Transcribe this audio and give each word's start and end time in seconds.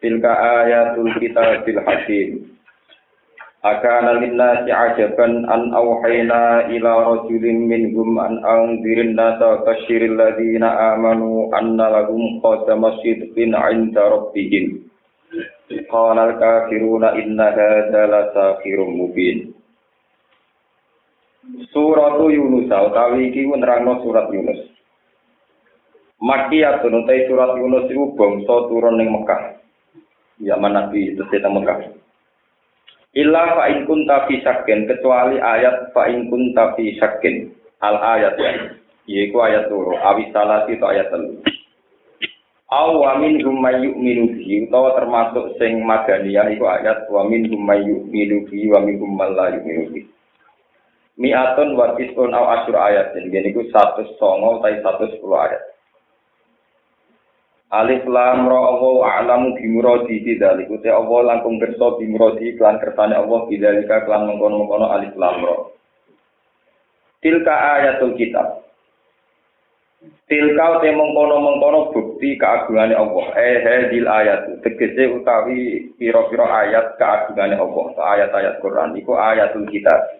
Tilka 0.00 0.32
ayatul 0.32 1.12
kitabil 1.20 1.80
hakim. 1.84 2.28
Akana 3.60 4.16
linnasi 4.16 4.72
ajaban 4.72 5.44
an 5.44 5.76
awhayna 5.76 6.72
ila 6.72 6.92
rajulin 7.12 7.68
minhum 7.68 8.16
an 8.16 8.40
anzirin 8.40 9.12
nasa 9.12 9.60
kasyiril 9.68 10.16
ladhina 10.16 10.96
amanu 10.96 11.52
anna 11.52 11.92
lahum 11.92 12.40
qadama 12.40 12.96
sidqin 13.04 13.52
inda 13.52 14.08
rabbihim. 14.08 14.88
Qala 15.92 16.32
al-kafiruna 16.32 17.20
inna 17.20 17.52
hadha 17.52 18.02
la 18.08 18.56
mubin. 18.88 19.52
Suratu 21.76 22.32
Yunus 22.32 22.72
utawi 22.72 23.28
iki 23.28 23.44
nerangno 23.44 24.00
surat 24.00 24.32
Yunus. 24.32 24.60
Makiyatun 26.24 27.04
utai 27.04 27.28
surat 27.28 27.52
Yunus 27.60 27.92
iku 27.92 28.16
bangsa 28.16 28.56
turun 28.72 28.96
ning 28.96 29.12
Mekah. 29.12 29.60
Zaman 30.44 30.72
Nabi 30.72 31.14
itu 31.14 31.22
kita 31.28 31.48
Mekah. 31.48 32.00
Illa 33.10 33.58
fa 33.58 33.66
in 33.66 33.90
kunta 33.90 34.30
fi 34.30 34.38
syakin 34.38 34.86
kecuali 34.86 35.42
ayat 35.42 35.90
fa 35.90 36.06
in 36.06 36.30
kunta 36.30 36.78
fi 36.78 36.94
syakin 36.94 37.50
al 37.82 37.98
ayat 37.98 38.34
ya. 38.38 38.50
Yaiku 39.10 39.42
ayat 39.42 39.66
turu 39.66 39.98
awi 39.98 40.30
salati 40.30 40.78
itu 40.78 40.86
ayat 40.86 41.10
telu. 41.10 41.42
Aw 42.70 42.94
wa 42.94 43.18
min 43.18 43.42
hum 43.42 43.58
may 43.58 43.82
yu'minu 43.82 44.30
bihi 44.38 44.70
utawa 44.70 44.94
termasuk 44.94 45.58
sing 45.58 45.82
madaniyah 45.82 46.54
iku 46.54 46.70
ayat 46.70 47.10
wa 47.10 47.26
min 47.26 47.50
hum 47.50 47.66
may 47.66 47.82
yu'minu 47.82 48.46
bihi 48.46 48.70
wa 48.70 48.78
min 48.78 48.94
bihi. 49.02 50.06
Mi'atun 51.18 51.74
wa 51.74 51.98
tis'un 51.98 52.30
aw 52.30 52.62
asyur 52.62 52.78
ayat. 52.78 53.10
Jadi 53.18 53.26
ini 53.26 53.50
109 53.50 54.14
utawa 54.14 54.62
110 54.62 55.18
ayat. 55.18 55.62
Alif 57.70 58.02
lam 58.02 58.50
ra 58.50 58.60
Allah 58.66 59.22
a'lamu 59.22 59.54
bi 59.54 59.70
muradi 59.70 60.26
dzalik. 60.26 60.66
Uti 60.66 60.90
Allah 60.90 61.22
langkung 61.22 61.62
kersa 61.62 62.02
bi 62.02 62.10
muradi 62.10 62.58
kelan 62.58 62.82
kersane 62.82 63.14
Allah 63.14 63.46
bidzalika 63.46 64.02
kelan 64.02 64.26
mengkono-mengkono 64.26 64.90
alif 64.90 65.14
lam 65.14 65.38
ra. 65.38 65.70
Tilka 67.22 67.54
ayatul 67.78 68.18
kitab. 68.18 68.66
Tilka 70.26 70.82
te 70.82 70.90
mengkono-mengkono 70.90 71.94
bukti 71.94 72.34
keagungane 72.42 72.98
Allah. 72.98 73.26
Eh 73.38 73.62
hadil 73.62 74.10
ayat. 74.10 74.50
Tegese 74.66 75.06
utawi 75.14 75.94
pira-pira 75.94 76.50
ayat 76.66 76.98
keagungane 76.98 77.54
Allah. 77.54 77.86
Ayat-ayat 78.18 78.58
Quran 78.66 78.98
iku 78.98 79.14
ayatul 79.14 79.70
kitab. 79.70 80.10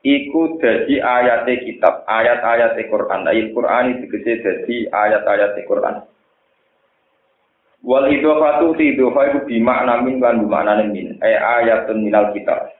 Iku 0.00 0.56
dadi 0.56 1.04
ayat 1.04 1.44
kitab, 1.68 2.08
ayat-ayat 2.08 2.80
Quran. 2.88 3.28
Ayat 3.28 3.52
Quran 3.52 3.84
tegese 4.08 4.40
dadi 4.40 4.88
ayat-ayat 4.88 5.60
Quran. 5.68 6.13
Wal 7.84 8.08
idhofatu 8.08 8.72
ti 8.80 8.96
idhofa 8.96 9.28
iku 9.28 9.40
bimakna 9.44 10.00
min 10.00 10.16
lan 10.16 10.40
bimakna 10.40 10.80
min. 10.88 11.20
Eh 11.20 11.36
ayatun 11.36 12.00
minal 12.00 12.32
kitab. 12.32 12.72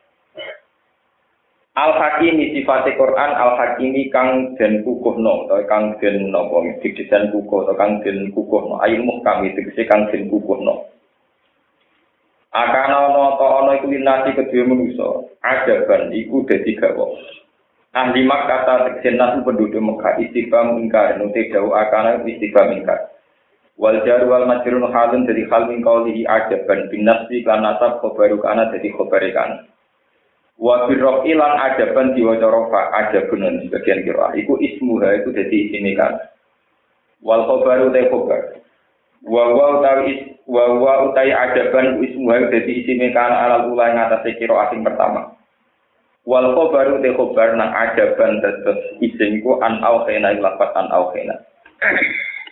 Al 1.77 1.93
Hakimi 1.93 2.57
sifate 2.57 2.97
Quran 2.97 3.37
Al 3.37 3.59
Hakimi 3.61 4.09
kang 4.09 4.57
den 4.57 4.81
kukuhno 4.81 5.45
atau 5.45 5.61
kang 5.69 5.99
den 6.01 6.33
napa 6.33 6.65
didesain 6.81 7.35
kukuh 7.35 7.69
atau 7.69 7.77
kang 7.77 8.01
den 8.01 8.33
kukuhno 8.33 8.81
ayin 8.81 9.05
muhkam 9.05 9.45
tegese 9.45 9.85
kang 9.85 10.09
den 10.09 10.33
kukuhno. 10.33 10.89
Akana 12.55 13.11
ana 13.11 13.37
ta 13.37 13.47
ana 13.61 13.71
iku 13.77 13.93
linasi 13.93 14.39
kedue 14.39 14.65
manusa. 14.65 15.29
Ajaban 15.45 16.15
iku 16.17 16.49
dadi 16.49 16.79
gawa. 16.81 17.13
Ahli 17.93 18.25
Makkah 18.25 18.89
tegese 18.89 19.21
nasu 19.21 19.45
penduduk 19.45 19.85
Mekah 19.85 20.17
istiqam 20.17 20.81
ingkar 20.81 21.21
nuti 21.21 21.53
dawuh 21.53 21.77
akana 21.77 22.25
istiqam 22.25 22.73
ingkar. 22.73 23.14
Wal 23.75 23.99
jar 24.07 24.23
wal 24.31 24.47
majrun 24.47 24.87
halun 24.91 25.27
dari 25.27 25.47
hal 25.51 25.67
min 25.67 25.83
qawlihi 25.83 26.27
ajaban. 26.27 26.87
Bin 26.91 27.07
nasbi 27.07 27.43
kan 27.43 27.63
nasab 27.63 27.99
khabaru 27.99 28.39
kana 28.39 28.71
dari 28.71 28.95
khabari 28.95 29.35
kan 29.35 29.67
wa 30.55 30.87
bi 30.87 30.95
ilan 30.95 31.55
ajaban 31.71 32.15
diwaca 32.15 32.47
rafa 32.47 32.81
ajabun 33.05 33.67
sebagian 33.67 34.07
kira. 34.07 34.31
Iku 34.39 34.59
ismuha 34.63 35.19
iku 35.23 35.35
dadi 35.35 35.71
isine 35.71 35.99
kan 35.99 36.15
wal 37.23 37.47
khabaru 37.51 37.91
te 37.91 38.07
khabar 38.07 38.43
wa 39.25 39.45
wa 39.51 39.67
utawi 39.81 40.39
wa 40.47 40.65
wa 40.79 40.93
utai 41.11 41.35
ajaban 41.35 41.99
ismuha 41.99 42.55
dadi 42.55 42.87
isine 42.87 43.11
kan 43.11 43.35
alal 43.35 43.75
ula 43.75 43.91
ing 43.91 43.99
atase 43.99 44.39
kira 44.39 44.71
asing 44.71 44.87
pertama. 44.87 45.35
Wal 46.23 46.55
khabaru 46.55 47.03
te 47.03 47.11
khabar 47.11 47.59
nang 47.59 47.75
ajaban 47.75 48.39
dados 48.39 48.79
isin 49.03 49.43
an 49.67 49.83
au 49.83 50.07
khena 50.07 50.31
lafat 50.39 50.71
an 50.79 50.95
au 50.95 51.11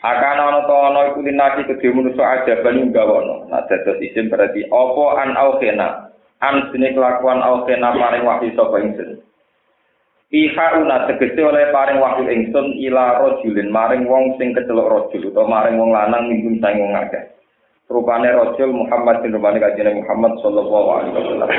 akan 0.02 0.38
ana 0.42 0.60
to 0.66 0.74
ana 0.74 1.00
iku 1.14 1.18
linati 1.22 1.62
kedhe 1.62 1.94
manusa 1.94 2.22
aja 2.26 2.58
bali 2.66 2.82
gawono 2.90 3.46
nah 3.46 3.62
dados 3.70 4.02
isim 4.02 4.26
berarti 4.26 4.66
apa 4.66 5.04
an 5.22 5.30
aukhena 5.38 6.10
an 6.42 6.66
sine 6.74 6.90
kelakuan 6.90 7.38
aukhena 7.38 7.94
paring 7.94 8.26
wahyu 8.26 8.50
sapa 8.58 8.82
ingsun 8.82 9.22
Iha 10.32 10.80
una 10.80 11.04
tegese 11.04 11.44
oleh 11.44 11.68
paring 11.76 12.00
wahyu 12.00 12.24
ingsun 12.24 12.80
ila 12.88 13.20
rajulin 13.20 13.68
maring 13.68 14.08
wong 14.08 14.32
sing 14.40 14.56
kecelok 14.56 14.88
rajul 14.88 15.28
utawa 15.28 15.60
maring 15.60 15.76
wong 15.76 15.92
lanang 15.92 16.24
minggu 16.32 16.56
sang 16.56 16.80
wong 16.80 16.96
akeh. 16.96 17.20
Rupane 17.92 18.32
rajul 18.32 18.72
Muhammad 18.72 19.20
bin 19.20 19.36
rupane 19.36 19.60
kanjeng 19.60 19.92
Muhammad 19.92 20.32
sallallahu 20.40 20.88
alaihi 20.88 21.14
wasallam. 21.20 21.50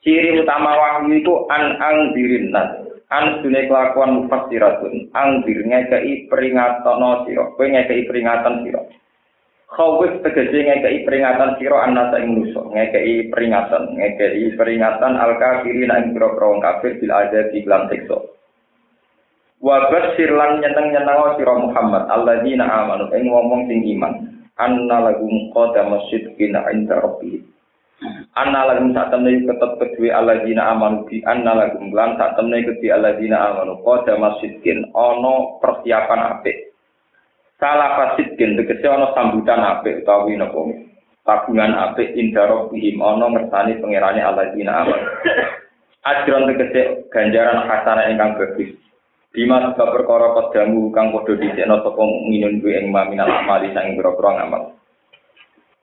Ciri 0.00 0.40
utama 0.40 0.72
wahyu 0.80 1.20
itu 1.20 1.34
an 1.52 1.76
ang 1.76 2.16
dirin 2.16 2.48
an 3.14 3.46
dune 3.46 3.70
kelakuan 3.70 4.10
mufassiratun. 4.18 5.14
Angdir 5.14 5.62
ngekei 5.62 6.26
peringatan 6.26 7.22
sira. 7.22 7.44
Kowe 7.54 7.66
ngekei 7.70 8.10
peringatan 8.10 8.66
sira. 8.66 8.82
Khawif 9.70 10.22
tegese 10.26 10.58
ngekei 10.66 11.06
peringatan 11.06 11.54
sira 11.62 11.86
annasa 11.86 12.18
ing 12.18 12.34
manusa 12.34 12.62
ngekei 12.74 13.30
peringatan. 13.30 13.94
Ngekei 13.94 14.58
peringatan 14.58 15.14
al 15.14 15.38
kafirin 15.38 15.94
ing 15.94 16.04
pira-pira 16.18 16.46
wong 16.50 16.58
kafir 16.58 16.98
bil 16.98 17.14
azab 17.14 17.54
di 17.54 17.62
lan 17.62 17.86
siksa. 17.86 18.18
Wa 19.62 19.88
basyir 19.88 20.34
lan 20.34 20.58
nyeneng-nyeneng 20.60 21.38
sira 21.38 21.54
Muhammad 21.54 22.10
alladzina 22.10 22.66
amanu. 22.66 23.14
Ing 23.14 23.30
ngomong 23.30 23.70
sing 23.70 23.80
iman. 23.94 24.14
Anna 24.58 25.10
lahum 25.10 25.50
qadama 25.50 25.98
sidqin 26.10 26.54
inda 26.54 27.02
rabbihim 27.02 27.54
Anna 28.34 28.66
lagum 28.66 28.90
saat 28.90 29.14
temen 29.14 29.46
ketep 29.46 29.72
kedua 29.78 30.18
aladina 30.18 30.74
amanu 30.74 31.06
bi 31.06 31.22
anna 31.22 31.54
lagum 31.54 31.94
lan 31.94 32.18
saat 32.18 32.34
temen 32.34 32.66
kedua 32.66 32.98
aladina 32.98 33.52
amanu 33.52 33.78
koda 33.80 34.18
masjidkin 34.18 34.90
ono 34.92 35.62
persiapan 35.62 36.20
ape. 36.34 36.74
Salah 37.62 37.94
fasidkin 37.94 38.58
tegese 38.58 38.90
ono 38.90 39.14
sambutan 39.14 39.62
ape 39.62 40.02
utawi 40.02 40.34
nopo 40.34 40.74
tabungan 41.22 41.72
ape 41.72 42.12
indaro 42.18 42.68
bihim 42.68 42.98
ono 43.00 43.30
ngersani 43.30 43.78
pangerane 43.78 44.20
aladina 44.20 44.82
amanu. 44.82 45.06
Ajron 46.04 46.50
tegese 46.50 47.08
ganjaran 47.08 47.64
khasana 47.64 48.10
ingkang 48.12 48.36
bagus. 48.36 48.74
Bima 49.34 49.58
sebab 49.66 49.90
perkara 49.90 50.30
pedamu 50.30 50.94
kang 50.94 51.10
padha 51.10 51.34
disekno 51.34 51.82
sapa 51.82 52.02
minun 52.30 52.62
kuwi 52.62 52.78
ing 52.78 52.94
maminal 52.94 53.26
amali 53.26 53.74
sang 53.74 53.98
pira-pira 53.98 54.30
ngamal. 54.30 54.78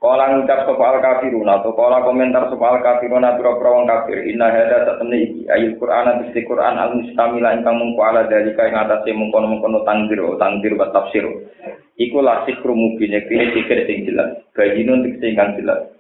Kala 0.02 0.34
ngucap 0.34 0.66
sapa 0.66 0.82
al 0.82 0.98
kafirun 0.98 1.46
atau 1.46 1.78
kala 1.78 2.02
komentar 2.02 2.50
sapa 2.50 2.74
al 2.74 2.82
kafirun 2.82 3.22
pira 3.22 3.54
wong 3.54 3.86
kafir 3.86 4.26
inna 4.26 4.50
hada 4.50 4.82
satemene 4.82 5.30
iki 5.30 5.42
ayat 5.46 5.78
Quran 5.78 6.26
di 6.26 6.42
Quran 6.42 6.74
al 6.82 6.98
mustamila 6.98 7.54
ingkang 7.54 7.78
mungko 7.78 8.02
ala 8.02 8.26
dari 8.26 8.50
ing 8.50 8.74
atase 8.82 9.14
mungkono-mungkono 9.14 9.86
tangdir 9.86 10.26
tangdir 10.42 10.74
wa 10.74 10.90
tafsir. 10.90 11.22
Iku 12.02 12.18
sikru 12.50 12.74
mubin 12.74 13.14
iki 13.14 13.54
sikir 13.54 13.86
sing 13.86 14.10
jelas. 14.10 14.42
Bajinun 14.58 15.06
sing 15.22 15.38
jelas. 15.38 15.94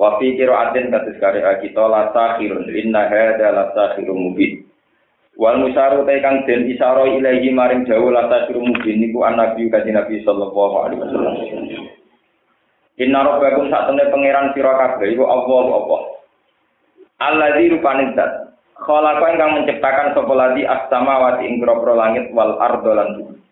Wa 0.00 0.16
fi 0.16 0.32
qiraatin 0.32 0.88
kados 0.88 1.20
kare 1.20 1.44
kita 1.60 1.84
la 1.92 2.08
sakhirun 2.16 2.72
inna 2.72 3.04
hada 3.04 3.52
la 3.52 3.64
sakhirun 3.76 4.32
mubin. 4.32 4.64
Wal 5.36 5.60
musaru 5.60 6.08
ta 6.08 6.16
kang 6.24 6.48
den 6.48 6.72
isaro 6.72 7.04
ilahi 7.04 7.52
maring 7.52 7.84
jauh 7.84 8.08
la 8.08 8.32
sakhirun 8.32 8.72
mubin 8.72 8.96
niku 8.96 9.28
an 9.28 9.36
nabi 9.36 9.68
kanjeng 9.68 9.92
Nabi 9.92 10.24
sallallahu 10.24 10.88
alaihi 10.88 11.04
wasallam. 11.04 12.00
Inna 13.00 13.24
rabbakum 13.24 13.72
sak 13.72 13.88
pangeran 13.88 14.52
sira 14.52 14.72
kabeh 14.76 15.16
iku 15.16 15.24
Allah 15.24 15.64
apa. 15.80 15.98
Allazi 17.22 17.72
rupane 17.72 18.12
zat. 18.12 18.52
Khalaqa 18.82 19.32
ingkang 19.32 19.52
menciptakan 19.62 20.12
sapa 20.12 20.34
ladi 20.34 20.66
as-samawati 20.66 21.46
ing 21.46 21.62
langit 21.62 22.34
wal 22.34 22.58
ardo 22.58 22.92
lan 22.92 23.08
bumi. 23.14 23.42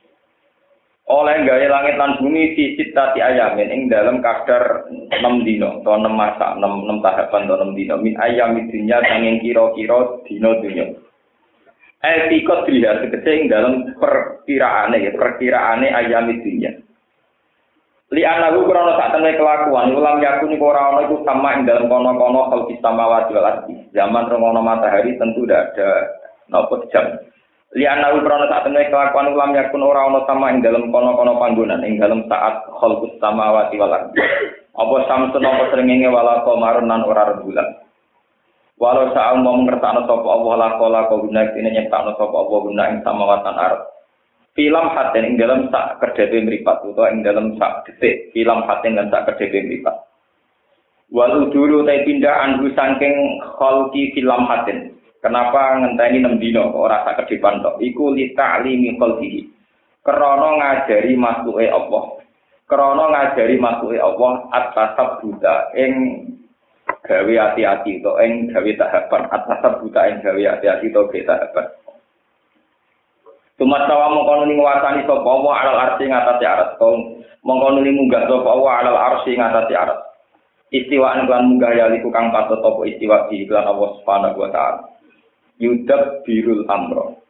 oleh 1.10 1.42
gawe 1.42 1.66
langit 1.66 1.98
lan 1.98 2.22
bumi 2.22 2.54
di 2.54 2.78
sitati 2.78 3.19
ayamin 3.19 3.75
ing 3.75 3.82
dalam 3.90 4.22
kadar 4.22 4.87
6 5.10 5.10
dino 5.42 5.82
atau 5.82 5.98
6 5.98 6.06
masa 6.06 6.54
6, 6.54 6.62
6 6.62 7.02
tahapan 7.02 7.50
atau 7.50 7.66
6 7.66 7.75
dino 7.75 7.94
min 7.98 8.14
ayam 8.22 8.54
dunya 8.54 9.02
sanging 9.02 9.42
kira-kira 9.42 10.22
dino 10.31 10.50
dunya 10.62 10.87
Eh 12.00 12.32
pikot 12.32 12.64
dilihat 12.64 13.12
ing 13.12 13.50
dalam 13.50 13.90
perkiraane 13.98 15.02
ya 15.02 15.10
perkiraane 15.19 15.90
ayam 15.90 16.31
dunya 16.31 16.78
Li 18.11 18.27
anahu 18.27 18.67
krono 18.67 18.99
sak 18.99 19.15
temne 19.15 19.39
kelakuan 19.39 19.95
ulam 19.95 20.19
yakuni 20.19 20.59
ora 20.59 20.91
ana 20.91 21.07
iku 21.07 21.23
sama 21.23 21.55
ing 21.55 21.62
dalam 21.62 21.87
kono-kono 21.87 22.51
kal 22.51 22.67
samawati 22.67 23.31
wal 23.39 23.47
ardi 23.47 23.75
zaman 23.95 24.27
romono 24.27 24.59
matahari 24.67 25.15
tentu 25.15 25.47
tidak 25.47 25.79
ada 25.79 26.11
nopo 26.51 26.83
jam 26.91 27.07
Liana 27.71 28.11
ukrono 28.19 28.51
saat 28.51 28.67
temen 28.67 28.83
kelakuan 28.91 29.31
ulam 29.31 29.55
yakun 29.55 29.87
ora 29.87 30.11
ono 30.11 30.27
sama 30.27 30.51
ing 30.51 30.59
dalam 30.59 30.91
kono-kono 30.91 31.39
panggonan 31.39 31.87
ing 31.87 32.03
dalam 32.03 32.27
saat 32.27 32.67
khalqus 32.67 33.15
samawati 33.23 33.79
wal 33.79 33.95
ardi. 33.95 34.19
Apa 34.75 34.97
samsun 35.07 35.47
apa 35.47 35.71
srengenge 35.71 36.11
wala 36.11 36.43
qamarun 36.43 36.91
nan 36.91 37.07
ora 37.07 37.31
rembulan. 37.31 37.79
Walau 38.75 39.15
saat 39.15 39.39
mau 39.39 39.55
mengertakno 39.55 40.03
sapa 40.03 40.25
Allah 40.25 40.55
la 40.59 40.69
qala 40.83 41.07
kau 41.07 41.23
guna 41.23 41.47
kene 41.55 41.71
nyiptakno 41.71 42.19
sapa 42.19 42.33
Allah 42.43 42.59
guna 42.59 42.83
ing 42.91 42.99
samawatan 43.07 43.55
ard. 43.55 43.81
Film 44.50 44.87
haten 44.91 45.23
ing 45.23 45.35
dalam 45.38 45.70
sak 45.70 46.02
kerdepe 46.02 46.43
mripat 46.43 46.82
utawa 46.82 47.14
ing 47.14 47.23
dalam 47.23 47.55
sak 47.55 47.87
detik 47.87 48.35
film 48.35 48.67
haten 48.67 48.99
lan 48.99 49.06
sak 49.06 49.31
kerdepe 49.31 49.62
mripat. 49.62 49.94
Walau 51.11 51.50
dulu 51.50 51.87
tay 51.87 52.02
pindah 52.06 52.35
anhu 52.47 52.70
saking 52.75 53.43
khalqi 53.58 54.11
film 54.14 54.43
haten. 54.50 54.94
Kenapa 55.20 55.76
ngenteni 55.76 56.25
enam 56.25 56.41
dino 56.41 56.73
ora 56.73 57.05
tak 57.05 57.26
kedipan 57.26 57.61
tok? 57.61 57.76
Iku 57.79 58.17
li 58.17 58.32
ta'limi 58.32 58.97
khalqihi. 58.97 59.43
Krana 60.00 60.56
ngajari 60.56 61.12
makhluk 61.12 61.61
Allah. 61.61 62.05
Krana 62.64 63.05
ngajari 63.12 63.61
makhluk 63.61 64.00
Allah 64.00 64.49
at-tasab 64.49 65.20
buta 65.20 65.76
ing 65.76 65.93
gawe 67.05 67.35
hati-hati 67.37 68.00
to 68.00 68.12
ing 68.25 68.49
gawe 68.49 68.70
tahapan 68.81 69.23
at-tasab 69.29 69.73
buta 69.85 70.00
ing 70.08 70.25
gawe 70.25 70.43
hati-hati 70.56 70.88
to 70.88 71.00
gawe 71.05 71.23
tahapan. 71.29 71.67
Tumat 73.61 73.85
tawa 73.85 74.09
mongko 74.17 74.33
nuli 74.41 74.57
nguasani 74.57 75.05
sapa 75.05 75.29
Allah 75.29 75.53
alal 75.61 75.79
arsi 75.85 76.09
ngatasi 76.09 76.45
arat. 76.49 76.81
Mongko 77.45 77.67
nuli 77.77 77.93
munggah 77.93 78.25
sapa 78.25 78.49
Allah 78.49 78.73
alal 78.81 78.97
arsi 78.97 79.37
ngatasi 79.37 79.75
arat. 79.77 80.01
Istiwaan 80.73 81.29
kan 81.29 81.45
munggah 81.45 81.77
ya 81.77 81.93
liku 81.93 82.09
kang 82.09 82.33
patut 82.33 82.65
apa 82.65 82.81
istiwa 82.89 83.29
di 83.29 83.45
iklan 83.45 83.69
Allah 83.69 83.89
Subhanahu 84.01 84.39
wa 84.41 84.49
taala 84.49 84.81
yudab 85.61 86.25
birul 86.25 86.65
amro. 86.73 87.21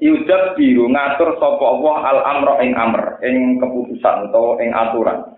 Yudab 0.00 0.56
biru 0.56 0.88
ngatur 0.88 1.36
sapa 1.36 1.60
Allah 1.60 1.96
al 2.08 2.20
amro 2.24 2.54
ing 2.64 2.72
amr, 2.72 3.20
ing 3.20 3.60
keputusan 3.60 4.32
atau 4.32 4.56
ing 4.62 4.72
aturan. 4.72 5.36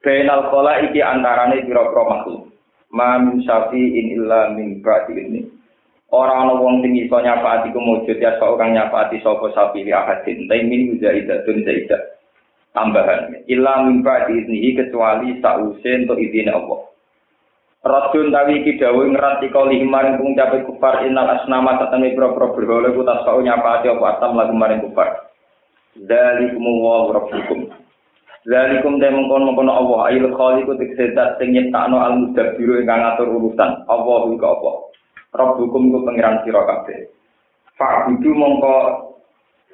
Bainal 0.00 0.48
kola 0.48 0.80
iki 0.80 1.04
antarane 1.04 1.60
pira-pira 1.66 2.02
makhluk. 2.08 2.48
Ma 2.94 3.20
min 3.20 3.44
syafi'in 3.44 4.16
illa 4.16 4.54
min 4.54 4.80
ba'di 4.80 5.12
ini. 5.18 5.42
Ora 6.14 6.46
ana 6.46 6.54
wong 6.54 6.78
sing 6.86 6.94
iso 6.94 7.18
nyafaati 7.18 7.74
ku 7.74 7.82
mujud 7.82 8.22
ya 8.22 8.38
sok 8.38 8.54
kang 8.54 8.70
nyafaati 8.70 9.18
sapa 9.18 9.50
sapi 9.50 9.82
li 9.82 9.90
ahadin. 9.90 10.46
Ta 10.46 10.54
min 10.62 10.94
zaidatun 11.02 11.66
zaidat. 11.66 12.22
Tambahan. 12.70 13.42
Illa 13.50 13.82
min 13.82 14.06
ba'di 14.06 14.46
ini 14.46 14.78
kecuali 14.78 15.42
sause 15.42 15.90
untuk 16.06 16.22
izin 16.22 16.54
Allah. 16.54 16.86
Radun 17.82 18.30
tawi 18.30 18.62
iki 18.62 18.78
dawuh 18.78 19.10
ngerati 19.10 19.50
kali 19.50 19.82
maring 19.82 20.16
pung 20.16 20.32
cape 20.38 20.62
kufar 20.64 21.04
innal 21.04 21.28
asnama 21.34 21.76
tatane 21.82 22.16
pro-pro 22.16 22.54
berhala 22.56 22.94
ku 22.94 23.02
tasau 23.04 23.42
nyapati 23.42 23.90
apa 23.90 24.04
atam 24.14 24.38
lagu 24.38 24.54
maring 24.54 24.86
kufar. 24.86 25.34
Dzalikum 25.98 26.64
wa 26.80 27.10
rabbukum. 27.10 27.74
Dzalikum 28.46 29.02
te 29.02 29.08
mengkon-mengkon 29.12 29.68
Allah 29.68 30.00
ayil 30.08 30.30
khaliqu 30.32 30.78
tiksedat 30.80 31.36
sing 31.36 31.52
nyiptakno 31.52 32.00
al 32.00 32.14
mudabbiru 32.22 32.80
ingkang 32.80 33.02
ngatur 33.02 33.28
urusan. 33.34 33.70
Allah 33.84 34.20
iku 34.30 34.46
apa? 34.46 34.93
Rabbukum 35.34 35.90
ku 35.90 35.98
pangeran 36.06 36.46
sira 36.46 36.62
kabeh. 36.62 37.10
Fa'budu 37.74 38.30
mongko 38.38 38.74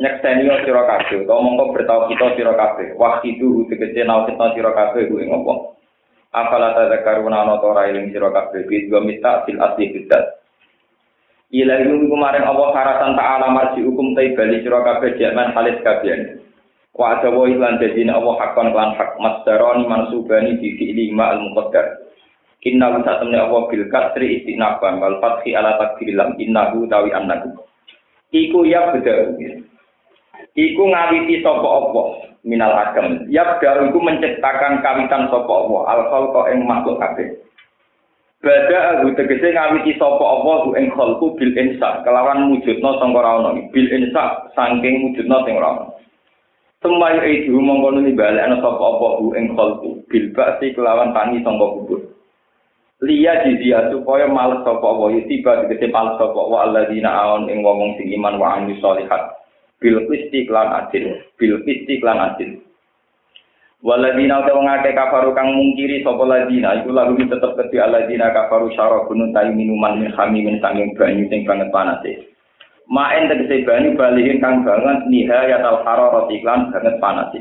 nyekseni 0.00 0.48
sira 0.64 0.88
kabeh 0.88 1.28
utawa 1.28 1.44
mongko 1.44 1.76
bertau 1.76 2.08
kita 2.08 2.32
sira 2.32 2.56
kabeh. 2.56 2.96
Wahidu 2.96 3.68
tegese 3.68 4.08
nau 4.08 4.24
kita 4.24 4.56
sira 4.56 4.72
kabeh 4.72 5.12
ku 5.12 5.20
ing 5.20 5.28
apa? 5.28 5.76
Afala 6.32 6.72
tadzakaruna 6.72 7.44
ana 7.44 7.60
ta 7.60 7.66
ora 7.76 7.92
eling 7.92 8.08
sira 8.08 8.32
kabeh 8.32 8.64
bi 8.64 8.88
dua 8.88 9.04
mita 9.04 9.44
fil 9.44 9.60
asli 9.60 9.92
bidat. 9.92 10.40
Ila 11.52 11.74
ilmu 11.82 12.08
kemarin 12.08 12.46
Allah 12.46 12.68
karatan 12.70 13.18
ta'ala 13.18 13.46
marji 13.52 13.84
hukum 13.84 14.16
tai 14.16 14.32
bali 14.32 14.64
sira 14.64 14.80
kabeh 14.80 15.20
jaman 15.20 15.52
halis 15.52 15.76
kabian. 15.84 16.40
Wa 16.96 17.20
adawa 17.20 17.44
iklan 17.52 17.76
dadine 17.76 18.16
Allah 18.16 18.34
hakon 18.40 18.72
lan 18.72 18.96
hak 18.96 19.20
masdaroni 19.20 19.84
mansubani 19.84 20.56
bi 20.56 20.72
fi'li 20.80 21.12
ma 21.12 21.36
al 21.36 21.44
muqaddar. 21.52 22.09
Inna 22.60 22.92
wa 22.92 23.00
satamni 23.00 23.40
Allah 23.40 23.72
bil 23.72 23.88
kasri 23.88 24.44
istinaban 24.44 25.00
wal 25.00 25.16
fathi 25.24 25.56
ala 25.56 25.80
takdilam 25.80 26.36
innahu 26.36 26.84
tawi 26.92 27.08
annahu. 27.08 27.56
Iku 28.36 28.68
ya 28.68 28.92
beda. 28.92 29.32
Iku 30.52 30.82
ngawiti 30.84 31.40
sapa 31.40 31.64
Allah 31.64 32.06
minal 32.44 32.76
agam. 32.76 33.24
Ya 33.32 33.56
baru 33.56 33.88
itu 33.88 33.98
menciptakan 34.04 34.84
kawitan 34.84 35.32
sapa 35.32 35.48
Allah 35.48 35.82
al 35.88 36.02
khalqa 36.12 36.40
ing 36.52 36.68
makhluk 36.68 37.00
kabeh. 37.00 37.32
Bada 38.44 39.00
aku 39.00 39.16
tegese 39.16 39.56
ngawiti 39.56 39.96
sapa 39.96 40.20
Allah 40.20 40.68
ku 40.68 40.76
ing 40.76 40.92
khalqu 40.92 41.32
bil 41.40 41.52
insa 41.56 42.04
kelawan 42.04 42.52
wujudna 42.52 42.92
sangka 43.00 43.24
ora 43.24 43.40
ono 43.40 43.56
bil 43.72 43.88
insa 43.88 44.52
saking 44.52 45.08
wujudna 45.08 45.48
sing 45.48 45.56
ora 45.56 45.80
ono. 45.80 45.86
Semai 46.84 47.24
itu 47.24 47.56
mongko 47.56 47.96
nuli 47.96 48.12
balik 48.12 48.44
ana 48.44 48.60
sapa 48.60 48.84
apa 48.84 49.06
ku 49.16 49.32
ing 49.32 49.56
khalqu 49.56 50.04
bil 50.12 50.26
ba'si 50.36 50.76
kelawan 50.76 51.16
tani 51.16 51.40
sangka 51.40 51.66
kubur. 51.72 52.09
Liya 53.00 53.48
jizia 53.48 53.88
supaya 53.88 54.28
males 54.28 54.60
sapa 54.60 54.84
Allah 54.84 55.24
tiba 55.24 55.64
tegese 55.64 55.88
males 55.88 56.20
sapa 56.20 56.36
wa 56.36 56.68
alladzina 56.68 57.08
aon 57.08 57.48
ing 57.48 57.64
wong 57.64 57.96
sing 57.96 58.12
iman 58.20 58.36
wa 58.36 58.60
amil 58.60 58.76
sholihat. 58.76 59.40
Bil 59.80 60.04
qisti 60.04 60.44
klan 60.44 60.68
adil 60.68 61.16
bil 61.40 61.64
qisti 61.64 61.96
klan 61.96 62.20
adil. 62.20 62.60
Waladina 63.80 64.44
wong 64.44 64.68
akeh 64.68 64.92
kafaru 64.92 65.32
kang 65.32 65.56
mungkiri 65.56 66.04
sapa 66.04 66.20
ladina 66.28 66.76
iku 66.84 66.92
lagu 66.92 67.16
tetep 67.16 67.56
kedhi 67.56 67.80
aladina 67.80 68.28
kafaru 68.36 68.68
syarabun 68.76 69.32
ta'i 69.32 69.48
minuman 69.56 69.96
min 69.96 70.12
hamimin 70.12 70.60
sanging 70.60 70.92
banyu 70.92 71.24
sing 71.32 71.48
banget 71.48 71.72
panase 71.72 72.28
Maen 72.92 73.32
tegese 73.32 73.64
banyu 73.64 73.96
balihin 73.96 74.36
kang 74.44 74.68
banget 74.68 75.08
nihayat 75.08 75.64
al 75.64 75.80
hararat 75.80 76.28
iklan 76.28 76.68
banget 76.68 77.00
panase 77.00 77.40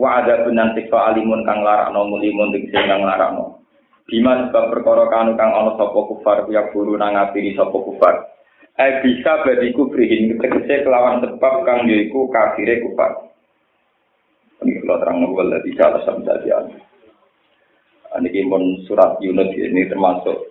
wa 0.00 0.24
ada 0.24 0.48
benan 0.48 0.72
siksa 0.72 1.12
alimun 1.12 1.44
kang 1.44 1.60
larakno 1.60 2.08
mulimun 2.08 2.56
tegese 2.56 2.80
kang 2.80 3.04
larakno 3.04 3.60
Bima 4.08 4.48
sebab 4.48 4.74
perkara 4.74 5.06
kanu 5.10 5.36
kang 5.36 5.52
ana 5.52 5.76
sapa 5.76 6.00
kufar 6.08 6.48
ya 6.48 6.68
guru 6.72 6.96
nang 6.96 7.14
ngapiri 7.14 7.54
sapa 7.54 7.74
kufar 7.74 8.30
Eh 8.80 9.04
bisa 9.04 9.44
badiku 9.44 9.92
berihin 9.92 10.40
tegese 10.40 10.88
kelawan 10.88 11.20
sebab 11.20 11.68
kang 11.68 11.84
yaiku 11.84 12.32
kafire 12.32 12.80
kufar. 12.80 13.28
Ini 14.64 14.80
kalau 14.84 15.00
terang 15.00 15.16
nubal 15.20 15.52
dari 15.52 15.76
cara 15.76 16.00
saja. 16.00 16.64
Ini 18.16 18.40
pun 18.48 18.80
surat 18.88 19.20
Yunus 19.20 19.52
ini 19.52 19.84
termasuk 19.84 20.48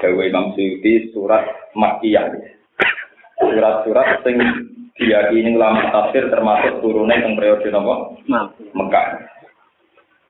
Dewa 0.00 0.24
Imam 0.24 0.56
Suyuti 0.56 1.12
surat 1.12 1.44
Makiyah. 1.76 2.32
Surat-surat 3.36 4.24
sing 4.24 4.40
diyakini 4.96 5.52
ulama 5.52 5.92
tafsir 5.92 6.32
termasuk 6.32 6.80
turunnya 6.80 7.20
yang 7.20 7.36
periode 7.36 7.68
nopo 7.68 8.16
Mekah. 8.72 9.35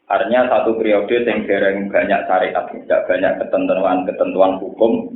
Artinya 0.07 0.47
satu 0.47 0.79
periode 0.79 1.27
yang 1.27 1.43
banyak 1.91 2.21
syariat, 2.31 2.65
tidak 2.71 3.01
banyak 3.11 3.33
ketentuan-ketentuan 3.43 4.55
hukum, 4.63 5.11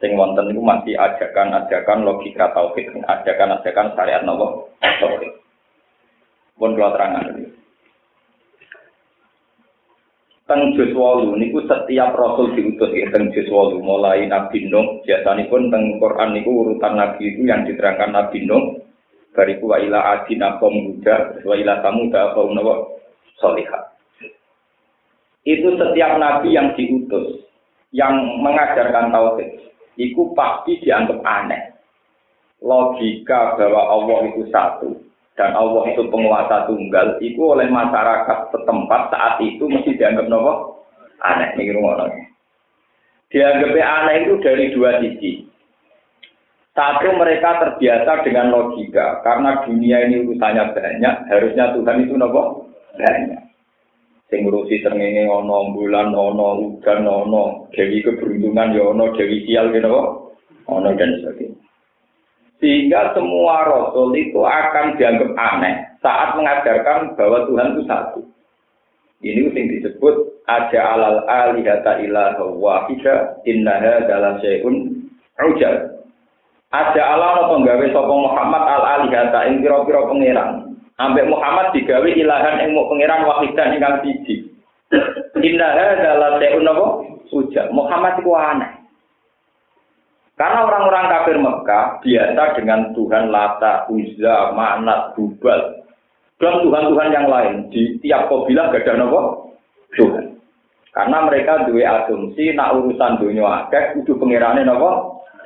sing 0.00 0.16
wonten 0.16 0.48
itu 0.48 0.64
masih 0.64 0.96
ajakan-ajakan 0.96 2.08
logika 2.08 2.48
tauhid, 2.56 2.88
ajakan-ajakan 3.04 3.92
syariat 3.92 4.24
nopo 4.24 4.72
tauhid. 4.80 5.32
Pun 6.56 6.72
kula 6.72 6.96
terangan 6.96 7.36
ini. 7.36 7.46
Teng 10.44 10.76
8 10.76 11.40
niku 11.40 11.64
setiap 11.64 12.12
rasul 12.12 12.52
diutus 12.52 12.92
ya 12.92 13.08
teng 13.08 13.32
8 13.32 13.48
mulai 13.80 14.28
Nabi 14.28 14.68
Nuh 14.68 15.00
biasanipun 15.00 15.72
teng 15.72 15.96
Quran 15.96 16.36
niku 16.36 16.68
urutan 16.68 17.00
nabi 17.00 17.32
itu 17.32 17.48
yang 17.48 17.64
diterangkan 17.64 18.12
Nabi 18.12 18.44
Nuh 18.44 18.76
bariku 19.32 19.72
wa 19.72 19.80
ila 19.80 20.20
adina 20.20 20.60
qaum 20.60 21.00
huda 21.00 21.40
wa 21.48 21.54
ila 21.56 21.80
samuda 21.80 22.36
qaum 22.36 22.52
nawa 22.52 22.76
salihah. 23.40 23.93
Itu 25.44 25.76
setiap 25.76 26.16
nabi 26.16 26.56
yang 26.56 26.72
diutus 26.72 27.44
yang 27.92 28.40
mengajarkan 28.40 29.12
tauhid 29.12 29.64
iku 30.00 30.34
pasti 30.34 30.80
dianggap 30.82 31.22
aneh. 31.22 31.62
Logika 32.64 33.60
bahwa 33.60 33.82
Allah 33.92 34.18
itu 34.32 34.48
satu 34.48 34.96
dan 35.36 35.52
Allah 35.52 35.84
itu 35.92 36.08
penguasa 36.08 36.64
tunggal, 36.64 37.20
itu 37.20 37.42
oleh 37.42 37.68
masyarakat 37.68 38.54
setempat 38.54 39.12
saat 39.12 39.36
itu 39.44 39.68
mesti 39.68 40.00
dianggap 40.00 40.32
nopo 40.32 40.82
aneh. 41.20 41.52
Ini 41.60 41.76
rumah 41.76 42.08
Dianggap 43.28 43.74
aneh 43.74 44.16
itu 44.24 44.34
dari 44.40 44.72
dua 44.72 44.96
sisi. 45.02 45.44
Satu 46.74 47.14
mereka 47.14 47.62
terbiasa 47.62 48.26
dengan 48.26 48.50
logika 48.50 49.22
karena 49.22 49.62
dunia 49.62 50.10
ini 50.10 50.26
urusannya 50.26 50.74
banyak, 50.74 51.14
harusnya 51.30 51.70
Tuhan 51.76 52.02
itu 52.02 52.14
nopo 52.16 52.66
banyak. 52.96 53.43
Sing 54.34 54.42
ngurusi 54.42 54.82
srengenge 54.82 55.30
ono, 55.30 55.70
bulan 55.70 56.10
ono, 56.10 56.58
udan 56.58 57.06
ono, 57.06 57.70
dewi 57.70 58.02
keberuntungan 58.02 58.74
ya 58.74 58.82
ono, 58.90 59.14
dewi 59.14 59.46
sial 59.46 59.70
gitu 59.70 59.86
ono 60.66 60.90
dan 60.98 61.22
sebagainya. 61.22 61.54
Sehingga 62.58 63.14
semua 63.14 63.62
rasul 63.62 64.10
itu 64.18 64.42
akan 64.42 64.98
dianggap 64.98 65.38
aneh 65.38 65.86
saat 66.02 66.34
mengajarkan 66.34 67.14
bahwa 67.14 67.46
Tuhan 67.46 67.78
itu 67.78 67.82
satu. 67.86 68.20
Ini 69.22 69.54
yang 69.54 69.70
disebut 69.70 70.42
ada 70.50 70.80
alal 70.82 71.22
alihata 71.30 72.02
ilaha 72.02 72.50
wahida 72.58 73.38
innaha 73.46 74.02
dalam 74.10 74.42
syai'un 74.42 74.98
ujal. 75.46 75.94
Ada 76.74 77.02
Allah 77.06 77.46
atau 77.46 77.62
gawe 77.62 77.86
sapa 77.94 78.14
Muhammad 78.18 78.62
al 78.66 78.84
alihata 78.98 79.46
ing 79.46 79.62
pira-pira 79.62 80.10
pangeran. 80.10 80.50
Ambek 80.94 81.26
Muhammad 81.26 81.74
digawe 81.74 82.06
ilahan 82.06 82.62
ing 82.62 82.70
pangeran 82.74 83.26
wahidan 83.26 83.74
ingkang 83.74 83.98
siji. 84.06 84.46
Indah 85.42 85.74
adalah 85.74 86.38
seun 86.38 86.70
apa? 86.70 86.86
Uja. 87.34 87.66
Muhammad 87.74 88.22
itu 88.22 88.30
aneh. 88.30 88.70
Karena 90.38 90.66
orang-orang 90.66 91.10
kafir 91.10 91.36
Mekah 91.38 91.84
biasa 92.02 92.42
dengan 92.58 92.90
Tuhan 92.94 93.30
Lata, 93.30 93.86
Uzza, 93.90 94.54
Manat, 94.54 95.14
Bubal, 95.18 95.82
dan 96.42 96.62
Tuhan-Tuhan 96.62 97.10
yang 97.14 97.26
lain. 97.30 97.70
Di 97.70 97.98
tiap 98.02 98.26
kabilah 98.26 98.70
gak 98.70 98.86
ada 98.86 99.06
apa? 99.06 99.22
Tuhan. 99.94 100.34
Karena 100.94 101.26
mereka 101.26 101.66
dua 101.66 102.06
asumsi, 102.06 102.54
nak 102.54 102.74
urusan 102.78 103.18
dunia 103.18 103.66
akeh, 103.66 103.98
itu 103.98 104.14
pengirannya 104.14 104.66
apa? 104.66 104.90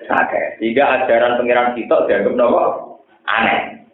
Oke, 0.08 0.42
Tiga 0.60 0.84
ajaran 1.04 1.36
pengiran 1.36 1.76
kita 1.76 2.08
dianggap 2.08 2.32
nopo 2.36 2.60
aneh. 3.28 3.84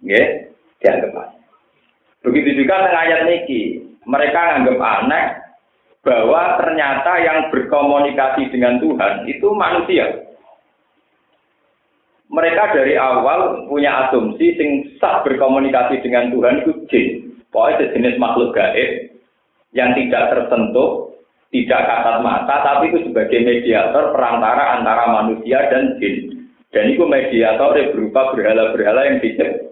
Nggih, 0.00 0.47
dianggap 0.82 1.12
aneh. 1.14 1.40
Begitu 2.22 2.64
juga 2.64 2.86
dengan 2.86 2.98
ayat 2.98 3.20
niki, 3.30 3.62
mereka 4.08 4.58
anggap 4.58 4.78
aneh 4.78 5.24
bahwa 6.02 6.56
ternyata 6.56 7.12
yang 7.20 7.38
berkomunikasi 7.52 8.48
dengan 8.50 8.80
Tuhan 8.80 9.28
itu 9.28 9.48
manusia. 9.54 10.06
Mereka 12.28 12.76
dari 12.76 12.94
awal 13.00 13.64
punya 13.72 14.08
asumsi 14.08 14.52
sing 14.60 14.70
sah 15.00 15.24
berkomunikasi 15.24 16.04
dengan 16.04 16.28
Tuhan 16.28 16.64
itu 16.64 16.72
jin. 16.92 17.06
Pokoknya 17.48 17.88
sejenis 17.88 18.20
makhluk 18.20 18.52
gaib 18.52 19.16
yang 19.72 19.96
tidak 19.96 20.36
tersentuh 20.36 21.08
tidak 21.48 21.80
kasat 21.80 22.20
mata, 22.20 22.60
tapi 22.60 22.92
itu 22.92 23.08
sebagai 23.08 23.40
mediator 23.40 24.12
perantara 24.12 24.76
antara 24.76 25.08
manusia 25.08 25.64
dan 25.72 25.96
jin. 25.96 26.44
Dan 26.68 26.92
itu 26.92 27.08
mediator 27.08 27.72
berupa 27.96 28.36
berhala-berhala 28.36 29.08
yang 29.08 29.16
diciptakan, 29.24 29.67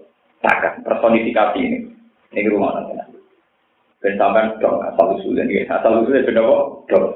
personifikasi 0.82 1.58
ini. 1.58 1.78
Ini 2.34 2.50
rumah 2.52 2.76
nanti. 2.76 2.94
Dan 4.04 4.20
sampai 4.20 4.54
dong, 4.60 4.82
asal 4.84 5.18
usulnya 5.18 5.48
ini. 5.48 5.66
Asal 5.66 6.04
usulnya 6.04 6.26
benar 6.28 6.46
dong. 6.86 7.06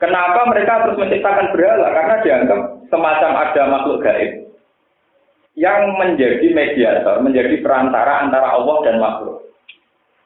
Kenapa 0.00 0.48
mereka 0.48 0.84
terus 0.84 0.96
menciptakan 0.96 1.52
berhala? 1.52 1.92
Karena 1.92 2.16
dianggap 2.24 2.60
semacam 2.88 3.32
ada 3.36 3.62
makhluk 3.68 4.00
gaib 4.00 4.32
yang 5.60 5.92
menjadi 6.00 6.46
mediator, 6.56 7.20
menjadi 7.20 7.60
perantara 7.60 8.24
antara 8.24 8.56
Allah 8.56 8.76
dan 8.88 8.96
makhluk. 8.96 9.44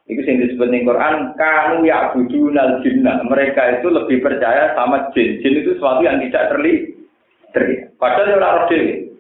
Itu 0.05 0.21
yang 0.21 0.47
disebut 0.47 0.69
di 0.69 0.85
Quran, 0.85 1.33
kanu 1.35 1.83
ya 1.83 2.13
nal 2.13 2.73
jinnah. 2.85 3.25
Mereka 3.25 3.81
itu 3.81 3.89
lebih 3.89 4.21
percaya 4.21 4.77
sama 4.77 5.11
jin. 5.17 5.41
Jin 5.41 5.65
itu 5.65 5.75
sesuatu 5.75 6.05
yang 6.05 6.21
tidak 6.29 6.53
terlihat. 6.55 7.97
Padahal 7.97 8.37
orang 8.37 8.55
roh 8.63 8.65
dewi. 8.69 9.14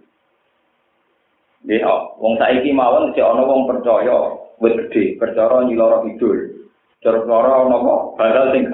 Ya, 1.64 1.92
wong 2.20 2.36
saiki 2.36 2.76
mawon 2.76 3.16
si 3.16 3.24
ono 3.24 3.48
wong 3.48 3.64
percaya 3.64 4.36
wit 4.60 4.76
gede, 4.76 5.16
percaya 5.16 5.64
nyiloro 5.64 6.04
kidul. 6.04 6.68
Cara-cara 7.00 7.68
napa? 7.68 8.16
Badal 8.20 8.52
sing 8.52 8.68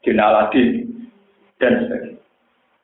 jin 0.00 0.16
Aladin 0.16 0.88
dan 1.60 1.84
sebagainya. 1.84 2.20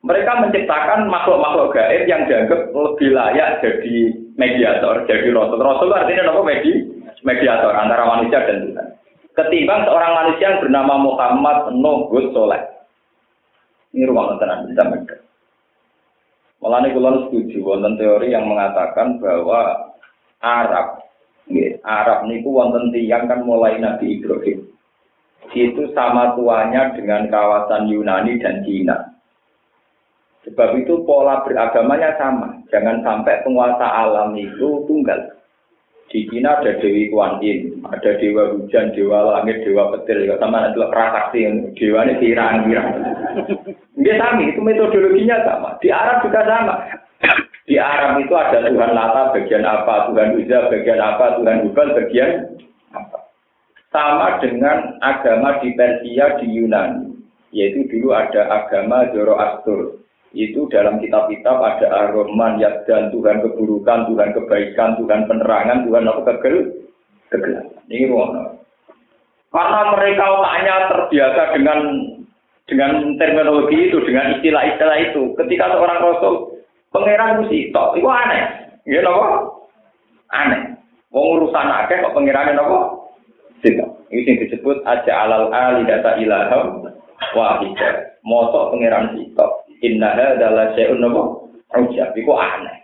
Mereka 0.05 0.33
menciptakan 0.39 1.09
makhluk-makhluk 1.09 1.73
gaib 1.75 2.05
yang 2.07 2.29
dianggap 2.29 2.71
lebih 2.71 3.11
layak 3.17 3.59
jadi 3.65 3.97
mediator, 4.37 5.03
jadi 5.09 5.35
rasul. 5.35 5.59
Rasul 5.59 5.91
artinya 5.91 6.31
apa? 6.31 6.41
Medi, 6.47 6.73
mediator 7.27 7.73
antara 7.75 8.05
manusia 8.07 8.45
dan 8.45 8.71
Tuhan. 8.71 8.89
Ketimbang 9.35 9.85
seorang 9.85 10.13
manusia 10.15 10.47
yang 10.53 10.61
bernama 10.63 10.95
Muhammad 11.01 11.59
Nuh 11.77 12.09
Soleh. 12.33 12.63
Ini 13.93 14.09
rumah 14.09 14.37
tenan 14.39 14.69
bisa 14.69 14.85
mereka. 14.85 15.26
Malah 16.67 16.83
ini 16.83 16.99
kulon 16.99 17.31
setuju 17.31 17.63
wonten 17.63 17.95
teori 17.95 18.35
yang 18.35 18.51
mengatakan 18.51 19.23
bahwa 19.23 19.95
Arab, 20.43 20.99
ya, 21.47 21.79
Arab 21.87 22.27
niku 22.27 22.51
wonten 22.59 22.91
tiang 22.91 23.31
kan 23.31 23.47
mulai 23.47 23.79
Nabi 23.79 24.19
Ibrahim. 24.19 24.67
Itu 25.55 25.95
sama 25.95 26.35
tuanya 26.35 26.91
dengan 26.91 27.31
kawasan 27.31 27.87
Yunani 27.87 28.43
dan 28.43 28.67
Cina. 28.67 28.99
Sebab 30.43 30.83
itu 30.83 31.07
pola 31.07 31.47
beragamanya 31.47 32.19
sama. 32.19 32.59
Jangan 32.75 32.99
sampai 33.07 33.47
penguasa 33.47 33.87
alam 33.87 34.35
itu 34.35 34.83
tunggal. 34.91 35.39
Di 36.07 36.23
Cina 36.31 36.63
ada 36.63 36.79
Dewi 36.79 37.11
Kuan 37.11 37.43
Yin, 37.43 37.83
ada 37.83 38.15
Dewa 38.23 38.55
Hujan, 38.55 38.95
Dewa 38.95 39.27
Langit, 39.27 39.67
Dewa 39.67 39.91
Petir, 39.91 40.23
ya 40.23 40.39
sama 40.39 40.71
ada 40.71 40.87
prasakti 40.87 41.43
yang 41.43 41.75
Dewa 41.75 42.07
ini 42.07 42.15
pirang-pirang. 42.23 42.89
Dia 43.99 44.15
sama, 44.23 44.47
itu 44.47 44.63
metodologinya 44.63 45.43
sama. 45.43 45.75
Di 45.83 45.91
Arab 45.91 46.23
juga 46.23 46.47
sama. 46.47 46.75
Di 47.67 47.75
Arab 47.75 48.23
itu 48.23 48.31
ada 48.39 48.71
Tuhan 48.71 48.95
Lata 48.95 49.35
bagian 49.35 49.67
apa, 49.67 50.15
Tuhan 50.15 50.39
Uzza 50.39 50.71
bagian 50.71 51.01
apa, 51.03 51.43
Tuhan 51.43 51.59
Hubal 51.67 51.89
bagian 51.99 52.31
apa. 52.95 53.19
Sama 53.91 54.39
dengan 54.39 55.03
agama 55.03 55.59
di 55.59 55.75
Persia, 55.75 56.39
di 56.39 56.47
Yunani. 56.55 57.19
Yaitu 57.51 57.91
dulu 57.91 58.15
ada 58.15 58.47
agama 58.47 59.11
Zoroaster 59.11 60.06
itu 60.37 60.69
dalam 60.69 61.01
kitab-kitab 61.01 61.57
ada 61.57 61.87
ar-Rahman, 61.89 62.61
dan 62.61 63.09
Tuhan 63.09 63.41
keburukan, 63.41 64.13
Tuhan 64.13 64.31
kebaikan, 64.37 65.01
Tuhan 65.01 65.25
penerangan, 65.25 65.89
Tuhan 65.89 66.05
apa 66.05 66.21
kegel, 66.29 66.85
kegelapan. 67.33 67.81
Ini. 67.89 68.13
Karena 69.49 69.81
mereka 69.97 70.25
otaknya 70.37 70.77
terbiasa 70.93 71.43
dengan 71.57 71.79
dengan 72.67 72.93
terminologi 73.17 73.89
itu, 73.89 73.99
dengan 74.05 74.37
istilah-istilah 74.37 74.99
itu. 75.11 75.33
Ketika 75.39 75.73
seorang 75.73 75.99
rasul 76.03 76.35
pangeran 76.91 77.41
mesti 77.41 77.71
tok, 77.73 77.97
itu 77.97 78.09
aneh. 78.11 78.43
Ya 78.85 79.01
nopo? 79.01 79.27
Aneh. 80.35 80.77
Wong 81.15 81.41
urusan 81.41 81.73
akeh 81.73 82.03
kok 82.05 82.13
pangeran 82.13 82.59
nopo? 82.59 83.09
Tidak. 83.63 84.13
Ini 84.13 84.23
yang 84.23 84.37
disebut 84.47 84.85
aja 84.85 85.13
alal 85.25 85.49
ali 85.51 85.89
data 85.89 86.19
ilaham 86.21 86.91
wahidah. 87.33 87.95
Mosok 88.27 88.75
pangeran 88.75 89.15
sitok. 89.15 89.66
Inna 89.85 90.17
adalah 90.17 90.73
syai'un 90.73 91.01
napa? 91.03 91.23
Ujab 91.77 92.17
iku 92.17 92.33
aneh. 92.33 92.77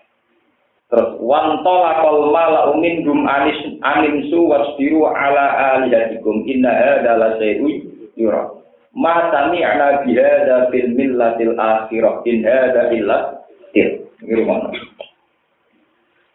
Terus 0.93 1.17
wan 1.25 1.65
talaqal 1.65 2.29
mala'u 2.29 2.77
minhum 2.77 3.25
anis 3.25 3.57
animsu 3.81 4.45
wasbiru 4.45 5.09
ala 5.09 5.79
alihatikum 5.81 6.45
inna 6.45 7.01
adalah 7.01 7.41
syai'un 7.41 7.81
yura. 8.13 8.53
Ma 8.93 9.33
sami'na 9.33 10.05
bihadza 10.05 10.69
fil 10.69 10.93
millatil 10.93 11.57
akhirah 11.57 12.21
in 12.29 12.45
hadza 12.45 12.93
illa 12.93 13.19
til. 13.73 14.05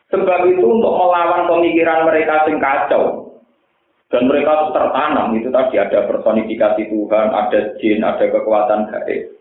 Sebab 0.08 0.40
itu 0.48 0.64
untuk 0.64 0.92
melawan 0.92 1.48
pemikiran 1.48 2.08
mereka 2.08 2.44
sing 2.48 2.60
kacau 2.60 3.32
dan 4.08 4.24
mereka 4.28 4.72
tertanam 4.72 5.36
itu 5.36 5.52
tadi 5.52 5.76
ada 5.80 6.08
personifikasi 6.08 6.84
Tuhan, 6.88 7.28
ada 7.32 7.60
jin, 7.80 8.04
ada 8.04 8.26
kekuatan 8.32 8.88
gaib 8.88 9.38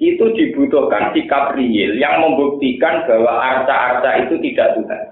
itu 0.00 0.24
dibutuhkan 0.34 1.12
sikap 1.12 1.52
real 1.58 1.92
yang 1.98 2.22
membuktikan 2.22 3.04
bahwa 3.04 3.32
arca-arca 3.38 4.10
itu 4.24 4.34
tidak 4.40 4.78
Tuhan. 4.78 5.02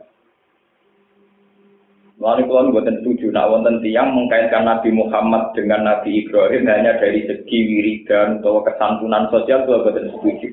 Lalu 2.21 2.53
kalau 2.53 2.69
buatan 2.77 3.01
setuju, 3.01 3.33
nak 3.33 3.49
wonten 3.49 3.81
tiang 3.81 4.13
mengkaitkan 4.13 4.69
Nabi 4.69 4.93
Muhammad 4.93 5.57
dengan 5.57 5.89
Nabi 5.89 6.21
Ibrahim 6.21 6.69
hanya 6.69 7.01
dari 7.01 7.25
segi 7.25 7.59
wiridan 7.65 8.45
atau 8.45 8.61
kesantunan 8.61 9.33
sosial 9.33 9.65
itu 9.65 9.73
buatan 9.81 10.13
setuju. 10.13 10.49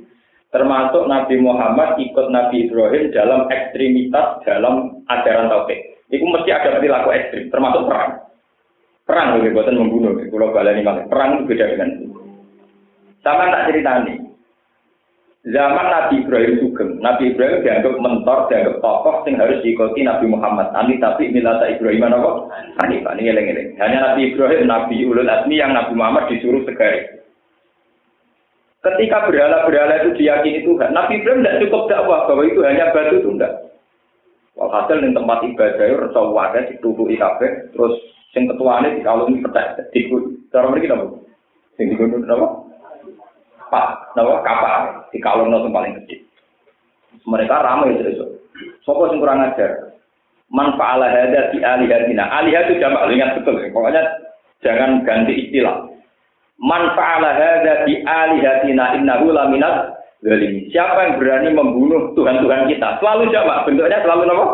Termasuk 0.48 1.12
Nabi 1.12 1.36
Muhammad 1.44 2.00
ikut 2.00 2.32
Nabi 2.32 2.72
Ibrahim 2.72 3.12
dalam 3.12 3.52
ekstremitas 3.52 4.48
dalam 4.48 5.04
ajaran 5.12 5.52
tauhid. 5.52 6.08
Itu 6.08 6.24
mesti 6.24 6.56
ada 6.56 6.80
perilaku 6.80 7.12
ekstrim, 7.12 7.52
termasuk 7.52 7.84
perang. 7.84 8.16
Perang 9.04 9.28
lebih 9.36 9.60
buatan 9.60 9.76
membunuh, 9.76 10.16
kalau 10.24 10.56
balani 10.56 10.88
malah. 10.88 11.04
Perang 11.12 11.44
itu 11.44 11.52
beda 11.52 11.66
dengan. 11.76 12.07
Sama 13.28 13.52
tak 13.52 13.68
cerita 13.68 14.08
nih. 14.08 14.24
Zaman 15.52 15.88
Nabi 15.92 16.24
Ibrahim 16.24 16.60
Sugeng, 16.60 17.00
Nabi 17.00 17.32
Ibrahim 17.32 17.64
dianggap 17.64 18.00
mentor, 18.00 18.52
dianggap 18.52 18.84
tokoh 18.84 19.24
yang 19.28 19.40
harus 19.40 19.60
diikuti 19.64 20.04
Nabi 20.04 20.28
Muhammad. 20.28 20.72
Ani 20.76 21.00
tapi 21.00 21.32
milata 21.32 21.72
Ibrahim 21.72 22.08
apa? 22.08 22.52
Ani 22.84 23.00
pak, 23.00 23.16
ini 23.16 23.32
eleng 23.32 23.48
Hanya 23.80 24.12
Nabi 24.12 24.32
Ibrahim, 24.32 24.68
Nabi 24.68 25.08
Ulul 25.08 25.28
Azmi 25.28 25.60
yang 25.60 25.72
Nabi 25.72 25.96
Muhammad 25.96 26.28
disuruh 26.28 26.68
segari. 26.68 27.04
Ketika 28.84 29.28
berhala-berhala 29.28 30.04
itu 30.04 30.20
diyakini 30.20 30.68
Tuhan, 30.68 30.92
Nabi 30.92 31.20
Ibrahim 31.20 31.44
tidak 31.44 31.60
cukup 31.64 31.84
dakwah 31.92 32.28
bahwa 32.28 32.44
itu 32.44 32.60
hanya 32.68 32.92
batu 32.92 33.16
itu 33.20 33.32
enggak. 33.32 33.54
Walhasil 34.60 35.00
di 35.00 35.16
tempat 35.16 35.48
ibadah 35.48 35.86
itu 35.88 36.00
rasa 36.00 36.22
wadah 36.28 36.64
ditutupi 36.68 37.16
kabeh, 37.16 37.72
terus 37.72 37.96
sing 38.36 38.52
ketuane 38.52 39.00
dikalungi 39.00 39.44
petek, 39.48 39.96
diku. 39.96 40.28
Cara 40.52 40.68
mereka 40.72 40.96
apa? 40.96 41.08
Sing 41.80 41.88
digunung 41.92 42.28
apa? 42.28 42.67
Pak, 43.68 44.16
apa? 44.16 44.34
Kapal, 44.44 44.80
dikalung 45.12 45.52
yang 45.52 45.72
paling 45.72 45.94
gede. 46.04 46.24
Mereka 47.28 47.56
ramai 47.64 47.96
itu. 47.96 48.38
Sopo 48.84 49.12
sing 49.12 49.20
kurang 49.20 49.44
ajar. 49.44 49.94
Man 50.48 50.80
fa'ala 50.80 51.12
hadza 51.12 51.52
fi 51.52 51.60
alihatina. 51.60 52.24
Alihat 52.40 52.72
itu 52.72 52.80
jamak 52.80 53.12
ingat 53.12 53.36
betul. 53.36 53.60
Pokoknya 53.76 54.04
jangan 54.64 55.04
ganti 55.04 55.36
istilah. 55.48 55.92
Man 56.56 56.96
fa'ala 56.96 57.36
hadza 57.36 57.84
fi 57.84 57.94
alihatina 58.08 58.96
innahu 58.96 59.36
laminat 59.36 59.92
zalim. 60.24 60.72
Siapa 60.72 60.98
yang 61.04 61.14
berani 61.20 61.50
membunuh 61.52 62.16
Tuhan-Tuhan 62.16 62.72
kita? 62.72 63.04
Selalu 63.04 63.30
jamak, 63.36 63.68
bentuknya 63.68 64.00
selalu 64.02 64.32
apa? 64.32 64.46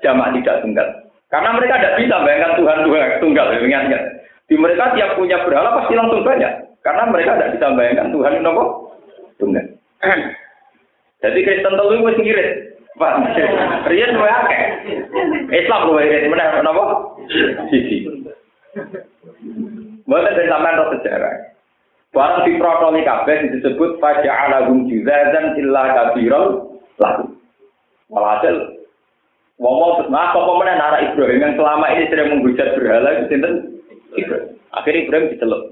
Jamak 0.00 0.32
tidak 0.38 0.62
tunggal. 0.62 0.88
Karena 1.30 1.50
mereka 1.54 1.74
tidak 1.78 1.96
bisa 1.98 2.16
bayangkan 2.26 2.52
Tuhan-Tuhan 2.58 3.08
tunggal, 3.22 3.46
ingat 3.58 3.82
ingat. 3.90 4.02
Di 4.50 4.54
mereka 4.58 4.94
tiap 4.98 5.14
punya 5.14 5.38
berhala 5.46 5.78
pasti 5.78 5.94
langsung 5.94 6.26
banyak. 6.26 6.69
Karena 6.80 7.02
mereka 7.12 7.36
tidak 7.36 7.52
bisa 7.56 7.76
bayangkan 7.76 8.12
Tuhan 8.12 8.40
itu 8.40 8.48
apa? 8.48 8.64
Tunggal. 9.36 9.66
Jadi 11.20 11.38
Kristen 11.44 11.76
telu 11.76 12.00
wis 12.04 12.16
ngirit. 12.16 12.50
Pak, 12.96 13.12
riyen 13.88 14.16
wae 14.16 14.32
akeh. 14.32 14.64
Islam 15.52 15.92
wae 15.92 16.04
irit 16.08 16.28
meneh 16.28 16.46
napa? 16.64 16.84
Sisi. 17.68 18.08
Mboten 20.08 20.48
sampean 20.48 20.78
roh 20.80 20.88
sejarah. 20.96 21.34
Barang 22.10 22.42
diprotoli 22.42 23.06
kabeh 23.06 23.54
disebut 23.54 24.02
faja'alahum 24.02 24.90
juzazan 24.90 25.54
illa 25.54 25.82
kabiral 25.94 26.74
lagu. 26.98 27.38
Walhasil 28.10 28.80
Wong-wong 29.60 30.00
terus 30.00 30.08
nah, 30.08 30.32
mana 30.32 30.72
nara 30.72 30.98
Ibrahim 31.04 31.44
yang 31.44 31.52
selama 31.52 31.92
ini 31.92 32.08
sering 32.08 32.32
menghujat 32.32 32.80
berhala 32.80 33.12
itu 33.12 33.24
sinten? 33.28 33.84
Ibrahim. 34.16 34.56
Akhirnya 34.72 35.04
Ibrahim 35.04 35.30
diceluk. 35.36 35.62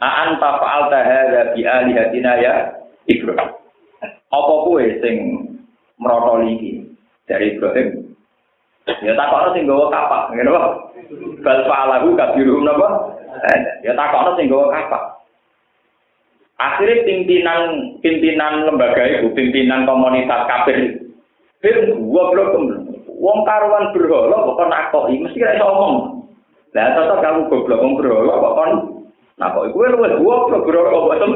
Aan 0.00 0.40
fa'al 0.40 0.88
tahadza 0.88 1.52
bi 1.52 1.62
alihatina 1.68 2.32
ya 2.40 2.72
Ibrahim. 3.04 3.52
Apa 4.32 4.54
kue 4.64 4.96
sing 5.04 5.16
merotoli 6.00 6.56
ini 6.56 6.70
dari 7.28 7.52
Ibrahim? 7.52 8.08
Ya 9.04 9.12
takokno 9.12 9.52
sing 9.52 9.68
gawa 9.68 9.92
kapak, 9.92 10.32
ngene 10.32 10.50
wae. 10.50 10.70
Bal 11.44 11.68
fa'alahu 11.68 12.16
kabiruhum 12.16 12.64
napa? 12.64 12.88
Ya 13.84 13.92
takokno 13.92 14.40
sing 14.40 14.48
gawa 14.48 14.72
kapak. 14.72 15.20
Akhirnya 16.60 17.04
pimpinan 17.08 17.60
pimpinan 18.04 18.68
lembaga 18.68 19.04
itu, 19.08 19.32
pimpinan 19.32 19.88
komunitas 19.88 20.44
kafir 20.44 20.76
itu, 21.60 21.92
gua 22.08 22.32
belum 22.32 22.84
wong 23.20 23.38
karuan 23.48 23.92
berhala 23.96 24.44
kok 24.44 24.68
nakoki, 24.68 25.20
mesti 25.20 25.40
kira 25.40 25.56
iso 25.56 25.64
ngomong. 25.64 26.24
Lah 26.76 26.92
tetep 26.96 27.18
kamu 27.20 27.48
goblok 27.48 27.80
wong 27.80 27.92
berhala 27.96 28.32
kok 28.32 28.54
kon 28.56 28.72
nakoki. 29.40 29.72
Kowe 29.72 29.88
luwih 29.88 30.12
goblok 30.20 30.64
berhala 30.68 30.92
kok 30.92 31.04
boten. 31.08 31.32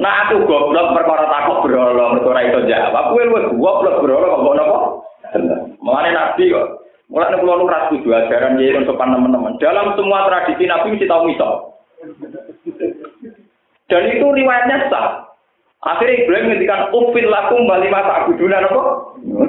Nah 0.00 0.12
aku 0.26 0.48
goblok 0.48 0.96
perkara 0.96 1.24
takut 1.28 1.68
berhala 1.68 2.16
perkara 2.16 2.40
itu 2.48 2.60
jawab. 2.64 3.12
Kowe 3.12 3.22
luwih 3.22 3.44
goblok 3.60 4.00
berhala 4.00 4.32
kok 4.32 4.40
mbok 4.42 4.56
napa? 4.56 4.78
Mulane 5.84 6.10
nabi 6.16 6.44
kok. 6.48 6.66
Mulane 7.12 7.36
kula 7.38 7.54
nu 7.60 7.70
ra 7.70 7.78
setuju 7.86 8.08
ajaran 8.10 8.58
yen 8.58 8.88
sopan 8.88 9.12
teman-teman. 9.12 9.60
Dalam 9.60 9.94
semua 9.94 10.26
tradisi 10.26 10.64
nabi 10.64 10.96
mesti 10.96 11.06
tahu 11.06 11.22
misal. 11.28 11.52
Dan 13.86 14.02
itu 14.10 14.26
riwayatnya 14.26 14.90
sah. 14.90 15.28
Akhirnya 15.86 16.18
Ibrahim 16.26 16.50
ngendikan 16.50 16.90
upil 16.90 17.30
lakum 17.30 17.62
bali 17.70 17.86
masa 17.86 18.26
abuduna 18.26 18.58
apa? 18.58 18.82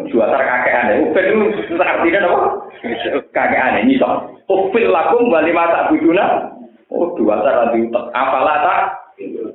Juatar 0.05 0.37
kakek 0.37 0.77
aneh. 0.85 0.95
Upil 1.09 1.25
itu 1.49 1.73
artinya 1.81 2.29
apa? 2.29 2.39
Kakek 3.33 3.57
aneh 3.57 3.81
nyisok. 3.89 4.37
Upil 4.45 4.85
lakum 4.93 5.33
bali 5.33 5.49
masa 5.49 5.89
abuduna. 5.89 6.53
Oh, 6.87 7.11
dua 7.19 7.43
tar 7.43 7.67
randi 7.67 7.83
utek. 7.83 8.03
Apalah 8.15 8.57
tak? 8.63 8.81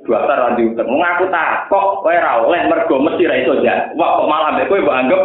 Dua 0.05 0.19
tar 0.29 0.37
randi 0.37 0.69
utek. 0.69 0.85
Mengaku 0.85 1.25
tak 1.33 1.65
kok 1.71 2.05
kowe 2.05 2.13
ra 2.13 2.45
oleh 2.45 2.61
mergo 2.69 3.01
mesti 3.01 3.25
ra 3.25 3.35
iso. 3.41 3.57
Wah, 3.97 4.09
kok 4.21 4.29
malah 4.29 4.49
mbek 4.53 4.69
kowe 4.69 4.79
mbok 4.81 4.99
anggap. 4.99 5.23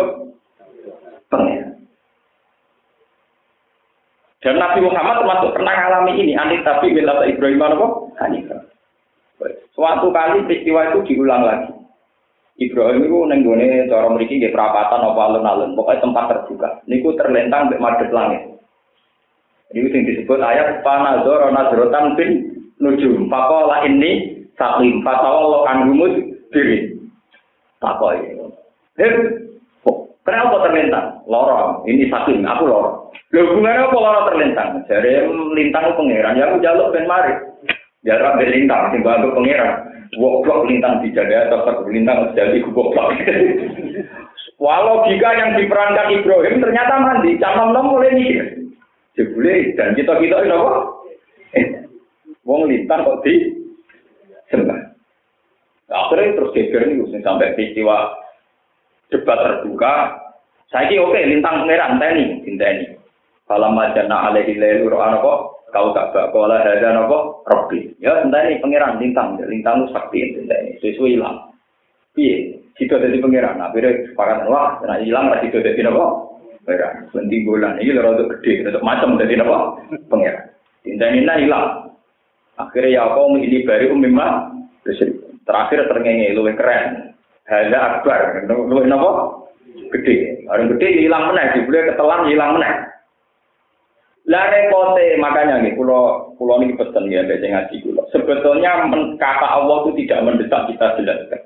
Dan 4.38 4.54
Nabi 4.54 4.86
Muhammad 4.86 5.18
termasuk 5.18 5.50
pernah 5.50 5.74
mengalami 5.74 6.12
ini. 6.22 6.32
Anit 6.38 6.62
tapi 6.62 6.94
bila 6.94 7.26
Ibrahim 7.26 7.58
apa? 7.58 7.86
Hanifah. 8.22 8.60
Suatu 9.74 10.08
kali 10.14 10.46
peristiwa 10.46 10.94
itu 10.94 10.98
diulang 11.10 11.42
lagi. 11.42 11.74
Ibrahim 12.58 13.06
itu 13.06 13.18
nenggone 13.22 13.86
cara 13.86 14.10
mriki 14.10 14.42
nggih 14.42 14.50
perapatan 14.50 15.06
apa 15.06 15.20
alun-alun, 15.30 15.78
pokoknya 15.78 16.02
tempat 16.02 16.24
terbuka. 16.26 16.68
Niku 16.90 17.14
terlentang 17.14 17.70
mbek 17.70 17.82
madhep 17.82 18.10
langit. 18.10 18.57
Ini 19.68 19.88
sing 19.92 20.02
disebut 20.08 20.40
ayat 20.40 20.80
panazor 20.80 21.52
nazrotan 21.52 22.16
bin 22.16 22.30
nujum. 22.80 23.28
Pakola 23.28 23.84
ini 23.84 24.44
sakim 24.56 25.04
fatawallah 25.04 25.68
kangumut 25.68 26.12
diri. 26.48 26.96
Pakoi. 27.78 28.32
Heh, 28.98 29.12
kenapa 30.24 30.66
terlentang? 30.66 31.22
Lorong. 31.28 31.84
Ini 31.84 32.08
sakim, 32.10 32.42
aku 32.42 32.64
lorong. 32.66 33.12
Lho 33.30 33.40
hubungannya 33.44 33.86
apa 33.86 33.96
lorong 33.96 34.26
terlentang? 34.32 34.70
Jadi 34.88 35.10
lintang 35.54 35.94
pangeran, 35.94 36.40
ya 36.40 36.44
aku 36.48 36.56
jaluk 36.64 36.90
ben 36.96 37.06
mari. 37.06 37.36
Ya 38.02 38.16
Rabbi 38.18 38.48
lintang, 38.48 38.96
bantu 39.04 39.36
pengiran. 39.36 39.84
Woblok 40.16 40.64
lintang 40.64 41.04
dijaga, 41.04 41.52
tetap 41.52 41.84
lintang 41.92 42.32
jadi 42.32 42.64
goblok. 42.64 43.12
Walau 44.64 45.06
jika 45.06 45.28
yang 45.38 45.54
diperankan 45.54 46.10
Ibrahim 46.10 46.58
ternyata 46.58 46.98
mandi, 46.98 47.38
camam 47.38 47.70
nom 47.76 47.94
mulai 47.94 48.10
mikir. 48.10 48.67
Jebule 49.18 49.74
dan 49.74 49.98
kita 49.98 50.14
kita 50.22 50.46
ini 50.46 50.54
apa? 50.54 50.72
Wong 52.46 52.70
lintang 52.70 53.02
kok 53.02 53.20
di 53.26 53.34
sembah. 54.54 54.78
Akhirnya 55.90 56.38
terus 56.38 56.54
geger 56.54 56.86
nih, 56.86 57.02
sampai 57.20 57.52
peristiwa 57.58 58.14
debat 59.10 59.38
terbuka. 59.42 59.94
Saya 60.68 61.00
oke, 61.00 61.16
okay, 61.16 61.26
lintang 61.26 61.64
pangeran 61.64 61.98
teni, 61.98 62.44
teni. 62.44 62.86
Kalau 63.48 63.72
majana 63.72 64.28
alaihi 64.28 64.60
lelu 64.60 64.92
ro'ana 64.92 65.18
kok 65.24 65.58
kau 65.72 65.92
gak 65.92 66.16
gak 66.16 66.32
kola 66.32 66.64
ada 66.64 67.04
robi 67.44 67.92
ya 68.00 68.24
entah 68.24 68.40
ini 68.44 68.60
pangeran 68.60 68.96
lintang 68.96 69.36
lintang 69.36 69.84
itu 69.84 69.92
sakti 69.92 70.18
entah 70.36 70.56
ini 70.64 70.80
sesuai 70.80 71.12
hilang. 71.16 71.36
Iya 72.16 72.58
jika 72.78 73.02
jadi 73.02 73.18
pangeran 73.18 73.58
nah 73.58 73.68
beda 73.74 73.90
sepakat 74.14 74.46
wah 74.46 74.78
nah 74.86 74.96
hilang 75.02 75.28
lah 75.28 75.42
jika 75.42 75.60
jadi 75.60 75.90
nopo 75.90 76.27
pangeran 76.68 77.08
nanti 77.16 77.36
bulan. 77.48 77.80
Ini 77.80 77.96
untuk 77.96 78.36
gede. 78.36 78.68
Untuk 78.68 78.84
macam 78.84 79.16
jadi 79.16 79.40
nopo 79.40 79.80
pangeran 80.12 80.52
entah 80.84 81.08
ini 81.08 81.24
hilang. 81.24 81.96
Akhirnya 82.60 82.92
ya 82.92 83.02
kau 83.16 83.32
ini 83.32 83.64
baru 83.64 83.96
umimah. 83.96 84.52
Terakhir 85.48 85.88
terngenge 85.88 86.36
luwih 86.36 86.52
keren. 86.52 87.16
Hanya 87.48 88.04
akbar. 88.04 88.44
Luwih 88.44 88.84
nopo 88.84 89.10
gede. 89.96 90.44
Orang 90.52 90.76
gede 90.76 91.08
hilang 91.08 91.32
meneh. 91.32 91.56
Dibeli 91.56 91.88
ketelan 91.88 92.28
hilang 92.28 92.60
meneh. 92.60 92.72
Lah 94.28 94.44
repote. 94.52 95.16
Makanya 95.16 95.64
nih 95.64 95.72
pulau 95.72 96.36
pulau 96.36 96.60
ini 96.60 96.76
pesen 96.76 97.08
ya 97.08 97.24
baca 97.24 97.46
ngaji 97.48 97.76
pulau. 97.80 98.04
Sebetulnya 98.12 98.84
kata 99.16 99.46
Allah 99.48 99.76
itu 99.88 100.04
tidak 100.04 100.22
mendesak 100.28 100.68
kita 100.68 100.86
jelaskan. 101.00 101.40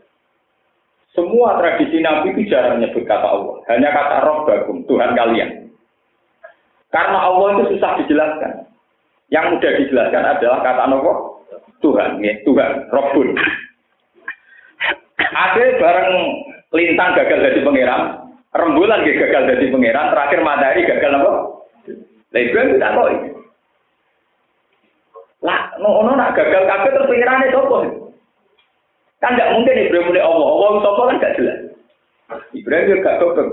Semua 1.13 1.61
tradisi 1.61 2.01
Nabi 2.01 2.33
itu 2.33 2.49
jarang 2.49 2.81
menyebut 2.81 3.05
kata 3.05 3.29
Allah. 3.29 3.61
Hanya 3.69 3.93
kata 3.93 4.17
Roh 4.25 4.49
Bagum, 4.49 4.81
Tuhan 4.89 5.13
kalian. 5.13 5.69
Karena 6.89 7.19
Allah 7.29 7.47
itu 7.57 7.77
susah 7.77 8.01
dijelaskan. 8.01 8.53
Yang 9.29 9.45
mudah 9.57 9.73
dijelaskan 9.77 10.23
adalah 10.25 10.59
kata 10.65 10.81
Allah 10.89 11.17
Tuhan, 11.85 12.11
ya, 12.25 12.33
Tuhan, 12.49 12.73
Robbun. 12.89 13.29
Ada 15.21 15.65
bareng 15.81 16.17
lintang 16.73 17.17
gagal 17.17 17.39
jadi 17.41 17.61
pangeran, 17.65 18.03
rembulan 18.53 19.05
gagal 19.05 19.43
jadi 19.53 19.67
pangeran, 19.69 20.07
terakhir 20.13 20.41
matahari 20.41 20.89
gagal 20.89 21.13
apa? 21.21 21.33
Lah 22.33 22.41
Ibrahim 22.41 22.73
tidak 22.77 22.93
tahu. 22.97 23.07
Lah, 25.43 25.61
ngono 25.83 26.13
nak 26.15 26.39
gagal 26.39 26.63
kabeh 26.65 26.91
terus 26.95 27.11
pikirane 27.11 27.47
sapa? 27.51 27.79
Kan 29.23 29.39
tidak 29.39 29.55
mungkin 29.55 29.79
Ibrahim 29.79 30.07
mulai 30.11 30.23
Allah. 30.27 30.49
Allah 30.51 30.71
sapa 30.83 31.03
kan 31.07 31.23
gak 31.23 31.37
jelas. 31.39 31.59
Ibrahim 32.51 32.87
juga 32.91 33.03
gak 33.07 33.17
kok. 33.23 33.49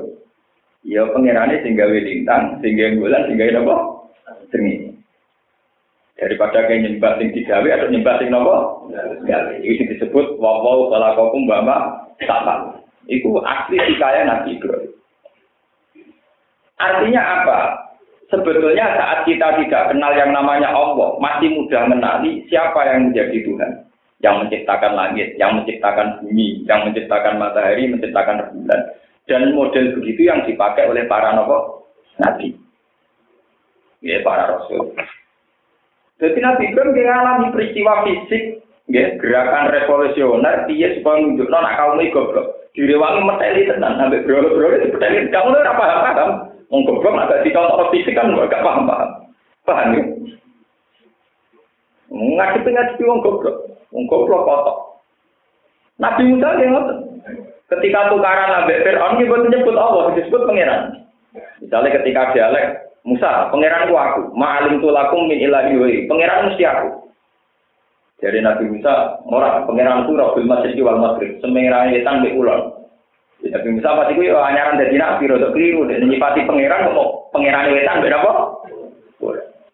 Ya 0.88 1.06
pengirannya 1.14 1.62
sing 1.62 1.78
gawe 1.78 1.94
lintang, 1.94 2.58
sing 2.66 2.74
gawe 2.74 2.98
bulan, 2.98 3.22
sing 3.30 3.36
gawe 3.38 3.52
napa? 3.54 3.76
Seni. 4.50 4.90
Daripada 6.18 6.66
kayak 6.66 6.82
nyembah 6.90 7.22
sing 7.22 7.30
digawe 7.38 7.70
atau 7.70 7.88
nyembah 7.94 8.16
sing 8.18 8.30
napa? 8.34 8.58
Gawe. 9.30 9.54
Iki 9.62 9.94
disebut 9.94 10.42
wa 10.42 10.66
wa 10.66 10.90
khalaqakum 10.90 11.46
bama 11.46 11.78
sama. 12.26 12.82
Iku 13.06 13.38
asli 13.46 13.78
hikayah 13.78 14.26
Nabi 14.26 14.58
Ibrahim. 14.58 14.92
Artinya 16.80 17.22
apa? 17.22 17.60
Sebetulnya 18.30 18.86
saat 18.94 19.26
kita 19.26 19.58
tidak 19.58 19.90
kenal 19.90 20.14
yang 20.14 20.30
namanya 20.30 20.70
Allah, 20.70 21.18
masih 21.18 21.50
mudah 21.50 21.90
menali 21.90 22.46
siapa 22.46 22.78
yang 22.86 23.10
menjadi 23.10 23.42
Tuhan. 23.42 23.89
Yang 24.20 24.44
menciptakan 24.44 24.94
langit, 25.00 25.36
yang 25.40 25.56
menciptakan 25.56 26.20
bumi, 26.20 26.68
yang 26.68 26.84
menciptakan 26.88 27.40
matahari, 27.40 27.88
menciptakan 27.88 28.44
rembulan. 28.44 28.82
Dan 29.30 29.54
model 29.56 29.96
begitu 29.96 30.28
yang 30.28 30.44
dipakai 30.44 30.90
oleh 30.90 31.08
para 31.08 31.38
nopo 31.38 31.88
nabi. 32.20 32.58
Ya, 34.04 34.20
para 34.24 34.58
rasul. 34.58 34.96
Jadi 36.20 36.40
Nabi 36.40 36.72
Ibrahim 36.72 36.96
mengalami 36.96 37.48
peristiwa 37.56 38.04
fisik, 38.04 38.64
ya, 38.92 39.16
gerakan 39.20 39.72
revolusioner, 39.72 40.68
dia 40.68 41.00
supaya 41.00 41.24
menunjukkan 41.24 41.56
anak 41.56 41.76
kaum 41.80 42.00
ini 42.00 42.12
goblok. 42.12 42.48
Direwangi 42.76 43.24
meteli 43.24 43.68
tenan, 43.68 44.00
sampai 44.00 44.24
beroleh-beroleh 44.24 44.88
dipeteli. 44.88 45.32
Kamu 45.32 45.52
udah 45.52 45.76
paham-paham. 45.76 46.32
Mau 46.72 46.86
goblok 46.88 47.16
agak 47.18 47.44
dicontoh 47.48 47.88
fisik 47.92 48.16
kan 48.16 48.36
gak 48.36 48.64
paham-paham. 48.64 49.10
Paham 49.64 49.96
ya? 49.96 50.04
Ngadepi 52.10 52.70
ngadepi 52.74 53.04
wong 53.06 53.20
goblok, 53.22 53.56
goblok 53.94 54.46
kotor. 54.46 54.78
Nabi 56.00 56.24
Musa 56.30 56.50
yang. 56.62 56.76
Ketika 57.70 58.10
tukaran 58.10 58.50
Nabi 58.50 58.82
Fir'aun 58.82 59.22
ini 59.22 59.30
buat 59.30 59.46
nyebut 59.46 59.78
Allah, 59.78 60.10
disebut 60.18 60.42
pangeran. 60.50 61.06
Misalnya 61.62 62.02
ketika 62.02 62.34
dialek 62.34 62.66
Musa, 63.06 63.54
pangeran 63.54 63.86
ku 63.86 63.94
aku, 63.94 64.22
ma'alim 64.34 64.82
tulakum 64.82 65.30
min 65.30 65.38
ilahi 65.38 66.10
pangeran 66.10 66.50
mesti 66.50 66.66
aku. 66.66 67.14
Jadi 68.26 68.42
Nabi 68.42 68.74
Musa, 68.74 69.22
orang 69.22 69.70
pangeran 69.70 70.10
ku 70.10 70.18
Rabbil 70.18 70.50
Masjid 70.50 70.82
wal 70.82 70.98
Maghrib, 70.98 71.38
semengerang 71.46 71.94
yetan 71.94 72.26
di 72.26 72.34
ulon. 72.34 72.74
Nabi 73.46 73.70
Musa 73.70 73.94
pasti 74.02 74.18
ku 74.18 74.26
ya 74.26 74.42
anyaran 74.42 74.82
dari 74.82 74.98
Nabi, 74.98 75.30
rodo 75.30 75.54
keliru, 75.54 75.86
dan 75.86 76.10
nyipati 76.10 76.50
pangeran, 76.50 76.90
kok 76.90 77.30
pangeran 77.30 77.70
wetan 77.70 78.02
beda 78.02 78.18
apa? 78.18 78.34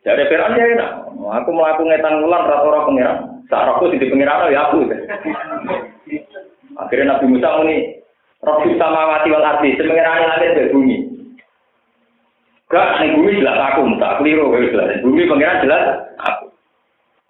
Jadi 0.03 0.23
Fir'aun 0.29 0.59
ya 0.59 0.65
enak. 0.67 0.91
Aku 1.15 1.49
melakukan 1.49 1.89
ngetan 1.89 2.21
ulang 2.27 2.43
rata-rata 2.45 2.87
pengiran. 2.91 3.17
Saat 3.49 3.77
aku 3.77 3.93
di 3.93 4.01
pengiran 4.01 4.49
ya 4.49 4.69
aku. 4.69 4.89
Akhirnya 6.75 7.15
Nabi 7.15 7.25
Musa 7.31 7.49
ini 7.63 7.77
Robi 8.45 8.77
sama 8.77 9.09
mati 9.09 9.33
wal 9.33 9.41
arti, 9.41 9.73
semengirani 9.73 10.25
langit 10.29 10.53
dari 10.53 10.69
bumi. 10.69 10.95
Gak, 12.69 13.01
ini 13.01 13.17
bumi 13.17 13.41
jelas 13.41 13.57
aku, 13.57 13.81
tak 13.97 14.21
keliru, 14.21 14.53
jelas. 14.69 15.01
Bumi 15.01 15.25
pengiran 15.25 15.65
jelas 15.65 15.83
aku. 16.21 16.45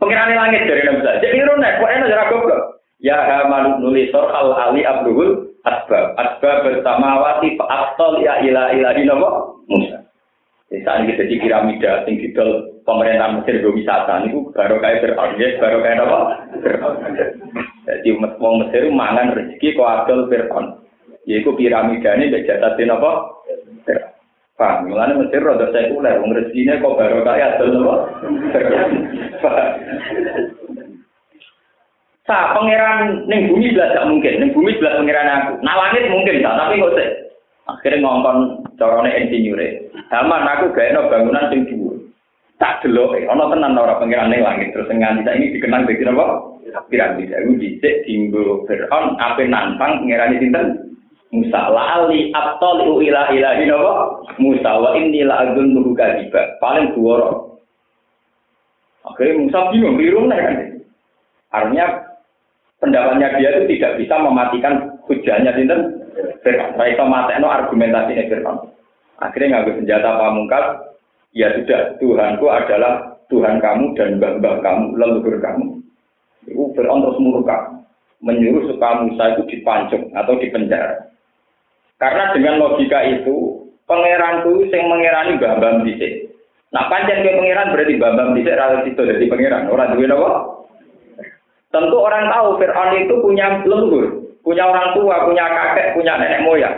Pengiran 0.03 0.35
langit 0.35 0.67
dari 0.67 0.83
Nabi 0.83 0.99
Musa. 0.99 1.11
Jadi 1.23 1.31
keliru 1.39 1.53
nek, 1.55 1.79
kok 1.79 1.91
enak 1.91 2.09
jarak 2.11 2.29
goblok. 2.31 2.61
Ya 2.99 3.17
hamanu 3.21 3.79
nulisor 3.79 4.27
al 4.31 4.55
ali 4.55 4.83
abdul 4.83 5.55
asbab. 5.63 6.15
Asbab 6.19 6.63
bersama 6.67 7.21
wati 7.21 7.55
fa'aftol 7.59 8.23
ya 8.23 8.39
ila 8.43 8.75
ilahi 8.75 9.03
nopo 9.07 9.61
Musa. 9.71 9.94
Saat 10.65 11.05
ini 11.05 11.13
kita 11.13 11.23
di 11.29 11.37
piramida, 11.37 12.01
sing 12.03 12.17
didol 12.17 12.81
pemerintahan 12.89 13.37
Mesir 13.37 13.61
gue 13.61 13.77
wisata, 13.77 14.25
ini 14.25 14.49
baru 14.49 14.81
kayak 14.81 15.05
Fir'aun, 15.05 15.37
ya, 15.37 15.61
baru 15.61 15.77
kayak 15.85 16.01
apa? 16.01 16.19
Jadi 17.85 18.09
wong 18.17 18.55
Mesir 18.65 18.89
mangan 18.89 19.37
rezeki 19.37 19.77
kok 19.77 19.85
adol 19.85 20.25
Fir'aun. 20.25 20.81
Yaitu 21.29 21.53
piramida 21.53 22.17
ini 22.17 22.33
gak 22.33 22.45
jatatin 22.49 22.93
apa? 22.93 23.11
Paham, 24.57 24.89
mulanya 24.89 25.21
Mesir 25.21 25.45
rada 25.45 25.69
sekuler, 25.69 26.17
wong 26.17 26.33
rezekinya 26.33 26.81
kok 26.81 26.97
baru 26.97 27.21
kayak 27.21 27.61
adol 27.61 27.69
apa? 27.85 27.95
Sa 32.25 32.57
pangeran 32.57 33.29
ning 33.29 33.53
bumi 33.53 33.69
belas 33.69 33.93
mungkin, 34.09 34.33
ning 34.41 34.49
bumi 34.49 34.73
belas 34.81 34.97
pangeran 34.97 35.29
aku. 35.29 35.51
Nah 35.61 35.77
langit 35.77 36.09
mungkin, 36.09 36.41
tapi 36.41 36.81
kok 36.81 36.93
sih. 36.97 37.09
Akhirnya 37.65 38.05
ngongkon 38.05 38.37
corone 38.77 39.09
insinyur 39.09 39.57
Aman 40.13 40.45
aku 40.45 40.69
gak 40.77 40.93
enak 40.93 41.09
bangunan 41.09 41.49
sing 41.49 41.65
dhuwur. 41.65 41.97
Tak 42.61 42.85
delok 42.85 43.19
e 43.19 43.27
ana 43.27 43.51
tenan 43.51 43.75
ora 43.75 43.99
pengiran 43.99 44.31
ning 44.31 44.39
langit 44.39 44.71
terus 44.71 44.87
nganti 44.87 45.27
ini 45.27 45.59
dikenang 45.59 45.83
dadi 45.83 46.07
apa? 46.07 46.25
Piramida 46.87 47.35
iku 47.43 47.59
dhisik 47.59 48.07
dinggo 48.07 48.63
Firaun 48.63 49.19
ape 49.19 49.43
nantang 49.43 50.05
pengiran 50.05 50.39
sinten? 50.39 50.65
Musa 51.35 51.67
lali 51.67 52.31
atol 52.31 53.01
ila 53.03 53.27
ilahi 53.33 53.67
napa? 53.67 53.93
Musa 54.39 54.71
wa 54.71 54.95
inni 54.95 55.27
la 55.27 55.43
azunnu 55.43 55.91
kadiba. 55.97 56.55
Paling 56.63 56.95
duwara. 56.95 57.43
Oke, 59.05 59.35
Musa 59.35 59.69
bingung, 59.69 59.99
keliru 59.99 60.25
kan? 60.31 60.79
Artinya 61.53 61.85
pendapatnya 62.79 63.35
dia 63.37 63.49
itu 63.51 63.75
tidak 63.75 64.01
bisa 64.01 64.15
mematikan 64.17 64.95
hujahnya 65.05 65.51
sinten 65.53 66.04
Fir'aun. 66.45 66.77
Ra 66.77 66.85
iso 66.85 67.03
matekno 67.09 67.49
argumentasine 67.49 68.29
Fir'aun. 68.29 68.69
Akhirnya 69.17 69.65
ngambil 69.65 69.73
senjata 69.81 70.09
pamungkas, 70.21 70.65
ya 71.33 71.49
sudah, 71.57 71.97
Tuhanku 71.97 72.45
adalah 72.45 73.17
Tuhan 73.33 73.57
kamu 73.57 73.97
dan 73.97 74.21
mbah-mbah 74.21 74.61
kamu, 74.61 74.85
leluhur 75.01 75.41
kamu. 75.41 75.81
Itu 76.45 76.69
Fir'aun 76.77 77.01
terus 77.01 77.17
murka, 77.17 77.57
menyuruh 78.21 78.69
supaya 78.69 79.01
Musa 79.01 79.33
itu 79.33 79.43
dipancung 79.49 80.13
atau 80.13 80.37
dipenjara. 80.37 81.09
Karena 81.97 82.35
dengan 82.37 82.61
logika 82.61 83.01
itu, 83.07 83.65
pangeranku 83.89 84.69
yang 84.69 84.85
mengerani 84.91 85.41
mbah-mbah 85.41 85.81
bisik. 85.81 86.29
Nah, 86.69 86.91
panjang 86.91 87.23
ke 87.23 87.39
pangeran 87.39 87.71
berarti 87.73 87.93
mbah-mbah 87.97 88.27
bisik 88.35 88.53
rada 88.53 88.77
itu 88.85 89.01
dari 89.01 89.25
pangeran. 89.31 89.71
Orang 89.71 89.95
duwe 89.95 90.11
apa? 90.11 90.31
Tentu 91.71 91.97
orang 91.97 92.29
tahu 92.29 92.47
Fir'aun 92.59 92.99
itu 92.99 93.15
punya 93.23 93.63
leluhur 93.63 94.24
punya 94.45 94.63
orang 94.69 94.93
tua, 94.93 95.25
punya 95.25 95.45
kakek, 95.49 95.97
punya 95.97 96.13
nenek 96.21 96.45
moyang. 96.45 96.77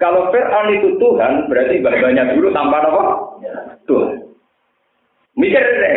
Kalau 0.00 0.32
Fir'aun 0.32 0.72
itu 0.72 0.96
Tuhan, 0.96 1.50
berarti 1.50 1.82
banyak 1.84 2.26
dulu 2.38 2.48
tanpa 2.56 2.80
apa? 2.80 3.02
Tuhan. 3.84 4.16
Mikir 5.36 5.60
deh. 5.60 5.96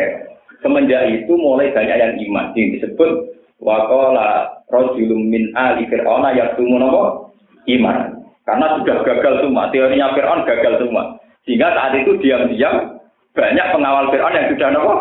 Semenjak 0.60 1.08
itu 1.08 1.32
mulai 1.40 1.72
banyak 1.72 1.98
yang 2.02 2.14
iman. 2.28 2.52
Yang 2.58 2.68
disebut 2.80 3.32
wakola 3.64 4.60
rojulum 4.68 5.32
min 5.32 5.56
ali 5.56 5.88
Fir'aun 5.88 6.26
yaktumun 6.36 6.84
apa? 6.84 7.32
Iman. 7.72 8.28
Karena 8.44 8.76
sudah 8.82 9.08
gagal 9.08 9.48
semua. 9.48 9.72
Teorinya 9.72 10.12
Fir'aun 10.18 10.44
gagal 10.44 10.84
semua. 10.84 11.16
Sehingga 11.48 11.72
saat 11.72 11.96
itu 11.96 12.20
diam-diam 12.20 13.00
banyak 13.32 13.68
pengawal 13.72 14.12
Fir'aun 14.12 14.36
yang 14.36 14.52
sudah 14.52 14.68
apa? 14.68 14.96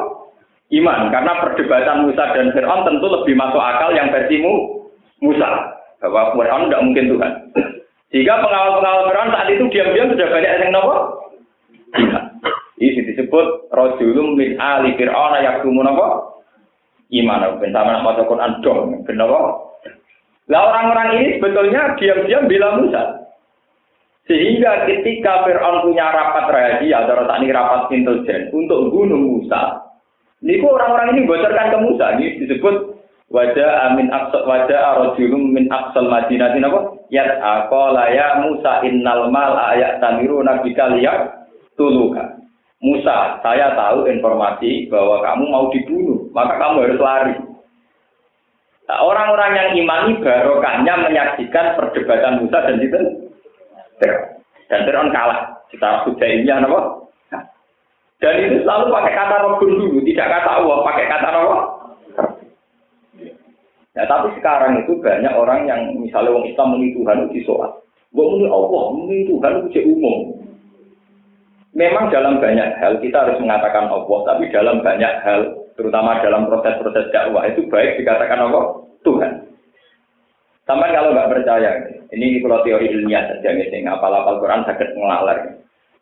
Iman. 0.71 1.01
Karena 1.11 1.33
perdebatan 1.43 2.07
Musa 2.07 2.25
dan 2.39 2.55
Fir'aun 2.55 2.87
tentu 2.87 3.07
lebih 3.11 3.35
masuk 3.35 3.59
akal 3.59 3.91
yang 3.99 4.15
versimu 4.15 4.87
Musa 5.19 5.82
bahwa 6.03 6.35
Fir'aun 6.35 6.67
tidak 6.67 6.83
mungkin 6.83 7.07
Tuhan. 7.15 7.33
Jika 8.11 8.35
pengawal-pengawal 8.43 9.03
Fir'aun 9.09 9.31
saat 9.31 9.49
itu 9.55 9.65
diam-diam 9.71 10.11
sudah 10.11 10.29
banyak 10.29 10.53
yang 10.59 10.73
nopo. 10.75 10.97
Ini 12.83 13.01
disebut 13.15 13.47
rojulum 13.71 14.35
min 14.35 14.59
ali 14.59 14.99
Fir'aun 14.99 15.39
yaktumun 15.39 15.87
nopo. 15.87 16.09
Iman, 17.13 17.61
ben 17.61 17.77
sama 17.77 17.93
nama 17.95 18.19
Quran 18.19 18.53
dong, 18.65 19.07
nopo. 19.07 19.41
Lah 20.51 20.61
orang-orang 20.75 21.09
ini 21.23 21.29
sebetulnya 21.39 21.95
diam-diam 21.97 22.51
bila 22.51 22.83
Musa. 22.83 23.03
Sehingga 24.27 24.87
ketika 24.91 25.47
Fir'aun 25.47 25.87
punya 25.87 26.11
rapat 26.11 26.47
rahasia, 26.51 27.07
atau 27.07 27.27
tak 27.27 27.43
rapat 27.43 27.91
intelijen 27.95 28.51
untuk 28.51 28.91
bunuh 28.91 29.19
Musa, 29.19 29.83
ini 30.43 30.59
orang-orang 30.59 31.15
ini 31.15 31.27
bocorkan 31.31 31.71
ke 31.71 31.79
Musa. 31.79 32.07
Ini 32.19 32.27
disebut 32.43 32.75
wajah 33.33 33.91
amin 33.91 34.13
aksal 34.13 34.45
wajah 34.45 34.79
arojulum 34.95 35.57
min 35.57 35.67
aksal 35.73 36.07
madinah 36.07 36.53
ini 36.55 36.69
apa? 36.69 36.81
Ya 37.09 37.25
akola 37.41 38.13
ya 38.13 38.45
Musa 38.45 38.85
innal 38.85 39.33
mal 39.33 39.57
ayat 39.57 39.99
tamiru 39.99 40.45
nabi 40.45 40.77
kalian 40.77 41.33
tuluka. 41.75 42.39
Musa, 42.83 43.39
saya 43.47 43.79
tahu 43.79 44.11
informasi 44.11 44.91
bahwa 44.91 45.23
kamu 45.23 45.45
mau 45.47 45.71
dibunuh, 45.71 46.27
maka 46.35 46.59
kamu 46.59 46.83
harus 46.83 46.99
lari. 46.99 47.35
Nah, 48.91 48.99
orang-orang 49.07 49.53
yang 49.55 49.69
imani 49.79 50.19
barokahnya 50.19 50.95
menyaksikan 51.07 51.79
perdebatan 51.79 52.43
Musa 52.43 52.59
dan 52.59 52.83
itu 52.83 53.01
dan 54.67 54.83
Fir'aun 54.83 55.15
kalah 55.15 55.63
secara 55.71 56.03
hujaimnya 56.03 56.67
apa? 56.67 56.81
Dan 58.19 58.35
itu 58.39 58.67
selalu 58.67 58.91
pakai 58.91 59.15
kata 59.15 59.35
Rabbun 59.47 59.79
dulu, 59.79 59.99
tidak 60.03 60.31
kata 60.31 60.51
Allah, 60.59 60.77
pakai 60.83 61.07
kata 61.07 61.29
apa? 61.31 61.57
Ya 63.93 64.09
tapi 64.09 64.33
sekarang 64.41 64.81
itu 64.81 64.97
banyak 65.05 65.35
orang 65.37 65.69
yang 65.69 65.81
misalnya 66.01 66.33
orang 66.33 66.49
Islam 66.49 66.69
muni 66.73 66.97
Tuhan 66.97 67.29
itu 67.29 67.45
sholat. 67.45 67.73
Gue 68.17 68.25
muni 68.25 68.49
Allah, 68.49 68.83
muni 68.97 69.29
Tuhan 69.29 69.69
itu 69.69 69.81
umum. 69.85 70.17
Memang 71.77 72.09
dalam 72.13 72.41
banyak 72.41 72.69
hal 72.81 73.01
kita 73.01 73.17
harus 73.25 73.41
mengatakan 73.41 73.89
Allah, 73.89 74.19
tapi 74.29 74.49
dalam 74.53 74.85
banyak 74.85 75.13
hal, 75.25 75.41
terutama 75.77 76.21
dalam 76.21 76.49
proses-proses 76.49 77.09
dakwah 77.13 77.49
itu 77.49 77.65
baik 77.69 78.01
dikatakan 78.01 78.49
Allah 78.49 78.81
Tuhan. 79.05 79.49
Sampai 80.69 80.93
kalau 80.93 81.17
nggak 81.17 81.33
percaya, 81.33 81.81
ini 82.13 82.41
kalau 82.45 82.61
teori 82.65 82.93
ilmiah 82.93 83.25
saja 83.29 83.57
misalnya, 83.57 83.97
apal-apal 83.97 84.41
Quran 84.41 84.69
sakit 84.69 84.89
ngelalar. 84.97 85.39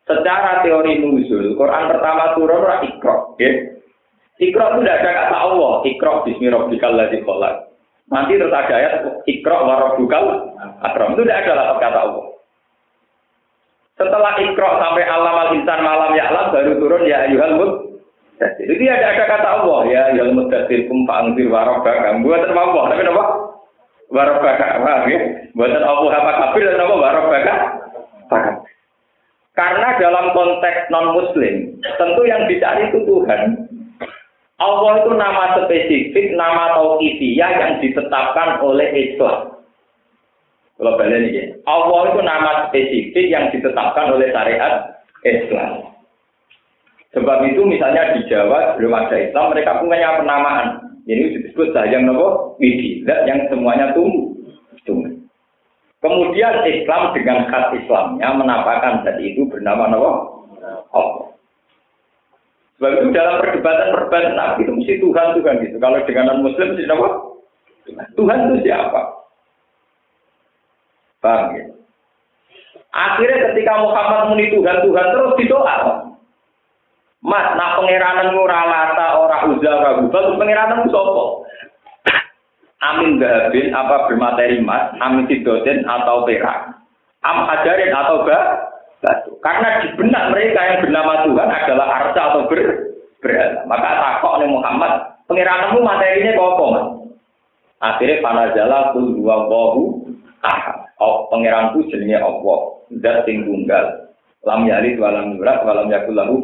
Secara 0.07 0.63
teori 0.63 0.99
nuzul, 0.99 1.55
Quran 1.55 1.83
pertama 1.87 2.35
turun 2.35 2.59
adalah 2.67 2.83
ikro. 2.83 3.15
Ya. 3.39 3.51
Ikro 4.43 4.65
itu 4.75 4.79
tidak 4.83 4.99
ada 5.01 5.11
kata 5.11 5.37
Allah, 5.39 5.73
ikro 5.87 6.11
bismillahirrahmanirrahim. 6.27 7.70
Nanti 8.09 8.39
terus 8.39 8.55
ada 8.55 8.73
ayat 8.73 8.93
ikro 9.29 9.57
warobukal 9.67 10.55
akram. 10.81 11.13
Itu 11.13 11.23
tidak 11.27 11.45
ada 11.45 11.51
lafaz 11.53 11.77
kata 11.79 11.99
Allah. 12.01 12.25
Setelah 14.01 14.33
ikro 14.41 14.69
sampai 14.81 15.05
alam 15.05 15.37
al 15.37 15.49
insan 15.53 15.79
malam 15.85 16.11
ya 16.17 16.23
alam 16.33 16.49
baru 16.49 16.73
turun 16.81 17.05
ya 17.05 17.29
ayuhal 17.29 17.55
mut 17.61 17.71
Jadi 18.41 18.89
ada 18.89 19.05
ada 19.13 19.23
kata 19.29 19.47
Allah 19.61 19.79
ya 19.85 20.03
yang 20.17 20.33
mudasir 20.33 20.89
kum 20.89 21.05
fa'angzir. 21.05 21.45
Buat 21.45 21.69
apa? 22.49 22.89
Tapi 22.89 23.03
apa? 23.05 23.25
Warabaka. 24.11 24.65
Paham 24.81 25.07
ya? 25.07 25.19
Buatan 25.53 25.83
Allah 25.85 26.11
apa 26.17 26.31
kafir 26.47 26.63
dan 26.67 26.83
apa 26.83 26.95
warabaka? 26.97 27.53
Paham. 28.27 28.55
Karena 29.51 29.87
dalam 29.99 30.31
konteks 30.31 30.87
non 30.89 31.11
muslim, 31.11 31.75
tentu 31.99 32.21
yang 32.23 32.47
dicari 32.47 32.87
itu 32.87 33.03
Tuhan. 33.03 33.70
Allah 34.61 35.01
itu 35.01 35.11
nama 35.17 35.43
spesifik, 35.57 36.37
nama 36.37 36.77
tauqifiyah 36.77 37.49
yang 37.49 37.73
ditetapkan 37.81 38.61
oleh 38.61 38.93
Islam. 38.93 39.57
Kalau 40.77 40.97
balik 40.97 41.33
ini, 41.33 41.57
Allah 41.65 42.01
itu 42.13 42.19
nama 42.21 42.51
spesifik 42.69 43.25
yang 43.29 43.49
ditetapkan 43.49 44.13
oleh 44.13 44.29
syariat 44.29 45.01
Islam. 45.25 45.93
Sebab 47.17 47.43
itu 47.49 47.61
misalnya 47.65 48.17
di 48.17 48.25
Jawa 48.29 48.77
belum 48.77 48.93
ada 48.93 49.17
Islam, 49.17 49.51
mereka 49.51 49.81
punya 49.81 50.21
penamaan. 50.21 50.93
Ini 51.09 51.41
disebut 51.41 51.73
sayang 51.73 52.05
nopo 52.05 52.55
wididat 52.61 53.25
yang 53.25 53.49
semuanya 53.49 53.91
tumbuh. 53.97 54.31
tumbuh. 54.85 55.09
Kemudian 56.01 56.65
Islam 56.65 57.13
dengan 57.17 57.49
khas 57.49 57.73
Islamnya 57.77 58.29
menampakkan 58.37 59.01
tadi 59.05 59.33
itu 59.33 59.49
bernama 59.49 59.89
nopo 59.89 60.11
Allah. 60.93 61.30
Sebab 62.81 62.97
itu 62.97 63.13
dalam 63.13 63.37
perdebatan-perdebatan 63.45 64.33
Nabi 64.33 64.65
itu 64.65 64.73
mesti 64.73 64.93
Tuhan 64.97 65.37
Tuhan 65.37 65.55
gitu. 65.61 65.77
Kalau 65.77 66.01
dengan 66.01 66.33
non 66.33 66.41
Muslim 66.41 66.73
mesti 66.73 66.89
apa? 66.89 67.09
Tuhan 68.17 68.37
itu 68.49 68.55
siapa? 68.65 69.01
Paham 71.21 71.61
ya? 71.61 71.69
Akhirnya 72.89 73.53
ketika 73.53 73.85
Muhammad 73.85 74.33
muni 74.33 74.49
Tuhan 74.49 74.81
Tuhan 74.81 75.07
terus 75.13 75.37
didoa. 75.37 75.77
Mas, 77.21 77.53
nah 77.53 77.77
pengiranan 77.77 78.33
ora 78.33 78.65
lata, 78.65 79.07
ora 79.21 79.45
uzza, 79.45 79.69
ora 79.69 80.01
gubal, 80.01 80.41
pengiranan 80.41 80.89
sopo. 80.89 81.45
Amin 82.81 83.21
dahabin 83.21 83.77
apa 83.77 84.09
bermateri 84.09 84.57
emas, 84.57 84.89
amin 84.97 85.29
sidotin 85.29 85.85
atau 85.85 86.25
perak, 86.25 86.81
am 87.21 87.45
hajarin 87.45 87.93
atau 87.93 88.25
ba, 88.25 88.70
batu. 89.01 89.35
Karena 89.41 89.81
di 89.81 89.87
benak 89.97 90.31
mereka 90.31 90.59
yang 90.61 90.79
bernama 90.85 91.13
Tuhan 91.25 91.49
adalah 91.49 91.87
arsa 92.01 92.21
atau 92.21 92.41
ber, 92.47 92.61
berhala. 93.19 93.59
Maka 93.65 93.89
takok 93.97 94.35
oleh 94.39 94.47
Muhammad, 94.47 94.91
pengirananmu 95.25 95.79
materinya 95.81 96.37
kok 96.37 96.69
mas? 96.71 96.85
Akhirnya 97.81 98.21
panajala 98.21 98.93
tuh 98.93 99.17
dua 99.17 99.49
wahu 99.49 100.05
ahad. 100.45 100.85
Oh, 101.01 101.25
pengiranku 101.33 101.81
jenenge 101.89 102.21
Allah, 102.21 102.59
zat 103.01 103.25
sing 103.25 103.41
tunggal. 103.41 104.13
Lam 104.45 104.69
yalid 104.69 105.01
walam 105.01 105.37
yulad 105.37 105.65
walam 105.65 105.89
yakul 105.89 106.13
lahu 106.13 106.37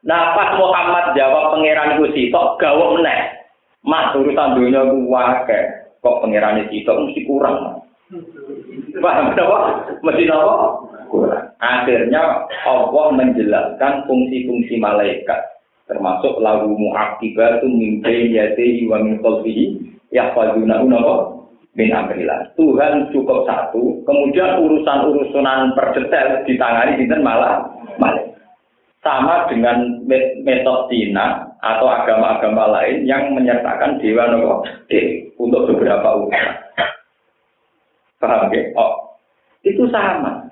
Nah 0.00 0.22
pas 0.34 0.50
Muhammad 0.58 1.14
jawab 1.18 1.54
pangeran 1.54 1.98
ku 1.98 2.10
sitok 2.14 2.58
gawe 2.58 2.86
meneh. 2.98 3.20
Mas 3.82 4.14
urusan 4.14 4.58
dunia 4.58 4.86
ku 4.86 5.06
wae 5.10 5.58
kok 6.02 6.18
pangeran 6.22 6.66
sitok 6.70 6.98
mesti 7.10 7.20
kurang. 7.26 7.82
Paham 9.00 9.32
apa? 9.34 9.58
Mesti 10.02 10.24
apa? 10.30 10.54
Akhirnya 11.60 12.46
Allah 12.66 13.06
menjelaskan 13.14 14.06
fungsi-fungsi 14.06 14.78
malaikat 14.78 15.40
termasuk 15.90 16.38
lagu 16.38 16.70
mu'aqibatu 16.70 17.66
min 17.66 17.98
bayyatihi 17.98 18.86
wa 18.86 19.02
min 19.02 19.18
qalbihi 19.18 19.64
yahfazuna 20.14 20.86
apa? 20.86 21.14
Min 21.74 21.94
amrillah. 21.94 22.50
Tuhan 22.58 23.14
cukup 23.14 23.46
satu, 23.46 24.02
kemudian 24.02 24.58
urusan-urusan 24.58 25.78
perdetail 25.78 26.42
ditangani 26.42 26.98
dinten 26.98 27.22
malah 27.22 27.62
malaikat 27.98 28.30
sama 29.00 29.48
dengan 29.48 30.04
metode 30.44 30.92
Cina 30.92 31.48
atau 31.64 31.88
agama-agama 31.88 32.68
lain 32.68 33.08
yang 33.08 33.32
menyertakan 33.32 33.96
dewa 33.96 34.28
nopo 34.28 34.54
untuk 35.40 35.72
beberapa 35.72 36.20
urusan. 36.20 36.54
Paham 38.20 38.52
ya? 38.52 38.62
Oh, 38.76 39.16
itu 39.64 39.88
sama. 39.88 40.46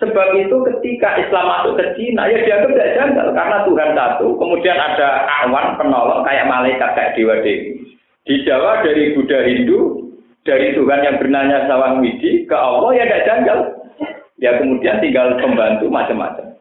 Sebab 0.00 0.32
itu 0.32 0.56
ketika 0.64 1.20
Islam 1.20 1.44
masuk 1.44 1.76
ke 1.76 1.84
Cina, 1.92 2.24
ya 2.24 2.40
dianggap 2.40 2.72
tidak 2.72 2.92
janggal 2.96 3.26
karena 3.36 3.56
Tuhan 3.68 3.90
satu. 3.92 4.26
Kemudian 4.40 4.78
ada 4.80 5.28
awan 5.44 5.76
penolong 5.76 6.24
kayak 6.24 6.48
malaikat 6.48 6.90
kayak 6.96 7.12
dewa 7.20 7.36
dewi. 7.44 7.76
Di 8.24 8.40
Jawa 8.48 8.80
dari 8.80 9.12
Buddha 9.12 9.44
Hindu, 9.44 10.08
dari 10.48 10.72
Tuhan 10.72 11.04
yang 11.04 11.16
bernanya 11.20 11.68
Sawang 11.68 12.00
Widi 12.00 12.48
ke 12.48 12.56
Allah 12.56 12.90
ya 12.96 13.04
tidak 13.04 13.26
janggal. 13.28 13.58
Ya 14.40 14.56
kemudian 14.56 15.04
tinggal 15.04 15.36
pembantu 15.36 15.92
macam-macam. 15.92 16.56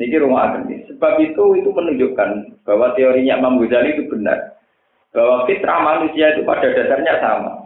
Ini 0.00 0.16
rumah 0.20 0.56
ini. 0.64 0.84
Sebab 0.92 1.20
itu 1.24 1.44
itu 1.60 1.68
menunjukkan 1.72 2.60
bahwa 2.64 2.92
teorinya 2.96 3.36
Imam 3.36 3.60
Ghazali 3.60 3.96
itu 3.96 4.08
benar. 4.12 4.60
Bahwa 5.12 5.44
fitrah 5.44 5.80
manusia 5.80 6.36
itu 6.36 6.44
pada 6.44 6.68
dasarnya 6.72 7.20
sama. 7.20 7.59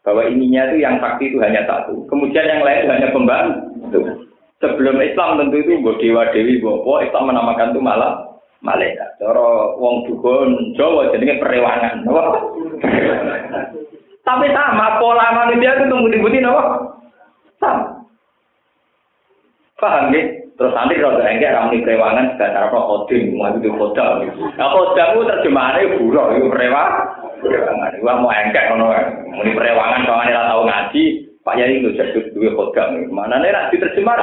Bahwa 0.00 0.24
ininya 0.24 0.72
itu 0.72 0.80
yang 0.80 0.96
sakti 0.98 1.28
itu 1.28 1.38
hanya 1.44 1.64
satu. 1.68 2.08
Kemudian 2.08 2.48
yang 2.48 2.64
lain 2.64 2.84
itu 2.84 2.90
hanya 2.90 3.08
pembantu. 3.12 4.00
Sebelum 4.60 5.00
Islam 5.00 5.40
tentu 5.40 5.56
itu 5.60 5.80
buat 5.80 5.96
dewa 6.00 6.28
dewi 6.36 6.60
bopo 6.60 7.00
Islam 7.00 7.32
menamakan 7.32 7.72
itu 7.72 7.80
malah 7.80 8.30
malaikat. 8.60 9.16
Cara 9.16 9.76
wong 9.76 10.04
dukun 10.04 10.76
Jawa 10.76 11.12
jadinya 11.12 11.40
perewangan. 11.40 12.04
Tapi 14.20 14.46
sama 14.52 15.00
pola 15.00 15.32
manusia 15.32 15.80
itu 15.80 15.84
tunggu 15.88 16.12
dibutin 16.12 16.44
apa? 16.44 16.62
Sama. 17.56 18.04
Paham 19.80 20.12
ya? 20.12 20.40
Terus 20.60 20.76
nanti 20.76 21.00
kalau 21.00 21.16
enggak 21.16 21.40
enggak 21.40 21.54
ramai 21.56 21.80
kerewangan 21.80 22.36
juga 22.36 22.52
cara 22.52 22.68
apa 22.68 22.80
koding, 22.84 23.32
mau 23.32 23.48
itu 23.48 23.72
kodam. 23.80 24.28
Nah 24.60 24.68
kodam 24.76 25.08
itu 25.16 25.22
terjemahannya 25.24 25.96
buruk, 25.96 26.26
itu 26.36 26.48
prewa. 26.52 26.84
Perewangan. 27.40 28.00
Wah 28.04 28.16
mau 28.20 28.30
engkek 28.32 28.68
kono. 28.68 28.92
Muni 29.32 29.50
perewangan 29.56 30.04
kau 30.04 30.20
ora 30.20 30.42
tau 30.48 30.62
ngaji. 30.68 31.04
Pak 31.40 31.56
Yai 31.56 31.80
itu 31.80 31.96
jadi 31.96 32.20
dua 32.36 32.52
kodam. 32.52 33.08
Mana 33.08 33.40
nih 33.40 33.52
rasi 33.52 33.80
tercemar? 33.80 34.20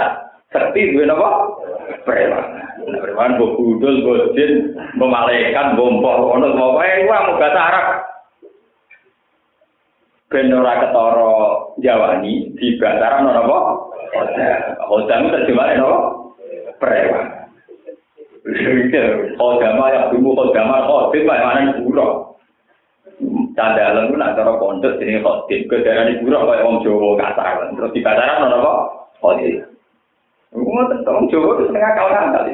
Serti 0.53 0.93
dua 0.93 1.09
nopo. 1.09 1.29
Perewangan. 2.05 2.85
Nah, 2.87 2.99
perewangan 3.01 3.37
bu 3.41 3.45
budul, 3.57 3.95
bu 4.05 4.11
jin 4.37 4.77
bu 4.95 5.05
malaikat 5.09 5.75
bu 5.75 5.97
mpok 5.97 6.15
kono 6.29 6.47
mau 6.53 6.77
kau 6.77 6.85
yang 6.85 7.09
wah 7.09 7.19
mau 7.25 7.41
kata 7.41 7.59
Arab. 7.59 7.87
Benora 10.27 10.73
ketoro 10.83 11.35
Jawani 11.81 12.53
di 12.53 12.77
Bantaran 12.77 13.25
nopo. 13.25 13.89
Kodam 14.87 15.25
itu 15.25 15.33
tercemar 15.33 15.73
nopo. 15.73 15.97
Perewangan. 16.77 17.49
Kodam 19.35 19.81
ayah 19.89 20.13
tumbuh 20.13 20.37
kodam 20.37 20.69
ayah 20.69 20.85
kodam 20.85 21.25
ayah 21.25 21.73
kodam 21.81 22.05
ayah 22.05 22.26
Candalan 23.57 24.13
itu 24.13 24.15
nak 24.21 24.37
cara 24.37 24.53
pondok 24.61 25.01
jadi 25.01 25.17
kodit. 25.25 25.65
Kedaran 25.65 26.13
buruk 26.21 26.45
kayak 26.45 26.61
orang 26.61 26.77
Jawa 26.85 27.09
kasar. 27.17 27.73
Terus 27.73 27.93
di 27.97 28.05
pasaran 28.05 28.45
ada 28.45 28.57
apa? 28.61 28.73
Kodit. 29.17 29.65
Umum 30.53 30.85
tentang 30.93 31.25
Jawa 31.33 31.57
itu 31.57 31.63
setengah 31.65 31.91
kawan 31.97 32.37
kali. 32.37 32.53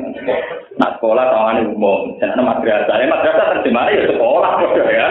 Nah 0.79 0.89
sekolah 0.95 1.27
tawangan 1.27 1.75
umum. 1.75 2.15
Jangan 2.23 2.39
madrasah. 2.39 2.95
Ya 2.95 3.11
madrasah 3.11 3.45
terjemahnya 3.51 3.99
ya 3.99 4.03
sekolah. 4.15 4.51
Ya. 4.63 5.07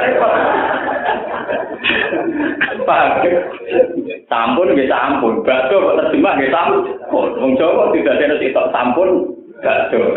Pak, 2.83 3.23
sampun 4.27 4.75
nggih 4.75 4.91
sampun, 4.91 5.45
bakso 5.45 5.77
terjemah 6.01 6.35
nggih 6.41 6.51
sampun. 6.51 7.29
Wong 7.37 7.53
Jawa 7.61 7.93
tidak 7.93 8.17
ada 8.17 8.41
sitok 8.41 8.73
sampun 8.73 9.09
bakso. 9.61 10.01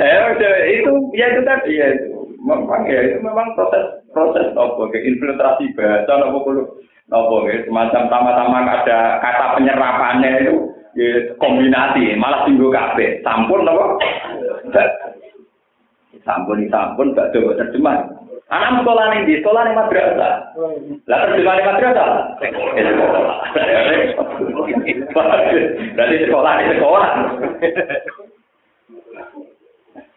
Ya, 0.00 0.32
itu 0.64 0.92
ya 1.12 1.26
itu 1.28 1.40
tadi 1.44 1.72
ya 1.76 1.86
itu. 1.92 2.19
Memang 2.40 2.88
ya 2.88 3.04
itu 3.04 3.20
memang 3.20 3.52
proses 3.52 4.00
proses 4.16 4.48
apa 4.56 4.82
ke 4.88 4.98
infiltrasi 5.04 5.76
bahasa 5.76 6.24
apa 6.24 6.38
kulo 6.40 6.80
apa 7.12 7.36
ya. 7.52 7.68
Semacam 7.68 8.02
sama-sama 8.08 8.64
ada 8.64 9.20
kata 9.20 9.60
penyerapannya 9.60 10.30
itu 10.40 10.56
ya, 10.96 11.36
kombinasi. 11.36 12.16
Malah 12.16 12.48
tinggal 12.48 12.72
kafe 12.72 13.20
sampun 13.20 13.68
apa 13.68 13.84
sampun 16.24 16.64
sampun 16.72 17.12
gak 17.12 17.28
coba 17.36 17.60
terjemah. 17.60 18.08
Anak 18.50 18.82
sekolah 18.82 19.04
nih 19.14 19.20
di 19.30 19.34
sekolah 19.44 19.62
nih 19.62 19.76
madrasah. 19.78 20.34
Lah 21.06 21.18
terjemah 21.28 21.54
nih 21.54 21.66
madrasah. 21.70 22.08
Berarti 25.94 26.16
sekolah 26.24 26.52
nih 26.56 26.66
sekolah. 26.74 27.10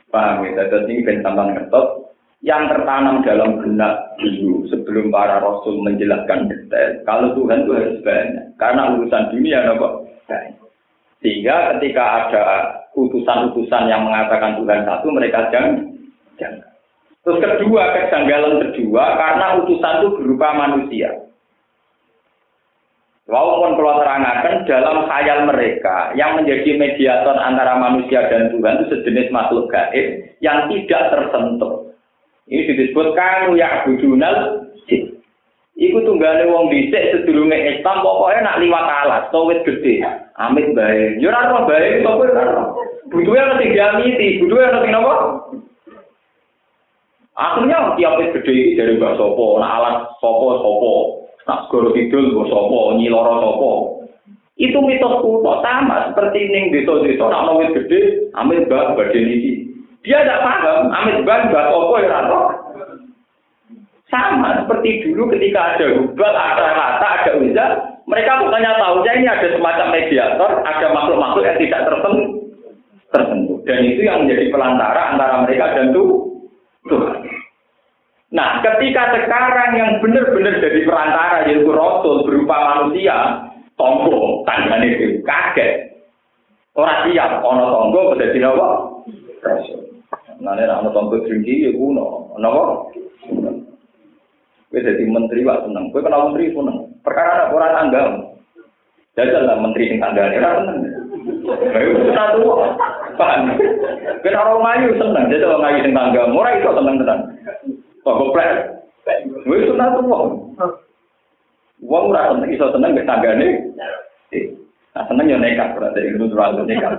Paham 0.09 0.45
ya? 0.45 0.65
Jadi 0.69 0.93
ini 0.93 1.05
bentang 1.05 1.57
kertas 1.57 2.12
yang 2.43 2.67
tertanam 2.67 3.23
dalam 3.23 3.63
benak 3.63 4.19
dulu 4.19 4.67
sebelum 4.67 5.07
para 5.15 5.39
rasul 5.39 5.79
menjelaskan 5.79 6.51
detail. 6.51 6.99
Kalau 7.07 7.31
Tuhan 7.39 7.63
itu 7.63 7.71
harus 7.71 7.97
banyak. 8.03 8.45
Karena 8.59 8.81
urusan 8.99 9.31
dunia 9.31 9.59
nopo 9.63 10.03
Sehingga 11.23 11.71
ketika 11.75 12.03
ada 12.03 12.43
utusan-utusan 12.99 13.87
yang 13.87 14.03
mengatakan 14.03 14.59
Tuhan 14.59 14.83
satu, 14.83 15.07
mereka 15.07 15.47
jangan. 15.55 15.87
jangan. 16.35 16.67
Terus 17.23 17.39
kedua, 17.39 17.95
kejanggalan 17.95 18.59
kedua, 18.59 19.03
karena 19.15 19.63
utusan 19.63 20.03
itu 20.03 20.09
berupa 20.19 20.47
manusia. 20.51 21.23
Walaupun 23.23 23.79
kalau 23.79 24.03
terangkan 24.03 24.67
dalam 24.67 25.07
khayal 25.07 25.47
mereka 25.47 26.11
yang 26.19 26.35
menjadi 26.35 26.75
mediator 26.75 27.39
antara 27.39 27.79
manusia 27.79 28.27
dan 28.27 28.51
Tuhan 28.51 28.83
itu 28.83 28.85
sejenis 28.91 29.31
makhluk 29.31 29.71
gaib 29.71 30.27
yang 30.43 30.67
tidak 30.67 31.07
tersentuh. 31.07 31.92
Ini 32.51 32.75
disebut 32.75 33.15
kamu 33.15 33.55
ya 33.55 33.87
budunal 33.87 34.63
Iku 35.73 36.05
tunggale 36.05 36.45
wong 36.53 36.69
dhisik 36.69 37.01
sedurunge 37.11 37.57
Islam 37.57 38.05
pokoknya 38.05 38.45
nak 38.45 38.59
liwat 38.61 38.85
alas, 38.85 39.25
towet 39.33 39.65
gede. 39.65 40.05
Amit 40.37 40.69
bae. 40.77 41.17
Yo 41.17 41.33
ora 41.33 41.49
ora 41.49 41.65
bae 41.65 41.97
kok 42.05 42.21
ora. 42.21 42.45
Butuhe 43.09 43.41
ana 43.41 43.57
sing 43.57 43.73
diamiti, 43.73 44.37
butuhe 44.37 44.61
ana 44.61 44.85
sing? 44.85 44.93
Akhirnya 47.33 47.97
tiap 47.97 48.21
gede 48.21 48.53
iki 48.53 48.77
dari 48.77 49.01
Mbak 49.01 49.17
Sopo, 49.17 49.57
nak 49.57 49.73
alat 49.81 49.95
Sopo 50.21 50.61
Sopo, 50.61 50.93
nak 51.49 51.65
segoro 51.65 51.89
kidul 51.97 52.29
Mbak 52.37 52.47
Sopo, 52.53 52.93
nyiloro 52.93 53.33
Sopo. 53.41 53.71
Itu 54.61 54.77
mitos 54.85 55.25
kuno 55.25 55.65
sama 55.65 56.13
seperti 56.13 56.53
ning 56.53 56.69
desa-desa 56.69 57.25
nak 57.25 57.49
ono 57.49 57.73
gede, 57.73 58.29
amit 58.37 58.69
mbak 58.69 58.93
badan 58.93 59.25
iki. 59.25 59.62
Dia 60.03 60.19
tidak 60.19 60.43
paham, 60.43 60.91
amit 60.91 61.23
mbak 61.23 61.47
mbak 61.47 61.65
Sopo 61.71 61.95
ya 62.03 62.19
sama 64.13 64.61
seperti 64.61 65.09
dulu 65.09 65.33
ketika 65.33 65.73
ada 65.73 65.97
hubal, 65.97 66.33
ada 66.37 66.65
rata, 66.77 67.07
ada 67.25 67.31
uzat, 67.41 67.71
mereka 68.05 68.45
bukannya 68.45 68.71
tahunya 68.77 69.11
ini 69.17 69.25
ada 69.25 69.47
semacam 69.57 69.87
mediator, 69.89 70.51
ada 70.61 70.85
makhluk-makhluk 70.93 71.47
yang 71.49 71.57
tidak 71.57 71.81
tersentuh. 71.89 72.29
tersentuh. 73.09 73.57
Dan 73.65 73.79
itu 73.81 74.01
yang 74.05 74.21
menjadi 74.21 74.53
pelantara 74.53 75.01
antara 75.17 75.35
mereka 75.41 75.65
dan 75.73 75.87
Tuhan. 75.93 77.19
Nah, 78.33 78.61
ketika 78.65 79.13
sekarang 79.17 79.71
yang 79.77 79.91
benar-benar 80.01 80.61
jadi 80.61 80.79
perantara 80.85 81.49
yaitu 81.49 81.69
Rasul 81.69 82.25
berupa 82.25 82.57
manusia, 82.77 83.49
tonggo, 83.77 84.45
itu 84.85 85.21
kaget. 85.25 85.93
Orang 86.73 87.05
siap, 87.09 87.45
ono 87.45 87.65
tonggo, 87.69 88.17
jadi 88.17 88.41
apa? 88.45 88.69
Rasul. 89.45 89.92
Ini 90.39 90.63
ono 90.69 90.89
tonggo 90.89 91.21
tinggi, 91.25 91.67
ya 91.67 91.71
kuno. 91.73 92.33
Kenapa? 92.37 92.89
Kowe 94.73 94.81
jadi 94.81 95.05
menteri 95.05 95.45
wak 95.45 95.69
seneng. 95.69 95.93
Kowe 95.93 96.01
kenal 96.01 96.33
menteri 96.33 96.49
seneng. 96.49 96.89
Perkara 97.05 97.45
ada 97.45 97.53
orang 97.53 97.73
tangga. 97.77 98.03
Jajal 99.13 99.45
lah 99.45 99.61
menteri 99.61 99.93
sing 99.93 100.01
tangga 100.01 100.33
ora 100.33 100.51
seneng. 100.65 100.77
Kowe 101.45 101.93
sudah 102.01 102.27
tua. 102.33 102.55
Paham? 103.13 103.53
Kowe 104.25 104.29
ora 104.33 104.53
ngayu 104.57 104.97
seneng. 104.97 105.29
Jajal 105.29 105.61
ngayu 105.61 105.77
sing 105.85 105.93
tangga. 105.93 106.25
Ora 106.25 106.57
iso 106.57 106.73
seneng 106.73 106.95
tenan. 106.97 107.19
Kok 108.01 108.17
goblok. 108.17 108.49
Kowe 109.45 109.57
sudah 109.61 109.87
tua. 109.93 110.17
Wong 111.85 112.03
ora 112.09 112.33
seneng 112.33 112.49
iso 112.49 112.65
seneng 112.73 112.97
mek 112.97 113.05
tanggane. 113.05 113.77
Nah, 114.97 115.05
seneng 115.05 115.29
ya 115.29 115.37
nekat 115.37 115.77
berarti 115.77 116.01
itu 116.01 116.25
terlalu 116.33 116.65
nekat. 116.65 116.97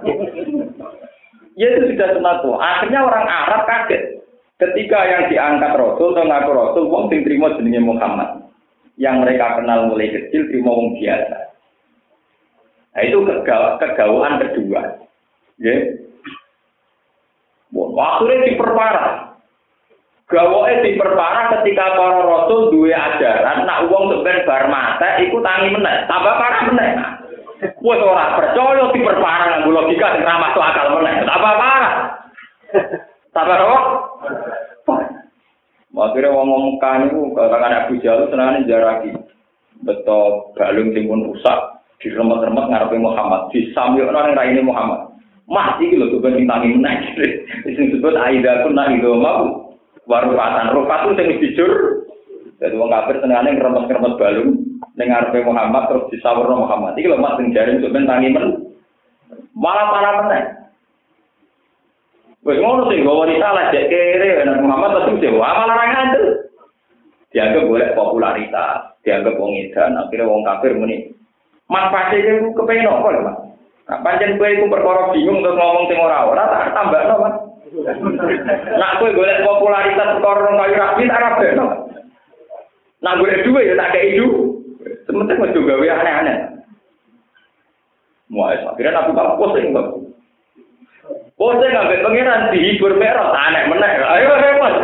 Ya 1.54 1.70
itu 1.70 1.94
sudah 1.94 2.08
senang 2.18 2.42
tuh. 2.42 2.58
Akhirnya 2.58 3.06
orang 3.06 3.26
Arab 3.26 3.62
kaget. 3.66 4.26
Ketika 4.58 4.98
yang 5.06 5.22
diangkat 5.30 5.72
Rasul 5.74 6.14
atau 6.14 6.26
ngaku 6.26 6.50
Rasul, 6.54 6.84
wong 6.90 7.10
sing 7.10 7.26
terima 7.26 7.54
jenenge 7.58 7.82
Muhammad. 7.82 8.46
Yang 8.94 9.16
mereka 9.26 9.58
kenal 9.58 9.90
mulai 9.90 10.10
kecil 10.10 10.46
terima 10.50 10.70
wong 10.70 10.94
biasa. 10.98 11.38
Nah 12.94 13.02
itu 13.02 13.18
kegawaan 13.82 14.38
kedua. 14.38 14.80
Ya. 15.58 15.74
Waktunya 17.74 18.54
diperparah. 18.54 19.34
Gawoke 20.24 20.72
diperparah 20.80 21.44
ketika 21.60 22.00
para 22.00 22.24
rasul 22.24 22.72
duwe 22.72 22.96
ajaran 22.96 23.68
nak 23.68 23.92
wong 23.92 24.08
sebenarnya 24.08 24.48
bar 24.48 24.64
mata 24.72 25.20
iku 25.20 25.36
tangi 25.44 25.68
meneh, 25.68 26.08
tambah 26.08 26.34
parah 26.40 26.62
meneh. 26.72 26.90
Wes 27.64 28.00
ora 28.04 28.36
percaya 28.36 28.92
diperparang 28.92 29.48
nganggo 29.64 29.70
logika 29.72 30.12
sing 30.12 30.22
ramah 30.24 30.52
akal 30.52 31.00
meneh. 31.00 31.24
Apa 31.24 31.50
parah? 31.56 31.94
Sabar 33.32 33.60
kok. 33.64 33.84
Makire 35.94 36.28
wong 36.28 36.50
mukan 36.50 37.06
niku 37.06 37.32
kakang 37.38 37.64
ana 37.64 37.86
Abu 37.86 37.96
Jalu 38.02 38.28
senengane 38.28 38.68
jaraki. 38.68 39.14
Beto 39.80 40.52
balung 40.58 40.92
sing 40.92 41.08
pun 41.08 41.24
rusak 41.32 41.58
diremet-remet 42.02 42.66
ngarepe 42.68 42.96
Muhammad. 43.00 43.48
Disamyokno 43.54 44.18
ning 44.28 44.34
raine 44.36 44.62
Muhammad. 44.66 45.14
Mah 45.48 45.76
iki 45.80 45.96
lho 45.96 46.18
coba 46.18 46.36
ditangi 46.36 46.72
meneh. 46.72 46.96
Sing 47.76 47.92
disebut 47.92 48.16
aida 48.16 48.64
kun 48.64 48.76
nahido 48.76 49.20
mau. 49.20 49.76
Warupatan 50.04 50.72
rupa 50.72 51.04
tuh 51.04 51.16
sing 51.16 51.36
dijur. 51.40 51.72
Dadi 52.60 52.76
wong 52.76 52.92
kafir 52.92 53.20
senengane 53.20 53.56
ngremet-remet 53.56 54.16
balung. 54.20 54.63
Ning 54.94 55.10
ngarepe 55.10 55.42
Muhammad 55.42 55.90
terus 55.90 56.08
disawurno 56.14 56.66
Muhammad. 56.66 56.94
Iki 56.94 57.10
lho 57.10 57.18
mak 57.18 57.36
sing 57.38 57.50
jaring 57.50 57.82
sampeyan 57.82 58.06
tangi 58.06 58.30
men. 58.30 58.46
Malah 59.54 59.86
parah 59.90 60.12
meneh. 60.22 60.44
Wes 62.46 62.60
ngono 62.62 62.86
sing 62.90 63.02
gawa 63.02 63.26
salah 63.40 63.72
cek 63.74 63.88
kere 63.90 64.46
Nabi 64.46 64.62
Muhammad 64.62 64.90
tapi 65.02 65.18
sing 65.18 65.34
malah 65.34 65.66
ora 65.66 65.86
ngandel. 65.90 66.24
Dianggap 67.34 67.66
boleh 67.66 67.88
popularitas, 67.98 68.94
dianggap 69.02 69.34
wong 69.34 69.58
edan, 69.58 69.98
akhirnya 69.98 70.30
wong 70.30 70.46
kafir 70.46 70.70
muni. 70.78 71.10
Mas 71.66 71.90
pasti 71.90 72.22
itu 72.22 72.54
kepengen 72.54 72.86
apa 72.86 73.10
lho, 73.10 73.20
Mas? 73.26 73.36
Nah, 73.90 73.98
pancen 74.06 74.38
kowe 74.38 74.46
iku 74.46 74.70
perkara 74.70 75.10
bingung 75.10 75.42
terus 75.42 75.58
ngomong 75.58 75.90
sing 75.90 75.98
ora 75.98 76.30
ora 76.30 76.46
tak 76.46 76.78
tambahno, 76.78 77.14
Mas. 77.18 77.36
Nak 78.78 79.02
kowe 79.02 79.10
golek 79.10 79.42
popularitas 79.42 80.14
perkara 80.22 80.50
kayu 80.62 80.74
rapi 80.78 81.02
tak 81.10 81.22
rabekno. 81.26 81.66
Nak 83.02 83.16
golek 83.18 83.42
duwe 83.42 83.66
ya 83.66 83.74
tak 83.82 83.98
kei 83.98 84.14
du. 85.04 85.12
Sementing 85.12 85.38
ojo 85.44 85.60
gawe 85.68 85.86
aneh-aneh. 86.00 86.38
Wah, 88.32 88.56
akhirnya 88.56 89.04
aku 89.04 89.12
tak 89.12 89.36
pusing. 89.36 89.68
Oh, 91.34 91.52
saya 91.60 91.76
ngambil 91.76 92.00
pengiran 92.08 92.48
dihibur 92.54 92.96
merah, 92.96 93.36
aneh 93.36 93.68
meneh. 93.68 93.90
Ayo 94.00 94.32
repot. 94.32 94.74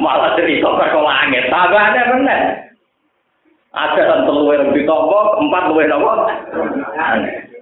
Malah 0.00 0.32
cerita 0.40 0.70
ke 0.72 1.00
langit, 1.02 1.44
tambah 1.52 1.82
aneh 1.82 2.04
meneh. 2.16 2.40
Ada 3.72 4.00
kan 4.04 4.20
telur 4.28 4.52
yang 4.52 4.72
ditompo, 4.72 5.40
empat 5.44 5.64
luwe 5.72 5.84
nopo. 5.88 6.28
Aneh. 6.96 7.52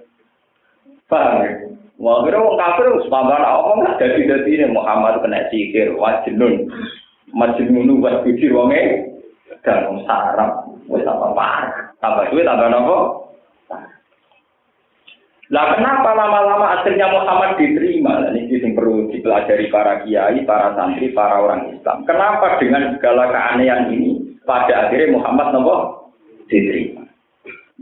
Paham 1.11 1.43
Wah, 2.01 2.25
kira 2.25 2.41
wong 2.41 2.57
kafir 2.57 2.97
wis 2.97 3.05
tambah 3.13 3.37
apa 3.37 3.77
nggak 3.77 3.97
dadi-dadi 4.01 4.57
ini 4.57 4.73
Muhammad 4.73 5.21
kena 5.21 5.45
sikir 5.53 5.93
wajnun. 5.93 6.65
Majnun 7.31 8.03
wa 8.03 8.21
pikir 8.23 8.51
wonge 8.51 9.11
dan 9.63 9.87
sarap 10.07 10.67
wis 10.91 11.07
apa 11.07 11.27
parah. 11.31 11.91
Tambah 12.01 12.33
duit 12.33 12.43
tambah 12.43 12.67
nopo? 12.67 12.97
Lah 15.51 15.75
kenapa 15.75 16.15
lama-lama 16.15 16.79
akhirnya 16.79 17.11
Muhammad 17.11 17.59
diterima? 17.59 18.23
Ini 18.31 18.47
yang 18.47 18.71
perlu 18.71 19.11
dipelajari 19.11 19.67
para 19.67 19.99
kiai, 20.07 20.47
para 20.47 20.71
santri, 20.79 21.11
para 21.11 21.43
orang 21.43 21.75
Islam. 21.75 22.07
Kenapa 22.07 22.55
dengan 22.55 22.95
segala 22.95 23.27
keanehan 23.27 23.91
ini 23.91 24.39
pada 24.47 24.87
akhirnya 24.87 25.19
Muhammad 25.19 25.51
nopo 25.51 25.75
diterima? 26.47 27.03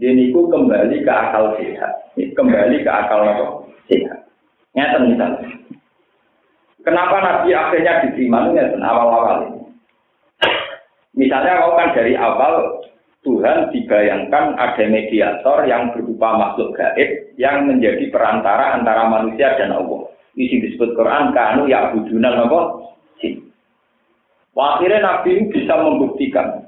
Ini 0.01 0.33
ku 0.33 0.49
kembali 0.49 1.05
ke 1.05 1.11
akal 1.13 1.61
sehat. 1.61 2.17
Kembali 2.17 2.81
ke 2.81 2.89
akal 2.89 3.21
nopo 3.21 3.45
sehat. 3.85 4.25
Nyata 4.73 4.97
misalnya. 5.05 5.49
Kenapa 6.83 7.15
Nabi 7.19 7.51
akhirnya 7.51 8.07
diterima? 8.07 8.49
Nyata 8.49 8.79
awal-awal 8.79 9.37
ini. 9.51 9.61
Misalnya 11.19 11.59
kalau 11.59 11.75
kan 11.75 11.89
dari 11.91 12.13
awal 12.15 12.79
Tuhan 13.19 13.75
dibayangkan 13.75 14.55
ada 14.55 14.83
mediator 14.87 15.67
yang 15.67 15.91
berupa 15.91 16.39
makhluk 16.39 16.71
gaib 16.79 17.35
yang 17.35 17.67
menjadi 17.67 18.07
perantara 18.07 18.79
antara 18.79 19.11
manusia 19.11 19.59
dan 19.59 19.75
Allah. 19.75 20.07
Ini 20.39 20.63
disebut 20.63 20.95
Quran 20.95 21.35
kanu 21.35 21.67
ya 21.67 21.91
budunal 21.91 22.47
apa? 22.47 22.61
Akhirnya 24.59 24.99
Nabi 25.03 25.29
ini 25.39 25.43
bisa 25.55 25.73
membuktikan 25.79 26.67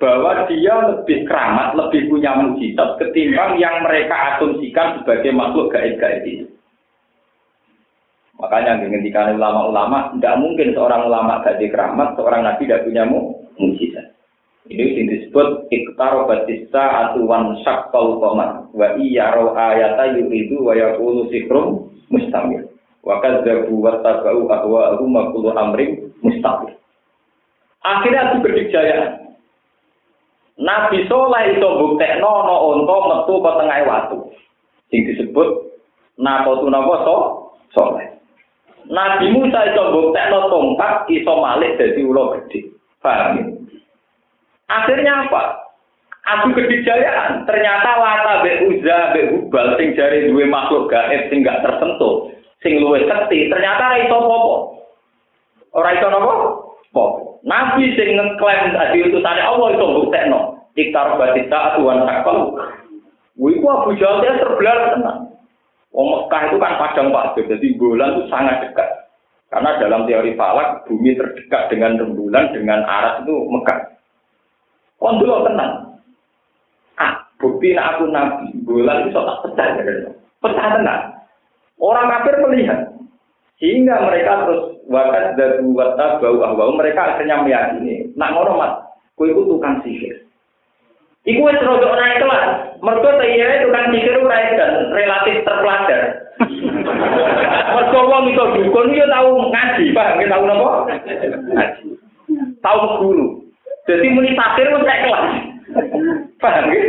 bahwa 0.00 0.48
dia 0.48 0.74
lebih 0.88 1.28
keramat, 1.28 1.76
lebih 1.76 2.08
punya 2.12 2.32
mujizat 2.36 2.96
ketimbang 3.00 3.60
yang 3.60 3.84
mereka 3.84 4.36
asumsikan 4.36 5.00
sebagai 5.00 5.32
makhluk 5.32 5.72
gaib-gaib 5.72 6.24
itu. 6.24 6.46
Makanya 8.44 8.84
dengan 8.84 9.40
ulama-ulama, 9.40 10.12
tidak 10.12 10.36
mungkin 10.36 10.76
seorang 10.76 11.08
ulama 11.08 11.40
gaib 11.40 11.72
keramat, 11.72 12.12
seorang 12.12 12.44
nabi 12.44 12.68
tidak 12.68 12.84
punya 12.84 13.08
mujizat. 13.56 14.12
Ini 14.68 14.84
yang 14.96 15.06
disebut 15.12 15.68
iktar 15.72 16.24
batista 16.28 17.08
atuwan 17.08 17.56
syakkal 17.64 18.20
qamar. 18.20 18.68
Wa 18.76 18.96
iya 19.00 19.32
roh 19.32 19.56
ayata 19.56 20.12
yuridu 20.16 20.60
wa 20.60 20.72
yakulu 20.76 21.28
sikrum 21.28 21.88
mustamir. 22.12 22.68
Wa 23.04 23.20
kadzabu 23.20 23.76
wa 23.80 24.00
tabau 24.00 24.48
ahwa 24.48 24.96
makulu 25.00 25.52
amrim 25.52 26.04
akhirnya 27.84 28.32
itu 28.32 28.36
berjaya. 28.40 29.00
Nabi 30.54 31.04
Soleh 31.10 31.58
itu 31.58 31.66
bukti 31.66 32.08
nono 32.22 32.56
onto 32.72 32.96
metu 33.10 33.34
ke 33.42 33.50
tengah 33.58 33.78
waktu 33.90 34.18
yang 34.94 35.02
disebut 35.10 35.48
nakotu 36.14 36.70
napa 36.70 36.94
so? 37.02 37.16
Soleh 37.74 38.06
Nabi 38.88 39.32
Musa 39.32 39.60
itu 39.68 39.82
bukti 39.92 40.22
no 40.28 40.52
tongkat 40.52 41.08
iso 41.08 41.32
malik 41.40 41.80
dari 41.80 42.04
ulo 42.04 42.36
gede 42.36 42.68
paham 43.00 43.40
ya? 43.40 43.44
Akhirnya 44.68 45.28
apa? 45.28 45.42
Adu 46.24 46.56
kedijayaan. 46.56 47.44
Ternyata 47.44 48.00
Lata 48.00 48.40
be 48.40 48.64
Uza 48.64 49.12
be 49.12 49.28
Hubal 49.28 49.76
sing 49.76 49.92
jari 49.92 50.32
duwe 50.32 50.48
makhluk 50.48 50.88
gaib 50.88 51.28
sing 51.28 51.44
gak 51.44 51.60
tersentuh, 51.60 52.32
sing 52.64 52.80
luwe 52.80 53.04
sekti, 53.04 53.52
ternyata 53.52 53.92
ora 53.92 54.00
iso 54.00 54.16
apa 54.16 54.56
Ora 55.74 55.90
iso. 56.00 56.08
Nabi 57.44 57.92
sing 57.92 58.16
ngeklaim 58.16 58.72
adi 58.72 59.04
utusane 59.04 59.42
Allah 59.44 59.68
iso 59.76 59.84
mbuktekno. 59.84 60.40
Iktar 60.74 61.20
batita 61.20 61.76
atuan 61.76 62.08
takal. 62.08 62.56
Wiku 63.36 63.66
Abu 63.68 63.94
Jahal 64.00 64.24
terbelar 64.24 64.96
tenang. 64.96 65.33
Wong 65.94 66.10
Mekah 66.10 66.50
itu 66.50 66.56
kan 66.58 66.74
padang 66.74 67.14
pasir, 67.14 67.46
jadi 67.46 67.66
bulan 67.78 68.18
itu 68.18 68.26
sangat 68.26 68.66
dekat. 68.66 68.88
Karena 69.46 69.78
dalam 69.78 70.10
teori 70.10 70.34
falak, 70.34 70.82
bumi 70.90 71.14
terdekat 71.14 71.70
dengan 71.70 71.94
rembulan, 71.94 72.50
dengan 72.50 72.82
arah 72.82 73.22
itu 73.22 73.34
Mekah. 73.46 73.94
Kon 74.98 75.22
dulu 75.22 75.46
tenang. 75.46 76.02
Ah, 76.98 77.14
bukti 77.38 77.78
aku 77.78 78.10
nabi, 78.10 78.50
bulan 78.66 79.06
itu 79.06 79.14
tak 79.14 79.38
pecah 79.46 79.66
ya. 79.78 80.10
Pecah 80.42 80.66
tenang. 80.74 81.02
Orang 81.78 82.10
kafir 82.10 82.42
melihat. 82.42 82.90
Sehingga 83.62 84.02
mereka 84.02 84.42
terus 84.46 84.82
wakat 84.90 85.38
dan 85.38 85.62
wata 85.78 86.18
bau 86.18 86.42
ahwau 86.42 86.74
mereka 86.74 87.14
akhirnya 87.14 87.38
meyakini. 87.46 88.10
Nak 88.18 88.34
ngono 88.34 88.58
mat, 88.58 88.72
kue 89.14 89.30
itu 89.30 89.46
tukang 89.46 89.78
sihir. 89.86 90.23
Iku 91.24 91.40
wis 91.40 91.56
rodok 91.64 91.96
naik 91.96 92.20
kelas. 92.20 92.44
Mergo 92.84 93.08
iya 93.24 93.64
tukang 93.64 93.88
sihir 93.96 94.20
ora 94.20 94.44
dan 94.60 94.92
relatif 94.92 95.40
terpelajar. 95.40 96.00
Mergo 97.72 98.00
wong 98.12 98.28
iso 98.28 98.44
dukun 98.52 98.92
yo 98.92 99.08
tau 99.08 99.48
ngaji, 99.48 99.84
paham 99.96 100.20
ya 100.20 100.26
tau 100.28 100.44
napa? 100.44 100.68
Ngaji. 101.48 101.86
Tau 102.60 103.00
guru. 103.00 103.40
Jadi 103.88 104.12
muni 104.12 104.36
takdir 104.36 104.68
wis 104.68 104.84
kelas. 104.84 105.26
Paham 106.44 106.64
ya? 106.76 106.80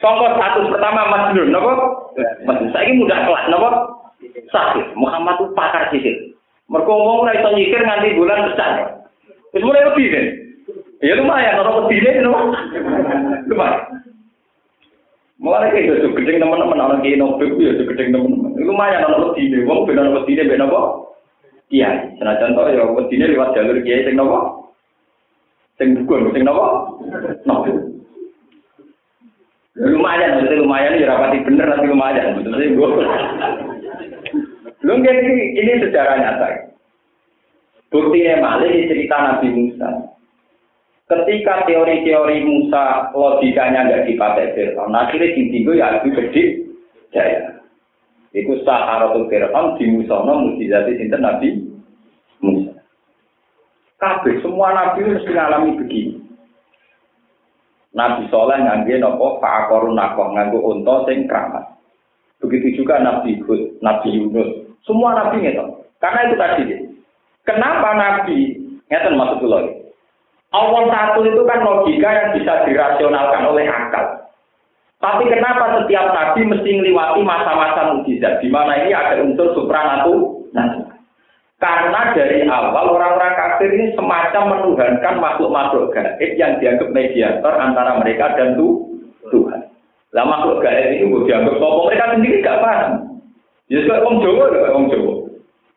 Sangka 0.00 0.28
status 0.40 0.72
pertama 0.72 1.12
Mas 1.12 1.24
Nur, 1.36 1.52
napa? 1.52 1.72
Mas, 2.48 2.64
saiki 2.72 2.96
mudah 2.96 3.28
kelas 3.28 3.44
napa? 3.52 3.70
Sakit. 4.48 4.96
Muhammad 4.96 5.36
itu 5.36 5.52
pakar 5.52 5.84
sihir. 5.92 6.16
Mereka 6.72 6.88
ngomong 6.88 7.28
ora 7.28 7.36
iso 7.36 7.52
nyikir 7.52 7.84
nganti 7.84 8.16
bulan 8.16 8.56
pecah. 8.56 9.04
Wis 9.52 9.60
mulai 9.68 9.84
lebih 9.84 10.06
kan. 10.08 10.26
Ya 11.00 11.16
lumayan, 11.16 11.56
orang 11.56 11.88
pedine 11.88 12.20
lumayan. 13.48 13.80
Mulai 15.40 15.72
kayak 15.72 15.84
gitu, 15.88 16.12
gedeng 16.12 16.44
teman-teman 16.44 16.84
orang 16.84 17.00
kayak 17.00 17.16
nobel 17.16 17.56
ya 17.56 17.72
gedeng 17.72 18.12
teman-teman. 18.12 18.52
Lumayan 18.60 19.08
orang 19.08 19.32
pedine, 19.32 19.64
wong 19.64 19.88
benar 19.88 20.12
pedine 20.12 20.44
ben 20.44 20.60
apa? 20.60 20.80
Iya, 21.72 22.12
senajan 22.20 22.52
to 22.52 22.62
ya 22.68 22.84
pedine 22.84 23.32
lewat 23.32 23.56
jalur 23.56 23.80
kiai 23.80 24.04
sing 24.04 24.20
napa? 24.20 24.68
Sing 25.80 25.96
dukun, 25.96 26.36
sing 26.36 26.44
napa? 26.44 26.92
Nobel. 27.48 27.96
Ya, 29.80 29.86
lumayan, 29.88 30.36
maksudnya 30.36 30.60
lumayan 30.60 31.00
ya 31.00 31.08
rapati 31.08 31.40
bener 31.48 31.72
tapi 31.72 31.88
lumayan. 31.88 32.36
Maksudnya 32.36 32.76
gue. 32.76 32.88
Lu 34.84 34.92
ini, 35.00 35.32
ini 35.56 35.72
sejarah 35.80 36.20
nyata. 36.20 36.48
Buktinya 37.88 38.44
malah 38.44 38.68
cerita 38.68 39.16
Nabi 39.16 39.48
Musa. 39.48 40.09
Ketika 41.10 41.66
teori-teori 41.66 42.46
Musa 42.46 43.10
logikanya 43.10 43.90
nggak 43.90 44.06
dipakai 44.06 44.54
Fir'aun, 44.54 44.94
akhirnya 44.94 45.34
tinggi 45.34 45.66
ya 45.66 45.98
lebih 45.98 46.14
gede 46.14 46.42
jaya. 47.10 47.58
Itu 48.30 48.62
saharatul 48.62 49.26
Fir'aun 49.26 49.74
di 49.74 49.90
Musa, 49.90 50.22
no 50.22 50.38
mujizati 50.46 50.94
sinten 50.94 51.26
Nabi 51.26 51.66
Musa. 52.38 52.78
Kabeh 53.98 54.38
semua 54.38 54.70
Nabi 54.70 55.10
mesti 55.10 55.34
mengalami 55.34 55.70
begini. 55.82 56.14
Nabi 57.90 58.30
Soleh 58.30 58.62
ngangge 58.62 59.02
nopo 59.02 59.42
fa'akorun 59.42 59.98
nakoh 59.98 60.30
nganggo 60.30 60.62
unta 60.62 61.10
sing 61.10 61.26
keramat. 61.26 61.74
Begitu 62.38 62.86
juga 62.86 63.02
Nabi 63.02 63.42
Hud, 63.42 63.82
Nabi 63.82 64.14
Yunus, 64.14 64.70
semua 64.86 65.12
nabi 65.12 65.42
itu. 65.42 65.66
Karena 65.98 66.20
itu 66.30 66.36
tadi. 66.38 66.62
Kenapa 67.44 67.98
nabi? 67.98 68.56
Ngeten 68.88 69.18
maksud 69.18 69.42
lagi. 69.44 69.79
Allah 70.50 70.82
satu 70.90 71.22
itu 71.22 71.42
kan 71.46 71.62
logika 71.62 72.10
yang 72.10 72.28
bisa 72.34 72.66
dirasionalkan 72.66 73.42
oleh 73.46 73.70
akal. 73.70 74.26
Tapi 75.00 75.32
kenapa 75.32 75.80
setiap 75.80 76.12
nabi 76.12 76.44
mesti 76.44 76.70
melewati 76.76 77.24
masa-masa 77.24 77.96
mujizat 77.96 78.42
di 78.44 78.52
mana 78.52 78.84
ini 78.84 78.92
ada 78.92 79.22
unsur 79.22 79.56
supranatural? 79.56 80.50
Karena 81.60 82.16
dari 82.16 82.48
awal 82.48 82.96
orang-orang 82.96 83.36
kafir 83.36 83.68
ini 83.68 83.92
semacam 83.92 84.58
menuhankan 84.58 85.20
makhluk-makhluk 85.20 85.92
gaib 85.92 86.32
yang 86.40 86.56
dianggap 86.56 86.88
mediator 86.92 87.52
antara 87.52 88.00
mereka 88.00 88.32
dan 88.36 88.56
Tuhan. 89.28 89.60
Lah 90.16 90.24
makhluk 90.24 90.64
gaib 90.64 90.88
ini 90.88 91.04
dianggap 91.28 91.54
sopo 91.60 91.88
mereka 91.88 92.16
sendiri 92.16 92.44
gak 92.44 92.60
paham. 92.64 92.92
Ya 93.68 93.78
suka 93.84 94.02
wong 94.02 94.24
Jawa 94.24 94.44
wong 94.72 94.86
Jawa. 94.88 95.14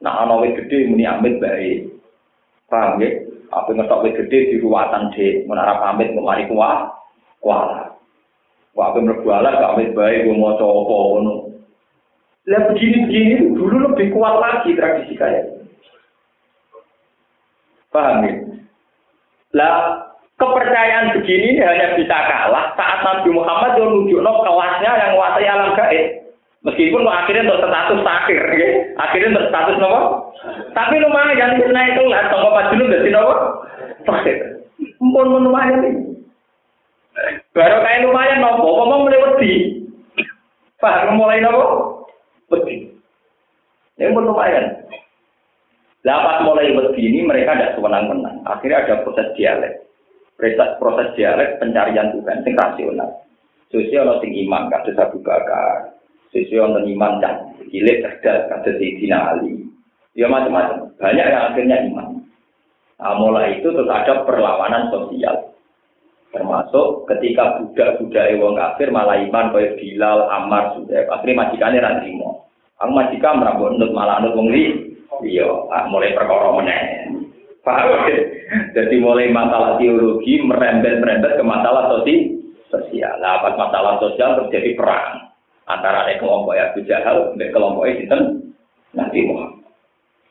Nah, 0.03 0.27
ana 0.27 0.35
wit 0.43 0.55
gedhe 0.59 0.91
muni 0.91 1.07
amit 1.07 1.39
bae. 1.39 1.87
Paham 2.67 2.99
ya? 2.99 3.11
Apa 3.53 3.69
ngetok 3.69 4.01
wit 4.01 4.17
gedhe 4.17 4.49
di 4.49 4.55
ruwatan 4.57 5.13
dhek, 5.13 5.45
menara 5.45 5.77
pamit 5.77 6.09
kemari 6.11 6.49
kuah, 6.49 6.89
kuah. 7.39 7.93
Wah, 8.73 8.89
apa 8.89 8.99
alat 9.05 9.53
gak 9.61 9.73
amit 9.77 9.93
bae 9.93 10.25
gue 10.25 10.33
mau 10.33 10.57
apa 10.57 10.65
ngono. 10.65 11.33
Lah 12.49 12.61
begini-begini 12.73 13.53
dulu 13.53 13.93
lebih 13.93 14.09
kuat 14.17 14.35
lagi 14.41 14.73
tradisi 14.73 15.13
kayak. 15.13 15.45
Paham 17.93 18.25
ya? 18.25 18.33
Lah 19.53 19.73
kepercayaan 20.41 21.13
begini 21.21 21.55
ini 21.55 21.61
hanya 21.61 21.93
bisa 21.93 22.17
kalah 22.17 22.73
saat 22.73 23.05
Nabi 23.05 23.29
Muhammad 23.29 23.77
yang 23.77 23.93
nunjukno 23.93 24.31
kelasnya 24.41 24.91
yang 24.91 25.09
menguasai 25.13 25.47
alam 25.47 25.69
gaib. 25.77 26.22
Meskipun 26.63 27.03
akhirnya 27.03 27.43
untuk 27.43 27.67
status 27.67 27.99
takir, 28.07 28.43
ya. 28.55 28.67
akhirnya 28.95 29.35
untuk 29.35 29.47
status 29.51 29.77
nopo. 29.83 30.31
Tapi 30.71 30.95
lumayan 31.03 31.59
bisa 31.59 31.71
naik 31.75 31.99
kelas, 31.99 32.31
tonggo 32.31 32.55
pajulun 32.55 32.87
dari 32.87 33.11
nopo. 33.11 33.35
Takir. 34.07 34.37
Mpun 35.03 35.43
lumayan 35.43 35.83
ini. 35.83 35.91
Baru 37.51 37.77
kayak 37.83 38.03
lumayan 38.07 38.39
nopo, 38.39 38.63
ngomong 38.63 38.99
mulai 39.03 39.23
wedi. 39.27 39.51
Paham 40.79 41.19
mulai 41.19 41.43
nopo? 41.43 41.63
Wedi. 42.47 42.95
Ini 43.99 44.15
pun 44.15 44.23
lumayan. 44.23 44.87
Lapas 46.07 46.47
mulai 46.47 46.71
wedi 46.71 47.01
ini 47.11 47.27
mereka 47.27 47.59
tidak 47.59 47.75
sewenang-wenang. 47.75 48.39
Akhirnya 48.47 48.87
ada 48.87 49.03
proses 49.03 49.35
dialek. 49.35 49.83
Proses, 50.39 50.79
proses 50.79 51.11
dialek 51.19 51.59
pencarian 51.59 52.15
Tuhan, 52.15 52.43
yang 52.47 52.55
rasional. 52.55 53.09
Sosial 53.67 54.05
atau 54.07 54.25
iman, 54.25 54.69
kasus 54.69 54.97
Abu 54.99 55.17
Bakar, 55.23 55.92
sesuai 56.33 56.81
yang 56.81 56.85
iman 56.97 57.13
dan 57.21 57.35
cilik 57.69 58.01
cerdas 58.01 58.49
kata 58.49 58.69
Sayyidina 58.81 59.17
Ali. 59.37 59.69
Ya 60.17 60.29
macam-macam. 60.29 60.93
Banyak 60.97 61.25
yang 61.25 61.43
akhirnya 61.53 61.77
iman. 61.89 62.09
Nah, 63.01 63.13
mulai 63.17 63.61
itu 63.61 63.69
terus 63.73 63.89
ada 63.89 64.25
perlawanan 64.25 64.89
sosial. 64.93 65.53
Termasuk 66.33 67.05
ketika 67.13 67.61
budak-budak 67.61 68.33
wong 68.41 68.57
kafir 68.57 68.89
malah 68.89 69.21
iman 69.21 69.53
kaya 69.53 69.77
Bilal, 69.77 70.25
Ammar, 70.29 70.77
sudah 70.77 71.05
akhirnya 71.13 71.45
majikannya 71.45 71.81
ra 71.81 72.01
trimo. 72.01 72.49
Aku 72.81 72.89
majikan 72.89 73.37
merambut 73.37 73.77
nut 73.77 73.93
malah 73.93 74.21
nut 74.21 74.33
wong. 74.33 74.49
Iya, 75.21 75.45
ah, 75.69 75.85
mulai 75.89 76.17
perkara 76.17 76.49
meneh. 76.57 76.81
Paham? 77.61 78.09
Jadi 78.75 78.95
mulai 78.97 79.29
masalah 79.29 79.77
teologi 79.77 80.41
merembet-merembet 80.41 81.37
ke 81.37 81.43
masalah 81.45 81.93
sosial. 81.93 83.13
Nah, 83.21 83.41
pas 83.45 83.53
masalah 83.53 84.01
sosial 84.01 84.41
terjadi 84.45 84.73
perang 84.73 85.32
antara 85.67 86.11
kelompok 86.19 86.55
Abu 86.55 86.83
Jahal 86.83 87.31
dan 87.39 87.49
kelompok 87.55 87.87
itu 87.87 88.07
Nabi 88.93 89.19
Muhammad. 89.25 89.63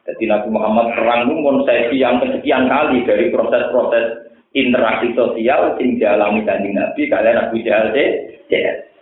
Jadi 0.03 0.25
Nabi 0.27 0.49
Muhammad 0.51 0.87
perang 0.99 1.21
itu 1.31 1.35
konsepsi 1.41 1.97
yang 1.97 2.19
kesekian 2.19 2.67
kali 2.67 3.07
dari 3.07 3.31
proses-proses 3.31 4.35
interaksi 4.53 5.15
sosial 5.15 5.79
yang 5.79 5.91
dialami 5.97 6.43
dari 6.43 6.71
Nabi 6.75 7.03
kalian 7.07 7.49
Abu 7.49 7.63
Jahal 7.63 7.95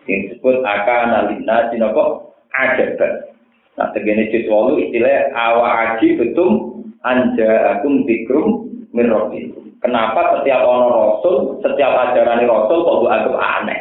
yang 0.08 0.18
disebut 0.28 0.56
akan 0.62 1.06
alina 1.24 1.70
sinoko 1.72 2.34
ajaban. 2.52 3.30
Nah, 3.78 3.88
segini 3.96 4.28
jus 4.28 4.44
istilah 4.46 5.32
awa 5.32 5.96
aji 5.96 6.20
betul 6.20 6.82
anja 7.06 7.78
akum 7.78 8.04
tikrum 8.04 8.68
mirrobi. 8.92 9.54
Kenapa 9.80 10.36
setiap 10.36 10.60
orang 10.68 10.92
rasul, 10.92 11.56
setiap 11.64 11.88
ajaran 11.88 12.44
rasul 12.44 12.84
kok 12.84 13.08
anggap 13.08 13.36
aneh? 13.40 13.80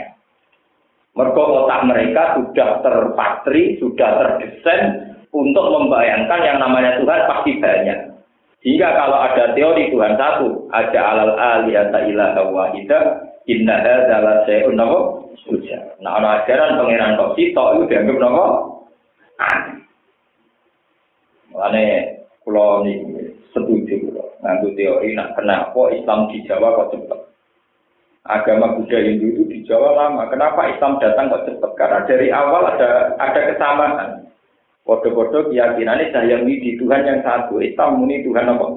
Mereka 1.19 1.35
otak 1.35 1.83
mereka 1.83 2.23
sudah 2.39 2.79
terpatri, 2.79 3.75
sudah 3.83 4.09
terdesain 4.23 5.11
untuk 5.35 5.67
membayangkan 5.67 6.39
yang 6.47 6.63
namanya 6.63 6.95
Tuhan 6.95 7.27
pasti 7.27 7.59
banyak. 7.59 7.99
Sehingga 8.63 8.95
kalau 8.95 9.19
ada 9.19 9.51
teori 9.51 9.91
Tuhan 9.91 10.15
satu, 10.15 10.71
ada 10.71 10.99
alal 11.11 11.35
aliyata 11.35 12.07
ilaha 12.07 12.47
wahida, 12.47 12.99
inna 13.51 13.83
adalah 13.83 14.47
sayun 14.47 14.79
nabo 14.79 15.27
suja. 15.43 15.91
Nah, 15.99 16.23
ada 16.23 16.47
ajaran 16.47 16.79
pangeran 16.79 17.19
kok 17.19 17.35
itu 17.35 17.83
dianggap 17.91 18.15
nabo 18.15 18.45
aneh. 19.43 19.75
Makanya 21.51 21.83
kalau 22.47 22.87
ini 22.87 23.35
setuju, 23.51 24.07
nganggu 24.39 24.71
teori, 24.71 25.19
nah 25.19 25.35
kenapa 25.35 25.91
Islam 25.91 26.31
di 26.31 26.47
Jawa 26.47 26.79
kok 26.79 26.95
cepat? 26.95 27.29
agama 28.29 28.77
Buddha 28.77 29.01
Hindu 29.01 29.27
itu 29.33 29.43
Jawa 29.69 29.93
lama. 29.93 30.25
Kenapa 30.33 30.65
Islam 30.65 30.97
datang 30.97 31.29
kok 31.29 31.45
cepat? 31.45 31.71
Karena 31.77 31.99
dari 32.09 32.33
awal 32.33 32.73
ada 32.73 33.13
ada 33.21 33.53
kesamaan. 33.53 34.25
Bodoh-bodoh 34.81 35.53
keyakinannya 35.53 36.09
saya 36.09 36.41
di 36.41 36.73
Tuhan 36.81 37.05
yang 37.05 37.21
satu. 37.21 37.61
Islam 37.61 38.01
muni 38.01 38.25
Tuhan 38.25 38.49
apa? 38.49 38.67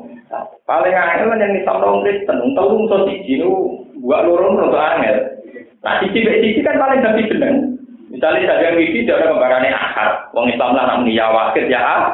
Paling 0.68 0.92
angel 0.92 1.32
yang 1.40 1.56
Islam 1.56 1.80
orang 1.80 2.04
Kristen. 2.04 2.36
Untuk 2.44 2.92
so 2.92 3.08
siji 3.08 3.40
nu 3.40 3.80
buat 4.04 4.28
lorong 4.28 4.60
untuk 4.60 4.76
angel. 4.76 5.40
Nah 5.80 5.96
sisi 6.04 6.20
sisi 6.20 6.60
kan 6.60 6.76
paling 6.76 7.00
tapi 7.00 7.24
seneng. 7.24 7.80
Misalnya 8.12 8.52
saya 8.52 8.76
yang 8.76 8.92
dia 8.92 9.16
ada 9.16 9.32
kembarannya 9.32 9.72
akar. 9.72 10.10
Wong 10.36 10.52
Islam 10.52 10.76
lah 10.76 10.84
namanya 10.84 11.16
ya 11.16 11.26
wakil 11.32 11.64
ya 11.72 11.80
ah. 11.80 12.04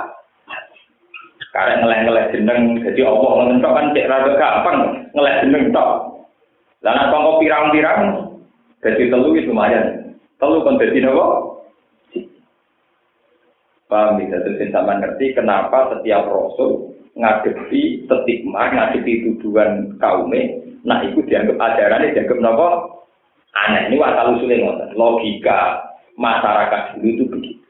Karena 1.50 1.80
ngeleh-ngeleh 1.82 2.24
jeneng, 2.30 2.62
jadi 2.86 3.08
Allah 3.08 3.32
ngentok 3.50 3.72
kan 3.72 3.90
cek 3.96 4.06
rada 4.06 4.32
gampang 4.36 4.78
ngeleh 5.16 5.34
jeneng 5.42 5.64
tok. 5.74 5.90
Nek 6.84 7.08
kok 7.10 7.38
pirang-pirang 7.42 8.27
dadi 8.84 9.10
telu 9.10 9.34
itu 9.34 9.50
lumayan. 9.50 10.14
Telu 10.38 10.62
kon 10.62 10.78
dadi 10.78 10.98
napa? 11.02 11.26
Paham 13.88 14.20
bisa 14.20 14.44
terus 14.44 14.60
sama 14.68 15.00
ngerti 15.00 15.32
kenapa 15.32 15.96
setiap 15.96 16.28
rasul 16.28 16.92
ngadepi 17.16 18.04
stigma, 18.04 18.68
ngadepi 18.68 19.24
tuduhan 19.24 19.96
kaumnya, 19.96 20.60
nah 20.84 21.00
itu 21.00 21.24
dianggap 21.24 21.56
ajarannya 21.56 22.12
dianggap 22.12 22.38
napa? 22.38 22.68
Aneh, 23.56 23.88
ini 23.88 23.96
wakal 23.96 24.36
usulnya. 24.36 24.92
Logika 24.92 25.88
masyarakat 26.20 27.00
dulu 27.00 27.08
itu 27.08 27.24
begitu. 27.32 27.68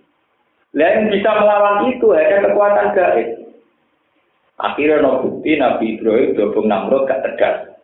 Yang 0.76 1.20
bisa 1.20 1.30
melawan 1.38 1.88
itu 1.88 2.06
hanya 2.12 2.44
kekuatan 2.44 2.92
gaib. 2.92 3.28
Akhirnya 4.58 5.00
no 5.00 5.22
bukti 5.22 5.54
Nabi 5.54 5.96
Ibrahim 5.96 6.34
dobong 6.34 6.66
Namrud 6.66 7.06
gak 7.06 7.22
tegas. 7.24 7.77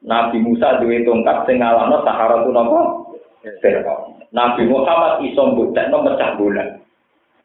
Nabi 0.00 0.40
Musa 0.40 0.80
duwe 0.80 1.04
tongkat 1.04 1.44
sing 1.44 1.60
ngalahno 1.60 2.00
Sahara 2.04 2.40
tu 2.44 2.50
napa? 2.52 3.04
Nabi 4.32 4.62
Muhammad 4.64 5.24
iso 5.28 5.42
mbuktekno 5.52 6.00
mecah 6.04 6.36
bulan. 6.40 6.80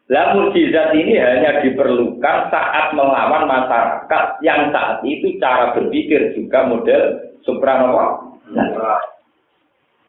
Lah 0.06 0.38
mukjizat 0.38 0.94
ini 0.94 1.18
hanya 1.18 1.66
diperlukan 1.66 2.36
saat 2.46 2.94
melawan 2.94 3.50
masyarakat 3.50 4.24
yang 4.38 4.70
saat 4.70 5.02
itu 5.02 5.34
cara 5.42 5.74
berpikir 5.74 6.30
juga 6.38 6.62
model 6.62 7.02
supranova. 7.42 8.22
Nah, 8.54 8.70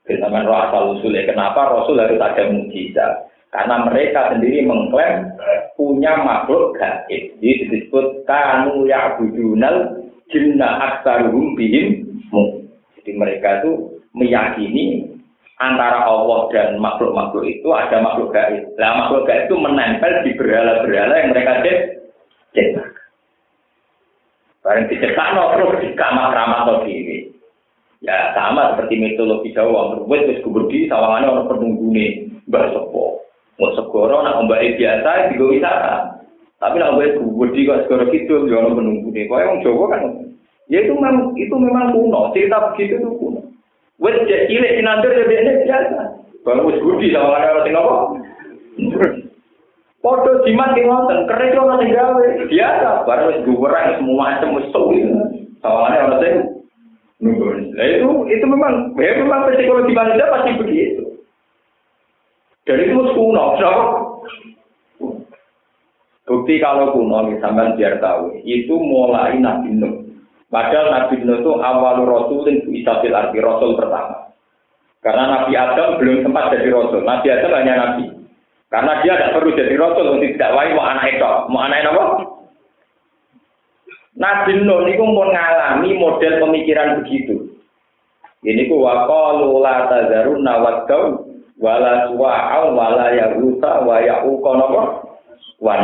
Teman 0.07 0.47
roh 0.47 0.55
asal 0.55 0.95
usulnya 0.95 1.27
kenapa 1.27 1.67
Rasul 1.67 1.99
harus 1.99 2.21
ada 2.21 2.47
mukjizat? 2.47 3.27
Karena 3.51 3.83
mereka 3.83 4.31
sendiri 4.31 4.63
mengklaim 4.63 5.35
punya 5.75 6.15
makhluk 6.23 6.79
gaib. 6.79 7.35
Jadi 7.43 7.67
disebut 7.67 8.23
kanu 8.23 8.87
ya'budunal 8.87 10.07
jinna 10.31 10.67
aksaruhum 10.79 11.59
bihim 11.59 12.06
jadi 12.99 13.11
mereka 13.15 13.63
itu 13.63 14.03
meyakini 14.11 15.07
antara 15.57 16.05
Allah 16.05 16.51
dan 16.53 16.77
makhluk-makhluk 16.77 17.47
itu 17.47 17.71
ada 17.73 18.03
makhluk 18.03 18.35
gaib. 18.35 18.67
Nah, 18.77 19.05
makhluk 19.05 19.25
gaib 19.25 19.47
itu 19.47 19.55
menempel 19.55 20.13
di 20.27 20.31
berhala-berhala 20.35 21.13
yang 21.17 21.29
mereka 21.33 21.53
cetak. 22.53 22.89
Barang 24.59 24.85
dicetak 24.91 25.27
no 25.33 25.55
terus 25.55 25.79
di 25.79 25.89
kamar 25.95 26.35
ramah 26.35 26.83
diri. 26.83 27.31
Ya 28.03 28.35
sama 28.35 28.75
seperti 28.75 28.99
mitologi 28.99 29.55
Jawa, 29.55 29.97
berbuat 29.97 30.29
wis 30.29 30.43
di 30.69 30.85
sawangannya 30.85 31.33
orang 31.33 31.49
penunggu 31.49 31.87
nih, 31.89 32.29
mbak. 32.45 32.75
Mau 33.57 33.73
segoro 33.73 34.21
nak 34.21 34.43
mbak 34.45 34.77
biasa 34.77 35.33
di 35.33 35.39
wisata. 35.39 36.21
Tapi 36.59 36.77
nak 36.77 36.93
mbak 36.99 37.17
di 37.55 37.65
kok 37.65 37.87
segoro 37.87 38.03
gitu, 38.11 38.45
orang 38.51 38.75
penunggu 38.77 39.09
nih. 39.15 39.25
Kau 39.25 39.39
yang 39.39 39.63
Jawa 39.65 39.85
kan 39.95 40.03
Ya 40.67 40.83
itu 40.83 40.93
memang 40.95 41.31
itu 41.39 41.55
memang 41.55 41.95
kuno, 41.95 42.35
cerita 42.35 42.71
begitu 42.71 42.99
itu 42.99 43.09
kuno. 43.15 43.39
Wes 44.03 44.19
jadi 44.27 44.51
cilik 44.51 44.75
sinandir 44.77 45.11
ya 45.15 45.25
biasa 45.25 45.51
biasa. 45.63 46.01
Bang 46.43 46.63
wis 46.67 46.79
budi 46.83 47.11
sama 47.11 47.39
ada 47.39 47.55
orang 47.55 47.75
apa? 47.75 47.95
Foto 49.97 50.45
jimat 50.45 50.77
ki 50.77 50.85
ngoten, 50.85 51.25
keren 51.25 51.55
kok 51.55 51.65
nang 51.65 51.81
gawe. 51.89 52.25
Biasa, 52.47 52.89
baru 53.07 53.23
wis 53.33 53.41
guwerang 53.47 53.97
semua 53.97 54.37
macam 54.37 54.55
wis 54.59 54.67
suwi. 54.69 54.99
Sama 55.63 55.89
ada 55.89 56.07
orang 56.07 56.21
sing 56.21 56.35
Nah 57.17 57.87
itu 57.89 58.09
itu 58.29 58.45
memang 58.45 58.93
ya 58.93 59.17
memang 59.17 59.49
psikologi 59.49 59.89
manusia 59.89 60.29
pasti 60.29 60.53
begitu. 60.53 61.03
Jadi 62.67 62.93
itu 62.93 63.01
kuno, 63.15 63.57
kenapa? 63.57 63.83
Bukti 66.27 66.59
kalau 66.59 66.91
kuno, 66.91 67.31
misalnya 67.31 67.73
biar 67.79 68.03
tahu, 68.03 68.35
itu 68.43 68.75
mulai 68.75 69.39
Nabi 69.39 69.71
Nuh. 69.71 70.06
Padahal 70.47 70.87
Nabi 70.95 71.27
Nuh 71.27 71.43
itu 71.43 71.51
awal 71.59 72.07
rasulin 72.07 72.63
isabil 72.71 73.11
arti 73.11 73.37
rasul 73.43 73.75
pertama. 73.75 74.31
Karena 75.03 75.23
Nabi 75.27 75.53
Adam 75.59 75.99
belum 75.99 76.23
sempat 76.23 76.55
jadi 76.55 76.71
rasul. 76.71 77.03
Nabi 77.03 77.27
Adam 77.27 77.51
hanya 77.51 77.73
nabi. 77.75 78.05
Karena 78.71 78.99
dia 79.03 79.15
tidak 79.19 79.33
perlu 79.35 79.51
jadi 79.59 79.75
rasul 79.75 80.15
untuk 80.15 80.23
tidak 80.23 80.55
wae 80.55 80.71
mau 80.71 80.87
anak 80.87 81.05
itu. 81.11 81.31
Mau 81.51 81.59
anak 81.59 81.91
apa? 81.91 82.03
Nabi 84.15 84.51
Nuh 84.63 84.87
itu 84.87 85.03
mengalami 85.03 85.89
model 85.99 86.33
pemikiran 86.39 87.03
begitu. 87.03 87.35
Ini 88.47 88.71
ku 88.71 88.79
waqalu 88.79 89.59
la 89.59 89.91
tazarunna 89.91 90.53
waddaw 90.63 91.27
wala 91.59 92.07
suwa'au 92.07 92.71
wala 92.71 93.11
yahusa 93.11 93.83
wa 93.83 93.99
ya'uqa 93.99 94.51
napa? 94.55 94.81
Wa 95.59 95.75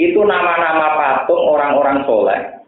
Itu 0.00 0.24
nama-nama 0.24 0.96
patung 0.96 1.44
orang-orang 1.44 2.08
soleh 2.08 2.59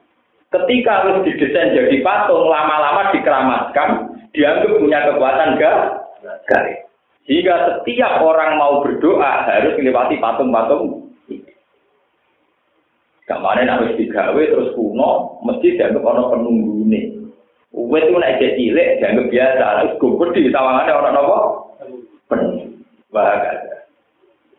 Ketika 0.53 0.93
harus 1.01 1.25
didesain 1.25 1.73
jadi 1.73 2.05
patung, 2.05 2.45
lama-lama 2.45 3.09
dikeramatkan, 3.17 4.13
dianggap 4.37 4.77
punya 4.77 4.99
kekuatan 5.09 5.57
garis. 5.57 6.79
Sehingga 7.25 7.81
setiap 7.81 8.21
orang 8.21 8.61
mau 8.61 8.85
berdoa 8.85 9.49
harus 9.49 9.79
melewati 9.79 10.21
patung-patung 10.21 11.03
Kemarin 13.23 13.71
harus 13.71 13.95
digawe 13.97 14.43
terus 14.43 14.75
kuno, 14.75 15.41
mesti 15.47 15.79
dianggap 15.79 16.05
orang 16.05 16.37
penunggu 16.37 16.85
ini. 16.85 17.01
Uwe 17.73 18.05
itu 18.05 18.13
naik 18.19 18.43
cilik, 18.43 19.01
dianggap 19.01 19.27
biasa. 19.33 19.63
Harus 19.63 19.97
gugur 19.97 20.29
di 20.35 20.53
tawangannya 20.53 20.93
orang 20.93 21.17
apa? 21.17 21.39
Penunggu. 22.29 22.67
Bahagia. 23.09 23.89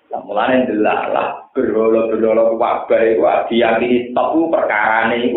Nah, 0.09 0.21
mulanya 0.25 0.69
delalah, 0.69 1.27
berlolo-berlolo 1.53 2.57
wabah 2.57 3.01
itu, 3.01 3.25
diyakini 3.49 4.13
top 4.13 4.37
perkara 4.49 5.09
ini 5.09 5.33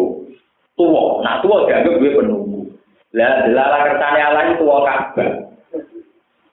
tua. 0.77 1.25
Nah 1.25 1.41
tua 1.41 1.67
dianggap 1.67 1.99
gue 1.99 2.17
penunggu. 2.17 2.61
Lah 3.17 3.49
delala 3.49 3.79
kersane 3.89 4.21
Allah 4.21 4.43
itu 4.47 4.63
tua 4.63 4.77
Ka'bah. 4.85 5.31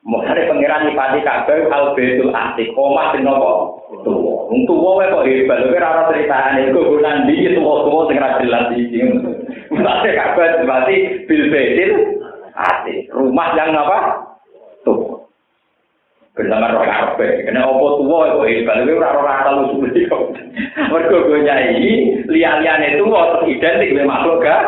Mulane 0.04 0.42
pangeran 0.48 0.84
nyipati 0.88 1.20
Ka'bah 1.24 1.56
al 1.72 1.86
baitul 1.96 2.32
atiq. 2.32 2.72
Omah 2.76 3.12
sing 3.12 3.22
nopo? 3.28 3.52
Tua. 4.04 4.48
Wong 4.50 4.64
tua 4.68 4.90
wae 5.00 5.12
kok 5.12 5.28
hebat. 5.28 5.58
Lha 5.60 5.68
ora 5.76 5.88
ana 5.92 6.04
critane 6.12 6.60
iku 6.72 6.80
bulan 6.88 7.28
iki 7.28 7.56
tua-tua 7.56 8.08
sing 8.08 8.18
ra 8.18 8.40
jelas 8.40 8.66
iki. 8.74 9.00
Mulane 9.72 10.10
Ka'bah 10.16 10.64
berarti 10.64 10.96
bil 11.28 11.44
baitul 11.52 11.92
atiq. 12.56 13.12
Rumah 13.12 13.48
yang 13.60 13.76
apa? 13.76 14.00
Tua. 16.34 16.42
bersama 16.42 16.74
roh 16.74 16.82
kabeh. 16.82 17.46
Kena 17.46 17.62
opo 17.70 18.02
tuwa 18.02 18.42
kok 18.42 18.50
hebat, 18.50 18.82
kowe 18.82 18.94
ora 18.98 19.10
ora 19.22 19.34
asal 19.46 19.56
usul 19.70 19.86
kok. 19.86 20.22
Mergo 20.90 21.18
go 21.30 21.36
nyai 21.38 22.26
liya-liyane 22.26 22.98
tuwa 22.98 23.38
terus 23.38 23.54
identik 23.54 23.94
dengan 23.94 24.10
makhluk 24.10 24.42
gak? 24.42 24.62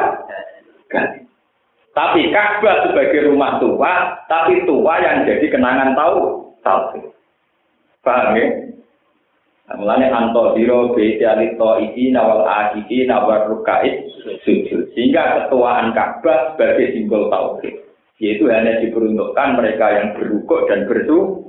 Tapi 1.96 2.28
Ka'bah 2.30 2.92
sebagai 2.92 3.32
rumah 3.32 3.58
tua, 3.58 4.20
tapi 4.28 4.68
tua 4.68 5.00
yang 5.00 5.24
jadi 5.24 5.48
kenangan 5.48 5.96
tahu, 5.96 6.44
tahu. 6.60 7.08
Paham 8.04 8.36
ya? 8.36 8.46
Nah, 9.66 9.76
mulanya 9.82 10.14
anto 10.14 10.54
biro 10.54 10.94
besi 10.94 11.26
to 11.58 11.70
iki 11.82 12.14
nawal 12.14 12.46
akiki 12.46 13.10
nawal 13.10 13.50
rukai 13.50 14.06
sujud. 14.46 14.94
Sehingga 14.94 15.50
ketuaan 15.50 15.96
Ka'bah 15.98 16.54
sebagai 16.54 16.94
simbol 16.94 17.34
tauhid. 17.34 17.74
Yaitu 18.22 18.48
hanya 18.48 18.80
diperuntukkan 18.80 19.50
mereka 19.58 19.86
yang 19.92 20.08
berukuk 20.16 20.70
dan 20.70 20.86
bersu 20.86 21.45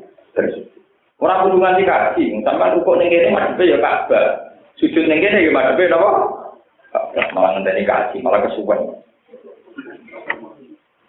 Orang 1.17 1.49
kudu 1.49 1.57
nganti 1.57 1.89
kaki, 1.89 2.25
sampai 2.45 2.77
rukuk 2.77 3.01
ning 3.01 3.09
kene 3.09 3.33
madhepe 3.33 3.73
ya 3.73 3.81
Ka'bah. 3.81 4.53
Sujud 4.77 5.09
ning 5.09 5.25
kene 5.25 5.49
ya 5.49 5.53
madhepe 5.53 5.89
napa? 5.89 6.13
Malah 7.33 7.57
ngenteni 7.57 7.89
kaki, 7.89 8.21
malah 8.21 8.45
kesuwen. 8.45 9.01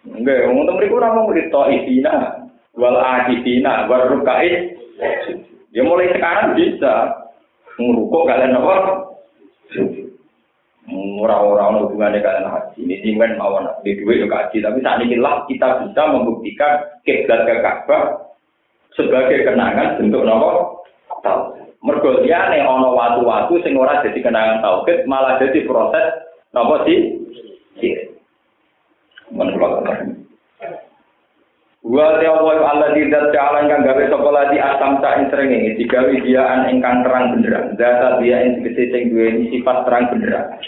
Enggak, 0.08 0.48
untuk 0.48 0.80
mereka 0.80 0.96
orang 1.04 1.12
mau 1.12 1.28
berita 1.28 1.60
isina, 1.68 2.40
wal 2.72 2.96
adisina, 2.96 3.84
wal 3.84 4.08
rukai. 4.08 4.72
Ya 5.76 5.84
mulai 5.84 6.08
sekarang 6.16 6.56
bisa 6.56 7.28
ngurukuk 7.76 8.24
kalian 8.24 8.56
apa? 8.56 8.76
Orang-orang 11.20 11.84
hubungannya 11.84 12.24
kalian 12.24 12.48
haji. 12.48 12.80
Ini 12.80 13.04
jimen 13.04 13.36
mau 13.36 13.60
di 13.84 13.92
duit 14.00 14.24
juga 14.24 14.48
haji. 14.48 14.64
Tapi 14.64 14.80
saat 14.80 15.04
ini 15.04 15.20
lah 15.20 15.44
kita 15.44 15.84
bisa 15.84 16.02
membuktikan 16.16 16.80
kiblat 17.04 17.44
ke 17.44 17.60
Ka'bah 17.60 18.27
sebagai 18.98 19.46
kenangan 19.46 20.02
bentuk 20.02 20.26
nopo 20.26 20.82
tau. 21.22 21.54
Mergo 21.78 22.18
liyane 22.26 22.58
ana 22.58 22.90
watu-watu 22.90 23.62
sing 23.62 23.78
ora 23.78 24.02
dadi 24.02 24.18
kenangan 24.18 24.58
tauhid 24.58 25.06
malah 25.06 25.38
dadi 25.38 25.62
proses 25.62 26.26
nopo 26.50 26.82
sih? 26.82 27.14
Men 29.30 29.54
kula 29.54 29.86
Wa 31.88 32.18
ta 32.18 32.42
wa 32.42 32.52
Allah 32.52 32.90
tidak 32.92 33.30
jalan 33.30 33.70
kang 33.70 33.86
gawe 33.86 34.02
sapa 34.10 34.28
lagi 34.34 34.58
asam 34.58 34.98
tak 34.98 35.14
ing 35.22 35.26
srengenge 35.30 35.78
digawe 35.78 36.10
diaan 36.10 36.74
ingkang 36.74 37.06
terang 37.06 37.32
benderang. 37.32 37.78
Data 37.78 38.18
dia 38.18 38.42
ing 38.44 38.60
tegese 38.60 38.90
sing 38.90 39.14
duweni 39.14 39.46
sifat 39.54 39.86
terang 39.86 40.10
benderang. 40.10 40.58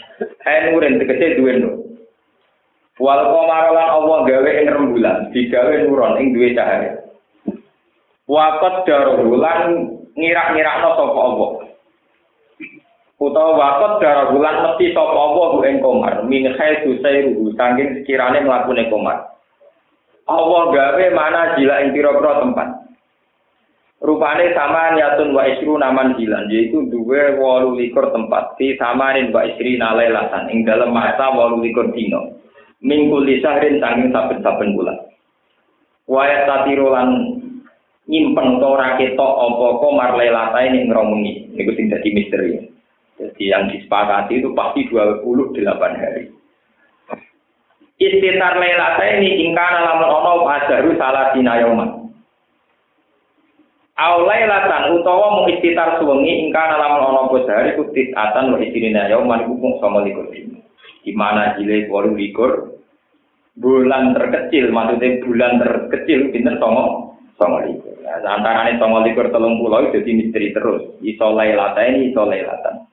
Ain 0.47 0.73
uren 0.79 1.03
tegese 1.03 1.35
duwe 1.35 1.53
nur. 1.59 1.77
Wal 3.03 3.21
qamar 3.27 3.75
lan 3.75 3.89
Allah 3.91 4.19
gawe 4.23 4.51
ing 4.55 4.69
rembulan, 4.71 5.19
digawe 5.35 5.75
nuron 5.83 6.15
ing 6.23 6.31
duwe 6.31 6.55
cahaya. 6.55 7.00
Waqat 8.31 8.87
darulan 8.87 9.91
ngirak-ngirakno 10.15 10.91
sapa 10.95 11.19
Allah. 11.19 11.51
Utawa 13.19 13.53
waqat 13.59 13.93
darulan 13.99 14.57
mesti 14.71 14.95
sapa 14.95 15.19
Allah 15.19 15.51
ing 15.67 15.83
komar 15.83 16.23
min 16.31 16.47
khaitu 16.55 17.03
sayruhu 17.03 17.51
saking 17.59 18.01
sekirane 18.01 18.47
mlakune 18.47 18.87
komar. 18.87 19.35
Allah 20.31 20.63
gawe 20.71 21.05
mana 21.11 21.59
jila 21.59 21.83
ing 21.83 21.91
pira-pira 21.91 22.39
tempat. 22.39 22.69
Rupane 24.01 24.55
sama 24.57 24.97
nyatun 24.97 25.37
wa 25.37 25.45
isru 25.45 25.77
naman 25.77 26.17
jilan, 26.17 26.49
yaitu 26.49 26.89
duwe 26.89 27.37
walu 27.37 27.77
likur 27.77 28.09
tempat. 28.15 28.57
Di 28.57 28.79
samarin 28.81 29.29
wa 29.29 29.45
isri 29.45 29.77
nalelatan, 29.77 30.49
ing 30.49 30.65
dalam 30.65 30.95
masa 30.95 31.35
walu 31.35 31.61
likur 31.61 31.91
dino. 31.93 32.41
Minggu 32.81 33.21
lisahrin 33.27 33.77
sanging 33.77 34.09
saben-saben 34.09 34.73
bulan. 34.73 34.97
Waya 36.09 36.49
tatirulan 36.49 37.43
nyimpen 38.11 38.59
to 38.59 38.67
ora 38.67 38.99
ketok 38.99 39.33
apa 39.39 39.67
komar 39.79 40.19
lelata 40.19 40.59
ini 40.67 40.91
ngromungi. 40.91 41.55
Niku 41.55 41.79
sing 41.79 41.87
dadi 41.87 42.11
misteri. 42.11 42.59
Jadi 43.23 43.43
yang 43.47 43.71
disepakati 43.71 44.43
itu 44.43 44.51
pasti 44.57 44.91
28 44.91 45.55
hari. 46.03 46.25
Istitar 48.01 48.59
lelata 48.59 49.05
ini 49.07 49.47
ingkana 49.47 49.87
lamun 49.87 50.09
ono 50.11 50.33
ajaru 50.49 50.99
salah 50.99 51.37
yauman. 51.37 52.01
Aulailatan 54.01 54.97
utawa 54.97 55.37
mu 55.37 55.53
istitar 55.53 56.01
suwengi 56.01 56.49
ingkana 56.49 56.81
lamun 56.81 57.13
ono 57.13 57.21
posahari 57.29 57.77
kutit 57.77 58.17
atan 58.17 58.57
wa 58.57 58.59
istirina 58.59 59.13
yauman 59.13 59.45
iku 59.45 59.55
mung 59.61 59.77
sama 59.79 60.01
likur 60.01 60.33
Di 61.01 61.13
mana 61.13 61.53
jile 61.61 61.85
walu 61.93 62.17
likur 62.17 62.81
bulan 63.61 64.17
terkecil 64.17 64.73
maksudnya 64.73 65.21
bulan 65.21 65.61
terkecil 65.61 66.33
pinter 66.33 66.57
songo 66.57 67.13
songo 67.37 67.61
likur. 67.69 67.90
Nah, 68.11 68.43
antara 68.43 68.67
ini 68.67 68.83
songo 68.83 69.07
likur 69.07 69.31
telung 69.31 69.63
pulau 69.63 69.87
jadi 69.95 70.11
misteri 70.11 70.51
terus. 70.51 70.99
Iso 70.99 71.31
lailata 71.31 71.79
ini 71.87 72.11
iso 72.11 72.27
lailatan. 72.27 72.91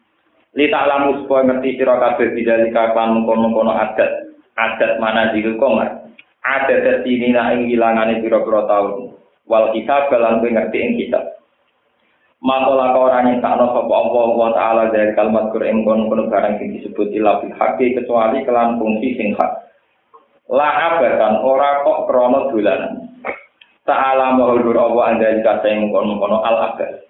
Lita 0.53 0.85
lamu 0.85 1.21
supaya 1.21 1.49
ngerti 1.49 1.77
sira 1.77 1.97
kabeh 1.97 2.33
bidalika 2.37 2.93
kan 2.93 3.13
mengkono-kono 3.17 3.73
adat 3.77 4.27
adat 4.57 4.97
mana 4.97 5.29
di 5.29 5.45
komar 5.61 6.09
adat 6.41 7.05
ini 7.05 7.29
na 7.29 7.53
ing 7.53 7.69
ilangane 7.69 8.25
pira-pira 8.25 8.65
tahun 8.65 9.13
wal 9.45 9.69
kitab 9.77 10.09
lan 10.09 10.41
kowe 10.41 10.49
ngerti 10.49 10.77
ing 10.81 10.93
kitab 10.97 11.37
Makola 12.37 12.93
yang 13.25 13.41
tak 13.41 13.57
sapa 13.57 13.81
Allah 13.89 14.27
wa 14.29 14.49
taala 14.53 14.93
dari 14.93 15.09
kalimat 15.17 15.49
Quran 15.49 15.81
kono 15.81 16.05
kono 16.05 16.29
barang 16.29 16.61
sing 16.61 16.77
disebut 16.77 17.09
ila 17.17 17.41
haqi 17.41 17.97
kecuali 17.97 18.45
kelan 18.45 18.77
fungsi 18.77 19.17
sing 19.17 19.33
hak. 19.33 19.51
La 20.53 20.69
abadan 20.69 21.41
ora 21.41 21.81
kok 21.81 22.05
krana 22.05 22.53
dolanan. 22.53 23.09
Ta'ala 23.87 24.35
mahulur 24.35 24.75
Allah 24.75 25.15
anda 25.15 25.31
jika 25.31 25.63
saya 25.63 25.79
kono 25.87 26.19
kono 26.19 26.43
al 26.43 26.75
abad. 26.75 27.07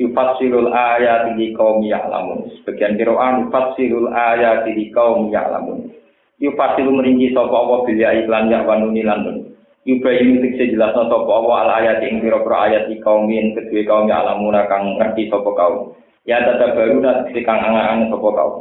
Yufassirul 0.00 0.72
ayat 0.72 1.36
di 1.36 1.52
kaum 1.52 1.84
ya'lamun. 1.84 2.48
Sebagian 2.56 2.96
kiroan 2.96 3.44
yufassirul 3.44 4.08
ayat 4.08 4.64
di 4.72 4.88
kaum 4.88 5.28
ya'lamun. 5.28 5.92
Yufasilu 6.40 6.96
merinci 6.96 7.36
sapa 7.36 7.52
apa 7.52 7.84
bilya 7.84 8.24
iklan 8.24 8.48
ya 8.48 8.64
wanuni 8.64 9.04
landun. 9.04 9.52
Yubayin 9.84 10.40
tikse 10.40 10.72
jelasno 10.72 11.12
sapa 11.12 11.28
apa 11.28 11.50
al 11.60 11.70
ayat 11.84 12.00
ing 12.08 12.24
pira-pira 12.24 12.56
ayat 12.72 12.82
iki 12.88 13.04
kaum 13.04 13.28
yen 13.28 13.52
kedue 13.52 13.84
kaum 13.84 14.08
ya 14.08 14.24
alamuna 14.24 14.64
kang 14.64 14.96
ngerti 14.96 15.28
sapa 15.28 15.50
kaum. 15.52 15.92
Ya 16.24 16.40
tata 16.40 16.72
baru 16.72 17.04
nak 17.04 17.28
kang 17.36 17.60
angan 17.60 18.08
sapa 18.08 18.28
kaum. 18.32 18.54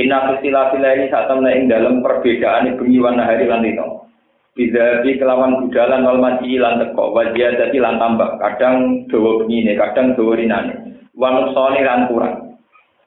Inna 0.00 0.32
fisilah 0.32 0.72
ini 0.72 1.12
saat 1.12 1.28
ing 1.28 1.68
dalam 1.68 2.00
perbedaan 2.00 2.72
bengi 2.80 3.04
warna 3.04 3.28
hari 3.28 3.44
lan. 3.44 4.07
Bisa 4.58 5.06
di 5.06 5.14
kelawan 5.14 5.62
budalan 5.70 6.02
wal 6.02 6.18
mati 6.18 6.58
lan 6.58 6.82
teko 6.82 7.14
wajah 7.14 7.62
jadi 7.62 7.78
lan 7.78 8.02
tambah. 8.02 8.42
Kadang 8.42 9.06
dawa 9.06 9.46
bengi 9.46 9.70
kadang 9.78 10.18
dawa 10.18 10.34
rinane. 10.34 10.74
Wan 11.14 11.54
soni 11.54 11.86
lan 11.86 12.10
kurang. 12.10 12.58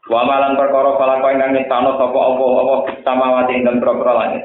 Wa 0.07 0.23
malan 0.23 0.55
perkara 0.55 0.95
kala 0.95 1.19
kau 1.19 1.27
ingkang 1.27 1.51
nyiptano 1.51 1.99
sapa 1.99 2.19
apa 2.19 2.45
apa 2.55 2.75
samawati 3.03 3.51
ing 3.51 3.67
dalem 3.67 3.83
langit. 3.83 4.43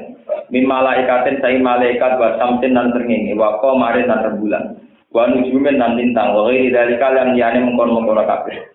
Min 0.51 0.67
malaikatin 0.67 1.39
sai 1.39 1.63
malaikat 1.63 2.19
wa 2.19 2.35
samsin 2.35 2.75
nan 2.75 2.91
srengenge 2.91 3.39
wa 3.39 3.55
qamarin 3.63 4.11
nan 4.11 4.27
rembulan. 4.27 4.63
Wa 5.07 5.31
nujumin 5.31 5.79
nan 5.79 5.95
lintang 5.95 6.35
wa 6.35 6.51
ghairi 6.51 6.75
dalika 6.75 7.07
lan 7.15 7.39
liyane 7.39 7.63
mengkon-mengkon 7.63 8.19
kabeh. 8.19 8.67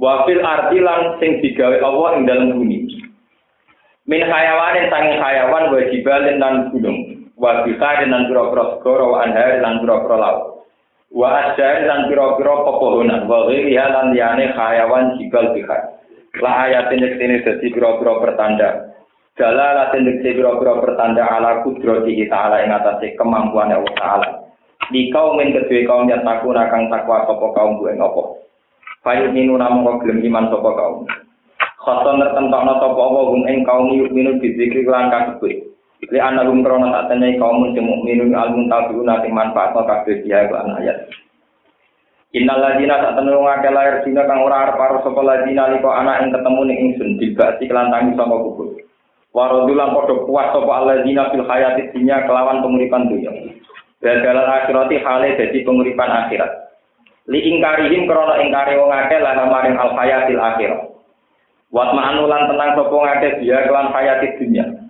Wa 0.00 0.24
fil 0.24 0.40
ardi 0.40 0.80
lan 0.80 1.20
sing 1.20 1.44
digawe 1.44 1.76
Allah 1.76 2.08
ing 2.16 2.24
dalem 2.24 2.56
bumi. 2.56 2.88
Min 4.08 4.20
hayawanin 4.24 4.88
sanging 4.88 5.20
hayawan 5.20 5.76
wa 5.76 5.80
jibalin 5.92 6.40
nan 6.40 6.72
gunung. 6.72 7.13
Wa 7.34 7.66
bikarin 7.66 8.14
nan 8.14 8.30
pira-pira 8.30 8.78
segara 8.78 9.04
wa 9.10 9.18
anhar 9.26 9.58
lan 9.58 9.82
pira-pira 9.82 10.16
laut. 10.22 10.42
Wa 11.10 11.50
ajar 11.50 11.82
lan 11.82 12.06
pira-pira 12.06 12.54
pepohonan 12.62 13.26
wa 13.26 13.50
ghairi 13.50 13.74
lan 13.74 14.14
liyane 14.14 14.54
hayawan 14.54 15.18
jibal 15.18 15.50
bihar. 15.50 15.98
La 16.42 16.66
ayatin 16.66 17.02
ini 17.02 17.42
dadi 17.42 17.66
pira-pira 17.74 18.22
pertanda. 18.22 18.94
Jala 19.34 19.74
latin 19.74 20.06
dadi 20.06 20.30
pira-pira 20.30 20.78
pertanda 20.78 21.26
ala 21.26 21.66
kudrati 21.66 22.22
ta'ala 22.30 22.62
ing 22.62 22.70
atase 22.70 23.18
kemampuan 23.18 23.74
Allah 23.74 23.94
Ta'ala. 23.98 24.28
Di 24.94 25.10
kaum 25.10 25.40
yang 25.40 25.58
kedua 25.58 25.80
kaum 25.90 26.06
yang 26.06 26.22
takut 26.22 26.54
akan 26.54 26.92
takwa 26.92 27.26
sapa 27.26 27.46
kaum 27.56 27.80
bu 27.80 27.88
ing 27.88 27.98
apa. 27.98 28.22
Fayut 29.02 29.32
minu 29.32 29.56
namung 29.56 29.98
gelem 30.04 30.22
iman 30.28 30.52
sapa 30.54 30.70
kaum. 30.76 31.08
Khoton 31.82 32.20
tertentokno 32.20 32.72
sapa 32.78 33.00
apa 33.00 33.20
hum 33.32 33.42
ing 33.48 33.66
kaum 33.66 33.90
yuk 33.90 34.12
minu 34.14 34.38
bizikri 34.38 34.86
lan 34.86 35.10
kasebut. 35.10 35.73
Li 36.10 36.18
ana 36.20 36.44
rum 36.44 36.60
krana 36.60 36.92
tak 36.92 37.16
tenai 37.16 37.40
kaum 37.40 37.64
sing 37.72 37.84
mukminun 37.86 38.36
al 38.36 38.52
muntabiuna 38.52 39.24
sing 39.24 39.32
manfaat 39.32 39.72
kabeh 39.72 40.20
dia 40.20 40.44
lan 40.50 40.76
ayat. 40.76 41.08
Innal 42.34 42.58
ladina 42.58 42.98
sak 42.98 43.14
temene 43.14 43.38
ngake 43.38 43.70
lahir 43.70 43.96
dina 44.02 44.26
kang 44.26 44.42
ora 44.42 44.66
arep 44.66 44.74
karo 44.74 44.98
sapa 45.06 45.22
ladina 45.22 45.70
liko 45.70 45.86
anak 45.86 46.26
ing 46.26 46.34
ketemu 46.34 46.60
ning 46.66 46.78
ingsun 46.90 47.10
dibati 47.14 47.64
kelan 47.70 47.94
tangi 47.94 48.18
saka 48.18 48.34
kubur. 48.34 48.74
Warodulan 49.30 49.94
padha 49.94 50.14
puas 50.26 50.50
sapa 50.50 50.72
alladzina 50.82 51.30
fil 51.30 51.46
hayati 51.46 51.94
dunya 51.94 52.26
kelawan 52.26 52.58
penguripan 52.58 53.06
dunya. 53.06 53.30
Dadalan 54.02 54.50
akhirati 54.50 54.98
hale 54.98 55.38
dadi 55.38 55.62
penguripan 55.62 56.10
akhirat. 56.10 56.52
Li 57.30 57.38
ingkarihim 57.54 58.10
krana 58.10 58.42
ingkari 58.42 58.82
wong 58.82 58.90
akeh 58.90 59.22
lan 59.22 59.38
maring 59.46 59.78
al 59.78 59.94
hayatil 59.94 60.42
akhirah. 60.42 60.90
Wat 61.70 61.90
ma'anulan 61.94 62.50
tenang 62.50 62.70
sapa 62.74 62.94
ngake 62.98 63.28
dia 63.46 63.62
kelan 63.62 63.94
hayati 63.94 64.42
dunya. 64.42 64.83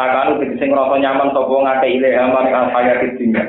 Sakanu 0.00 0.40
sing 0.56 0.72
ngrasa 0.72 0.96
nyaman 0.96 1.28
sapa 1.36 1.56
ngake 1.60 1.88
ilaha 2.00 2.32
maring 2.32 2.56
al 2.56 2.68
hayati 2.72 3.20
dunya. 3.20 3.44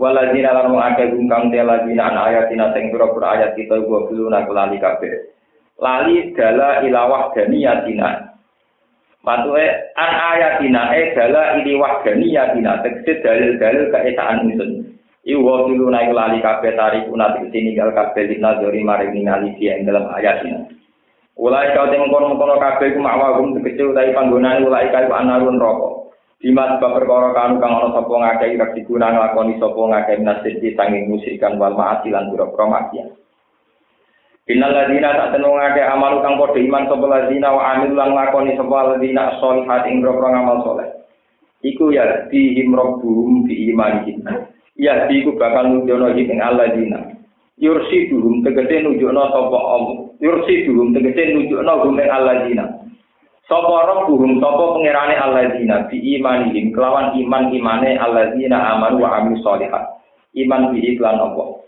Waladina 0.00 0.56
lan 0.56 0.72
wong 0.72 0.80
akeh 0.80 1.12
gungkang 1.12 1.52
te 1.52 1.60
ladina 1.60 2.08
an 2.08 2.16
ayatina 2.24 2.72
sing 2.72 2.88
pira-pira 2.88 3.36
ayat 3.36 3.52
kita 3.52 3.84
gua 3.84 4.08
beluna 4.08 4.48
kelali 4.48 4.80
kabeh. 4.80 5.28
Lali 5.76 6.32
dala 6.32 6.80
ilawah 6.80 7.36
daniyatina. 7.36 8.32
Matuke 9.28 9.66
an 10.00 10.12
ayatina 10.32 10.88
e 10.96 11.12
dala 11.12 11.60
ili 11.60 11.76
wahdaniyatina 11.76 12.80
tegese 12.80 13.20
dalil-dalil 13.20 13.92
keesaan 13.92 14.48
ingsun. 14.48 14.88
Iku 15.28 15.44
wa 15.44 15.68
beluna 15.68 16.00
kelali 16.08 16.40
kabeh 16.40 16.80
tarikuna 16.80 17.36
tegese 17.36 17.60
ninggal 17.60 17.92
kabeh 17.92 18.24
dina 18.24 18.56
dori 18.56 18.80
maring 18.80 19.12
ningali 19.12 19.52
ing 19.60 19.84
dalam 19.84 20.08
ayatina. 20.16 20.64
Ulai 21.34 21.74
kau 21.74 21.90
tengok 21.90 22.14
kono-kono 22.14 22.62
kabeh 22.62 22.94
ku 22.94 23.02
makwagum 23.02 23.58
tegese 23.58 23.82
utawi 23.90 24.14
panggonane 24.14 24.62
ulai 24.62 24.86
kau 24.94 25.10
anarun 25.10 25.58
rokok. 25.58 26.04
Dimas 26.44 26.76
sebab 26.76 27.00
perkara 27.00 27.32
kanu 27.32 27.56
kang 27.56 27.72
ana 27.72 27.88
sapa 27.96 28.12
ngakeh 28.12 28.52
ira 28.52 28.68
diguna 28.76 29.16
nglakoni 29.16 29.56
sapa 29.56 29.80
ngakeh 29.80 30.16
nasib 30.20 30.54
di 30.60 30.76
sanging 30.76 31.08
musyrikan 31.08 31.56
wal 31.56 31.72
ma'asi 31.72 32.12
lan 32.12 32.28
pira-pira 32.28 32.68
maksiat. 32.68 33.08
Innal 34.52 34.76
ladzina 34.76 35.16
tak 35.16 35.32
tenung 35.32 35.56
ngake 35.56 35.80
amal 35.80 36.20
kang 36.20 36.36
padha 36.36 36.60
iman 36.60 36.84
sapa 36.84 37.06
ladzina 37.08 37.48
wa 37.48 37.62
amil 37.72 37.96
lan 37.96 38.12
nglakoni 38.12 38.52
sapa 38.60 38.76
ladzina 38.92 39.40
sholihat 39.40 39.82
ing 39.88 40.04
pira 40.04 40.28
ngamal 40.28 40.58
saleh. 40.68 40.88
Iku 41.64 41.96
ya 41.96 42.28
di 42.28 42.60
imrobum 42.60 43.48
di 43.48 43.72
imanihim. 43.72 44.20
Ya 44.76 45.08
di 45.08 45.24
iku 45.24 45.40
bakal 45.40 45.72
nujono 45.72 46.12
ing 46.12 46.44
alladzina. 46.44 47.13
Yursi 47.54 48.10
duhum 48.10 48.42
tegese 48.42 48.82
nunjukno 48.82 49.30
sapa 49.30 49.58
Allah. 49.62 50.10
Yursi 50.18 50.66
duhum 50.66 50.90
tegese 50.90 51.38
nunjukno 51.38 51.86
hum 51.86 52.02
ing 52.02 52.10
alladzina. 52.10 52.66
Sopo 53.46 53.78
roh 53.78 54.10
buhum 54.10 54.42
sopo 54.42 54.74
pengirane 54.74 55.14
alladzina 55.14 55.86
bi 55.86 56.02
imanihim 56.18 56.74
kelawan 56.74 57.14
iman 57.14 57.54
imane 57.54 57.94
alladzina 57.94 58.58
amanu 58.74 59.06
wa 59.06 59.22
amil 59.22 59.38
sholihat. 59.38 60.02
Iman 60.34 60.74
bi 60.74 60.82
iklan 60.82 61.22
apa? 61.22 61.62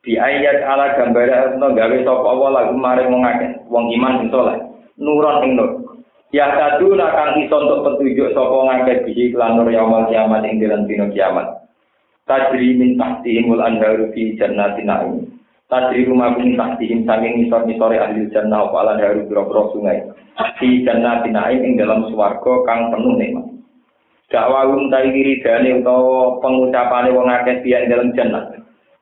Bi 0.00 0.16
ayat 0.16 0.64
ala 0.64 0.96
gambare 0.96 1.34
asno 1.34 1.68
gawe 1.74 1.96
sapa 2.00 2.26
Allah 2.30 2.50
lagu 2.56 2.78
mare 2.80 3.04
wong 3.04 3.26
wong 3.68 3.84
iman 3.92 4.24
sing 4.24 4.32
saleh. 4.32 4.56
Nuron 4.96 5.44
ing 5.44 5.52
nur. 5.60 5.70
Ya 6.32 6.48
satu 6.48 6.96
nakang 6.96 7.42
iso 7.44 7.60
untuk 7.60 7.84
petunjuk 7.84 8.32
sapa 8.32 8.56
ngake 8.72 9.04
bihi 9.04 9.36
kelan 9.36 9.60
nur 9.60 9.68
yaumul 9.68 10.08
kiamat 10.08 10.48
ing 10.48 10.64
dalam 10.64 10.88
dina 10.88 11.12
kiamat. 11.12 11.66
Tajri 12.24 12.78
min 12.78 12.94
tahtihimul 12.94 13.60
anharu 13.60 14.14
fi 14.14 14.38
jannatin 14.38 14.86
na'im. 14.86 15.25
Tajri 15.66 16.06
rumah 16.06 16.38
min 16.38 16.54
tahtihim 16.54 17.02
saking 17.02 17.42
ngisor-ngisore 17.42 17.98
ahli 17.98 18.30
jannah 18.30 18.70
apa 18.70 18.76
alan 18.86 19.02
haru 19.02 19.26
biro 19.26 19.74
sungai. 19.74 19.98
Fi 20.62 20.86
jannatin 20.86 21.34
na'im 21.34 21.58
ing 21.66 21.74
dalam 21.74 22.06
swarga 22.06 22.62
kang 22.62 22.94
penuh 22.94 23.18
nikmat. 23.18 23.50
Dakwahum 24.30 24.94
tai 24.94 25.10
wiridane 25.10 25.82
utawa 25.82 26.38
pengucapane 26.38 27.10
wong 27.10 27.26
akeh 27.26 27.66
biya 27.66 27.82
ing 27.82 27.90
dalam 27.90 28.14
jannah. 28.14 28.46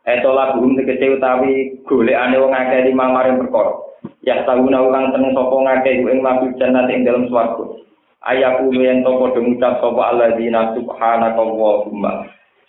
Etola 0.09 0.57
buhum 0.57 0.73
tegese 0.81 1.21
utawi 1.21 1.81
golekane 1.85 2.41
wong 2.41 2.57
akeh 2.57 2.89
limang 2.89 3.13
maring 3.13 3.45
perkara. 3.45 3.73
Ya 4.25 4.41
tahu 4.49 4.65
ulang 4.65 5.13
tenung 5.13 5.37
sapa 5.37 5.57
ngake 5.69 6.01
ing 6.01 6.25
mabul 6.25 6.49
jannah 6.57 6.89
ing 6.89 7.05
dalam 7.05 7.29
swarga. 7.29 7.77
Ayaku 8.25 8.73
yen 8.73 9.05
to 9.05 9.13
padha 9.21 9.37
ngucap 9.37 9.85
sapa 9.85 10.03
alladzina 10.17 10.73
subhanaka 10.73 11.41
Allahumma. 11.45 12.25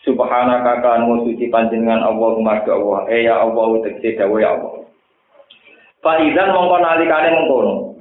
Subhanaka 0.05 0.85
kan 0.85 1.09
suci 1.25 1.49
panjenengan 1.49 2.05
Allahumma 2.05 2.61
ya 2.61 2.77
Allah. 2.77 2.99
Eh 3.09 3.21
ya 3.25 3.35
Allah 3.41 3.65
tegese 3.81 4.21
dawuh 4.21 4.37
ya 4.37 4.53
Allah. 4.53 4.85
Fa 6.05 6.21
idzan 6.21 6.53
mongko 6.53 6.77
nalikane 6.77 7.33
mengkono. 7.33 7.97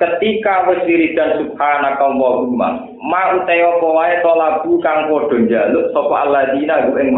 Ketika 0.00 0.66
wis 0.66 0.82
wiridan 0.88 1.38
subhanaka 1.38 2.02
Allahumma, 2.02 2.88
ma 3.04 3.36
utawa 3.38 3.78
apa 3.78 3.88
wae 3.94 4.14
to 4.18 4.32
lagu 4.34 4.72
kang 4.82 5.06
padha 5.06 5.36
njaluk 5.38 5.94
sapa 5.94 6.14
alladzina 6.26 6.90
ing 6.90 7.14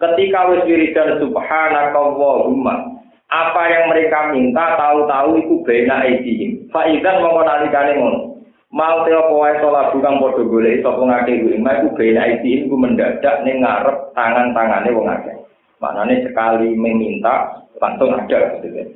Ketika 0.00 0.50
wis 0.50 0.64
wiridan 0.66 1.20
subhanaka 1.20 1.94
Allahumma, 1.94 2.96
apa 3.28 3.62
yang 3.68 3.92
mereka 3.92 4.32
minta 4.32 4.80
tahu-tahu 4.80 5.44
itu 5.44 5.54
bena 5.62 6.08
edihim. 6.08 6.66
Faizan 6.72 7.20
mau 7.22 7.44
nalikane 7.44 8.00
ngono. 8.00 8.35
Mau 8.76 9.08
teo 9.08 9.32
kowe 9.32 9.50
sholat 9.56 9.96
bukan 9.96 10.20
padha 10.20 10.42
golek 10.44 10.84
sapa 10.84 11.00
ngake 11.00 11.32
kuwi. 11.40 11.56
Mak 11.56 11.80
iku 11.80 11.88
bena 11.96 12.28
edihim 12.28 12.68
ku 12.68 12.76
mendadak 12.76 13.40
ning 13.48 13.64
ngarep 13.64 14.12
tangan-tangane 14.12 14.92
wong 14.92 15.08
akeh. 15.08 15.32
Maknane 15.80 16.20
sekali 16.28 16.76
meminta 16.76 17.64
langsung 17.80 18.12
ada 18.12 18.60
gitu 18.60 18.68
kan. 18.76 18.88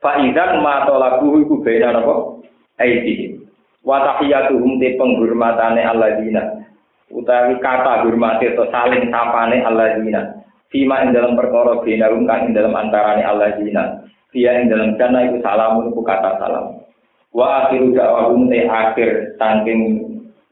Faizan 0.00 0.64
ma 0.64 0.88
tolabu 0.88 1.36
iku 1.44 1.60
bena 1.60 1.92
napa? 1.92 2.40
Edihim. 2.80 3.44
Wa 3.84 4.00
tahiyatuhum 4.08 4.80
te 4.80 4.96
penghormatane 4.96 5.84
alladzina. 5.84 6.64
Utawi 7.12 7.60
kata 7.60 8.08
hormate 8.08 8.56
to 8.56 8.64
saling 8.72 9.12
sapane 9.12 9.60
alladzina. 9.60 10.32
Fima 10.72 11.04
ing 11.04 11.12
dalam 11.12 11.36
perkara 11.36 11.84
binarum 11.84 12.24
kang 12.24 12.48
ing 12.48 12.56
dalam 12.56 12.74
antarane 12.74 13.20
Allah 13.20 13.54
dina. 13.54 14.00
Dia 14.32 14.58
ing 14.58 14.72
dalam 14.72 14.96
dana 14.96 15.28
itu 15.28 15.38
salamun 15.44 15.92
ku 15.92 16.00
kata 16.00 16.40
salam. 16.40 16.85
Wa 17.36 17.68
akhiru 17.68 17.92
da'wahum 17.92 18.48
te 18.48 18.64
akhir 18.64 19.36
saking 19.36 20.00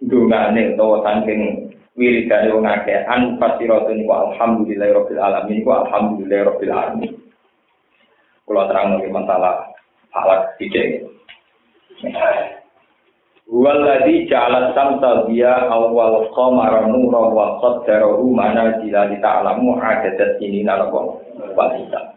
dungane 0.04 0.76
utawa 0.76 1.00
saking 1.00 1.72
wiridane 1.96 2.52
wong 2.52 2.68
akeh 2.68 3.08
an 3.08 3.40
fasiratun 3.40 4.04
wa 4.04 4.28
alhamdulillahirabbil 4.28 5.16
alamin 5.16 5.64
wa 5.64 5.88
alhamdulillahirabbil 5.88 6.74
alamin. 6.76 7.12
Kula 8.44 8.68
terang 8.68 9.00
masalah 9.00 9.72
falak 10.12 10.52
sithik. 10.60 11.08
Waladhi 13.44 14.24
ja'ala 14.28 14.72
samsa 14.72 15.28
biya 15.28 15.68
awal 15.68 16.32
qamara 16.32 16.88
nura 16.88 17.28
wa 17.28 17.46
qaddarahu 17.60 18.32
manazila 18.32 19.08
li 19.12 19.20
ta'lamu 19.20 19.76
adadat 19.80 20.40
ini 20.40 20.64
nalakon 20.64 21.20
walisa. 21.52 22.13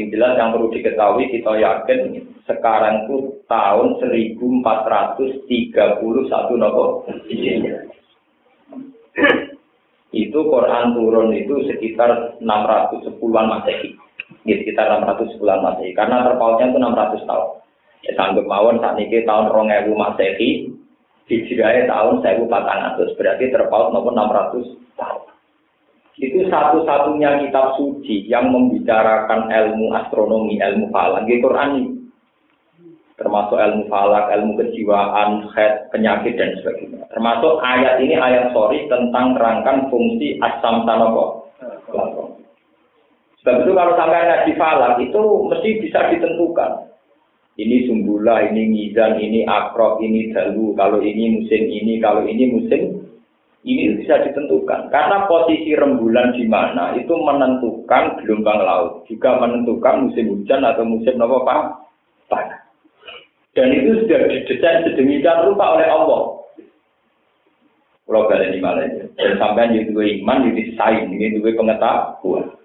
Yang 0.00 0.16
jelas 0.16 0.32
yang 0.40 0.56
perlu 0.56 0.72
diketahui 0.72 1.28
kita 1.28 1.52
yakin 1.60 2.00
sekarang 2.48 3.04
itu 3.04 3.44
tahun 3.44 4.00
1431 4.00 5.20
nopo 6.56 7.04
itu 10.10 10.38
Quran 10.42 10.86
turun 10.96 11.28
itu 11.36 11.54
sekitar 11.68 12.40
610-an 12.40 13.46
Masehi. 13.46 13.92
Ya, 14.48 14.56
sekitar 14.56 14.88
610-an 15.04 15.60
Masehi 15.60 15.92
karena 15.92 16.24
terpautnya 16.24 16.72
itu 16.72 16.80
600 16.80 17.28
tahun. 17.28 17.48
Ya 18.00 18.16
sanggup 18.16 18.48
mawon 18.48 18.80
saat 18.80 18.96
ini 18.96 19.20
tahun 19.28 19.52
rong 19.52 19.68
ewu 19.68 19.92
masehi, 19.92 20.72
hijrahnya 21.28 21.84
tahun 21.84 22.24
seribu 22.24 22.48
ratus 22.48 23.12
berarti 23.20 23.52
terpaut 23.52 23.92
maupun 23.92 24.16
enam 24.16 24.32
ratus 24.32 24.66
tahun. 24.96 25.29
Itu 26.20 26.44
satu-satunya 26.52 27.48
kitab 27.48 27.80
suci 27.80 28.28
yang 28.28 28.52
membicarakan 28.52 29.48
ilmu 29.48 29.88
astronomi, 29.96 30.60
ilmu 30.60 30.92
falak, 30.92 31.24
di 31.24 31.40
Quran 31.40 31.70
ini. 31.80 31.92
Termasuk 33.16 33.56
ilmu 33.56 33.88
falak, 33.88 34.28
ilmu 34.28 34.52
kejiwaan, 34.60 35.48
head, 35.56 35.88
penyakit, 35.88 36.36
dan 36.36 36.52
sebagainya. 36.60 37.08
Termasuk 37.16 37.64
ayat 37.64 38.04
ini 38.04 38.20
ayat 38.20 38.52
sorry 38.52 38.84
tentang 38.92 39.32
rangkan 39.40 39.88
fungsi 39.88 40.36
asam 40.44 40.84
tanoko. 40.84 41.48
Sebab 43.40 43.64
itu 43.64 43.72
kalau 43.72 43.96
sampai 43.96 44.20
ngaji 44.20 44.52
falak 44.60 45.00
itu 45.00 45.22
mesti 45.48 45.68
bisa 45.80 46.12
ditentukan 46.12 46.90
ini 47.60 47.88
sumbula, 47.88 48.40
ini 48.48 48.72
mizan, 48.72 49.20
ini 49.20 49.44
akrok, 49.44 50.00
ini 50.00 50.32
dalu, 50.32 50.72
kalau 50.76 51.04
ini 51.04 51.40
musim 51.40 51.62
ini, 51.68 52.00
kalau 52.00 52.24
ini 52.24 52.56
musim 52.56 53.04
ini 53.64 54.00
bisa 54.00 54.24
ditentukan. 54.24 54.88
Karena 54.88 55.28
posisi 55.28 55.76
rembulan 55.76 56.32
di 56.32 56.48
mana 56.48 56.96
itu 56.96 57.12
menentukan 57.12 58.24
gelombang 58.24 58.60
laut, 58.64 59.04
juga 59.04 59.36
menentukan 59.36 60.08
musim 60.08 60.32
hujan 60.32 60.64
atau 60.64 60.84
musim 60.88 61.20
apa 61.20 61.38
panas. 62.30 62.60
Dan 63.52 63.74
itu 63.74 64.06
sudah 64.06 64.30
didesain 64.30 64.86
sedemikian 64.86 65.44
rupa 65.50 65.76
oleh 65.76 65.88
Allah. 65.90 66.22
Kalau 68.10 68.26
kalian 68.26 68.58
ini 68.58 68.58
malah 68.58 68.90
dan 69.14 69.38
sampai 69.38 69.70
di 69.70 69.86
dua 69.86 70.02
iman, 70.02 70.50
di 70.50 70.74
saing, 70.74 71.14
ini 71.14 71.38
dua 71.38 71.54
pengetahuan. 71.54 72.58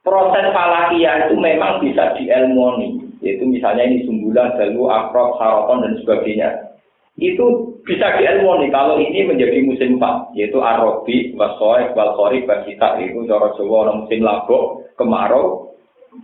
Proses 0.00 0.48
falakia 0.50 1.28
itu 1.28 1.36
memang 1.36 1.78
bisa 1.84 2.16
dielmoni, 2.16 3.20
yaitu 3.20 3.44
misalnya 3.44 3.84
ini 3.86 4.02
sumbulan, 4.08 4.56
dalu, 4.56 4.88
akrab, 4.88 5.36
saroton, 5.36 5.84
dan 5.84 5.94
sebagainya. 6.00 6.71
Itu 7.20 7.76
bisa 7.84 8.16
dielmoni 8.16 8.72
kalau 8.72 8.96
ini 8.96 9.28
menjadi 9.28 9.60
musim 9.68 10.00
empat, 10.00 10.32
yaitu 10.32 10.56
arobi, 10.64 11.36
wasoek, 11.36 11.92
walkori, 11.92 12.48
basita, 12.48 12.96
itu 13.04 13.28
cara 13.28 13.52
Jawa 13.58 13.76
orang 13.88 13.98
musim 14.06 14.24
labok, 14.24 14.88
kemarau, 14.96 15.76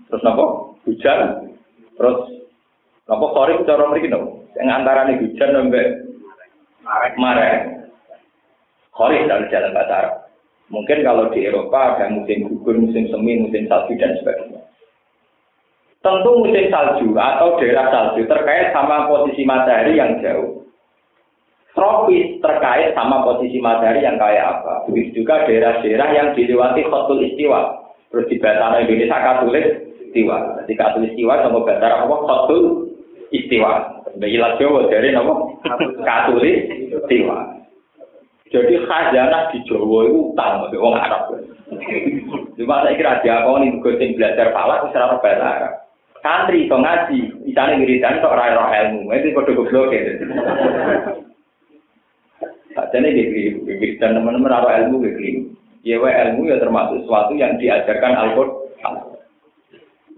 terus 0.09 0.25
apa? 0.25 0.45
Hujan, 0.89 1.21
terus 2.01 2.19
apa 3.09 3.25
kori 3.33 3.61
cara 3.69 3.85
mereka 3.89 4.17
no? 4.17 4.49
Yang 4.57 4.69
antara 4.69 5.09
ini 5.09 5.21
hujan 5.25 5.51
sampai 5.57 5.85
marah. 7.17 7.57
Kori 8.93 9.29
dalam 9.29 9.47
jalan 9.53 9.77
bahasa 9.77 10.29
Mungkin 10.69 11.01
kalau 11.01 11.33
di 11.33 11.49
Eropa 11.49 11.97
ada 11.97 12.13
musim 12.13 12.45
gugur, 12.45 12.77
musim 12.77 13.09
semi, 13.09 13.41
musim 13.41 13.65
salju, 13.73 13.97
dan 13.97 14.13
sebagainya. 14.21 14.61
Tentu 16.05 16.31
musim 16.45 16.69
salju 16.69 17.09
atau 17.17 17.57
daerah 17.57 17.89
salju 17.89 18.29
terkait 18.29 18.77
sama 18.77 19.09
posisi 19.09 19.49
matahari 19.49 19.97
yang 19.97 20.21
jauh. 20.21 20.68
Tropis 21.79 22.43
terkait 22.43 22.91
sama 22.99 23.23
posisi 23.23 23.63
matahari 23.63 24.03
yang 24.03 24.19
kayak 24.19 24.59
apa. 24.59 24.91
Begitu 24.91 25.23
juga 25.23 25.47
daerah-daerah 25.47 26.09
yang 26.11 26.29
dilewati 26.35 26.83
khotul 26.91 27.23
istiwa. 27.23 27.79
Terus 28.11 28.27
di 28.27 28.37
bahasa 28.43 28.83
Indonesia 28.83 29.15
katulis 29.15 29.67
istiwa. 30.11 30.59
Jadi 30.59 30.73
katulis 30.75 31.15
istiwa 31.15 31.39
sama 31.39 31.63
bahasa 31.63 32.03
apa? 32.03 32.15
Khotul 32.27 32.63
istiwa. 33.31 34.03
Ilah 34.19 34.59
Jawa 34.59 34.91
dari 34.91 35.15
nama 35.15 35.35
katulis 36.03 36.59
istiwa. 36.91 37.39
Jadi 38.51 38.75
khazanah 38.83 39.55
di 39.55 39.63
Jawa 39.71 39.99
itu 40.11 40.35
utang 40.35 40.67
bagi 40.67 40.77
orang 40.83 41.05
Arab. 41.07 41.23
Cuma 42.59 42.83
saya 42.83 42.99
kira 42.99 43.23
dia 43.23 43.47
kau 43.47 43.63
nih 43.63 43.71
gue 43.79 44.19
belajar 44.19 44.51
falak 44.51 44.91
secara 44.91 45.15
bahasa 45.23 45.47
Arab. 45.47 45.75
Santri 46.19 46.67
so 46.67 46.75
ngaji, 46.75 47.47
misalnya 47.47 47.79
wiridan 47.79 48.19
sok 48.19 48.35
rai 48.35 48.51
ilmu, 48.51 49.07
itu 49.15 49.31
kode 49.31 49.55
goblok 49.55 49.95
ya. 49.95 50.19
Jadi 52.95 53.09
di 53.15 53.23
wiridan 53.67 54.19
teman-teman 54.19 54.53
roh 54.53 54.71
ilmu 54.71 54.97
begini. 55.03 55.53
Ya 55.83 55.99
ilmu 55.99 56.51
ya 56.51 56.61
termasuk 56.63 57.07
sesuatu 57.07 57.33
yang 57.35 57.59
diajarkan 57.59 58.15
Al-Quran. 58.15 58.95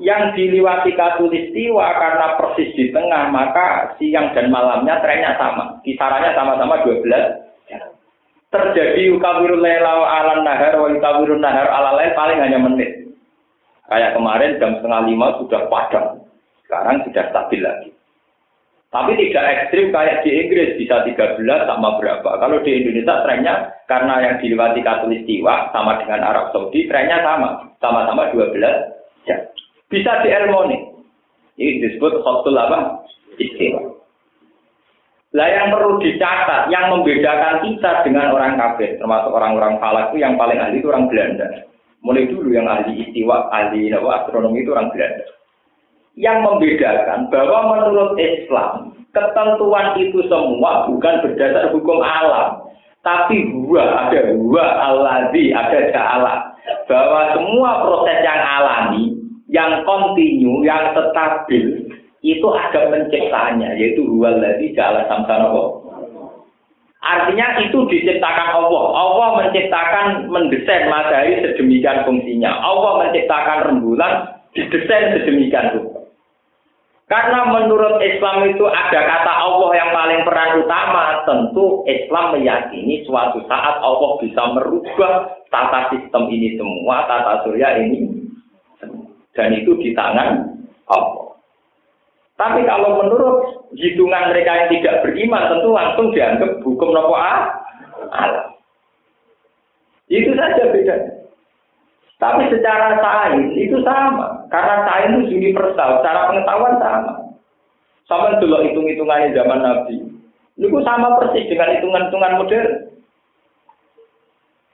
Yang 0.01 0.23
diliwati 0.33 0.97
katulistiwa 0.97 1.87
karena 1.93 2.41
persis 2.41 2.73
di 2.73 2.89
tengah, 2.89 3.29
maka 3.29 3.93
siang 4.01 4.33
dan 4.33 4.49
malamnya 4.49 4.97
trennya 5.05 5.37
sama. 5.37 5.77
Kisarannya 5.85 6.33
sama-sama 6.33 6.81
12 6.89 7.51
terjadi 8.51 9.15
ukawirul 9.15 9.63
lela 9.63 10.03
ala 10.11 10.43
nahar 10.43 10.75
wa 10.75 10.91
ukawirul 10.91 11.39
nahar 11.39 11.71
ala 11.71 11.95
lain 12.03 12.13
paling 12.19 12.39
hanya 12.43 12.59
menit. 12.59 12.91
Kayak 13.87 14.15
kemarin 14.15 14.59
jam 14.59 14.79
setengah 14.79 15.07
lima 15.07 15.39
sudah 15.39 15.67
padam. 15.71 16.23
Sekarang 16.67 17.03
sudah 17.07 17.25
stabil 17.31 17.61
lagi. 17.63 17.91
Tapi 18.91 19.15
tidak 19.15 19.47
ekstrim 19.47 19.95
kayak 19.95 20.27
di 20.27 20.31
Inggris 20.35 20.75
bisa 20.75 21.07
13 21.07 21.39
sama 21.47 21.95
berapa. 22.03 22.27
Kalau 22.27 22.59
di 22.67 22.75
Indonesia 22.75 23.23
trennya 23.23 23.55
karena 23.87 24.19
yang 24.19 24.35
dilewati 24.43 24.83
katulistiwa 24.83 25.71
sama 25.71 26.03
dengan 26.03 26.27
Arab 26.27 26.51
Saudi 26.51 26.91
trennya 26.91 27.23
sama. 27.23 27.71
Sama-sama 27.79 28.35
12 28.35 28.59
jam. 29.31 29.41
Bisa 29.87 30.11
di 30.27 30.35
Elmoni. 30.35 30.79
Ini 31.55 31.87
disebut 31.87 32.19
khotul 32.27 32.59
apa? 32.59 33.07
Istiwa. 33.39 33.95
Lah 35.39 35.47
yang 35.47 35.71
perlu 35.71 36.03
dicatat, 36.03 36.75
yang 36.75 36.91
membedakan 36.91 37.63
kita 37.63 38.03
dengan 38.03 38.35
orang 38.35 38.59
kafir, 38.59 38.99
termasuk 38.99 39.31
orang-orang 39.31 39.79
falak 39.79 40.11
itu 40.11 40.27
yang 40.27 40.35
paling 40.35 40.59
ahli 40.59 40.83
itu 40.83 40.91
orang 40.91 41.07
Belanda. 41.07 41.47
Mulai 42.03 42.27
dulu 42.27 42.51
yang 42.51 42.67
ahli 42.67 43.07
istiwa, 43.07 43.47
ahli 43.55 43.95
astronomi 43.95 44.67
itu 44.67 44.75
orang 44.75 44.91
Belanda. 44.91 45.23
Yang 46.21 46.39
membedakan 46.45 47.33
bahwa 47.33 47.59
menurut 47.73 48.21
Islam, 48.21 48.93
ketentuan 49.17 49.97
itu 49.97 50.21
semua 50.29 50.85
bukan 50.85 51.15
berdasar 51.25 51.73
hukum 51.73 52.05
alam. 52.05 52.61
Tapi 53.01 53.49
gua 53.65 53.81
ada 54.07 54.37
gua 54.37 54.67
alladzi, 54.85 55.57
ada 55.57 55.89
ja'ala. 55.89 56.53
Bahwa 56.85 57.33
semua 57.33 57.71
proses 57.89 58.21
yang 58.21 58.43
alami, 58.45 59.17
yang 59.49 59.81
kontinu, 59.89 60.61
yang 60.61 60.93
stabil, 60.93 61.89
itu 62.21 62.49
ada 62.53 62.93
penciptanya 62.93 63.73
yaitu 63.81 64.05
huwal 64.05 64.37
ladzi 64.37 64.77
ja'ala 64.77 65.09
samsana 65.09 65.49
Artinya 67.01 67.65
itu 67.65 67.89
diciptakan 67.89 68.61
Allah. 68.61 68.85
Allah 68.93 69.29
menciptakan 69.41 70.29
mendesain 70.29 70.85
matahari 70.93 71.41
sedemikian 71.41 72.05
fungsinya. 72.05 72.61
Allah 72.61 73.09
menciptakan 73.09 73.59
rembulan 73.73 74.37
didesain 74.53 75.17
sedemikian 75.17 75.81
rupa. 75.81 76.00
Karena 77.11 77.43
menurut 77.51 77.99
Islam 77.99 78.55
itu 78.55 78.63
ada 78.71 79.01
kata 79.03 79.33
Allah 79.35 79.71
yang 79.75 79.91
paling 79.91 80.23
peran 80.23 80.63
utama, 80.63 81.27
tentu 81.27 81.83
Islam 81.91 82.39
meyakini 82.39 83.03
suatu 83.03 83.43
saat 83.51 83.83
Allah 83.83 84.15
bisa 84.23 84.39
merubah 84.55 85.43
tata 85.51 85.91
sistem 85.91 86.31
ini 86.31 86.55
semua, 86.55 87.11
tata 87.11 87.43
surya 87.43 87.83
ini. 87.83 88.31
Dan 89.35 89.59
itu 89.59 89.75
di 89.83 89.91
tangan 89.91 90.55
Allah. 90.87 91.35
Tapi 92.39 92.63
kalau 92.63 93.03
menurut 93.03 93.67
hitungan 93.75 94.31
mereka 94.31 94.65
yang 94.65 94.69
tidak 94.79 95.03
beriman, 95.03 95.51
tentu 95.51 95.69
langsung 95.75 96.15
dianggap 96.15 96.63
hukum 96.63 96.95
nopo 96.95 97.19
alam. 97.19 98.55
Itu 100.07 100.31
saja 100.39 100.63
bedanya. 100.71 101.27
Tapi 102.23 102.55
secara 102.55 103.03
sains 103.03 103.51
itu 103.59 103.83
sama. 103.83 104.40
Karena 104.51 104.83
sains 104.83 105.31
itu 105.31 105.39
universal, 105.39 106.03
secara 106.03 106.27
pengetahuan 106.27 106.75
sama. 106.83 107.13
Sama 108.11 108.43
dulu 108.43 108.67
hitung-hitungannya 108.67 109.39
zaman 109.39 109.63
Nabi. 109.63 109.97
Itu 110.59 110.67
sama 110.83 111.17
persis 111.23 111.47
dengan 111.47 111.79
hitungan-hitungan 111.79 112.37
modern. 112.43 112.71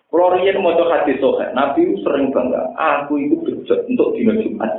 Kalau 0.08 0.32
mau 0.64 0.72
hadis 0.72 1.20
sohe, 1.20 1.44
Nabi 1.52 1.92
sering 2.00 2.32
bangga, 2.32 2.72
aku 2.72 3.20
itu 3.20 3.36
bejat 3.44 3.84
untuk 3.84 4.16
dino 4.16 4.32
Jumat. 4.40 4.72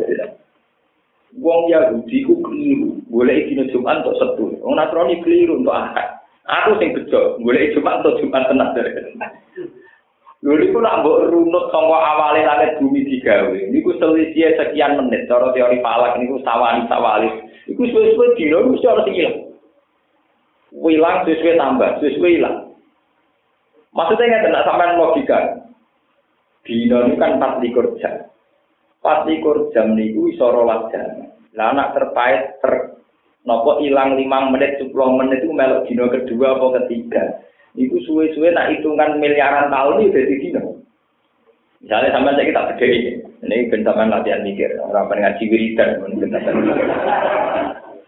Wong 1.38 1.70
Yahudi 1.70 2.26
ku 2.26 2.42
keliru, 2.42 2.98
boleh 3.14 3.46
dina 3.46 3.70
Jumat 3.70 4.02
untuk 4.02 4.18
setu. 4.18 4.46
Wong 4.66 4.74
Nasrani 4.82 5.22
keliru 5.22 5.62
untuk 5.62 5.78
akad. 5.78 6.18
Aku 6.48 6.80
sing 6.82 6.96
bejo, 6.96 7.38
boleh 7.44 7.70
Jumat 7.76 8.02
untuk 8.02 8.18
Jumat 8.24 8.50
tenan 8.50 8.74
dari. 8.74 9.14
Lho 10.46 10.54
niku 10.54 10.78
nak 10.78 11.02
mbok 11.02 11.34
runut 11.34 11.66
saka 11.74 11.98
awale 11.98 12.46
langit 12.46 12.78
bumi 12.78 13.02
digawe. 13.10 13.58
Niku 13.74 13.98
selisih 13.98 14.54
sekian 14.54 14.94
menit 15.02 15.26
cara 15.26 15.50
teori 15.50 15.82
falak 15.82 16.14
niku 16.22 16.38
sawani 16.46 16.86
sawali. 16.86 17.30
Iku 17.66 17.82
suwe-suwe 17.90 18.38
dino 18.38 18.70
mesti 18.70 18.86
ora 18.86 19.04
ilang. 19.10 19.38
Wilang 20.78 21.18
sesuai 21.26 21.58
tambah, 21.58 21.90
sesuai 22.00 22.36
hilang. 22.38 22.58
Maksudnya 23.98 24.30
nggak 24.30 24.44
kena 24.46 24.62
sampai 24.62 24.94
logika. 24.94 25.40
Dino 26.62 26.98
ini 27.08 27.18
kan 27.18 27.42
24 27.42 27.98
jam. 27.98 28.14
24 29.02 29.74
jam 29.74 29.98
niku 29.98 30.30
iso 30.30 30.46
rolas 30.54 30.86
jam. 30.94 31.34
Lah 31.58 31.74
anak 31.74 31.98
terpait 31.98 32.62
ter 32.62 32.94
nopo 33.42 33.82
ilang 33.82 34.14
5 34.20 34.54
menit 34.54 34.78
10 34.78 34.94
menit 34.94 35.42
itu 35.42 35.50
melok 35.50 35.90
dino 35.90 36.06
kedua 36.14 36.62
apa 36.62 36.66
ketiga. 36.84 37.24
Iku 37.78 37.96
suwe-suwe 38.10 38.50
nak 38.52 38.74
hitungan 38.74 39.22
miliaran 39.22 39.70
tahun 39.70 40.02
itu 40.02 40.18
jadi 40.18 40.36
dino. 40.42 40.82
Misalnya 41.86 42.10
sampai 42.10 42.34
saya 42.34 42.50
kita 42.50 42.62
beda 42.74 42.86
ini, 42.90 43.12
ini 43.46 43.70
bentaman 43.70 44.10
latihan 44.10 44.42
mikir, 44.42 44.82
orang 44.82 45.14
ngaji 45.14 45.44
wiridan, 45.46 46.02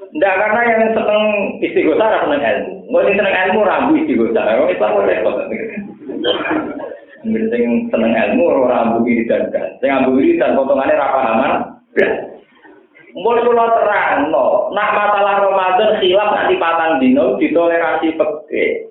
Enggak 0.09 0.36
karena 0.41 0.61
yang 0.65 0.84
seneng 0.97 1.24
istighosah 1.61 2.01
ora 2.01 2.26
seneng 2.26 2.41
ilmu. 2.41 2.74
Nggak 2.89 3.13
seneng 3.13 3.36
ilmu 3.45 3.59
rambu 3.61 3.91
istighosah. 4.01 4.43
Wong 4.57 4.70
Islam 4.74 4.97
ora 4.97 5.05
repot. 5.05 5.36
Sing 7.30 7.63
seneng 7.93 8.11
ilmu 8.17 8.43
rambu 8.65 9.05
wiridan 9.05 9.53
kan. 9.53 9.70
Sing 9.78 9.93
rambu 9.93 10.17
wiridan 10.17 10.57
potongane 10.57 10.97
ra 10.97 11.13
pahaman. 11.13 11.53
Mulai 13.09 13.41
kula 13.41 13.65
terang, 13.74 14.30
no. 14.30 14.70
nak 14.70 14.93
masalah 14.93 15.41
Ramadan 15.41 15.97
khilaf 15.97 16.30
nanti 16.30 16.61
patang 16.61 17.01
dino 17.01 17.41
ditoleransi 17.41 18.13
peke. 18.13 18.89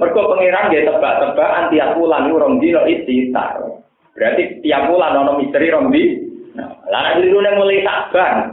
Mergo 0.00 0.32
pangeran 0.32 0.72
dia 0.72 0.88
tebak-tebakan 0.88 1.68
tiap 1.68 1.92
bulan 1.92 2.24
itu 2.24 2.40
rong 2.40 2.56
dino 2.56 2.80
istitar. 2.88 3.60
Berarti 4.16 4.64
tiap 4.64 4.88
bulan 4.88 5.12
ono 5.12 5.36
misteri 5.36 5.68
rong 5.68 5.92
di. 5.92 6.16
Nah, 6.56 6.72
lalu 6.88 7.28
itu 7.28 7.36
mulai 7.36 7.84
sabar. 7.84 8.48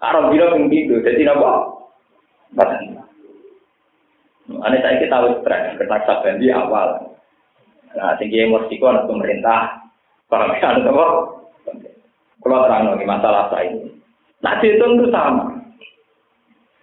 Arab 0.00 0.32
dino 0.32 0.56
ping 0.56 0.72
jadi 1.04 1.28
napa? 1.28 1.68
Batang. 2.56 3.04
Ane 4.50 4.76
saya 4.80 4.98
kita 4.98 5.20
tahu 5.20 5.44
tren 5.44 5.76
kertas 5.76 6.40
di 6.40 6.48
awal. 6.48 7.12
Nah, 7.92 8.16
tinggi 8.16 8.40
emosi 8.40 8.80
anak 8.80 9.06
pemerintah, 9.06 9.84
para 10.32 10.48
mekan 10.48 10.80
apa? 10.80 11.06
Kalau 12.40 12.64
terang 12.64 12.96
nih 12.96 13.04
masalah 13.04 13.52
saya 13.52 13.68
ini. 13.68 13.92
Nah, 14.40 14.56
itu 14.64 15.06
sama. 15.12 15.59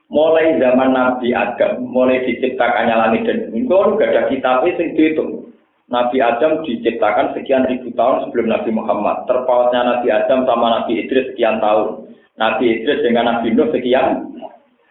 Mulai 0.07 0.55
zaman 0.55 0.95
Nabi 0.95 1.35
Adam, 1.35 1.83
mulai 1.83 2.23
diciptakannya 2.23 2.95
langit 2.95 3.27
dan 3.27 3.51
bumi, 3.51 3.67
itu 3.67 3.75
gak 3.99 4.11
ada 4.15 4.23
kitab 4.31 4.63
itu 4.63 4.95
dihitung. 4.95 5.51
Nabi 5.87 6.19
Adam 6.19 6.63
diciptakan 6.67 7.31
sekian 7.31 7.67
ribu 7.67 7.91
tahun 7.95 8.27
sebelum 8.27 8.51
Nabi 8.51 8.71
Muhammad. 8.75 9.23
Terpautnya 9.27 9.83
Nabi 9.83 10.07
Adam 10.11 10.43
sama 10.43 10.67
Nabi 10.79 11.03
Idris 11.03 11.31
sekian 11.31 11.63
tahun. 11.63 12.11
Nabi 12.35 12.63
Idris 12.75 13.03
dengan 13.07 13.31
Nabi 13.31 13.55
Nuh 13.55 13.71
sekian. 13.71 14.31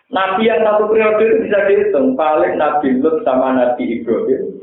Nabi 0.09 0.49
yang 0.49 0.65
satu 0.65 0.89
periode 0.89 1.21
itu 1.21 1.37
bisa 1.49 1.59
dihitung. 1.69 2.17
Paling 2.17 2.57
Nabi 2.57 2.97
Lut 2.97 3.21
sama 3.29 3.53
Nabi 3.57 4.01
Ibrahim. 4.01 4.57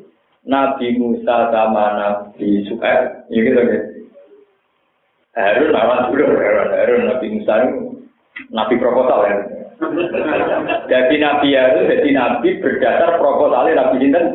Nabi 0.44 0.98
Musa 0.98 1.54
sama 1.54 1.86
Nabi 2.02 2.66
Suhaib. 2.66 3.30
Ya 3.30 3.40
gitu 3.42 3.60
gitu. 3.62 3.80
Harun 5.34 5.74
dulu 6.14 6.26
Harun, 6.38 6.70
Harun 6.78 7.10
Nabi 7.10 7.26
Musa 7.30 7.54
itu 7.66 7.78
nabi 8.54 8.76
proposal 8.78 9.20
ya. 9.26 9.38
Jadi 10.88 11.16
nabi 11.18 11.56
ya 11.56 11.74
itu 11.74 11.82
jadi 11.90 12.10
nabi 12.14 12.50
berdasar 12.62 13.18
proposalnya 13.18 13.80
nabi 13.80 13.96
Sinten 14.02 14.26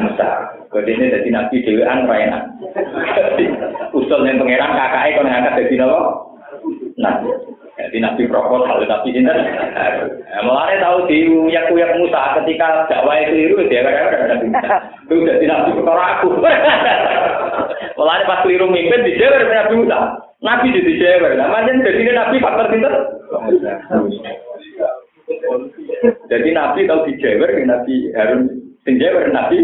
Musa. 0.00 0.30
Jadi 0.70 0.90
ini 0.94 1.14
jadi 1.14 1.28
nabi 1.30 1.56
Dewan 1.62 2.06
Raina. 2.06 2.38
Usul 3.94 4.26
yang 4.26 4.40
pangeran 4.40 4.72
kakaknya 4.74 5.14
kalau 5.18 5.28
ngangkat 5.28 5.54
jadi 5.66 5.74
nabi. 5.82 5.98
Nabi. 6.94 7.28
Jadi 7.74 7.98
nabi 7.98 8.22
proposal 8.30 8.86
nabi 8.86 9.08
Sinten. 9.10 9.38
Mulanya 10.44 10.76
tahu 10.82 10.98
di 11.10 11.18
uyak 11.30 11.70
uyak 11.74 11.92
Musa 11.98 12.20
ketika 12.42 12.86
dakwah 12.90 13.18
itu 13.18 13.50
itu 13.50 13.56
dia 13.66 13.82
kan 13.86 14.30
nabi 14.30 14.46
Musa. 14.50 14.76
Itu 15.10 15.14
jadi 15.26 15.44
nabi 15.50 15.70
perkara 15.74 16.04
aku. 16.20 16.28
Mulanya 17.98 18.28
pas 18.28 18.42
keliru 18.42 18.66
mimpin 18.70 19.06
di 19.06 19.18
Jawa 19.18 19.42
nabi 19.42 19.74
Musa. 19.78 19.98
Nabi 20.44 20.76
jadi 20.76 20.92
Jawa. 21.02 21.28
Namanya 21.38 21.82
jadi 21.82 22.00
nabi 22.14 22.36
faktor 22.38 22.66
pinter. 22.70 22.94
Jadi 26.04 26.48
Nabi 26.52 26.84
tahu 26.84 27.08
di 27.08 27.12
Jawa, 27.20 27.48
Nabi 27.64 27.94
Harun 28.12 28.42
sing 28.84 29.00
Jawa 29.00 29.30
Nabi. 29.32 29.58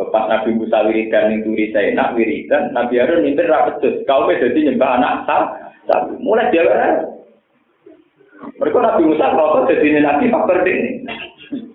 Pas 0.00 0.24
Nabi 0.32 0.56
Musa 0.56 0.88
wiridan 0.88 1.28
yang 1.28 1.44
turi 1.44 1.68
saya 1.76 1.92
wiridan, 2.16 2.72
Nabi 2.72 2.96
Harun 2.96 3.20
minta 3.20 3.44
rapet 3.44 3.84
Kau 4.08 4.32
jadi 4.32 4.56
nyembah 4.56 4.96
anak 4.96 5.28
sah, 5.28 5.44
mulai 6.20 6.48
Jawa. 6.52 7.04
Mereka 8.56 8.78
Nabi 8.80 9.02
Musa 9.04 9.26
kalau 9.36 9.68
jadi 9.68 10.00
Nabi 10.00 10.32
faktor 10.32 10.64
ini. 10.64 11.04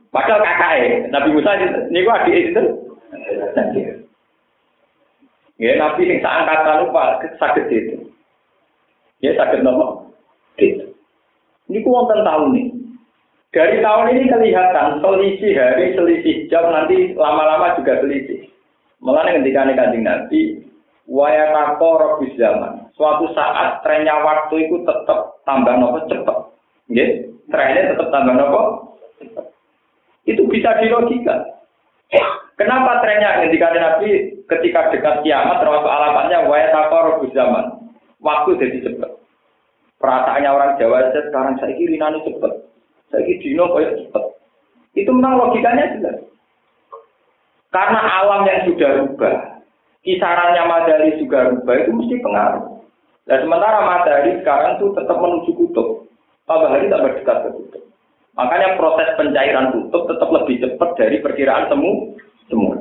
Padahal 0.10 0.42
kakaknya, 0.42 1.12
Nabi 1.12 1.30
Musa 1.38 1.52
ini 1.92 2.06
gua 2.06 2.24
adik 2.24 2.40
itu. 2.50 2.64
Ya 5.62 5.72
Nabi 5.80 6.10
yang 6.10 6.20
seangkatan 6.20 6.82
lupa 6.88 7.20
sakit 7.40 7.66
itu. 7.72 7.96
Ya 9.24 9.32
sakit 9.38 9.64
nomor. 9.64 10.12
Gitu. 10.60 10.92
Ini 11.72 11.84
wonten 11.86 12.26
tahun 12.26 12.50
nih. 12.56 12.85
Dari 13.56 13.80
tahun 13.80 14.12
ini 14.12 14.28
kelihatan 14.28 15.00
selisih 15.00 15.56
hari, 15.56 15.96
selisih 15.96 16.52
jam, 16.52 16.68
nanti 16.76 17.16
lama-lama 17.16 17.80
juga 17.80 18.04
selisih. 18.04 18.52
Mengenai 19.00 19.40
ketika 19.40 19.64
nih 19.64 19.76
kanjeng 19.80 20.04
Nabi, 20.04 20.42
wayatako 21.08 21.90
robis 22.04 22.36
zaman. 22.36 22.92
Suatu 23.00 23.32
saat 23.32 23.80
trennya 23.80 24.12
waktu 24.28 24.68
itu 24.68 24.84
tetap 24.84 25.40
tambah 25.48 25.72
nopo 25.80 26.04
cepat. 26.12 26.52
Ya, 26.92 27.08
trennya 27.48 27.96
tetap 27.96 28.12
tambah 28.12 28.36
nopo 28.36 28.62
Itu 30.28 30.44
bisa 30.52 30.76
dilogika. 30.84 31.48
Kenapa 32.60 33.00
trennya 33.08 33.40
ketika 33.48 33.72
Nabi 33.72 34.36
ketika 34.52 34.92
dekat 34.92 35.24
kiamat 35.24 35.64
termasuk 35.64 35.88
alamatnya 35.88 36.44
wayatako 36.44 36.96
robis 37.08 37.32
zaman. 37.32 37.88
Waktu 38.20 38.60
jadi 38.60 38.78
cepat. 38.84 39.16
Perasaannya 39.96 40.50
orang 40.52 40.76
Jawa 40.76 41.08
sekarang 41.16 41.56
saya 41.56 41.72
kiri 41.80 41.96
nani 41.96 42.20
cepet. 42.28 42.65
Kiri 43.24 43.40
dino 43.40 43.72
kayak 43.72 43.96
cepet. 44.02 44.24
Itu 44.96 45.12
memang 45.12 45.40
logikanya 45.40 45.96
jelas. 46.00 46.18
Karena 47.72 48.00
alam 48.00 48.48
yang 48.48 48.72
sudah 48.72 48.90
rubah, 49.04 49.36
kisarannya 50.08 50.64
matahari 50.64 51.20
juga 51.20 51.52
rubah 51.52 51.76
itu 51.76 51.92
mesti 51.92 52.16
pengaruh. 52.24 52.80
Dan 53.28 53.44
sementara 53.44 53.84
matahari 53.84 54.40
sekarang 54.40 54.80
tuh 54.80 54.96
tetap 54.96 55.20
menuju 55.20 55.52
kutub. 55.60 56.08
Matahari 56.48 56.88
tak 56.88 57.04
berdekat 57.04 57.38
ke 57.44 57.50
kutub. 57.52 57.84
Makanya 58.40 58.80
proses 58.80 59.10
pencairan 59.20 59.76
kutub 59.76 60.08
tetap 60.08 60.30
lebih 60.32 60.64
cepat 60.64 60.90
dari 60.96 61.20
perkiraan 61.20 61.68
temu 61.68 62.16
semua. 62.48 62.80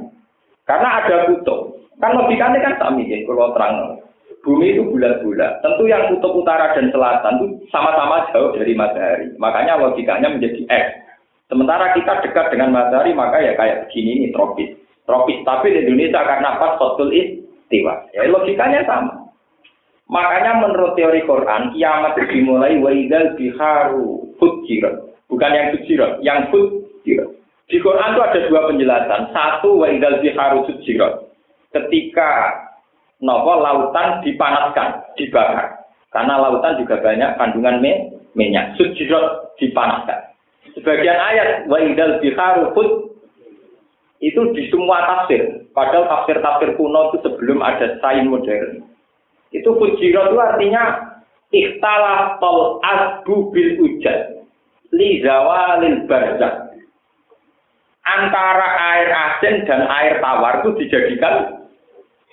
Karena 0.63 1.03
ada 1.03 1.27
kutub. 1.27 1.75
Kan 1.99 2.15
logikanya 2.15 2.63
kan 2.63 2.75
sami 2.79 3.11
ya, 3.11 3.19
kalau 3.27 3.51
terang. 3.55 4.04
Bumi 4.45 4.77
itu 4.77 4.85
bulat-bulat. 4.85 5.65
Tentu 5.65 5.89
yang 5.89 6.13
kutub 6.13 6.45
utara 6.45 6.77
dan 6.77 6.93
selatan 6.93 7.41
itu 7.41 7.47
sama-sama 7.73 8.29
jauh 8.29 8.53
dari 8.53 8.77
matahari. 8.77 9.33
Makanya 9.41 9.81
logikanya 9.81 10.37
menjadi 10.37 10.69
X. 10.69 10.87
Sementara 11.49 11.97
kita 11.97 12.21
dekat 12.21 12.53
dengan 12.53 12.77
matahari, 12.77 13.17
maka 13.17 13.41
ya 13.41 13.57
kayak 13.57 13.89
begini 13.89 14.21
ini 14.21 14.29
tropis. 14.37 14.77
Tropis. 15.09 15.41
Tapi 15.49 15.73
di 15.73 15.89
Indonesia 15.89 16.21
karena 16.21 16.61
pas 16.61 16.77
kotul 16.77 17.09
istiwa. 17.17 18.05
Ya 18.13 18.29
logikanya 18.29 18.85
sama. 18.85 19.25
Makanya 20.13 20.61
menurut 20.61 20.93
teori 20.93 21.25
Quran, 21.25 21.73
kiamat 21.73 22.13
dimulai 22.29 22.77
waidal 22.77 23.33
biharu 23.41 24.29
fujirat. 24.37 25.01
Bukan 25.33 25.57
yang 25.57 25.73
fujirat, 25.73 26.13
yang 26.21 26.53
fujirat. 26.53 27.33
Di 27.65 27.81
Quran 27.81 28.13
itu 28.13 28.21
ada 28.21 28.41
dua 28.45 28.61
penjelasan. 28.69 29.21
Satu 29.33 29.81
waidal 29.81 30.21
biharu 30.21 30.69
fujirat. 30.69 31.33
Ketika 31.73 32.64
nopo 33.25 33.65
lautan 33.65 34.21
dipanaskan, 34.21 35.17
dibakar. 35.17 35.89
Karena 36.13 36.39
lautan 36.39 36.79
juga 36.79 37.01
banyak 37.01 37.41
kandungan 37.41 37.81
me, 37.81 37.93
minyak. 38.37 38.77
Sujirot 38.77 39.57
dipanaskan. 39.59 40.31
Sebagian 40.77 41.17
ayat 41.17 41.67
wa 41.67 41.81
idal 41.81 42.21
biharu 42.21 42.71
itu 44.21 44.41
di 44.53 44.63
semua 44.69 45.05
tafsir. 45.09 45.67
Padahal 45.75 46.07
tafsir-tafsir 46.07 46.79
kuno 46.79 47.11
itu 47.11 47.27
sebelum 47.27 47.59
ada 47.65 47.99
sains 47.99 48.29
modern. 48.31 48.85
Itu 49.51 49.75
fujirot 49.75 50.35
itu 50.35 50.39
artinya 50.39 50.83
ikhtalah 51.51 52.39
tol 52.39 52.83
asbu 52.83 53.55
bil 53.55 53.71
ujad 53.83 54.43
li 54.95 55.23
zawalil 55.23 56.07
barzak. 56.07 56.75
Antara 58.05 58.69
air 58.95 59.09
asin 59.09 59.65
dan 59.65 59.89
air 59.89 60.21
tawar 60.21 60.61
itu 60.61 60.77
dijadikan 60.85 61.65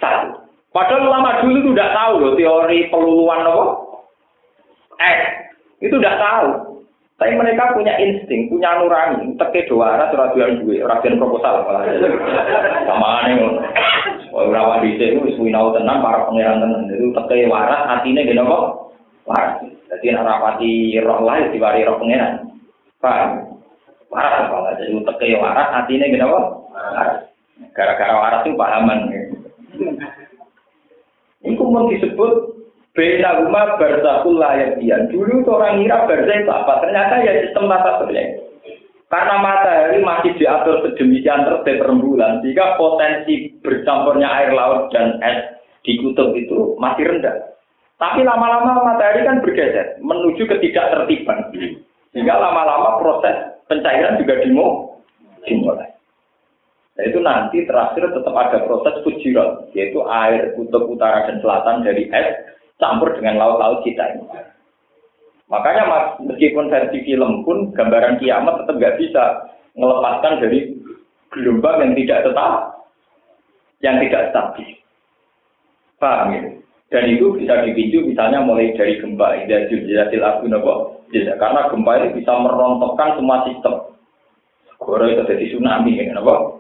satu. 0.02 0.41
Padahal 0.72 1.12
ulama 1.12 1.44
dulu 1.44 1.60
itu 1.60 1.70
tidak 1.76 1.92
tahu 1.92 2.14
loh 2.24 2.34
teori 2.40 2.88
peluluan 2.88 3.44
apa? 3.44 3.66
Eh, 5.04 5.18
itu 5.84 5.96
tidak 6.00 6.16
tahu. 6.16 6.48
Tapi 7.22 7.38
mereka 7.38 7.78
punya 7.78 7.94
insting, 8.02 8.50
punya 8.50 8.82
nurani. 8.82 9.38
Teke 9.38 9.70
doa, 9.70 9.94
arah 9.94 10.10
surat 10.10 10.34
dua 10.34 10.50
orang 10.90 11.22
proposal 11.22 11.70
malah. 11.70 11.86
Sama 12.82 13.30
nih, 13.30 13.38
oh 14.34 14.50
rawat 14.50 14.82
di 14.82 14.98
sini, 14.98 15.22
wis 15.22 15.38
winau 15.38 15.70
tenang, 15.70 16.02
para 16.02 16.26
pangeran 16.26 16.66
tenang. 16.66 16.90
Itu 16.90 17.14
teke 17.14 17.46
waras, 17.46 17.86
hatinya 17.94 18.26
gini 18.26 18.42
kok, 18.42 18.66
waras. 19.30 19.62
Jadi 19.92 20.18
nak 20.18 20.26
rapati 20.26 20.98
roh 20.98 21.22
lain 21.22 21.54
diwari 21.54 21.86
roh 21.86 22.02
pangeran. 22.02 22.42
Paham? 22.98 23.30
Waras 24.10 24.50
apa? 24.50 24.82
Jadi 24.82 24.98
teke 25.06 25.38
waras, 25.38 25.68
hatinya 25.78 26.10
gini 26.10 26.26
kok, 26.26 26.46
waras. 26.74 27.12
Gara-gara 27.78 28.14
waras 28.18 28.42
itu 28.50 28.58
pahaman. 28.58 29.00
Itu 31.42 31.64
mau 31.66 31.90
disebut 31.90 32.32
beda 32.92 33.46
rumah 33.46 33.80
barzakul 33.80 34.38
layatian. 34.38 35.10
Dulu 35.10 35.42
itu 35.42 35.50
orang 35.50 35.82
ngira 35.82 36.06
barzah 36.06 36.38
itu 36.38 36.52
apa? 36.52 36.74
Ternyata 36.86 37.14
ya 37.26 37.32
sistem 37.46 37.72
tata 37.72 37.92
surya. 38.04 38.24
Karena 39.12 39.44
matahari 39.44 40.00
masih 40.00 40.32
diatur 40.40 40.88
sedemikian 40.88 41.44
tertib 41.44 41.84
rembulan, 41.84 42.40
sehingga 42.40 42.80
potensi 42.80 43.52
bercampurnya 43.60 44.24
air 44.24 44.56
laut 44.56 44.88
dan 44.96 45.20
es 45.20 45.60
di 45.84 46.00
kutub 46.00 46.32
itu 46.32 46.80
masih 46.80 47.12
rendah. 47.12 47.36
Tapi 48.00 48.24
lama-lama 48.24 48.80
matahari 48.88 49.28
kan 49.28 49.44
bergeser 49.44 50.00
menuju 50.00 50.48
ketidaktertiban. 50.48 51.52
Sehingga 52.16 52.40
lama-lama 52.40 53.04
proses 53.04 53.36
pencairan 53.68 54.16
juga 54.16 54.40
dimulai. 55.44 55.91
Nah, 56.92 57.04
itu 57.08 57.20
nanti 57.24 57.64
terakhir 57.64 58.12
tetap 58.12 58.36
ada 58.36 58.68
proses 58.68 59.00
fujirat, 59.08 59.72
yaitu 59.72 60.04
air 60.04 60.52
kutub 60.60 60.92
utara 60.92 61.24
dan 61.24 61.40
selatan 61.40 61.88
dari 61.88 62.12
es 62.12 62.52
campur 62.84 63.16
dengan 63.16 63.40
laut-laut 63.40 63.80
kita 63.88 64.04
ini. 64.12 64.28
Makanya 65.48 65.84
mas, 65.88 66.06
meskipun 66.24 66.72
versi 66.72 67.04
film 67.04 67.44
pun 67.44 67.72
gambaran 67.76 68.20
kiamat 68.20 68.64
tetap 68.64 68.76
nggak 68.80 68.98
bisa 69.00 69.24
melepaskan 69.76 70.40
dari 70.40 70.76
gelombang 71.32 71.80
yang 71.80 71.94
tidak 71.96 72.20
tetap, 72.28 72.54
yang 73.84 73.96
tidak 74.04 74.24
stabil. 74.32 74.70
Paham 76.00 76.28
ya? 76.36 76.42
Dan 76.92 77.08
itu 77.08 77.32
bisa 77.40 77.64
dipicu 77.64 78.04
misalnya 78.04 78.44
mulai 78.44 78.76
dari 78.76 79.00
gempa, 79.00 79.48
dari 79.48 79.72
jelasil 79.72 80.22
abu 80.28 80.52
Karena 81.12 81.72
gempa 81.72 81.92
ini 82.04 82.20
bisa 82.20 82.32
merontokkan 82.36 83.16
semua 83.16 83.48
sistem. 83.48 83.91
Goro 84.82 85.06
itu 85.06 85.22
jadi 85.30 85.46
tsunami, 85.54 86.02
ya, 86.02 86.18
apa? 86.18 86.58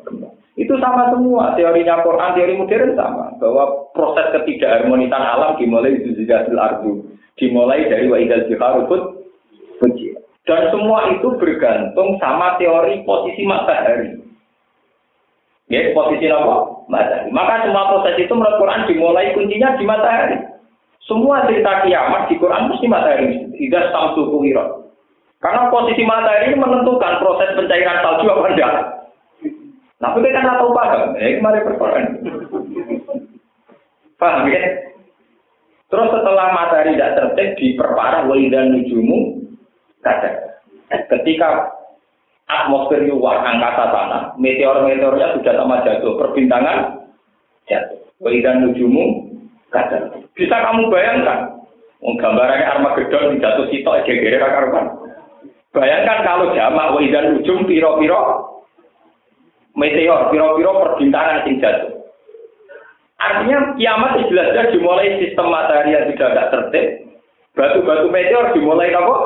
Itu 0.53 0.78
sama 0.78 1.09
semua, 1.09 1.57
teorinya 1.57 2.05
Quran, 2.05 2.38
teori 2.38 2.53
modern 2.53 2.93
sama. 2.93 3.34
Bahwa 3.41 3.89
proses 3.97 4.30
ketidakharmonisan 4.38 5.17
alam 5.17 5.57
dimulai 5.57 5.97
di 5.97 6.13
Zidatul 6.13 6.61
Ardu. 6.61 7.01
Dimulai 7.41 7.89
dari 7.89 8.05
Wa'idal 8.05 8.45
Jiharubut, 8.45 9.26
Dan 10.45 10.61
semua 10.69 11.09
itu 11.09 11.34
bergantung 11.41 12.17
sama 12.22 12.57
teori 12.61 13.01
posisi 13.01 13.41
matahari. 13.45 14.22
Ya, 15.72 15.89
posisi 15.97 16.30
apa? 16.30 16.86
Matahari. 16.86 17.34
Maka 17.34 17.65
semua 17.65 17.89
proses 17.89 18.22
itu 18.22 18.34
menurut 18.36 18.61
Quran 18.61 18.86
dimulai 18.86 19.34
kuncinya 19.34 19.74
di 19.82 19.86
matahari. 19.88 20.38
Semua 21.09 21.49
cerita 21.49 21.82
kiamat 21.82 22.30
di 22.30 22.38
Quran 22.38 22.69
mesti 22.69 22.86
matahari. 22.86 23.49
Tidak 23.57 23.89
samsu 23.89 24.30
kuhirot. 24.30 24.80
Karena 25.41 25.73
posisi 25.73 26.05
matahari 26.05 26.53
ini 26.53 26.61
menentukan 26.61 27.17
proses 27.17 27.57
pencairan 27.57 27.97
salju 28.05 28.29
apa 28.29 28.47
enggak. 28.53 28.73
Nah, 29.97 30.13
kita 30.13 30.29
kan 30.37 30.57
tahu 30.57 30.69
paham. 30.73 31.17
Eh, 31.17 31.41
mari 31.41 31.65
perkara 31.65 32.01
Paham 34.21 34.53
ya? 34.53 34.61
Terus 35.89 36.09
setelah 36.13 36.53
matahari 36.53 36.93
tidak 36.93 37.13
tertib 37.17 37.49
diperparah 37.57 38.29
dan 38.29 38.65
nujumu 38.69 39.41
kadang. 40.05 40.37
Ketika 41.09 41.73
atmosfer 42.45 43.01
luar 43.09 43.41
angkasa 43.41 43.85
sana, 43.89 44.19
meteor-meteornya 44.37 45.41
sudah 45.41 45.53
sama 45.57 45.81
jatuh, 45.81 46.21
perbintangan 46.21 47.01
jatuh. 47.65 47.97
dan 48.21 48.61
nujumu 48.61 49.25
kadang. 49.73 50.21
Bisa 50.37 50.53
kamu 50.53 50.93
bayangkan? 50.93 51.57
Gambarannya 52.01 52.65
Armageddon 52.65 53.41
jatuh 53.41 53.65
sitok, 53.69 54.05
gegere 54.05 54.37
karuan. 54.37 55.11
Bayangkan 55.72 56.28
kalau 56.28 56.51
jamak 56.51 56.99
dan 57.15 57.39
ujung 57.39 57.63
piro-piro 57.63 58.22
meteor, 59.72 60.28
piro-piro 60.28 60.72
perbintangan 60.84 61.47
sing 61.47 61.63
jatuh. 61.63 61.95
Artinya 63.22 63.78
kiamat 63.80 64.19
jelas-jelas 64.28 64.74
dimulai 64.76 65.22
sistem 65.24 65.47
matahari 65.47 65.95
yang 65.95 66.11
sudah 66.11 66.28
tidak 66.34 66.49
tertib. 66.51 66.86
Batu-batu 67.55 68.07
meteor 68.11 68.51
dimulai 68.51 68.91
apa? 68.91 69.17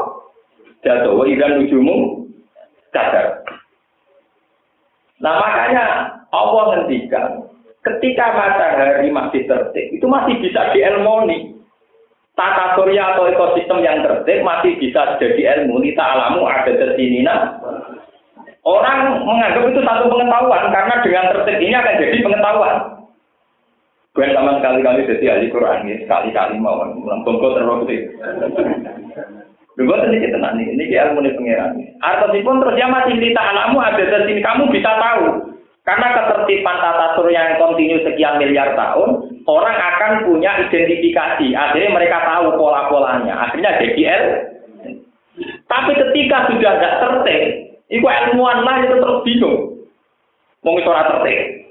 Jatuh. 0.85 1.17
dan 1.17 1.65
ujungmu 1.65 2.29
cadar. 2.93 3.41
Nah 5.17 5.33
makanya 5.41 5.85
Allah 6.29 6.63
ngendikan 6.75 7.49
ketika 7.81 8.25
matahari 8.37 9.09
masih 9.09 9.49
tertib 9.49 9.85
itu 9.93 10.05
masih 10.05 10.37
bisa 10.41 10.73
dielmoni 10.77 11.57
tata 12.35 12.75
surya 12.75 13.15
atau 13.15 13.31
ekosistem 13.31 13.79
yang 13.79 14.03
tertib 14.03 14.43
masih 14.43 14.75
bisa 14.77 15.15
jadi 15.17 15.63
ilmu 15.63 15.79
nita 15.79 16.03
alamu 16.03 16.43
ada 16.47 16.71
tersinina 16.71 17.55
orang 18.67 19.23
menganggap 19.23 19.71
itu 19.71 19.81
satu 19.81 20.11
pengetahuan 20.11 20.63
karena 20.69 20.95
dengan 20.99 21.25
tertib 21.31 21.57
ini 21.63 21.75
akan 21.75 21.99
jadi 21.99 22.17
pengetahuan 22.19 22.77
Bukan 24.15 24.31
sama 24.31 24.55
sekali-kali 24.63 25.11
jadi 25.11 25.25
ahli 25.27 25.51
Quran 25.51 25.91
ya, 25.91 25.95
sekali-kali 26.07 26.55
mau 26.55 26.87
bongko 27.27 27.51
terbukti. 27.51 27.99
Dua 29.75 30.07
sedikit 30.07 30.31
tenang 30.31 30.55
nih, 30.55 30.71
ini 30.71 30.87
ilmu 30.87 31.19
nih 31.19 31.35
pengiran. 31.35 31.75
pun 32.31 32.63
terus 32.63 32.79
ya 32.79 32.87
masih 32.87 33.19
nita 33.19 33.43
alamu 33.43 33.83
ada 33.83 34.23
sini 34.23 34.39
kamu 34.39 34.71
bisa 34.71 34.87
tahu 34.87 35.54
karena 35.85 36.17
ketertiban 36.17 36.81
tata 36.81 37.13
surya 37.13 37.39
yang 37.45 37.55
kontinu 37.61 38.01
sekian 38.01 38.41
miliar 38.41 38.73
tahun, 38.73 39.37
orang 39.45 39.77
akan 39.77 40.11
punya 40.25 40.57
identifikasi. 40.65 41.53
Akhirnya 41.53 41.93
mereka 41.93 42.25
tahu 42.25 42.57
pola-polanya. 42.57 43.37
Akhirnya 43.45 43.77
jadi. 43.77 44.01
Tapi 45.69 45.91
ketika 45.93 46.49
sudah 46.49 46.73
tidak 46.81 46.97
tertib, 47.05 47.41
itu 47.93 48.01
ilmuwan 48.01 48.65
lah 48.65 48.81
itu 48.81 48.97
terus 48.97 49.21
bingung. 49.21 49.57
Mau 50.65 50.81
suara 50.81 51.05
tertib. 51.05 51.69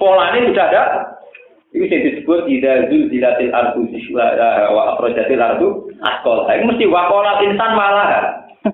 Polanya 0.00 0.40
sudah 0.48 0.64
ada. 0.72 0.82
Itu 1.76 1.84
yang 1.92 2.02
disebut 2.08 2.48
tidak 2.48 2.88
zilatil 2.88 3.52
ardu 3.52 3.84
wa 4.72 4.96
akhrajatil 4.96 5.44
ardu 5.44 5.68
Askol. 6.00 6.48
Ini 6.48 6.64
mesti 6.64 6.88
wakola 6.88 7.44
insan 7.44 7.76
malah. 7.76 8.08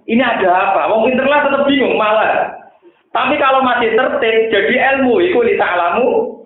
Ini 0.06 0.22
ada 0.22 0.70
apa? 0.70 0.86
Wong 0.86 1.10
pinter 1.10 1.26
lah 1.26 1.50
tetap 1.50 1.66
bingung 1.66 1.98
malah. 1.98 2.61
Tapi 3.12 3.34
kalau 3.36 3.60
masih 3.60 3.92
tertib, 3.92 4.36
jadi 4.48 4.74
ilmu 4.96 5.20
itu 5.20 5.36
alamu 5.60 6.40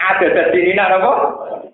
ada 0.00 0.26
dari 0.26 0.74
ini 0.74 0.80
apa? 0.80 1.12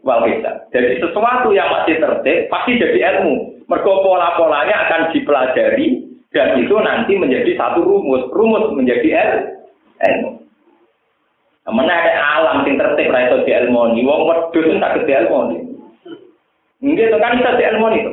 Wal 0.05 0.23
Jadi 0.71 1.03
sesuatu 1.03 1.51
yang 1.57 1.73
masih 1.73 1.99
tertib 1.99 2.47
pasti 2.53 2.79
jadi 2.79 3.17
ilmu. 3.17 3.65
Mergo 3.67 4.05
pola-polanya 4.07 4.87
akan 4.87 5.11
dipelajari 5.11 6.07
dan 6.31 6.55
itu 6.63 6.77
nanti 6.79 7.19
menjadi 7.19 7.59
satu 7.59 7.83
rumus. 7.83 8.29
Rumus 8.31 8.71
menjadi 8.77 9.35
ilmu. 10.05 10.47
Mana 11.67 11.91
ada 11.91 12.15
alam 12.39 12.57
sing 12.63 12.79
tertib 12.79 13.11
ra 13.11 13.27
iso 13.27 13.43
dielmoni. 13.43 14.07
Wong 14.07 14.23
wedhus 14.31 14.79
tak 14.79 15.03
dielmoni. 15.03 15.67
Nggih 16.79 17.11
itu 17.11 17.19
kan 17.19 17.35
bisa 17.35 17.59
dielmoni 17.59 18.07
itu. 18.07 18.13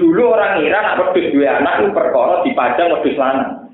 Dulu 0.00 0.32
orang 0.32 0.64
ngira 0.64 0.80
nak 0.80 1.12
wedhus 1.12 1.44
anak 1.44 1.84
itu 1.84 1.88
perkara 1.92 2.40
dipajang 2.40 2.88
wedhus 2.96 3.20
lanang. 3.20 3.69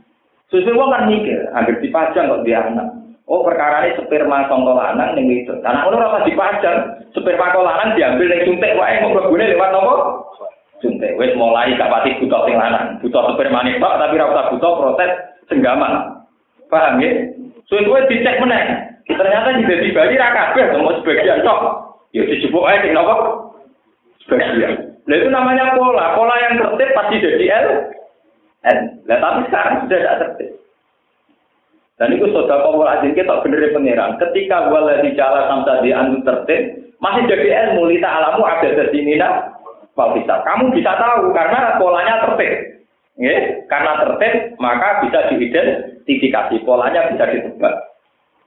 Sesuai 0.47 0.78
wong 0.78 0.94
kan 0.94 1.11
mikir, 1.11 1.42
hampir 1.51 1.74
dipajang 1.82 2.30
kok 2.30 2.44
dia 2.47 2.62
anak. 2.62 2.86
Oh 3.26 3.42
perkara 3.42 3.82
ini 3.82 3.99
sperma 3.99 4.47
songko 4.47 4.78
lanang 4.78 5.18
ning 5.18 5.26
itu. 5.42 5.51
Karena 5.59 5.82
ono 5.82 5.99
ora 5.99 6.22
dipajang, 6.22 7.03
sperma 7.11 7.51
kok 7.51 7.66
lanang 7.66 7.99
diambil 7.99 8.30
ning 8.30 8.47
suntik 8.47 8.78
wae 8.78 9.03
mau 9.03 9.11
mlebune 9.11 9.51
lewat 9.51 9.74
nopo? 9.74 9.94
Suntik. 10.78 11.18
Wis 11.18 11.34
mulai 11.34 11.74
gak 11.74 11.90
pati 11.90 12.14
butuh 12.22 12.47
sing 12.47 12.55
lanang. 12.55 13.03
Butuh 13.03 13.34
sperma 13.34 13.66
tok 13.66 13.99
tapi 13.99 14.14
ora 14.14 14.30
usah 14.30 14.47
butuh 14.55 14.72
proses 14.78 15.11
senggaman. 15.51 16.22
Paham 16.70 17.03
ya? 17.03 17.11
Suwe-suwe 17.66 18.07
dicek 18.07 18.38
meneh. 18.38 18.94
Ternyata 19.11 19.59
di 19.59 19.90
Bali 19.90 20.14
ra 20.14 20.30
kabeh 20.30 20.78
mau 20.78 20.94
sebagian 21.03 21.42
tok. 21.42 21.61
Ya 22.14 22.22
dijupuk 22.22 22.62
ae 22.70 22.86
sing 22.86 22.94
napa? 22.94 23.14
Sebagian. 24.22 24.94
Nah 25.11 25.16
itu 25.18 25.26
namanya 25.26 25.74
pola. 25.74 26.14
Pola 26.14 26.34
yang 26.38 26.55
tertib 26.62 26.94
pasti 26.94 27.18
jadi 27.18 27.47
L. 27.51 27.66
Nah 28.67 29.19
tapi 29.23 29.41
sekarang 29.47 29.75
sudah 29.87 29.99
tidak 30.03 30.19
tertib. 30.19 30.51
Dan 31.97 32.12
itu 32.12 32.29
sudah 32.29 32.61
pola 32.61 33.01
azin 33.01 33.17
kita 33.17 33.41
bener 33.41 33.73
pengiran. 33.73 34.21
Ketika 34.21 34.69
wala 34.69 35.01
di 35.01 35.17
jalan 35.17 35.49
samsa 35.49 35.81
di 35.81 35.97
anu 35.97 36.21
tertib, 36.27 36.93
masih 37.01 37.25
jadi 37.25 37.73
ilmu 37.73 37.89
lita 37.89 38.05
alamu 38.05 38.45
ada 38.45 38.69
di 38.69 38.85
sini 38.93 39.17
nah. 39.17 39.49
bisa. 39.97 40.45
Kamu 40.45 40.77
bisa 40.77 40.93
tahu 41.01 41.33
karena 41.33 41.81
polanya 41.81 42.21
tertib. 42.29 42.53
Ya, 43.17 43.64
karena 43.73 44.05
tertib 44.05 44.61
maka 44.61 45.01
bisa 45.09 45.33
diidentifikasi 45.33 46.61
polanya 46.69 47.09
bisa 47.17 47.25
ditebak. 47.33 47.75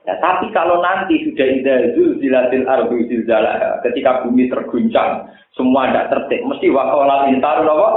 Ya, 0.06 0.14
tapi 0.22 0.46
kalau 0.54 0.78
nanti 0.78 1.26
sudah 1.26 1.44
ida 1.50 1.90
zulzilatil 1.98 2.70
ardu 2.70 3.02
zilzalah, 3.10 3.82
ketika 3.82 4.22
bumi 4.22 4.46
terguncang, 4.46 5.26
semua 5.58 5.90
tidak 5.90 6.08
tertib, 6.14 6.46
mesti 6.46 6.70
wakola 6.70 7.26
intar 7.28 7.66
apa? 7.66 7.88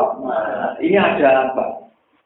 Ini 0.81 0.97
ada 0.97 1.47
apa? 1.47 1.82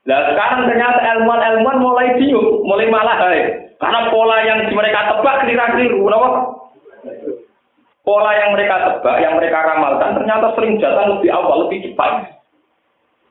Nah 0.07 0.19
sekarang 0.31 0.71
ternyata 0.71 0.99
ilmuwan-ilmuwan 1.03 1.83
mulai 1.83 2.15
bingung, 2.15 2.63
mulai 2.63 2.87
malah 2.87 3.19
hai. 3.27 3.67
Karena 3.75 4.07
pola 4.07 4.39
yang 4.41 4.63
mereka 4.71 5.11
tebak 5.11 5.43
keliru-keliru, 5.43 6.07
kenapa? 6.07 6.29
Pola 8.07 8.31
yang 8.39 8.55
mereka 8.55 8.75
tebak, 8.87 9.19
yang 9.19 9.35
mereka 9.35 9.67
ramalkan, 9.67 10.15
ternyata 10.15 10.55
sering 10.55 10.79
datang 10.79 11.19
lebih 11.19 11.29
awal, 11.35 11.67
lebih 11.67 11.91
cepat. 11.91 12.39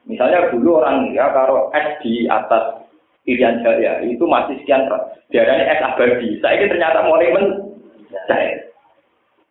Misalnya 0.05 0.53
dulu 0.53 0.85
orang 0.85 1.17
ya 1.17 1.33
kalau 1.35 1.73
es 1.75 1.99
di 2.05 2.29
atas 2.31 2.87
Irian 3.27 3.59
Jaya 3.65 4.07
itu 4.07 4.23
masih 4.23 4.55
sekian 4.63 4.87
diarani 5.35 5.65
es 5.67 5.83
abadi. 5.83 6.39
Saya 6.39 6.63
ini 6.63 6.71
ternyata 6.71 7.09
mulai 7.09 7.35
men 7.35 7.47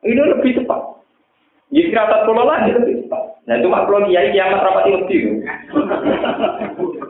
Ini 0.05 0.21
lebih 0.21 0.61
cepat. 0.61 0.81
Ya 1.75 1.83
kira 1.91 2.07
atas 2.07 2.23
pulau 2.23 2.47
lagi. 2.47 2.71
Nah 3.45 3.55
itu 3.59 3.67
makhluk 3.67 4.07
kiai 4.07 4.31
kiamat 4.31 4.63
rapat 4.63 4.95
lebih. 4.95 5.43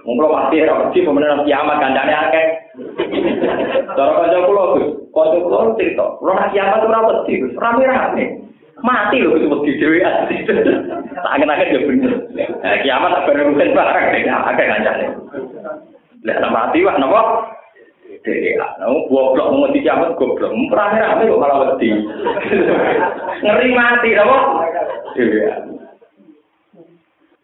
Mungkin 0.02 0.26
masih 0.26 0.66
rapati 0.66 1.06
pemenang 1.06 1.46
kiamat 1.46 1.78
kandangnya 1.78 2.26
akeh. 2.26 2.46
Cara 3.94 4.12
kocok 4.18 4.46
pulau 4.50 4.74
tuh. 4.74 4.88
Kocok 5.14 5.42
pulau 5.46 5.62
itu 5.70 5.74
cerita. 5.78 6.18
Pulau 6.18 6.34
nak 6.34 6.50
kiamat 6.50 6.82
itu 6.82 6.88
rapati. 6.90 7.34
Rame-rame. 7.62 8.26
Mati 8.82 9.22
lho 9.22 9.38
itu 9.38 9.46
mesti 9.46 9.72
dhewean. 9.78 10.14
asli. 10.26 10.36
Tangan-tangan 11.14 11.70
ya 11.70 11.80
bener. 11.86 12.14
Kiamat 12.82 13.10
tak 13.22 13.24
bener-bener 13.30 13.70
barang. 13.70 14.06
Akeh 14.50 14.66
ngancangnya. 14.66 15.10
Lihat 16.26 16.42
mati 16.50 16.82
wah 16.82 16.98
napa? 16.98 17.22
Dewa. 18.26 18.68
Nah, 18.82 18.90
goblok 19.06 19.54
mau 19.54 19.70
dicampur 19.70 20.18
goblok. 20.18 20.52
Rame-rame 20.74 21.30
kok 21.30 21.42
malah 21.42 21.58
wedi. 21.78 21.90
Ngeri 23.46 23.70
mati 23.78 24.10
napa? 24.18 24.38
Dewa. 25.14 25.54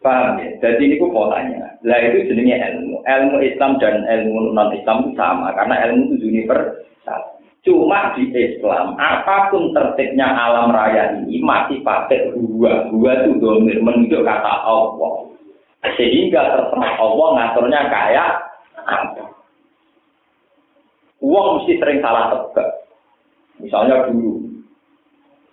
Paham 0.02 0.42
ya? 0.42 0.50
Jadi 0.58 0.82
ini 0.90 0.96
polanya. 0.98 1.78
Lah 1.86 1.98
itu 2.02 2.26
jenisnya 2.26 2.74
ilmu. 2.74 3.06
Ilmu 3.06 3.38
Islam 3.46 3.78
dan 3.78 4.02
ilmu 4.02 4.50
non-Islam 4.50 5.14
sama. 5.14 5.54
Karena 5.54 5.86
ilmu 5.86 6.18
itu 6.18 6.26
universal. 6.26 7.22
Cuma 7.62 8.10
di 8.18 8.26
Islam, 8.34 8.98
apa 8.98 9.54
pun 9.54 9.70
tertibnya 9.70 10.26
alam 10.26 10.74
raya 10.74 11.14
ini 11.22 11.38
masih 11.38 11.78
pakai 11.86 12.34
dua. 12.34 12.90
Dua 12.90 13.22
itu 13.22 13.38
domir 13.38 13.78
menunjuk 13.78 14.26
kata 14.26 14.66
Allah. 14.66 15.30
Sehingga 15.94 16.42
terserah 16.58 16.98
Allah 16.98 17.28
ngaturnya 17.38 17.80
kayak 17.86 18.30
apa? 18.82 19.41
Uang 21.22 21.62
mesti 21.62 21.78
sering 21.78 22.02
salah 22.02 22.34
tebak. 22.34 22.68
Misalnya 23.62 24.10
dulu, 24.10 24.42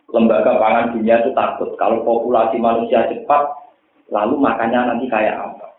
lembaga 0.09 0.57
pangan 0.57 0.97
dunia 0.97 1.21
itu 1.21 1.29
takut 1.37 1.77
kalau 1.77 2.01
populasi 2.01 2.57
manusia 2.57 3.05
cepat, 3.05 3.53
lalu 4.09 4.41
makannya 4.41 4.89
nanti 4.89 5.05
kayak 5.05 5.37
apa? 5.37 5.69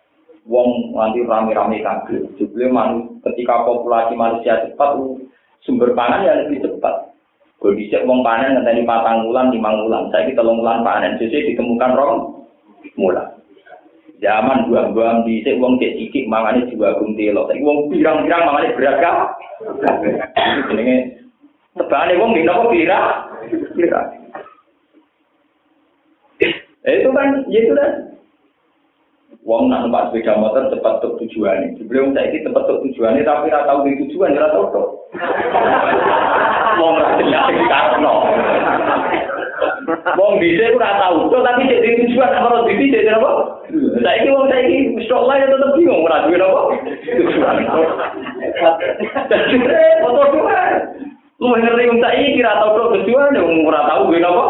Wong 0.46 0.94
nanti 0.94 1.26
rame-rame 1.26 1.82
kaget. 1.82 2.22
Jadi 2.38 2.70
ketika 3.26 3.66
populasi 3.66 4.14
manusia 4.14 4.62
cepat, 4.62 4.94
sumber 5.66 5.90
pangan 5.98 6.22
ya 6.22 6.38
lebih 6.46 6.62
cepat. 6.62 7.10
Kalau 7.60 7.76
bisa 7.76 8.00
uang 8.06 8.24
panen 8.24 8.56
nanti 8.56 8.86
patang 8.88 9.28
bulan, 9.28 9.52
lima 9.52 9.74
bulan. 9.74 10.08
Saya 10.08 10.32
kita 10.32 10.40
panen, 10.86 11.18
jadi 11.20 11.52
ditemukan 11.52 11.92
rong 11.92 12.20
mulai. 12.96 13.39
Zaman 14.20 14.68
buang-buang 14.68 15.24
di 15.24 15.40
sik 15.40 15.56
wong 15.56 15.80
cek 15.80 15.96
cikik 15.96 16.28
mangane 16.28 16.68
juga 16.68 16.92
guntelo. 17.00 17.48
Saiki 17.48 17.64
wong 17.64 17.88
pirang-pirang 17.88 18.42
mangane 18.44 18.76
beragam. 18.76 19.16
Jenenge 20.68 20.96
tebane 21.72 22.20
wong 22.20 22.36
dina 22.36 22.60
kok 22.60 22.68
pira? 22.68 23.00
Pira. 23.72 24.00
Eh, 26.80 26.94
itu 27.00 27.08
kan, 27.12 27.28
ya 27.48 27.60
itu 27.64 27.72
kan. 27.76 27.92
Wong 29.40 29.72
nak 29.72 29.88
numpak 29.88 30.12
sepeda 30.12 30.36
motor 30.36 30.68
cepat 30.68 31.00
tuh 31.00 31.16
tujuannya. 31.16 31.80
Sebelum 31.80 32.12
saya 32.12 32.28
ini 32.28 32.44
cepat 32.44 32.62
tuh 32.68 32.84
tujuannya, 32.84 33.24
tapi 33.24 33.48
nggak 33.48 33.66
tahu 33.68 33.88
di 33.88 34.04
tujuan, 34.04 34.36
nggak 34.36 34.52
tahu 34.52 34.64
tuh. 34.68 34.86
Wong 36.76 36.92
nggak 37.00 37.48
di 37.48 37.64
karno. 37.72 38.14
Wong 40.16 40.40
bisa 40.40 40.72
ora 40.72 40.90
tau 41.00 41.28
to 41.28 41.38
tapi 41.44 41.68
cek 41.68 41.80
di 41.84 41.90
tujuan 42.08 42.32
apa 42.32 42.64
di 42.64 42.74
bisa 42.80 43.04
cek 43.04 43.16
apa? 43.20 43.30
Saiki 44.00 44.28
wong 44.32 44.46
saiki 44.48 44.76
insyaallah 44.96 45.34
ya 45.36 45.46
tetep 45.48 45.70
bingung 45.76 46.04
ora 46.04 46.24
duwe 46.24 46.38
apa? 46.40 46.62
Foto 50.04 50.22
dua. 50.32 50.60
Lu 51.40 51.46
ngerti 51.56 51.88
wong 51.92 52.00
saiki 52.00 52.36
kira 52.40 52.52
tau 52.60 52.76
to 52.76 52.82
tujuan 53.00 53.36
wong 53.36 53.68
ora 53.68 53.80
tau 53.88 54.08
duwe 54.08 54.20
apa? 54.24 54.44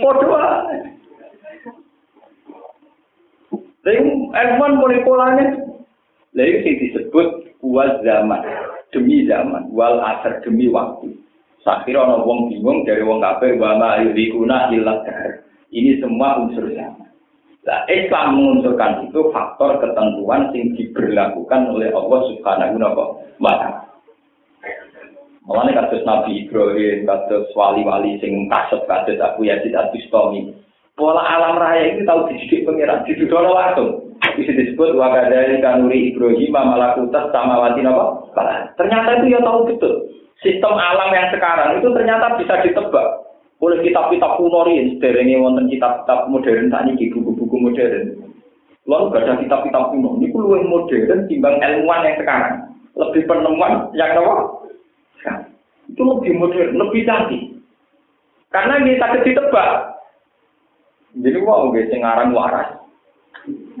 Foto 0.00 0.26
Lalu 3.88 4.04
F1 4.36 4.70
mulai 4.76 5.00
polanya. 5.00 5.46
Lalu 6.36 6.60
disebut 6.76 7.56
wal 7.64 8.04
zaman 8.04 8.44
demi 8.92 9.24
zaman, 9.24 9.72
wal 9.72 9.96
asar 10.04 10.44
demi 10.44 10.68
waktu. 10.68 11.16
Sakira 11.66 12.06
ana 12.06 12.22
wong 12.22 12.54
bingung 12.54 12.86
dari 12.86 13.02
wong 13.02 13.18
kafir 13.18 13.58
wa 13.58 13.74
ma 13.74 13.98
yurikuna 13.98 14.70
illa 14.70 15.02
Ini 15.68 16.00
semua 16.00 16.40
unsur 16.40 16.70
zaman. 16.70 17.08
Nah, 17.68 17.84
Islam 17.92 18.40
mengunsurkan 18.40 19.12
itu 19.12 19.28
faktor 19.28 19.76
ketentuan 19.84 20.48
yang 20.56 20.72
diberlakukan 20.72 21.68
oleh 21.68 21.92
Allah 21.92 22.20
Subhanahu 22.32 22.80
wa 22.80 23.54
taala. 23.60 23.84
Mulane 25.44 25.76
kados 25.76 26.04
Nabi 26.08 26.44
Ibrahim, 26.48 27.04
kados 27.04 27.52
wali-wali 27.52 28.16
sing 28.24 28.48
kasut 28.48 28.84
kados 28.88 29.20
Abu 29.20 29.44
Yazid 29.44 29.76
Al-Bustami. 29.76 30.56
Pola 30.96 31.20
alam 31.20 31.60
raya 31.60 31.92
itu 31.92 32.08
tahu 32.08 32.32
dididik 32.32 32.64
pengiran, 32.64 33.04
didudono 33.04 33.52
langsung. 33.52 34.16
Bisa 34.36 34.50
disebut 34.50 34.96
wakadari 34.96 35.60
kanuri 35.60 36.12
Ibrahim 36.12 36.52
malakutas 36.52 37.28
samawati 37.32 37.84
napa? 37.84 38.28
Ternyata 38.80 39.20
itu 39.20 39.36
ya 39.36 39.40
tahu 39.44 39.68
betul 39.68 39.94
sistem 40.42 40.74
alam 40.78 41.10
yang 41.10 41.28
sekarang 41.34 41.82
itu 41.82 41.88
ternyata 41.90 42.38
bisa 42.38 42.62
ditebak 42.62 43.28
oleh 43.58 43.82
kitab-kitab 43.82 44.38
kuno 44.38 44.70
ini 44.70 44.94
sederenge 44.94 45.34
wonten 45.42 45.66
kitab-kitab 45.66 46.30
modern 46.30 46.70
tadi 46.70 46.94
di 46.94 47.10
buku-buku 47.10 47.56
modern. 47.58 48.14
Lalu 48.86 49.04
gak 49.12 49.24
ada 49.26 49.34
kitab-kitab 49.42 49.84
kuno. 49.90 50.14
Ini 50.22 50.30
lebih 50.30 50.62
modern 50.70 51.26
timbang 51.26 51.58
ilmuwan 51.58 52.06
yang 52.06 52.16
sekarang. 52.22 52.54
Lebih 52.94 53.22
penemuan 53.26 53.90
yang 53.98 54.14
apa? 54.14 54.36
Itu 55.90 56.02
lebih 56.06 56.32
modern, 56.38 56.70
lebih 56.78 57.02
canggih. 57.02 57.42
Karena 58.54 58.78
kita 58.80 59.26
ditebak. 59.26 59.70
Jadi 61.18 61.38
nggih 61.42 61.86
sing 61.90 62.00
aran 62.06 62.30
waras. 62.30 62.78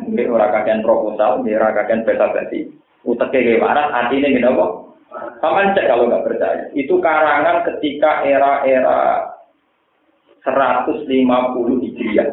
Nggih 0.02 0.26
ora 0.26 0.50
kakean 0.50 0.82
proposal, 0.82 1.46
nggih 1.46 1.54
ora 1.54 1.70
basa-basi. 2.02 2.66
Uteke 3.06 3.38
nggih 3.46 3.62
waras 3.62 3.94
artine 3.94 4.34
nggih 4.34 4.42
napa? 4.42 4.87
Sampeyan 5.38 5.76
cek 5.76 5.88
kalau 5.88 6.08
nggak 6.08 6.26
percaya. 6.26 6.62
Itu 6.72 6.98
karangan 6.98 7.64
ketika 7.68 8.24
era-era 8.24 9.28
150 10.42 11.84
Hijriah. 11.84 12.28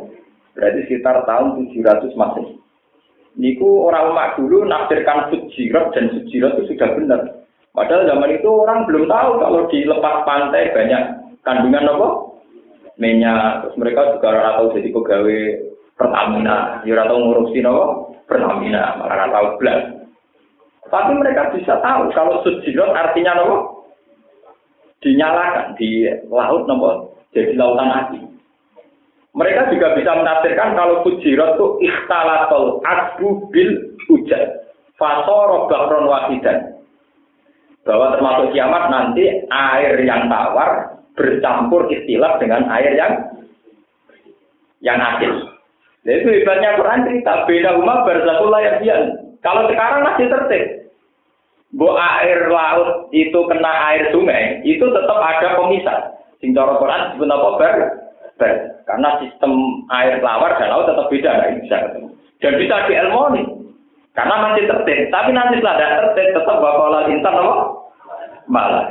Berarti 0.56 0.80
sekitar 0.88 1.28
tahun 1.28 1.68
700 1.68 2.16
Masehi. 2.16 2.56
Niku 3.36 3.92
orang 3.92 4.16
umat 4.16 4.40
dulu 4.40 4.64
nafsirkan 4.64 5.28
sujirat 5.28 5.92
dan 5.92 6.08
sujirat 6.16 6.56
itu 6.56 6.72
sudah 6.72 6.90
benar. 6.96 7.22
Padahal 7.76 8.08
zaman 8.08 8.32
itu 8.32 8.48
orang 8.48 8.88
belum 8.88 9.12
tahu 9.12 9.32
kalau 9.44 9.62
di 9.68 9.84
lepas 9.84 10.24
pantai 10.24 10.72
banyak 10.72 11.04
kandungan 11.44 11.92
apa? 11.92 12.08
Minyak. 12.96 13.68
Terus 13.68 13.76
mereka 13.76 14.16
juga 14.16 14.32
ora 14.32 14.56
tahu 14.56 14.80
jadi 14.80 14.90
pegawai 14.96 15.42
Pertamina. 16.00 16.80
Ya 16.88 16.96
ora 16.96 17.12
tahu 17.12 17.20
ngurusi 17.20 17.60
apa? 17.60 17.86
Pertamina. 18.24 18.84
Malah 19.04 19.16
ora 19.20 19.28
tahu 19.36 19.48
belas. 19.60 19.82
Tapi 20.90 21.12
mereka 21.18 21.50
bisa 21.50 21.82
tahu 21.82 22.14
kalau 22.14 22.46
sujirat 22.46 22.94
artinya 22.94 23.42
apa? 23.42 23.58
Dinyalakan 25.02 25.74
di 25.78 26.10
laut 26.30 26.70
apa? 26.70 26.92
Jadi 27.34 27.58
lautan 27.58 27.90
api. 27.90 28.20
Mereka 29.36 29.76
juga 29.76 29.92
bisa 30.00 30.16
menafsirkan 30.16 30.80
kalau 30.80 31.04
fujirat 31.04 31.60
itu 31.60 31.68
ikhtalatul 31.84 32.80
asbu 32.86 33.52
bil 33.52 33.72
hujan. 34.08 34.64
Fasoro 34.96 35.68
bahron 35.68 36.08
wahidan. 36.08 36.80
Bahwa 37.84 38.16
termasuk 38.16 38.56
kiamat 38.56 38.88
nanti 38.90 39.44
air 39.52 40.00
yang 40.08 40.32
tawar 40.32 40.96
bercampur 41.14 41.92
istilah 41.92 42.40
dengan 42.40 42.66
air 42.72 42.96
yang 42.96 43.14
yang 44.80 44.98
asin. 45.02 45.34
Itu 46.06 46.30
hebatnya 46.30 46.78
Quran 46.78 47.04
cerita 47.10 47.50
beda 47.50 47.82
umat 47.82 48.06
berzakul 48.06 48.54
layak 48.54 48.80
Kalau 49.46 49.70
sekarang 49.70 50.02
masih 50.02 50.26
tertib. 50.26 50.66
Bu 51.76 51.92
air 51.94 52.50
laut 52.50 53.12
itu 53.14 53.36
kena 53.52 53.94
air 53.94 54.10
sungai, 54.10 54.64
itu 54.66 54.86
tetap 54.90 55.20
ada 55.22 55.60
pemisah. 55.60 56.18
Sing 56.40 56.56
cara 56.56 56.80
Quran 56.82 57.14
disebut 57.14 57.30
apa 57.30 57.50
ber? 57.62 57.76
ber. 58.42 58.54
Karena 58.90 59.20
sistem 59.22 59.84
air 59.92 60.18
lawar 60.24 60.56
dan 60.58 60.72
laut 60.72 60.90
tetap 60.90 61.12
beda, 61.12 61.30
nggak 61.30 61.54
bisa 61.62 61.76
ketemu. 61.90 62.10
Dan 62.42 62.54
bisa 62.58 62.76
dielmoni. 62.90 63.44
Karena 64.16 64.36
masih 64.50 64.64
tertib. 64.72 65.00
Tapi 65.12 65.30
nanti 65.36 65.60
setelah 65.60 65.76
ada 65.76 65.88
tertib, 66.10 66.28
tetap 66.32 66.58
bakal 66.64 66.96
insan 67.12 67.36
apa? 67.36 67.56
Malah. 68.48 68.88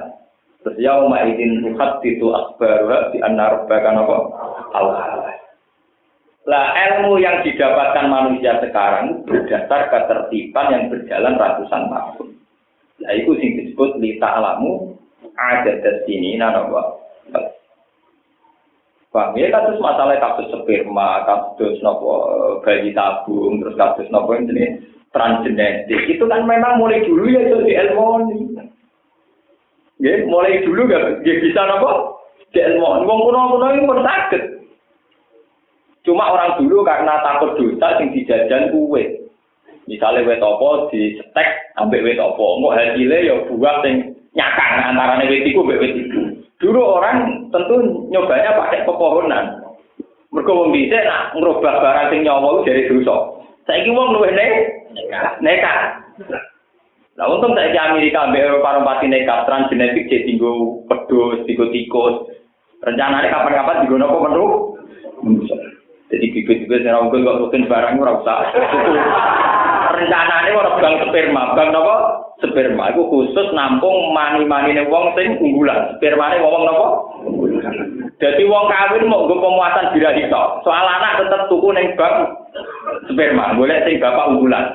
Terus 0.64 0.80
ya 0.80 0.96
umat 1.04 1.28
idin 1.28 1.60
tuhat 1.60 2.00
itu 2.04 2.26
akbar 2.32 3.12
di 3.12 3.18
anar 3.20 3.64
bahkan 3.68 4.00
apa? 4.00 4.16
Allah. 4.72 5.04
Lah 6.44 6.76
ilmu 6.76 7.16
yang 7.24 7.40
didapatkan 7.40 8.04
manusia 8.04 8.60
sekarang 8.60 9.24
berdasar 9.24 9.88
ketertiban 9.88 10.66
yang 10.76 10.84
berjalan 10.92 11.40
ratusan 11.40 11.88
tahun. 11.88 12.28
Nah 13.00 13.12
itu 13.16 13.32
sing 13.40 13.50
disebut 13.56 13.96
lita 13.96 14.28
alamu 14.28 14.92
ada 15.40 15.72
di 15.80 15.92
sini 16.04 16.36
nanawa. 16.36 17.00
Paham 19.08 19.38
ya 19.38 19.46
kasus 19.46 19.78
masalah 19.78 20.18
kasus 20.18 20.50
sperma, 20.50 21.22
kasus 21.22 21.78
nopo 21.86 22.26
bayi 22.66 22.90
tabung, 22.90 23.62
terus 23.62 23.78
kasus 23.78 24.10
nopo 24.10 24.34
ini 24.34 24.82
transgenetik 25.14 26.10
itu 26.10 26.26
kan 26.26 26.42
memang 26.42 26.82
mulai 26.82 26.98
dulu 27.06 27.30
ya 27.30 27.46
itu 27.46 27.62
di 27.62 27.72
ilmu 27.72 28.06
Ya, 30.02 30.26
mulai 30.26 30.58
dulu 30.66 30.90
gak 30.90 31.22
ya 31.22 31.34
bisa 31.38 31.62
nopo 31.62 32.18
di 32.50 32.58
ilmu. 32.58 33.06
Kuno 33.06 33.66
ini 33.70 33.86
sakit. 33.86 34.63
Cuma 36.04 36.36
orang 36.36 36.60
dulu 36.60 36.84
karena 36.84 37.16
takut 37.24 37.56
dosa 37.56 37.96
sing 37.96 38.12
dijajan 38.12 38.68
kue. 38.68 39.24
Misalnya 39.88 40.24
wet 40.24 40.44
opo 40.44 40.88
di 40.92 41.16
setek 41.16 41.76
ambek 41.80 42.04
wet 42.04 42.20
opo, 42.20 42.60
mau 42.60 42.72
hasilnya 42.72 43.24
ya 43.24 43.34
buah 43.48 43.84
sing 43.84 44.12
nyakang 44.36 44.72
antara 44.92 45.24
wet 45.24 45.48
iku 45.48 45.64
mbek 45.64 45.80
wet 45.80 45.92
iku. 45.96 46.20
Dulu 46.60 46.80
orang 46.80 47.48
tentu 47.52 48.04
nyobanya 48.12 48.56
pakai 48.56 48.84
pepohonan. 48.84 49.64
Mereka 50.32 50.50
wong 50.50 50.72
bisa 50.76 50.98
nak 51.04 51.36
ngerubah 51.36 51.74
barang 51.80 52.08
sing 52.12 52.20
nyawa 52.24 52.64
dari 52.68 52.84
dosa. 52.88 53.16
Saiki 53.64 53.88
wong 53.92 54.12
luwih 54.12 54.32
ne 54.32 54.46
nekat. 55.40 55.80
Nah 57.16 57.26
untung 57.32 57.56
saiki 57.56 57.80
Amerika 57.80 58.28
ambek 58.28 58.44
Eropa 58.44 58.84
pasti 58.84 59.08
nekat 59.08 59.48
transgenetik 59.48 60.08
jadi 60.12 60.28
tinggu 60.28 60.84
pedus, 60.84 61.44
tinggu 61.48 61.72
tikus. 61.72 62.28
Rencananya 62.84 63.32
kapan-kapan 63.32 63.80
digono 63.88 64.04
apa 64.04 64.18
menu? 64.28 64.44
Jadi 66.14 66.30
bibit-bibit 66.30 66.86
yang 66.86 67.10
mungkin 67.10 67.26
kok 67.26 67.42
mungkin 67.42 67.66
barang 67.66 67.98
ora 67.98 68.22
usah. 68.22 68.38
Rencananya 69.98 70.54
orang 70.54 70.78
bang 70.78 70.94
sperma, 71.10 71.42
bang 71.58 71.74
apa? 71.74 71.96
sperma 72.42 72.90
itu 72.90 73.02
khusus 73.06 73.46
nampung 73.54 74.10
mani-manine 74.14 74.86
wong 74.90 75.14
sing 75.18 75.38
unggulan. 75.42 75.98
Spermane 75.98 76.38
wong 76.38 76.62
napa? 76.66 76.86
Jadi 78.18 78.42
wong 78.46 78.70
kawin 78.70 79.10
mau 79.10 79.26
nggo 79.26 79.42
pemuasan 79.42 79.90
birahi 79.90 80.30
tok. 80.30 80.62
Soal 80.62 80.86
anak 80.86 81.22
tetep 81.22 81.50
tuku 81.50 81.68
ning 81.74 81.94
bank 81.98 82.30
sperma, 83.10 83.58
boleh 83.58 83.82
sing 83.86 83.98
bapak 83.98 84.30
unggulan. 84.30 84.66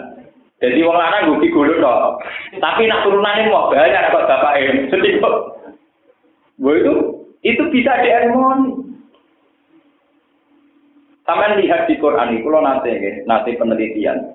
Jadi 0.59 0.83
wong 0.83 0.97
lanang 0.99 1.21
nggo 1.31 1.41
digolo 1.43 1.73
tok. 1.79 2.19
Tapi 2.59 2.87
nak 2.87 3.03
turunane 3.07 3.47
mau 3.47 3.71
banyak 3.71 4.11
kok 4.11 4.27
bapake. 4.27 4.91
Sedih 4.91 5.23
kok. 5.23 5.35
itu 6.59 6.93
itu 7.47 7.63
bisa 7.71 7.95
diharmoni. 8.03 8.78
Sampai 11.29 11.61
lihat 11.61 11.85
di 11.85 11.93
Quran 12.01 12.41
itu, 12.41 12.49
kalau 12.49 12.65
nanti, 12.65 12.89
nanti 13.29 13.53
penelitian. 13.53 14.33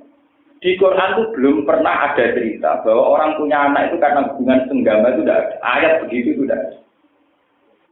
Di 0.63 0.79
Quran 0.79 1.19
itu 1.19 1.25
belum 1.35 1.67
pernah 1.67 2.07
ada 2.07 2.31
cerita 2.39 2.87
bahwa 2.87 3.19
orang 3.19 3.35
punya 3.35 3.67
anak 3.67 3.91
itu 3.91 3.99
karena 3.99 4.31
hubungan 4.31 4.63
senggama 4.71 5.11
itu 5.11 5.27
tidak 5.27 5.39
ada. 5.43 5.55
Ayat 5.67 5.93
begitu 6.07 6.39
itu 6.39 6.43
tidak 6.47 6.63
ada. 6.63 6.79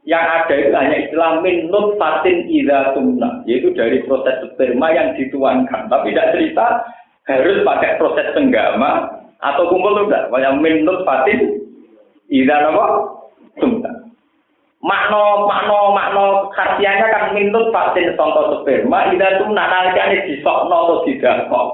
Yang 0.07 0.25
ada 0.25 0.53
itu 0.55 0.71
hanya 0.71 0.97
istilah 1.03 1.31
min 1.43 1.57
fatin 1.99 2.37
ida 2.47 2.79
tumna, 2.95 3.43
yaitu 3.43 3.75
dari 3.75 4.07
proses 4.07 4.39
sperma 4.55 4.87
yang 4.95 5.11
dituangkan. 5.19 5.91
Tapi 5.91 6.15
tidak 6.15 6.31
cerita 6.39 6.65
harus 7.27 7.59
pakai 7.67 7.99
proses 7.99 8.27
senggama 8.31 9.19
atau 9.43 9.67
kumpul 9.67 10.07
tidak. 10.07 10.31
Yang 10.31 10.55
min 10.63 10.87
fatin 11.03 11.39
ida 12.31 12.55
apa? 12.71 12.85
Tumna. 13.59 14.02
Makno 14.83 15.47
makno 15.47 15.95
makno 15.95 16.51
khasiatnya 16.51 17.07
kan 17.07 17.31
min 17.31 17.55
fatin 17.71 18.19
contoh 18.19 18.59
sperma 18.59 19.15
ida 19.15 19.39
tumna 19.39 19.63
nalikane 19.63 20.27
disokno 20.27 20.75
atau 20.75 21.07
didakok 21.07 21.67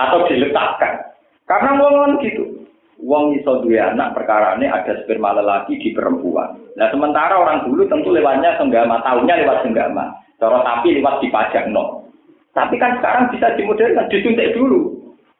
atau 0.00 0.18
diletakkan. 0.32 1.12
Karena 1.44 1.76
wong 1.76 2.24
gitu. 2.24 2.64
Wong 3.04 3.36
iso 3.36 3.60
duwe 3.60 3.76
anak 3.76 4.16
perkara 4.16 4.56
ini 4.56 4.64
ada 4.64 4.96
sperma 5.04 5.36
lelaki 5.36 5.76
di 5.76 5.92
perempuan. 5.92 6.56
Nah 6.78 6.88
sementara 6.88 7.36
orang 7.36 7.68
dulu 7.68 7.84
tentu 7.84 8.14
lewatnya 8.14 8.56
senggama, 8.56 9.04
tahunya 9.04 9.44
lewat 9.44 9.66
senggama. 9.66 10.08
Cara 10.40 10.64
tapi 10.64 10.96
lewat 10.96 11.20
dipajak 11.20 11.68
no. 11.68 12.08
Tapi 12.56 12.80
kan 12.80 12.96
sekarang 12.96 13.28
bisa 13.28 13.52
dimodernkan, 13.60 14.08
disuntik 14.08 14.56
dulu. 14.56 14.92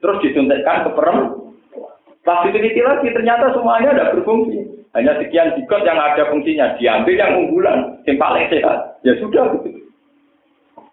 Terus 0.04 0.20
disuntikkan 0.20 0.84
ke 0.84 0.90
perempuan. 0.92 1.56
Pas 2.20 2.44
diteliti 2.44 2.84
lagi 2.84 3.08
ternyata 3.16 3.56
semuanya 3.56 3.96
ada 3.96 4.12
berfungsi. 4.12 4.81
Hanya 4.92 5.16
sekian 5.16 5.56
zigot 5.56 5.82
yang 5.88 5.96
ada 5.96 6.28
fungsinya. 6.28 6.76
Diambil 6.76 7.16
yang 7.16 7.32
unggulan, 7.40 7.78
yang 8.04 8.20
paling 8.20 8.44
sehat. 8.52 9.00
Ya 9.02 9.16
sudah 9.18 9.56
gitu. 9.56 9.82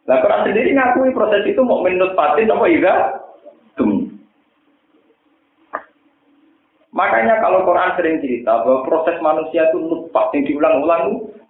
Nah 0.07 0.17
Quran 0.25 0.41
sendiri 0.49 0.73
ngakui 0.73 1.13
proses 1.13 1.45
itu 1.45 1.61
mau 1.61 1.85
menurut 1.85 2.17
patin 2.17 2.49
apa 2.49 2.65
iya? 2.65 2.95
Makanya 6.89 7.39
kalau 7.39 7.63
Quran 7.63 7.95
sering 7.95 8.17
cerita 8.19 8.65
bahwa 8.65 8.83
proses 8.83 9.15
manusia 9.23 9.69
itu 9.71 9.77
nutfah 9.79 10.33
yang 10.35 10.43
diulang-ulang 10.43 11.03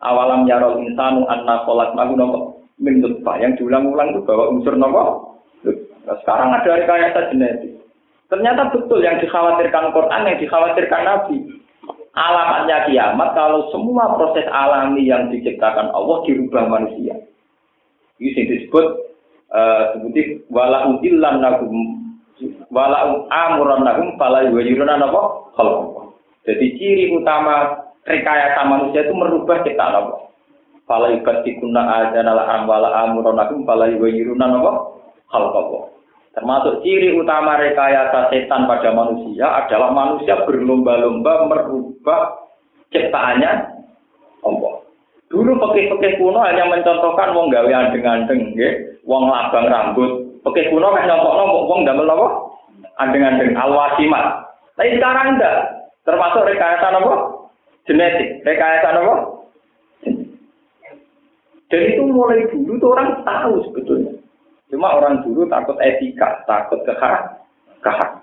awalam 0.04 0.46
yarol 0.46 0.78
insanu 0.84 1.26
anna 1.26 1.66
sholat 1.66 1.96
nahu 1.98 2.14
nopo 2.14 2.40
min 2.78 3.02
nutfah 3.02 3.40
yang 3.42 3.58
diulang-ulang 3.58 4.14
itu 4.14 4.22
bahwa 4.30 4.52
unsur 4.54 4.78
nopo. 4.78 5.04
Nah, 6.06 6.16
sekarang 6.22 6.54
ada 6.54 6.70
rekayasa 6.84 7.34
genetik. 7.34 7.82
Ternyata 8.30 8.70
betul 8.70 9.02
yang 9.02 9.18
dikhawatirkan 9.18 9.90
Quran, 9.90 10.28
yang 10.30 10.38
dikhawatirkan 10.38 11.02
Nabi. 11.02 11.38
Alamatnya 12.18 12.90
kiamat 12.90 13.38
kalau 13.38 13.70
semua 13.70 14.18
proses 14.18 14.46
alami 14.50 15.06
yang 15.06 15.30
diciptakan 15.30 15.94
Allah 15.94 16.18
dirubah 16.26 16.66
manusia. 16.66 17.16
Ini 18.20 18.42
disebut 18.50 18.86
uh, 19.54 19.82
sebutin 19.96 20.44
wala 20.50 20.90
udillan 20.90 21.40
nagum 21.40 21.76
wala 22.74 23.24
amuran 23.30 23.86
lahum 23.86 24.18
fala 24.18 24.44
yuwajiruna 24.50 25.00
napa 25.00 25.54
khalqa. 25.54 26.12
Jadi 26.50 26.66
ciri 26.82 27.06
utama 27.14 27.88
rekayasa 28.10 28.62
manusia 28.66 29.06
itu 29.06 29.14
merubah 29.14 29.62
kita 29.62 29.86
napa. 29.86 30.34
Fala 30.90 31.14
yubatikuna 31.14 32.10
ajana 32.10 32.34
la 32.34 32.44
amwala 32.58 32.90
amuran 33.06 33.38
lahum 33.38 33.64
fala 33.64 33.86
yuwajiruna 33.86 34.50
napa 34.50 34.72
khalqa. 35.30 35.89
Termasuk 36.38 36.86
ciri 36.86 37.18
utama 37.18 37.58
rekayasa 37.58 38.30
setan 38.30 38.70
pada 38.70 38.94
manusia 38.94 39.50
adalah 39.50 39.90
manusia 39.90 40.38
berlomba-lomba 40.46 41.50
merubah 41.50 42.46
ciptaannya 42.94 43.52
Allah. 44.46 44.74
Dulu 45.30 45.52
pakai-pakai 45.62 46.18
kuno 46.18 46.42
hanya 46.42 46.66
mencontohkan 46.70 47.38
wong 47.38 47.54
gawe 47.54 47.70
andeng-andeng, 47.70 48.54
nggih. 48.54 49.02
Wong 49.06 49.30
labang 49.30 49.70
rambut. 49.70 50.42
Pakai 50.42 50.70
kuno 50.74 50.90
kan 50.90 51.06
nyontokno 51.06 51.44
wong 51.70 51.82
damel 51.86 52.10
apa? 52.10 52.28
Andeng-andeng 53.02 53.54
alwasimat. 53.54 54.50
Tapi 54.74 54.98
sekarang 54.98 55.38
enggak. 55.38 55.56
Termasuk 56.06 56.46
rekayasa 56.50 56.88
apa? 56.94 57.14
Genetik. 57.86 58.42
Rekayasa 58.42 58.90
apa? 58.96 59.16
Dan 61.70 61.82
itu 61.86 62.02
mulai 62.10 62.50
dulu 62.50 62.82
tuh 62.82 62.90
orang 62.98 63.22
tahu 63.22 63.62
sebetulnya. 63.70 64.19
Cuma 64.70 65.02
orang 65.02 65.26
dulu 65.26 65.50
takut 65.50 65.78
etika, 65.82 66.46
takut 66.46 66.82
kehak, 66.86 67.42
kehak. 67.82 68.22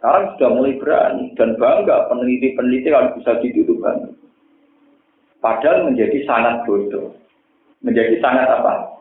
Sekarang 0.00 0.34
sudah 0.34 0.50
mulai 0.50 0.74
berani 0.80 1.30
dan 1.38 1.54
bangga 1.60 2.10
peneliti-peneliti 2.10 2.88
kalau 2.90 3.14
bisa 3.14 3.38
gitu. 3.44 3.78
Padahal 5.38 5.86
menjadi 5.86 6.24
sangat 6.26 6.64
bodoh. 6.66 7.14
Menjadi 7.84 8.18
sangat 8.18 8.48
apa? 8.48 8.98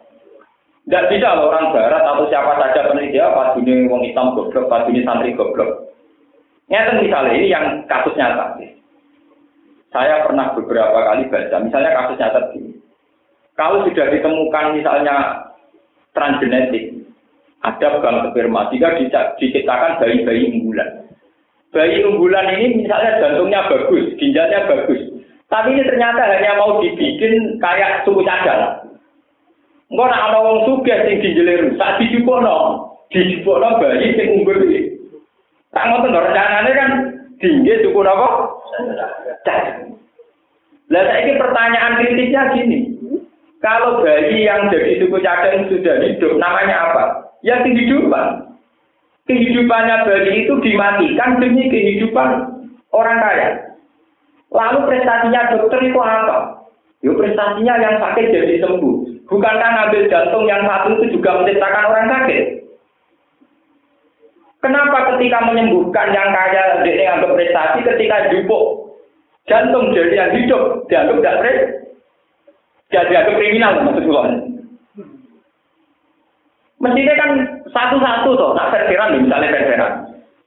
Tidak 0.85 1.07
bisa 1.13 1.37
loh 1.37 1.53
orang 1.53 1.71
barat 1.71 2.01
atau 2.01 2.25
siapa 2.27 2.57
saja 2.57 2.89
peneliti 2.89 3.21
apa 3.21 3.53
ini 3.61 3.85
wong 3.85 4.01
hitam 4.01 4.33
goblok, 4.33 4.65
pas 4.65 4.85
ini 4.89 5.05
santri 5.05 5.37
goblok. 5.37 5.93
Nyata 6.67 6.97
misalnya 6.99 7.31
ini 7.37 7.47
yang 7.53 7.85
kasus 7.85 8.17
nyata. 8.17 8.57
Saya 9.93 10.25
pernah 10.25 10.55
beberapa 10.57 10.99
kali 11.05 11.29
baca, 11.29 11.55
misalnya 11.61 11.95
kasus 11.95 12.17
nyata 12.17 12.41
ini. 12.57 12.73
Kalau 13.53 13.85
sudah 13.85 14.09
ditemukan 14.09 14.65
misalnya 14.73 15.15
transgenetik, 16.11 16.95
ada 17.61 18.01
bank 18.01 18.31
sperma, 18.31 18.71
jika 18.73 18.99
diciptakan 19.37 19.99
bayi-bayi 20.01 20.51
unggulan. 20.51 21.07
Bayi 21.71 22.03
unggulan 22.03 22.51
ini 22.57 22.83
misalnya 22.83 23.21
jantungnya 23.23 23.67
bagus, 23.71 24.11
ginjalnya 24.19 24.67
bagus, 24.67 25.11
tapi 25.51 25.75
ini 25.75 25.83
ternyata 25.83 26.31
hanya 26.31 26.55
mau 26.55 26.79
dibikin 26.79 27.59
kayak 27.59 28.07
suku 28.07 28.23
cadang. 28.23 28.87
Enggak 29.91 30.07
nak 30.07 30.23
ana 30.31 30.39
wong 30.39 30.57
sugih 30.63 30.95
sing 31.03 31.19
dijele 31.19 31.67
rusak 31.67 31.99
dijupukno. 31.99 32.87
Dijupukno 33.11 33.75
bayi 33.83 34.15
sing 34.15 34.39
unggul 34.39 34.63
iki. 34.71 34.95
Tak 35.75 35.91
ngoten 35.91 36.15
rencanane 36.15 36.71
kan 36.71 36.89
tinggi 37.43 37.83
napa? 37.83 38.27
Cadang. 39.43 39.99
Lah 40.87 41.03
saiki 41.07 41.35
pertanyaan 41.35 41.99
kritisnya 41.99 42.41
gini. 42.55 42.90
Kalau 43.61 44.01
bayi 44.01 44.49
yang 44.49 44.73
jadi 44.73 44.97
suku 44.97 45.21
cadang 45.21 45.69
sudah 45.69 46.01
hidup, 46.01 46.33
namanya 46.41 46.89
apa? 46.89 47.03
Ya 47.45 47.61
kehidupan. 47.61 48.57
Kehidupannya 49.29 50.09
bayi 50.09 50.49
itu 50.49 50.53
dimatikan 50.65 51.37
demi 51.37 51.69
kehidupan 51.69 52.29
orang 52.89 53.17
kaya. 53.21 53.49
Lalu 54.49 54.89
prestasinya 54.89 55.53
dokter 55.53 55.79
itu 55.85 55.99
apa? 56.01 56.65
Yuk 57.05 57.21
prestasinya 57.21 57.77
yang 57.77 57.95
sakit 58.01 58.33
jadi 58.33 58.65
sembuh. 58.65 59.25
Bukankah 59.29 59.69
ngambil 59.73 60.09
jantung 60.11 60.43
yang 60.49 60.65
satu 60.67 60.97
itu 60.99 61.17
juga 61.17 61.39
menciptakan 61.39 61.85
orang 61.87 62.07
sakit? 62.11 62.43
Kenapa 64.61 65.15
ketika 65.15 65.39
menyembuhkan 65.49 66.13
yang 66.13 66.29
kaya 66.29 66.85
dia 66.85 67.17
anggap 67.17 67.33
prestasi, 67.33 67.81
ketika 67.81 68.29
jupuk 68.29 68.93
jantung 69.49 69.89
jadi 69.89 70.13
yang 70.13 70.31
hidup 70.37 70.85
dianggap 70.85 71.17
tidak 71.17 71.37
pres, 71.41 71.59
jadi 72.91 73.07
dianggap 73.07 73.35
kriminal 73.39 73.73
maksud 73.87 74.05
Mestinya 76.81 77.13
kan 77.13 77.31
satu-satu 77.69 78.29
toh, 78.33 78.51
nak 78.57 78.73
verseran 78.73 79.21
misalnya 79.21 79.53
verseran. 79.53 79.93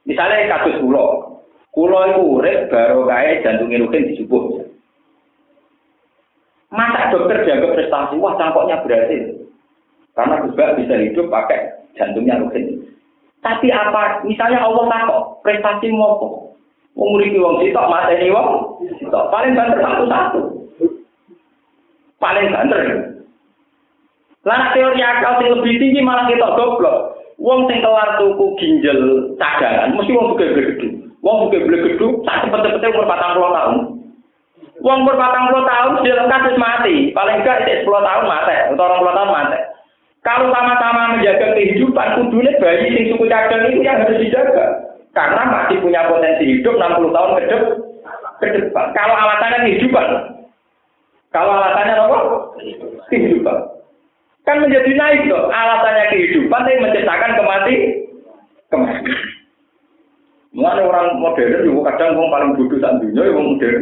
Misalnya 0.03 0.51
kasus 0.51 0.83
pulau, 0.83 1.39
Kulo 1.71 1.99
itu 2.07 2.21
urip 2.39 2.71
baru 2.71 3.03
kaya 3.03 3.43
jantungnya 3.43 3.83
Rukin 3.83 4.11
dijubuk. 4.11 4.67
Masa 6.71 7.11
dokter 7.11 7.43
jaga 7.47 7.71
prestasi, 7.71 8.19
wah 8.19 8.35
cangkoknya 8.35 8.83
berhasil. 8.83 9.47
Karena 10.15 10.43
juga 10.47 10.75
bisa 10.79 10.95
hidup 10.99 11.27
pakai 11.31 11.87
jantungnya 11.95 12.39
Rukin. 12.39 12.83
Tapi 13.43 13.71
apa, 13.71 14.23
misalnya 14.27 14.63
Allah 14.63 14.87
takut, 14.87 15.23
prestasi 15.43 15.91
ngopo. 15.91 16.55
Murid 16.95 17.35
wong 17.35 17.59
sitok, 17.59 17.91
mata 17.91 18.11
ini 18.15 18.31
wong. 18.31 18.79
Paling 19.11 19.55
banter 19.55 19.83
satu-satu. 19.83 20.54
Paling 22.19 22.47
banter. 22.51 22.81
Lah 24.45 24.71
teori 24.77 25.01
akal 25.01 25.41
sing 25.41 25.49
lebih 25.57 25.81
tinggi 25.81 26.01
malah 26.05 26.29
kita 26.29 26.47
goblok. 26.53 27.17
Wong 27.41 27.67
sing 27.67 27.83
kelar 27.83 28.15
tuku 28.15 28.45
ginjal 28.61 28.99
cadangan, 29.35 29.91
mesti 29.97 30.15
wong 30.15 30.39
gede-gede. 30.39 31.05
Wong 31.25 31.49
bukan 31.49 31.65
beli 31.65 31.77
gedung, 31.89 32.21
tak 32.21 32.45
cepet-cepetnya 32.45 32.93
umur 32.93 33.09
40 33.09 33.57
tahun. 33.57 33.75
Wong 34.85 34.97
umur 35.01 35.17
40 35.17 35.57
tahun, 35.65 35.91
dia 36.05 36.21
lengkap 36.21 36.53
mati. 36.61 36.95
Paling 37.17 37.41
enggak, 37.41 37.65
10 37.65 37.89
tahun 37.89 38.25
mati. 38.29 38.55
Atau 38.69 38.77
20 38.77 39.17
tahun 39.17 39.31
mati. 39.33 39.59
Kalau 40.21 40.53
sama-sama 40.53 41.17
menjaga 41.17 41.57
kehidupan, 41.57 42.07
kudunya 42.17 42.53
bayi 42.61 42.93
sing 42.93 43.05
suku 43.09 43.25
cadang 43.25 43.65
itu 43.73 43.81
yang 43.81 44.05
harus 44.05 44.21
dijaga. 44.21 44.65
Karena 45.17 45.41
masih 45.49 45.81
punya 45.81 46.05
potensi 46.05 46.45
hidup 46.45 46.77
60 46.77 47.09
tahun 47.09 47.31
ke 48.37 48.47
depan. 48.53 48.85
Kalau 48.93 49.15
alasannya 49.17 49.65
kehidupan. 49.65 50.07
Kalau 51.35 51.51
alasannya 51.51 51.99
apa? 51.99 52.17
Kehidupan. 53.11 53.57
Kan 54.47 54.63
menjadi 54.63 54.91
naik 54.95 55.27
loh. 55.27 55.51
Alasannya 55.51 56.07
kehidupan 56.15 56.63
yang 56.63 56.87
menciptakan 56.87 57.35
kemati. 57.35 57.75
Kemati. 58.71 59.11
Mulane 60.55 60.81
orang 60.87 61.19
modern 61.19 61.67
juga 61.67 61.91
kadang 61.91 62.15
wong 62.15 62.31
paling 62.31 62.55
bodoh 62.55 62.79
sak 62.79 63.03
dunia 63.03 63.27
ya 63.27 63.35
wong 63.35 63.45
modern. 63.51 63.79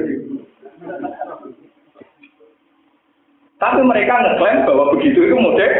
Tapi 3.62 3.80
mereka 3.86 4.14
ngeklaim 4.18 4.66
bahwa 4.66 4.90
begitu 4.98 5.30
itu 5.30 5.38
modern. 5.38 5.78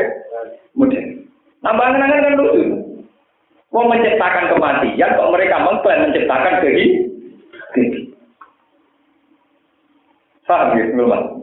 Modern. 0.78 1.08
Nambah 1.66 1.88
kenangan 1.98 2.22
kan 2.22 2.38
lucu. 2.38 2.64
Wong 3.74 3.90
menciptakan 3.90 4.54
kematian, 4.54 5.18
kok 5.18 5.32
mereka 5.34 5.66
mengklaim 5.66 6.06
menciptakan 6.06 6.62
kehidupan. 6.62 8.14
Paham 10.46 10.78
ya, 10.78 11.43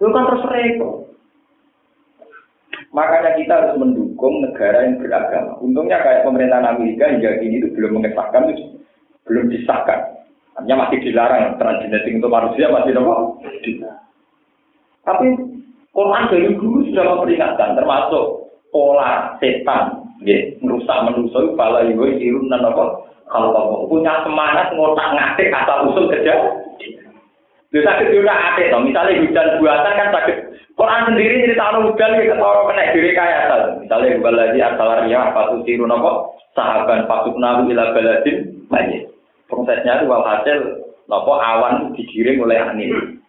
Itu 0.00 0.08
kan 0.08 0.24
terus. 0.32 0.48
Makanya 2.90 3.38
kita 3.38 3.52
harus 3.54 3.74
mendukung 3.78 4.42
negara 4.42 4.82
yang 4.82 4.98
beragama. 4.98 5.60
Untungnya 5.62 6.02
kayak 6.02 6.26
pemerintahan 6.26 6.74
Amerika 6.74 7.06
hingga 7.06 7.38
ini 7.38 7.62
itu 7.62 7.68
belum 7.76 8.00
mengesahkan, 8.00 8.50
itu 8.50 8.80
belum 9.30 9.46
disahkan. 9.52 10.00
Hanya 10.58 10.74
masih 10.74 10.98
dilarang 11.04 11.54
transgenetik 11.60 12.18
untuk 12.18 12.34
manusia 12.34 12.66
masih 12.72 12.96
nopo. 12.98 13.38
Tapi 15.06 15.26
Quran 15.94 16.28
dari 16.32 16.50
dulu 16.58 16.78
sudah 16.90 17.04
memperingatkan, 17.14 17.78
termasuk 17.78 18.24
pola 18.74 19.38
setan, 19.38 20.02
ya, 20.26 20.38
merusak 20.58 20.98
manusia, 21.06 21.54
pala 21.54 21.86
ibu 21.86 22.08
irun 22.10 22.50
dan 22.50 22.66
apa. 22.66 23.06
Kalau 23.30 23.86
punya 23.86 24.26
semangat 24.26 24.74
ngotak 24.74 25.14
ngatik 25.14 25.54
asal 25.54 25.86
usul 25.94 26.10
kerja, 26.10 26.59
dia 27.70 27.86
sakit 27.86 28.08
juga 28.10 28.34
atik, 28.34 28.74
misalnya 28.82 29.22
hujan 29.22 29.46
buatan 29.62 29.94
kan 29.94 30.10
sakit 30.10 30.36
Quran 30.80 31.12
sendiri 31.12 31.44
cerita 31.44 31.64
anu 31.68 31.92
udan 31.92 32.16
kita 32.16 32.40
tahu 32.40 32.72
kena 32.72 32.94
diri 32.96 33.12
kaya 33.12 33.36
asal. 33.44 33.60
Misalnya 33.84 34.16
bukan 34.16 34.32
lagi 34.32 34.58
asal 34.64 34.88
riyah 35.04 35.28
patu 35.36 35.60
tiru 35.68 35.84
nopo 35.84 36.40
sahabat 36.56 37.04
pasuk 37.04 37.36
nahu 37.36 37.68
ila 37.68 37.92
baladin 37.92 38.48
banyak. 38.72 39.04
Prosesnya 39.44 40.00
itu 40.00 40.08
hasil 40.08 40.58
nopo 41.04 41.36
awan 41.36 41.92
digiring 41.92 42.40
oleh 42.40 42.56
angin. 42.56 43.20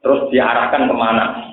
Terus 0.00 0.32
diarahkan 0.32 0.88
ke 0.88 0.94
mana? 0.96 1.44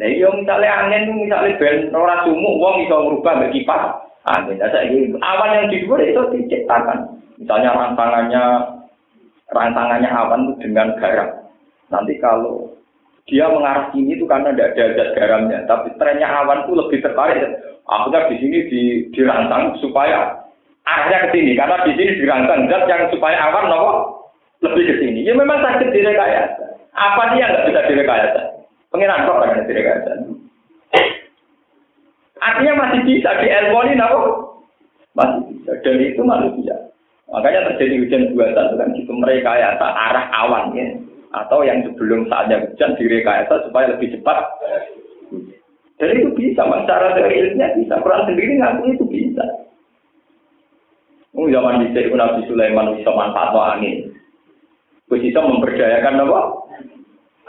Nah 0.00 0.08
iya 0.08 0.32
misalnya 0.32 0.70
angin 0.80 1.28
misalnya 1.28 1.52
ben 1.60 1.92
ora 1.92 2.24
sumuk 2.24 2.56
wong 2.56 2.88
bisa 2.88 2.96
merubah 3.04 3.32
mbek 3.44 3.52
kipas 3.52 4.00
angin. 4.32 4.56
Nah, 4.64 5.28
awan 5.28 5.56
yang 5.60 5.66
di 5.68 5.84
luar 5.84 6.00
itu 6.08 6.24
diciptakan. 6.32 7.20
Misalnya 7.36 7.76
rantangannya 7.76 8.44
rantangannya 9.52 10.10
awan 10.12 10.52
itu 10.52 10.54
dengan 10.68 10.92
garam. 11.00 11.48
Nanti 11.88 12.20
kalau 12.20 12.68
dia 13.28 13.48
mengarah 13.48 13.92
sini 13.92 14.16
itu 14.16 14.24
karena 14.24 14.52
tidak 14.52 14.72
ada 14.76 14.84
zat 14.96 15.10
garamnya. 15.16 15.58
Tapi 15.68 15.88
trennya 16.00 16.28
awan 16.28 16.64
itu 16.64 16.72
lebih 16.76 16.98
tertarik. 17.04 17.44
Akhirnya 17.88 18.28
di 18.28 18.36
sini 18.40 18.58
di, 18.68 18.82
dirancang 19.12 19.76
supaya 19.80 20.36
arahnya 20.84 21.28
ke 21.28 21.36
sini. 21.36 21.52
Karena 21.56 21.84
di 21.84 21.92
sini 21.96 22.12
dirancang 22.20 22.68
zat 22.68 22.84
yang 22.88 23.08
supaya 23.12 23.36
awan 23.48 23.68
nopo 23.68 23.92
lebih 24.64 24.84
ke 24.88 24.94
sini. 25.00 25.20
Ya 25.24 25.32
memang 25.36 25.60
sakit 25.60 25.92
direkayasa. 25.92 26.64
Apa 26.96 27.36
yang 27.36 27.52
nggak 27.52 27.66
bisa 27.68 27.80
direkayasa? 27.88 28.40
Pengiran 28.88 29.28
kok 29.28 29.40
kan 29.44 29.68
direkayasa. 29.68 30.10
Artinya 32.38 32.86
masih 32.86 33.00
bisa 33.04 33.30
di 33.44 33.48
ini 33.52 33.92
nopo 33.96 34.20
masih 35.12 35.40
bisa. 35.52 35.72
Dan 35.84 36.00
itu 36.00 36.22
manusia. 36.24 36.87
Makanya 37.28 37.72
terjadi 37.72 37.94
hujan 38.00 38.22
buatan 38.32 38.64
itu 38.72 38.76
kan 38.80 38.88
gitu 38.96 39.12
mereka 39.12 39.50
ya 39.60 39.76
arah 39.76 40.26
awan 40.32 40.72
ya 40.72 40.88
atau 41.36 41.60
yang 41.60 41.84
sebelum 41.84 42.24
saatnya 42.32 42.64
hujan 42.64 42.96
direkayasa 42.96 43.68
supaya 43.68 43.92
lebih 43.92 44.16
cepat. 44.16 44.38
Dan 45.98 46.14
itu 46.14 46.30
bisa, 46.32 46.62
cara 46.62 47.10
ilmiah 47.18 47.74
bisa. 47.74 48.00
Quran 48.00 48.24
sendiri 48.30 48.54
ngaku 48.56 48.82
itu 48.96 49.04
bisa. 49.10 49.44
Oh, 51.36 51.44
zaman 51.50 51.84
bisa 51.84 52.06
Nabi 52.14 52.46
Sulaiman 52.48 52.96
bisa 52.96 53.10
manfaat 53.12 53.52
angin. 53.76 54.14
Bisa 55.10 55.40
memperdayakan 55.42 56.24
apa? 56.24 56.40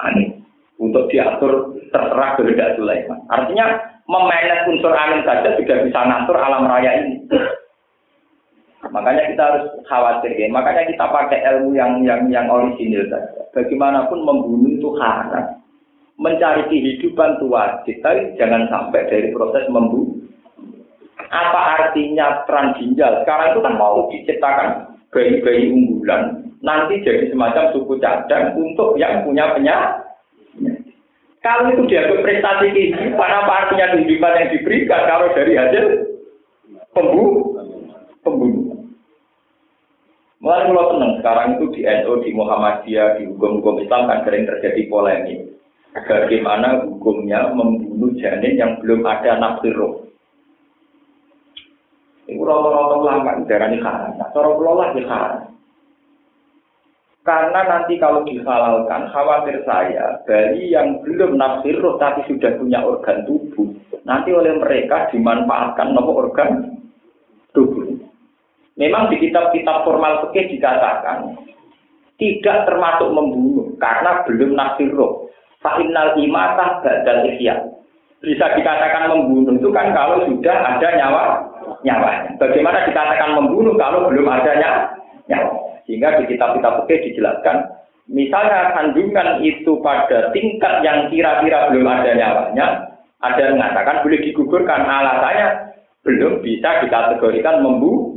Angin. 0.02 0.40
untuk 0.80 1.12
diatur 1.12 1.76
terserah 1.92 2.40
kehendak 2.40 2.80
Sulaiman. 2.80 3.20
Artinya 3.28 3.68
memanage 4.08 4.72
unsur 4.72 4.96
angin 4.96 5.28
saja 5.28 5.60
sudah 5.60 5.78
bisa 5.84 6.00
ngatur 6.08 6.40
alam 6.40 6.72
raya 6.72 7.04
ini. 7.04 7.20
Makanya 8.90 9.24
kita 9.34 9.44
harus 9.44 9.66
khawatir 9.86 10.34
ya. 10.36 10.48
Makanya 10.50 10.90
kita 10.90 11.06
pakai 11.10 11.40
ilmu 11.54 11.78
yang 11.78 12.02
yang 12.06 12.28
yang 12.30 12.46
orisinil 12.50 13.06
saja. 13.10 13.42
Bagaimanapun 13.54 14.26
membunuh 14.26 14.72
itu 14.74 14.90
haram. 14.98 15.58
Mencari 16.20 16.68
kehidupan 16.68 17.40
itu 17.40 17.48
wajib, 17.48 17.96
tapi 18.04 18.36
jangan 18.36 18.68
sampai 18.68 19.08
dari 19.08 19.32
proses 19.32 19.64
membunuh. 19.72 20.20
Apa 21.32 21.62
artinya 21.80 22.44
peran 22.44 22.76
ginjal? 22.76 23.24
Sekarang 23.24 23.56
itu 23.56 23.60
kan 23.64 23.74
mau 23.80 24.10
diciptakan 24.12 24.68
bayi-bayi 25.16 25.72
unggulan. 25.72 26.44
Nanti 26.60 27.00
jadi 27.08 27.32
semacam 27.32 27.72
suku 27.72 28.04
cadang 28.04 28.52
untuk 28.60 29.00
yang 29.00 29.24
punya 29.24 29.56
penyakit. 29.56 30.10
Kalau 31.40 31.72
itu 31.72 31.88
dianggap 31.88 32.20
prestasi 32.20 32.66
kehidupan, 32.76 33.30
apa 33.32 33.52
artinya 33.64 33.96
kehidupan 33.96 34.38
yang 34.44 34.50
diberikan 34.52 35.02
kalau 35.08 35.32
dari 35.32 35.56
hasil? 35.56 35.84
Pembunuh. 36.92 37.49
Mulai 40.40 40.72
kalau 40.72 40.96
tenang, 40.96 41.14
sekarang 41.20 41.48
itu 41.60 41.66
di 41.76 41.82
NU, 41.84 42.24
di 42.24 42.32
Muhammadiyah, 42.32 43.20
di 43.20 43.28
hukum-hukum 43.28 43.84
Islam 43.84 44.08
kan 44.08 44.24
sering 44.24 44.48
terjadi 44.48 44.88
polemik. 44.88 45.52
Bagaimana 45.92 46.88
hukumnya 46.88 47.52
membunuh 47.52 48.16
janin 48.16 48.56
yang 48.56 48.80
belum 48.80 49.04
ada 49.04 49.36
nafsir 49.36 49.76
roh. 49.76 50.08
Itu 52.24 52.40
rata-rata 52.40 52.96
ulama 53.04 53.42
darah 53.52 53.68
ini. 53.68 53.84
Nah, 53.84 54.30
cara 54.32 54.50
kelola 54.56 54.86
di. 54.96 55.04
Karena 57.20 57.62
nanti 57.68 58.00
kalau 58.00 58.24
dihalalkan, 58.24 59.12
khawatir 59.12 59.60
saya, 59.68 60.24
bayi 60.24 60.72
yang 60.72 61.04
belum 61.04 61.36
nafsir 61.36 61.76
roh 61.84 62.00
tapi 62.00 62.24
sudah 62.32 62.56
punya 62.56 62.80
organ 62.80 63.28
tubuh, 63.28 63.76
nanti 64.08 64.32
oleh 64.32 64.56
mereka 64.56 65.12
dimanfaatkan 65.12 65.92
nomor 65.92 66.32
organ. 66.32 66.79
Memang 68.80 69.12
di 69.12 69.20
kitab-kitab 69.20 69.84
formal 69.84 70.24
fikih 70.24 70.56
dikatakan 70.56 71.36
tidak 72.16 72.64
termasuk 72.64 73.12
membunuh 73.12 73.76
karena 73.76 74.24
belum 74.24 74.56
nafsir 74.56 74.88
roh. 74.96 75.28
Fa'innal 75.60 76.16
imatah 76.16 76.80
badal 76.80 77.28
ihya. 77.28 77.60
Bisa 78.24 78.56
dikatakan 78.56 79.12
membunuh 79.12 79.60
itu 79.60 79.68
kan 79.76 79.92
kalau 79.92 80.24
sudah 80.28 80.56
ada 80.64 80.88
nyawa 80.96 81.24
nyawanya. 81.84 82.40
Bagaimana 82.40 82.88
dikatakan 82.88 83.36
membunuh 83.36 83.76
kalau 83.76 84.08
belum 84.08 84.28
adanya 84.28 84.96
nyawa? 85.28 85.52
Sehingga 85.84 86.20
di 86.24 86.32
kitab-kitab 86.32 86.88
fikih 86.88 87.12
dijelaskan, 87.12 87.68
misalnya 88.08 88.72
kandungan 88.76 89.44
itu 89.44 89.80
pada 89.84 90.32
tingkat 90.32 90.84
yang 90.88 91.12
kira-kira 91.12 91.68
belum 91.72 91.88
ada 91.88 92.12
nyawanya, 92.16 92.68
ada 93.20 93.40
yang 93.40 93.60
mengatakan 93.60 94.08
boleh 94.08 94.20
digugurkan 94.24 94.88
alasannya 94.88 95.76
belum 96.08 96.40
bisa 96.40 96.88
dikategorikan 96.88 97.60
membunuh 97.60 98.09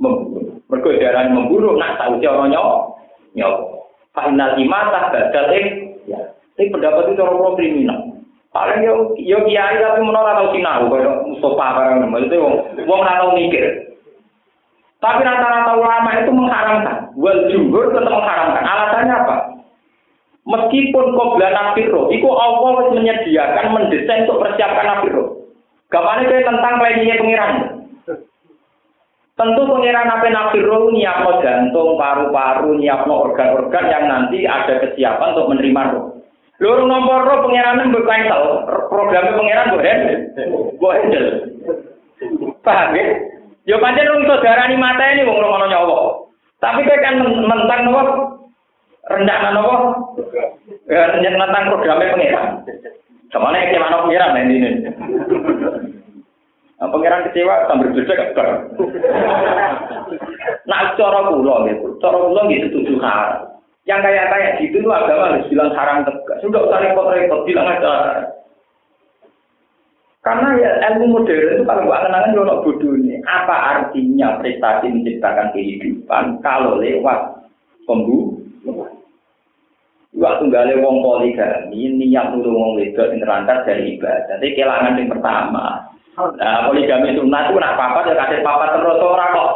membunuh. 0.00 0.56
Mergo 0.66 0.90
darah 0.96 1.28
membunuh 1.28 1.76
nak 1.76 2.00
tahu 2.00 2.18
cara 2.18 2.48
nyawa. 2.48 2.96
Nyawa. 3.36 3.60
Final 4.16 4.50
imatah 4.58 5.04
badal 5.12 5.46
eh 5.54 5.66
ya. 6.08 6.18
Ini 6.58 6.72
pendapat 6.72 7.14
itu 7.14 7.22
orang 7.22 7.54
kriminal. 7.54 8.00
Paling 8.50 8.82
yo 8.82 9.14
yo 9.14 9.38
kiai 9.46 9.78
tapi 9.78 10.02
menolak 10.02 10.42
tahu 10.42 10.48
sinau 10.58 10.90
koyo 10.90 11.22
Mustafa 11.30 11.66
barang 11.78 12.10
maksudnya 12.10 12.42
wong 12.42 12.54
wong 12.88 12.98
ora 12.98 13.22
tau 13.22 13.36
mikir. 13.38 13.62
Tapi 15.00 15.24
rata-rata 15.24 15.80
ulama 15.80 16.10
itu 16.20 16.30
mengharamkan. 16.34 16.96
Wal 17.16 17.48
jumhur 17.48 17.88
tetap 17.94 18.12
mengharamkan. 18.12 18.64
Alasannya 18.66 19.14
apa? 19.16 19.36
Meskipun 20.44 21.16
kobra 21.16 21.48
nafiro, 21.52 22.12
itu 22.12 22.28
Allah 22.28 22.92
menyediakan 22.92 23.76
mendesain 23.76 24.28
untuk 24.28 24.44
persiapkan 24.44 24.84
nafiro. 24.84 25.46
Gamane 25.88 26.28
kayak 26.28 26.48
tentang 26.52 26.74
lainnya 26.84 27.16
pengiran. 27.16 27.79
Tentu 29.40 29.64
pengiran 29.64 30.04
apa 30.04 30.28
nafiro 30.28 30.92
nyiapno 30.92 31.40
jantung, 31.40 31.96
paru-paru, 31.96 32.76
nyiapno 32.76 33.24
organ-organ 33.24 33.88
yang 33.88 34.04
nanti 34.04 34.44
ada 34.44 34.84
kesiapan 34.84 35.32
untuk 35.32 35.56
menerima 35.56 35.96
roh. 35.96 36.20
Loro 36.60 36.84
nomor 36.84 37.24
roh 37.24 37.48
pengiran 37.48 37.80
cancel, 37.88 38.68
programnya 38.92 39.32
pengiran 39.32 39.68
mbok 39.72 39.80
handle. 39.80 40.20
Mbok 40.76 40.92
handle. 40.92 41.28
Paham 42.60 42.92
ya? 42.92 43.04
Yo 43.64 43.80
pancen 43.80 44.12
wong 44.12 44.28
saudara 44.28 44.68
ni 44.68 44.76
mata 44.76 45.08
ini 45.08 45.24
wong 45.24 45.40
ngono 45.40 45.66
nyawa. 45.72 45.98
Tapi 46.60 46.84
kowe 46.84 47.00
kan 47.00 47.24
mentang 47.24 47.80
nopo 47.88 48.00
rendah 49.08 49.56
nopo? 49.56 49.76
Ya 50.84 51.16
tentang 51.16 51.72
programnya 51.72 52.12
pengiran. 52.12 52.60
Ke 53.32 53.38
mana 53.40 53.56
yang 53.64 53.80
mana 53.80 54.04
pengiran 54.04 54.36
ini? 54.36 54.84
Nah, 56.80 56.88
pangeran 56.88 57.28
kecewa 57.28 57.68
sambil 57.68 57.92
beda 57.92 58.14
keker. 58.16 58.48
nah, 60.64 60.96
cara 60.96 61.28
kula 61.28 61.68
gitu, 61.68 62.00
cara 62.00 62.16
kula 62.16 62.42
gitu 62.48 62.66
tujuh 62.72 62.96
hal. 63.04 63.52
Yang 63.84 64.00
kayak 64.08 64.26
kayak 64.32 64.52
gitu 64.64 64.76
tuh 64.80 64.92
agama 64.92 65.36
harus 65.36 65.48
bilang 65.52 65.76
haram 65.76 66.08
tegak. 66.08 66.40
Sudah 66.40 66.64
usah 66.64 66.80
repot-repot, 66.80 67.44
bilang 67.44 67.68
aja. 67.68 68.24
Karena 70.20 70.52
ya 70.56 70.70
ilmu 70.92 71.16
modern 71.16 71.56
itu 71.56 71.64
kalau 71.64 71.88
gua 71.88 72.04
kenangan 72.04 72.36
jono 72.36 72.60
bodoh 72.60 72.92
ini. 72.96 73.24
Apa 73.24 73.56
artinya 73.76 74.36
prestasi 74.40 74.92
menciptakan 74.92 75.48
kehidupan 75.56 76.44
kalau 76.44 76.76
lewat 76.76 77.44
pembunuh? 77.88 78.36
Waktu 80.10 80.44
gale 80.52 80.74
wong 80.84 81.00
poligami, 81.00 81.96
niat 81.96 82.36
nurung 82.36 82.52
wong 82.52 82.72
wedok 82.76 83.14
nerangkat 83.16 83.64
dari 83.64 83.96
ibadah. 83.96 84.36
Jadi 84.36 84.58
kelangan 84.58 84.98
yang 85.00 85.08
pertama, 85.08 85.86
Nah, 86.36 86.68
poligami 86.68 87.16
sunat 87.16 87.50
itu 87.50 87.56
nak 87.56 87.76
papat 87.78 88.10
ya 88.10 88.14
kasih 88.16 88.40
papat 88.44 88.76
terus 88.76 89.00
ora 89.00 89.26
kok. 89.32 89.50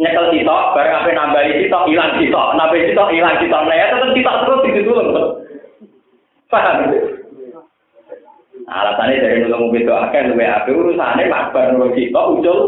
Nyekel 0.00 0.32
sitok, 0.32 0.62
bareng 0.72 0.96
apa 0.96 1.10
nambahi 1.12 1.60
sitok, 1.60 1.84
hilang 1.84 2.16
sitok, 2.16 2.46
nambahi 2.56 2.88
sitok, 2.88 3.08
hilang 3.12 3.36
sitok. 3.36 3.62
Nah, 3.68 3.76
ya 3.76 3.86
tetap 3.92 4.10
sitok 4.16 4.38
terus 4.42 4.60
itu 4.64 4.80
dulu. 4.86 5.24
Paham? 6.48 6.76
Nah, 8.64 8.76
alasannya 8.86 9.22
dari 9.22 9.36
nulung 9.44 9.74
itu 9.76 9.92
akan 9.92 10.30
lebih 10.32 10.48
apa 10.48 10.70
urusannya 10.72 11.28
mabar 11.28 11.64
nulung 11.76 11.92
sitok 11.92 12.24
ujul. 12.38 12.58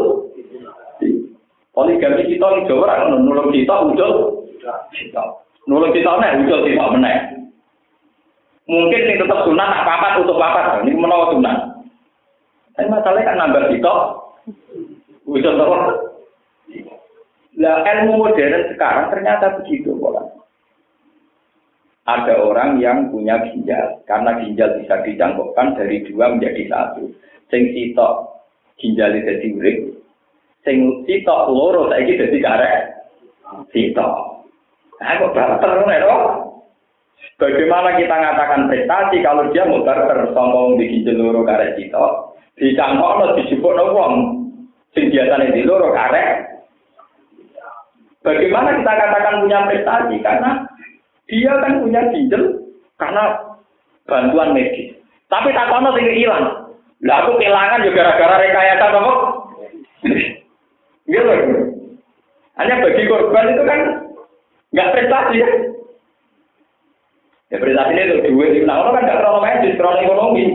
Poligami 1.73 2.29
sitok 2.29 2.69
Jawa 2.69 2.85
orang 2.85 3.25
nulung 3.25 3.49
sitok. 3.49 3.97
Sitok. 4.93 5.27
Nulung 5.65 5.89
sitok 5.89 6.21
nih 6.21 6.37
ujul 6.45 6.59
sitok 6.69 6.91
meneh. 6.93 7.17
Mungkin 8.63 8.95
ini 8.95 9.19
tetap 9.19 9.43
sunat, 9.43 9.75
tak 9.75 9.83
papat, 9.83 10.23
untuk 10.23 10.39
papat. 10.39 10.87
Ini 10.87 10.95
menolak 10.95 11.35
sunat. 11.35 11.72
Tapi 12.73 12.87
masalahnya 12.89 13.29
kan 13.29 13.37
nambah 13.37 13.63
sitok. 13.69 13.99
Bisa 15.29 15.49
tahu. 15.53 15.73
Lah 17.61 17.85
ilmu 17.85 18.17
modern 18.17 18.65
sekarang 18.73 19.13
ternyata 19.13 19.61
begitu 19.61 19.93
pola. 20.01 20.25
Ada 22.03 22.35
orang 22.35 22.83
yang 22.83 23.13
punya 23.13 23.39
ginjal, 23.47 24.03
karena 24.03 24.35
ginjal 24.43 24.75
bisa 24.75 24.99
dicangkokkan 25.07 25.77
dari 25.79 26.03
dua 26.03 26.35
menjadi 26.35 26.67
satu. 26.67 27.07
Sing 27.47 27.71
sitok 27.71 28.43
ginjal 28.81 29.15
jadi 29.15 29.47
urip, 29.55 29.77
sing 30.67 31.07
sitok 31.07 31.47
loro 31.47 31.87
saiki 31.93 32.19
dadi 32.19 32.43
karek. 32.43 32.81
Sitok. 33.71 34.13
Nah, 34.99 35.19
kok 35.19 35.33
barter 35.35 35.71
ngono 35.83 36.15
Bagaimana 37.39 37.95
kita 37.95 38.13
mengatakan 38.13 38.67
prestasi 38.67 39.17
kalau 39.23 39.47
dia 39.55 39.63
mau 39.63 39.85
barter 39.85 40.35
sombong 40.35 40.75
di 40.81 40.89
ginjal 40.89 41.21
loro 41.21 41.47
karek 41.47 41.79
sitok? 41.79 42.32
Dicangkokno 42.63 43.35
dijupukno 43.35 43.83
wong 43.91 44.13
sing 44.95 45.11
biasane 45.11 45.51
di 45.51 45.67
loro 45.67 45.91
karek. 45.91 46.47
Bagaimana 48.23 48.79
kita 48.79 48.93
katakan 48.95 49.43
punya 49.43 49.67
prestasi? 49.67 50.15
Karena 50.23 50.63
dia 51.27 51.51
kan 51.59 51.83
punya 51.83 52.01
ginjal 52.15 52.43
karena 52.95 53.23
bantuan 54.07 54.55
medis. 54.55 54.95
Tapi 55.27 55.51
tak 55.51 55.67
kono 55.67 55.91
sing 55.97 56.07
hilang. 56.15 56.71
Lah 57.03 57.27
aku 57.27 57.35
kehilangan 57.35 57.83
juga 57.83 57.99
gara-gara 57.99 58.35
rekayasa 58.39 58.85
apa? 58.95 59.13
Gitu. 61.03 61.33
Hanya 62.55 62.75
bagi 62.79 63.03
korban 63.11 63.51
itu 63.51 63.63
kan 63.67 63.79
nggak 64.71 64.91
prestasi 64.95 65.35
ya. 65.43 65.49
Ya 67.51 67.57
prestasi 67.59 67.91
itu 67.91 68.15
duit, 68.31 68.63
nah 68.63 68.87
kan 68.87 69.03
nggak 69.03 69.19
terlalu 69.19 69.39
medis, 69.43 69.75
terlalu 69.75 69.99
ekonomi. 70.07 70.45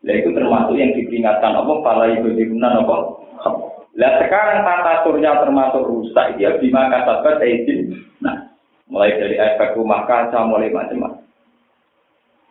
Lah 0.00 0.14
itu 0.16 0.32
termasuk 0.32 0.74
yang 0.80 0.96
diperingatkan 0.96 1.52
apa 1.52 1.72
para 1.84 2.04
ibu 2.08 2.32
dirunan 2.32 2.80
apa. 2.84 2.96
Lah 4.00 4.12
sekarang 4.22 4.64
tata 4.64 5.04
surya 5.04 5.44
termasuk 5.44 5.82
rusak 5.84 6.40
dia 6.40 6.56
bima 6.56 6.88
kata 6.88 7.36
izin. 7.44 8.00
Nah, 8.24 8.48
mulai 8.88 9.12
dari 9.20 9.36
efek 9.36 9.76
rumah 9.76 10.08
kaca 10.08 10.40
mulai 10.48 10.72
macam-macam. 10.72 11.20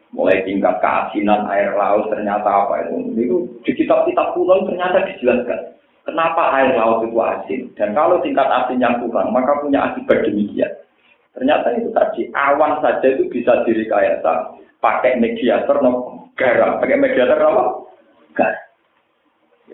Mulai 0.10 0.42
tingkat 0.42 0.82
keasinan 0.82 1.46
air 1.54 1.74
laut 1.78 2.10
ternyata 2.10 2.50
apa 2.50 2.86
itu. 2.86 3.14
Itu 3.18 3.38
di 3.66 3.72
kitab-kitab 3.78 4.34
kuno 4.34 4.66
ternyata 4.66 5.06
dijelaskan. 5.06 5.78
Kenapa 6.06 6.58
air 6.58 6.74
laut 6.74 7.06
itu 7.06 7.18
asin? 7.22 7.62
Dan 7.78 7.94
kalau 7.94 8.18
tingkat 8.26 8.50
asin 8.50 8.82
yang 8.82 8.98
kurang, 8.98 9.30
maka 9.30 9.62
punya 9.62 9.94
akibat 9.94 10.26
demikian. 10.26 10.70
Ternyata 11.38 11.78
itu 11.78 11.94
tadi 11.94 12.26
awan 12.34 12.82
saja 12.82 13.06
itu 13.06 13.30
bisa 13.30 13.62
direkayasa 13.70 14.58
pakai 14.82 15.22
mediator 15.22 15.84
no 15.84 16.09
garam, 16.40 16.80
pakai 16.80 16.96
mediator 16.96 17.36
apa? 17.36 17.64
Garam. 18.34 18.64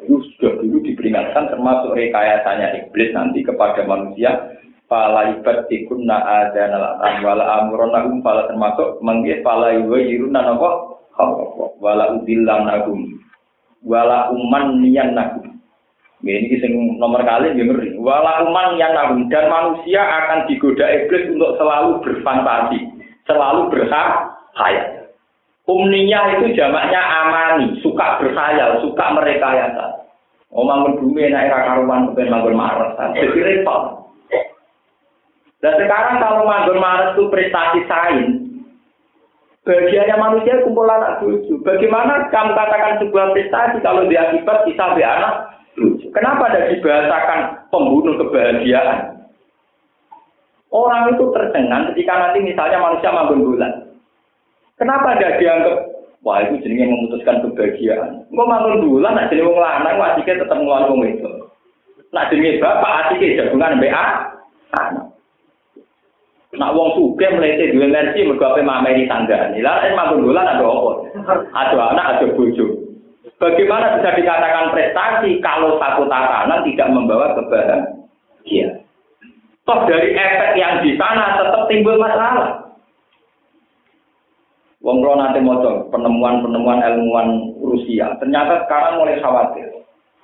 Itu 0.02 0.20
sudah 0.36 0.60
dulu 0.60 0.84
diperingatkan 0.84 1.56
termasuk 1.56 1.96
rekayasanya 1.96 2.76
iblis 2.84 3.16
nanti 3.16 3.46
kepada 3.46 3.86
manusia. 3.88 4.58
Pala 4.86 5.34
ibad 5.34 5.66
tikunna 5.66 6.22
adana 6.22 6.78
latan 6.78 7.26
wala 7.26 7.46
amuronahum 7.58 8.22
pala 8.22 8.46
termasuk 8.46 9.02
manggil 9.02 9.42
pala 9.42 9.74
iwa 9.74 9.98
yiruna 9.98 10.46
nopo 10.46 11.02
wala 11.82 12.14
udillam 12.14 12.70
nagum 12.70 13.18
wala 13.82 14.30
uman 14.30 14.86
niyan 14.86 15.18
nagum 15.18 15.56
ini 16.26 16.50
kisah 16.50 16.70
nomor 16.98 17.22
kali 17.22 17.54
ya. 17.54 17.66
Wala 18.02 18.50
uman 18.50 18.82
yang 18.82 18.98
nagum 18.98 19.30
dan 19.30 19.46
manusia 19.46 20.02
akan 20.02 20.50
digoda 20.50 20.86
iblis 20.90 21.30
untuk 21.30 21.54
selalu 21.62 22.02
berfantasi, 22.02 22.80
selalu 23.30 23.70
berhayal. 23.70 25.05
Umninya 25.66 26.38
itu 26.38 26.54
jamaknya 26.54 27.02
amani, 27.02 27.82
suka 27.82 28.22
berkhayal, 28.22 28.86
suka 28.86 29.06
merekayasa. 29.18 30.06
Omang 30.54 31.02
bumi 31.02 31.26
enak 31.26 31.50
era 31.50 31.60
karuan 31.66 32.14
kepen 32.14 32.30
manggon 32.30 32.54
maret. 32.54 32.96
Jadi 33.18 33.40
repot. 33.42 34.08
Dan 35.60 35.74
sekarang 35.82 36.22
kalau 36.22 36.46
manggon 36.46 36.78
maret 36.78 37.18
itu 37.18 37.24
prestasi 37.34 37.82
sains, 37.90 38.46
bagiannya 39.66 40.16
manusia 40.22 40.62
kumpul 40.62 40.86
anak 40.86 41.20
cucu. 41.26 41.58
Bagaimana 41.66 42.30
kamu 42.30 42.54
katakan 42.54 43.02
sebuah 43.02 43.34
prestasi 43.34 43.82
kalau 43.82 44.06
dia 44.06 44.30
akibat 44.30 44.70
bisa 44.70 44.94
be 44.94 45.02
anak 45.02 45.50
cucu? 45.74 46.14
Kenapa 46.14 46.54
tidak 46.54 46.78
dibahasakan 46.78 47.40
pembunuh 47.74 48.16
kebahagiaan? 48.22 49.18
Orang 50.70 51.10
itu 51.18 51.26
tercengang 51.34 51.90
ketika 51.92 52.14
nanti 52.22 52.40
misalnya 52.46 52.78
manusia 52.78 53.10
manggon 53.10 53.42
bulan. 53.42 53.85
Kenapa 54.76 55.16
tidak 55.16 55.40
dianggap 55.40 55.78
wah 56.20 56.44
itu 56.44 56.60
jenenge 56.60 56.92
memutuskan 56.92 57.40
kebahagiaan? 57.48 58.28
Engko 58.28 58.44
mangun 58.44 58.84
bulan 58.84 59.16
nak 59.16 59.32
jenenge 59.32 59.48
wong 59.48 59.60
lanang 59.64 59.96
wasike 59.96 60.36
tetep 60.36 60.58
nglawan 60.60 60.92
wong 60.92 61.02
itu. 61.08 61.32
Nak 62.12 62.28
jenenge 62.28 62.60
bapak 62.60 63.08
asike 63.08 63.40
jagungan 63.40 63.80
mbek 63.80 63.96
anak. 63.96 65.06
Nak 66.60 66.74
wong 66.76 66.92
sugih 67.00 67.32
mlete 67.40 67.72
duwe 67.72 67.88
energi 67.88 68.28
mergo 68.28 68.52
ape 68.52 68.62
mameni 68.68 69.08
tanggane. 69.08 69.64
Lah 69.64 69.80
nek 69.80 69.96
mangun 69.96 70.28
bulan 70.28 70.52
ada 70.60 70.64
apa? 70.68 70.92
Ada 71.56 71.76
anak, 71.96 72.06
ada 72.20 72.26
bojo. 72.36 72.66
Bagaimana 73.36 74.00
bisa 74.00 74.16
dikatakan 74.16 74.72
prestasi 74.72 75.44
kalau 75.44 75.76
satu 75.80 76.08
tatanan 76.08 76.64
tidak 76.68 76.88
membawa 76.92 77.36
kebahagiaan? 77.36 78.80
Toh 79.66 79.80
dari 79.88 80.14
efek 80.14 80.52
yang 80.60 80.84
di 80.84 80.94
sana 81.00 81.40
tetap 81.40 81.64
timbul 81.72 81.98
masalah. 81.98 82.65
Wong 84.86 85.02
kalau 85.02 85.18
nanti 85.18 85.42
mau 85.42 85.58
penemuan-penemuan 85.90 86.78
ilmuwan 86.86 87.58
Rusia, 87.58 88.14
ternyata 88.22 88.70
sekarang 88.70 89.02
mulai 89.02 89.18
khawatir. 89.18 89.66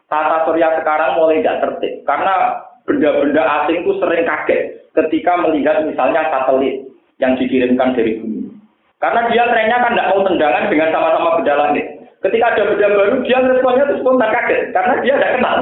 Tata 0.05 0.45
surya 0.45 0.77
sekarang 0.77 1.17
mulai 1.17 1.41
tidak 1.41 1.65
tertib 1.65 2.05
karena 2.05 2.61
benda-benda 2.85 3.41
asing 3.41 3.81
itu 3.81 3.97
sering 3.97 4.21
kaget 4.21 4.85
ketika 4.93 5.33
melihat 5.41 5.81
misalnya 5.81 6.29
satelit 6.29 6.85
yang 7.17 7.33
dikirimkan 7.41 7.97
dari 7.97 8.21
bumi. 8.21 8.53
Karena 9.01 9.25
dia 9.33 9.49
trennya 9.49 9.81
kan 9.81 9.97
tidak 9.97 10.09
mau 10.13 10.21
tendangan 10.29 10.69
dengan 10.69 10.89
sama-sama 10.93 11.41
benda 11.41 11.53
langit. 11.57 11.85
Ketika 12.21 12.53
ada 12.53 12.63
benda 12.69 12.87
baru, 12.93 13.15
dia 13.25 13.37
responnya 13.41 13.83
itu 13.89 13.95
spontan 13.97 14.29
kaget 14.29 14.61
karena 14.77 14.93
dia 15.01 15.13
tidak 15.17 15.33
kenal. 15.41 15.57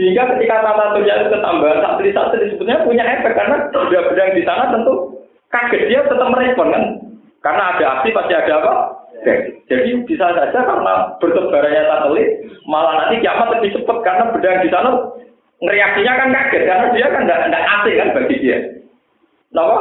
Sehingga 0.00 0.32
ketika 0.32 0.64
tata 0.64 0.96
surya 0.96 1.12
itu 1.20 1.28
ketambahan 1.28 1.84
satelit-satelit 1.84 2.56
sebetulnya 2.56 2.88
punya 2.88 3.04
efek 3.04 3.36
karena 3.36 3.68
yang 3.68 4.32
di 4.32 4.42
sana 4.48 4.72
tentu 4.72 5.12
kaget 5.52 5.92
dia 5.92 6.00
tetap 6.08 6.24
merespon 6.32 6.72
kan. 6.72 6.84
Karena 7.44 7.76
ada 7.76 7.84
aksi 8.00 8.08
pasti 8.16 8.32
ada 8.32 8.64
apa? 8.64 8.72
Jadi 9.68 10.00
bisa 10.08 10.32
saja 10.32 10.56
karena 10.56 11.20
bertebarannya 11.20 11.84
satelit 11.84 12.28
malah 12.64 12.96
nanti 12.96 13.20
kiamat 13.20 13.52
lebih 13.60 13.76
cepat 13.76 13.98
karena 14.00 14.24
benda 14.32 14.64
di 14.64 14.68
sana 14.72 14.90
reaksinya 15.68 16.12
kan 16.16 16.28
kaget 16.32 16.62
karena 16.64 16.86
dia 16.96 17.06
kan 17.12 17.22
tidak 17.28 17.64
asing 17.68 17.96
kan 18.00 18.08
bagi 18.16 18.36
dia. 18.40 18.58
Kenapa? 19.52 19.78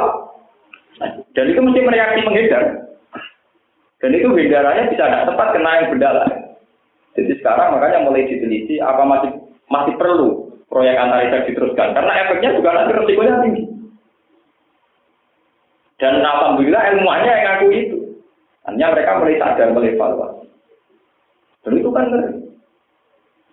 Dan 1.32 1.46
itu 1.48 1.60
mesti 1.64 1.80
mereaksi 1.80 2.20
menghindar. 2.28 2.64
Dan 4.04 4.12
itu 4.20 4.28
hindarannya 4.36 4.91
bisa 4.91 5.08
tidak 5.08 5.32
tepat 5.32 5.48
kena 5.56 5.72
yang 5.80 5.88
benda. 5.96 6.28
Jadi 7.16 7.32
sekarang 7.40 7.80
makanya 7.80 8.04
mulai 8.04 8.28
diteliti 8.28 8.84
apa 8.84 9.08
masih 9.08 9.49
masih 9.70 9.94
perlu 9.96 10.50
proyek 10.70 10.98
antariksa 10.98 11.46
diteruskan 11.50 11.94
karena 11.98 12.14
efeknya 12.26 12.50
juga 12.58 12.70
nanti 12.74 12.91
resikonya 12.94 13.36
tinggi. 13.41 13.64
Dan 16.00 16.24
alhamdulillah 16.24 16.84
ilmuannya 16.96 17.28
yang 17.32 17.44
ngaku 17.44 17.68
itu. 17.76 17.98
Hanya 18.70 18.94
mereka 18.96 19.20
mulai 19.20 19.41
sadar, 19.41 19.68
mulai 19.76 19.94
evaluasi. 19.98 20.48
Dan 21.66 21.74
itu 21.76 21.90
kan 21.91 22.08
ngeri. 22.08 22.32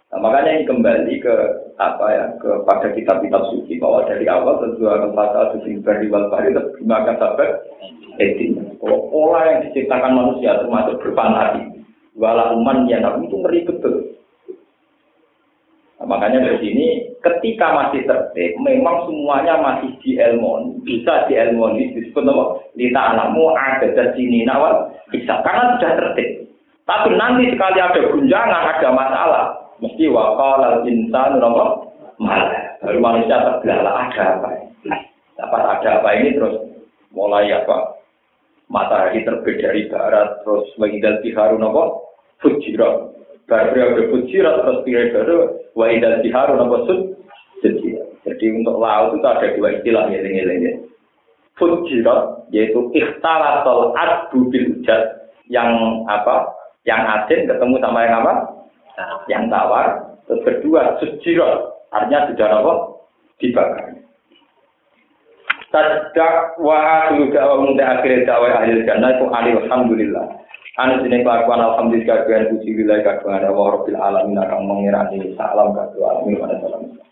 Nah, 0.07 0.19
makanya 0.23 0.51
ini 0.55 0.71
kembali 0.71 1.15
ke 1.19 1.37
apa 1.77 2.07
ya 2.15 2.25
kepada 2.39 2.95
kitab-kitab 2.95 3.43
suci 3.51 3.77
bahwa 3.83 4.07
dari 4.07 4.25
awal 4.31 4.63
tentu 4.63 4.87
akan 4.87 5.13
pasal 5.13 5.59
suci 5.59 5.83
beri 5.83 6.07
wal 6.07 6.31
bari 6.31 6.55
maka 6.87 7.19
sahabat 7.19 7.67
etik. 8.23 8.55
Kalau 8.79 9.11
pola 9.11 9.43
yang 9.51 9.67
diciptakan 9.67 10.15
manusia 10.15 10.63
termasuk 10.63 11.03
berfantasi, 11.03 11.83
wala 12.15 12.55
uman 12.55 12.87
yang 12.87 13.03
itu 13.27 13.35
ngeri 13.35 13.67
betul. 13.67 14.16
Nah, 16.07 16.23
makanya 16.23 16.39
dari 16.47 16.63
sini 16.63 16.87
ketika 17.19 17.67
masih 17.75 18.07
tertib, 18.07 18.55
memang 18.63 19.11
semuanya 19.11 19.59
masih 19.59 19.91
di 20.07 20.15
elmon, 20.15 20.79
bisa 20.87 21.27
di 21.27 21.35
elmon 21.35 21.75
disebut 21.75 22.23
nama 22.23 22.63
lita 22.79 23.03
anakmu 23.11 23.51
ada 23.59 23.91
di 23.91 24.15
sini 24.15 24.47
nawal 24.47 24.87
bisa 25.11 25.43
karena 25.43 25.75
sudah 25.75 25.93
tertib. 25.99 26.47
Tapi 26.87 27.11
nanti 27.19 27.51
sekali 27.51 27.83
ada 27.83 27.99
gunjangan, 28.07 28.71
ada 28.79 28.89
masalah, 28.95 29.45
mesti 29.83 30.07
wakal 30.07 30.63
al 30.63 30.87
insan 30.87 31.43
nama 31.43 31.75
malah. 32.23 32.55
Lalu 32.87 32.99
manusia 33.03 33.43
terbelalak 33.43 34.15
ada 34.15 34.25
apa? 34.39 34.51
Dapat 35.35 35.63
ada 35.67 35.89
apa 35.99 36.09
ini 36.23 36.39
terus 36.39 36.55
mulai 37.11 37.51
apa? 37.51 37.99
Matahari 38.71 39.27
terbit 39.27 39.59
dari 39.59 39.91
barat, 39.91 40.39
terus 40.47 40.71
menghindar 40.79 41.19
tiharun 41.27 41.67
apa? 41.67 41.99
Fujirat, 42.39 42.95
Bar 43.51 43.75
periode 43.75 44.11
fujirat 44.11 44.63
terus 44.63 44.83
periode 44.87 45.66
wa 45.77 45.87
idal 45.93 46.25
jiharu 46.25 46.57
nama 46.57 46.77
sud 46.89 47.01
Jadi 48.27 48.47
untuk 48.53 48.83
laut 48.83 49.15
itu 49.15 49.27
ada 49.27 49.55
dua 49.55 49.69
istilah 49.79 50.11
ya 50.11 50.19
ini 50.19 50.83
Fujirat 51.57 52.53
yaitu 52.53 52.91
ikhtalatul 52.93 53.97
adbu 53.97 54.51
bil 54.53 54.67
ujad 54.77 55.31
yang 55.49 56.03
apa? 56.05 56.53
Yang 56.85 57.01
asin 57.17 57.49
ketemu 57.49 57.75
sama 57.81 58.05
yang 58.05 58.15
apa? 58.23 58.35
Yang 59.31 59.45
tawar. 59.49 59.87
Terus 60.29 60.43
kedua 60.45 61.01
sujirat 61.01 61.59
artinya 61.97 62.29
sudah 62.29 62.49
apa? 62.61 62.75
Dibakar. 63.41 63.96
Tadak 65.77 66.57
wa 66.57 67.05
akhiru 67.05 67.37
da'wa 67.37 67.61
munda 67.61 67.85
akhir 67.85 68.25
da'wa 68.25 68.49
ahli 68.49 68.81
jannah 68.89 69.13
itu 69.13 69.29
alhamdulillah. 69.29 70.25
Anu 70.81 71.05
jeneng 71.05 71.21
kelakuan 71.21 71.61
alhamdulillah 71.61 72.25
kagungan 72.25 72.49
puji 72.57 72.71
wilayah 72.81 73.05
kagungan 73.05 73.45
Allah 73.45 73.67
Rabbil 73.77 74.01
alamin 74.01 74.41
akan 74.41 74.61
mengirani 74.65 75.37
salam 75.37 75.77
kagungan 75.77 76.09
alamin 76.17 76.41
pada 76.41 76.57
salam. 76.65 77.07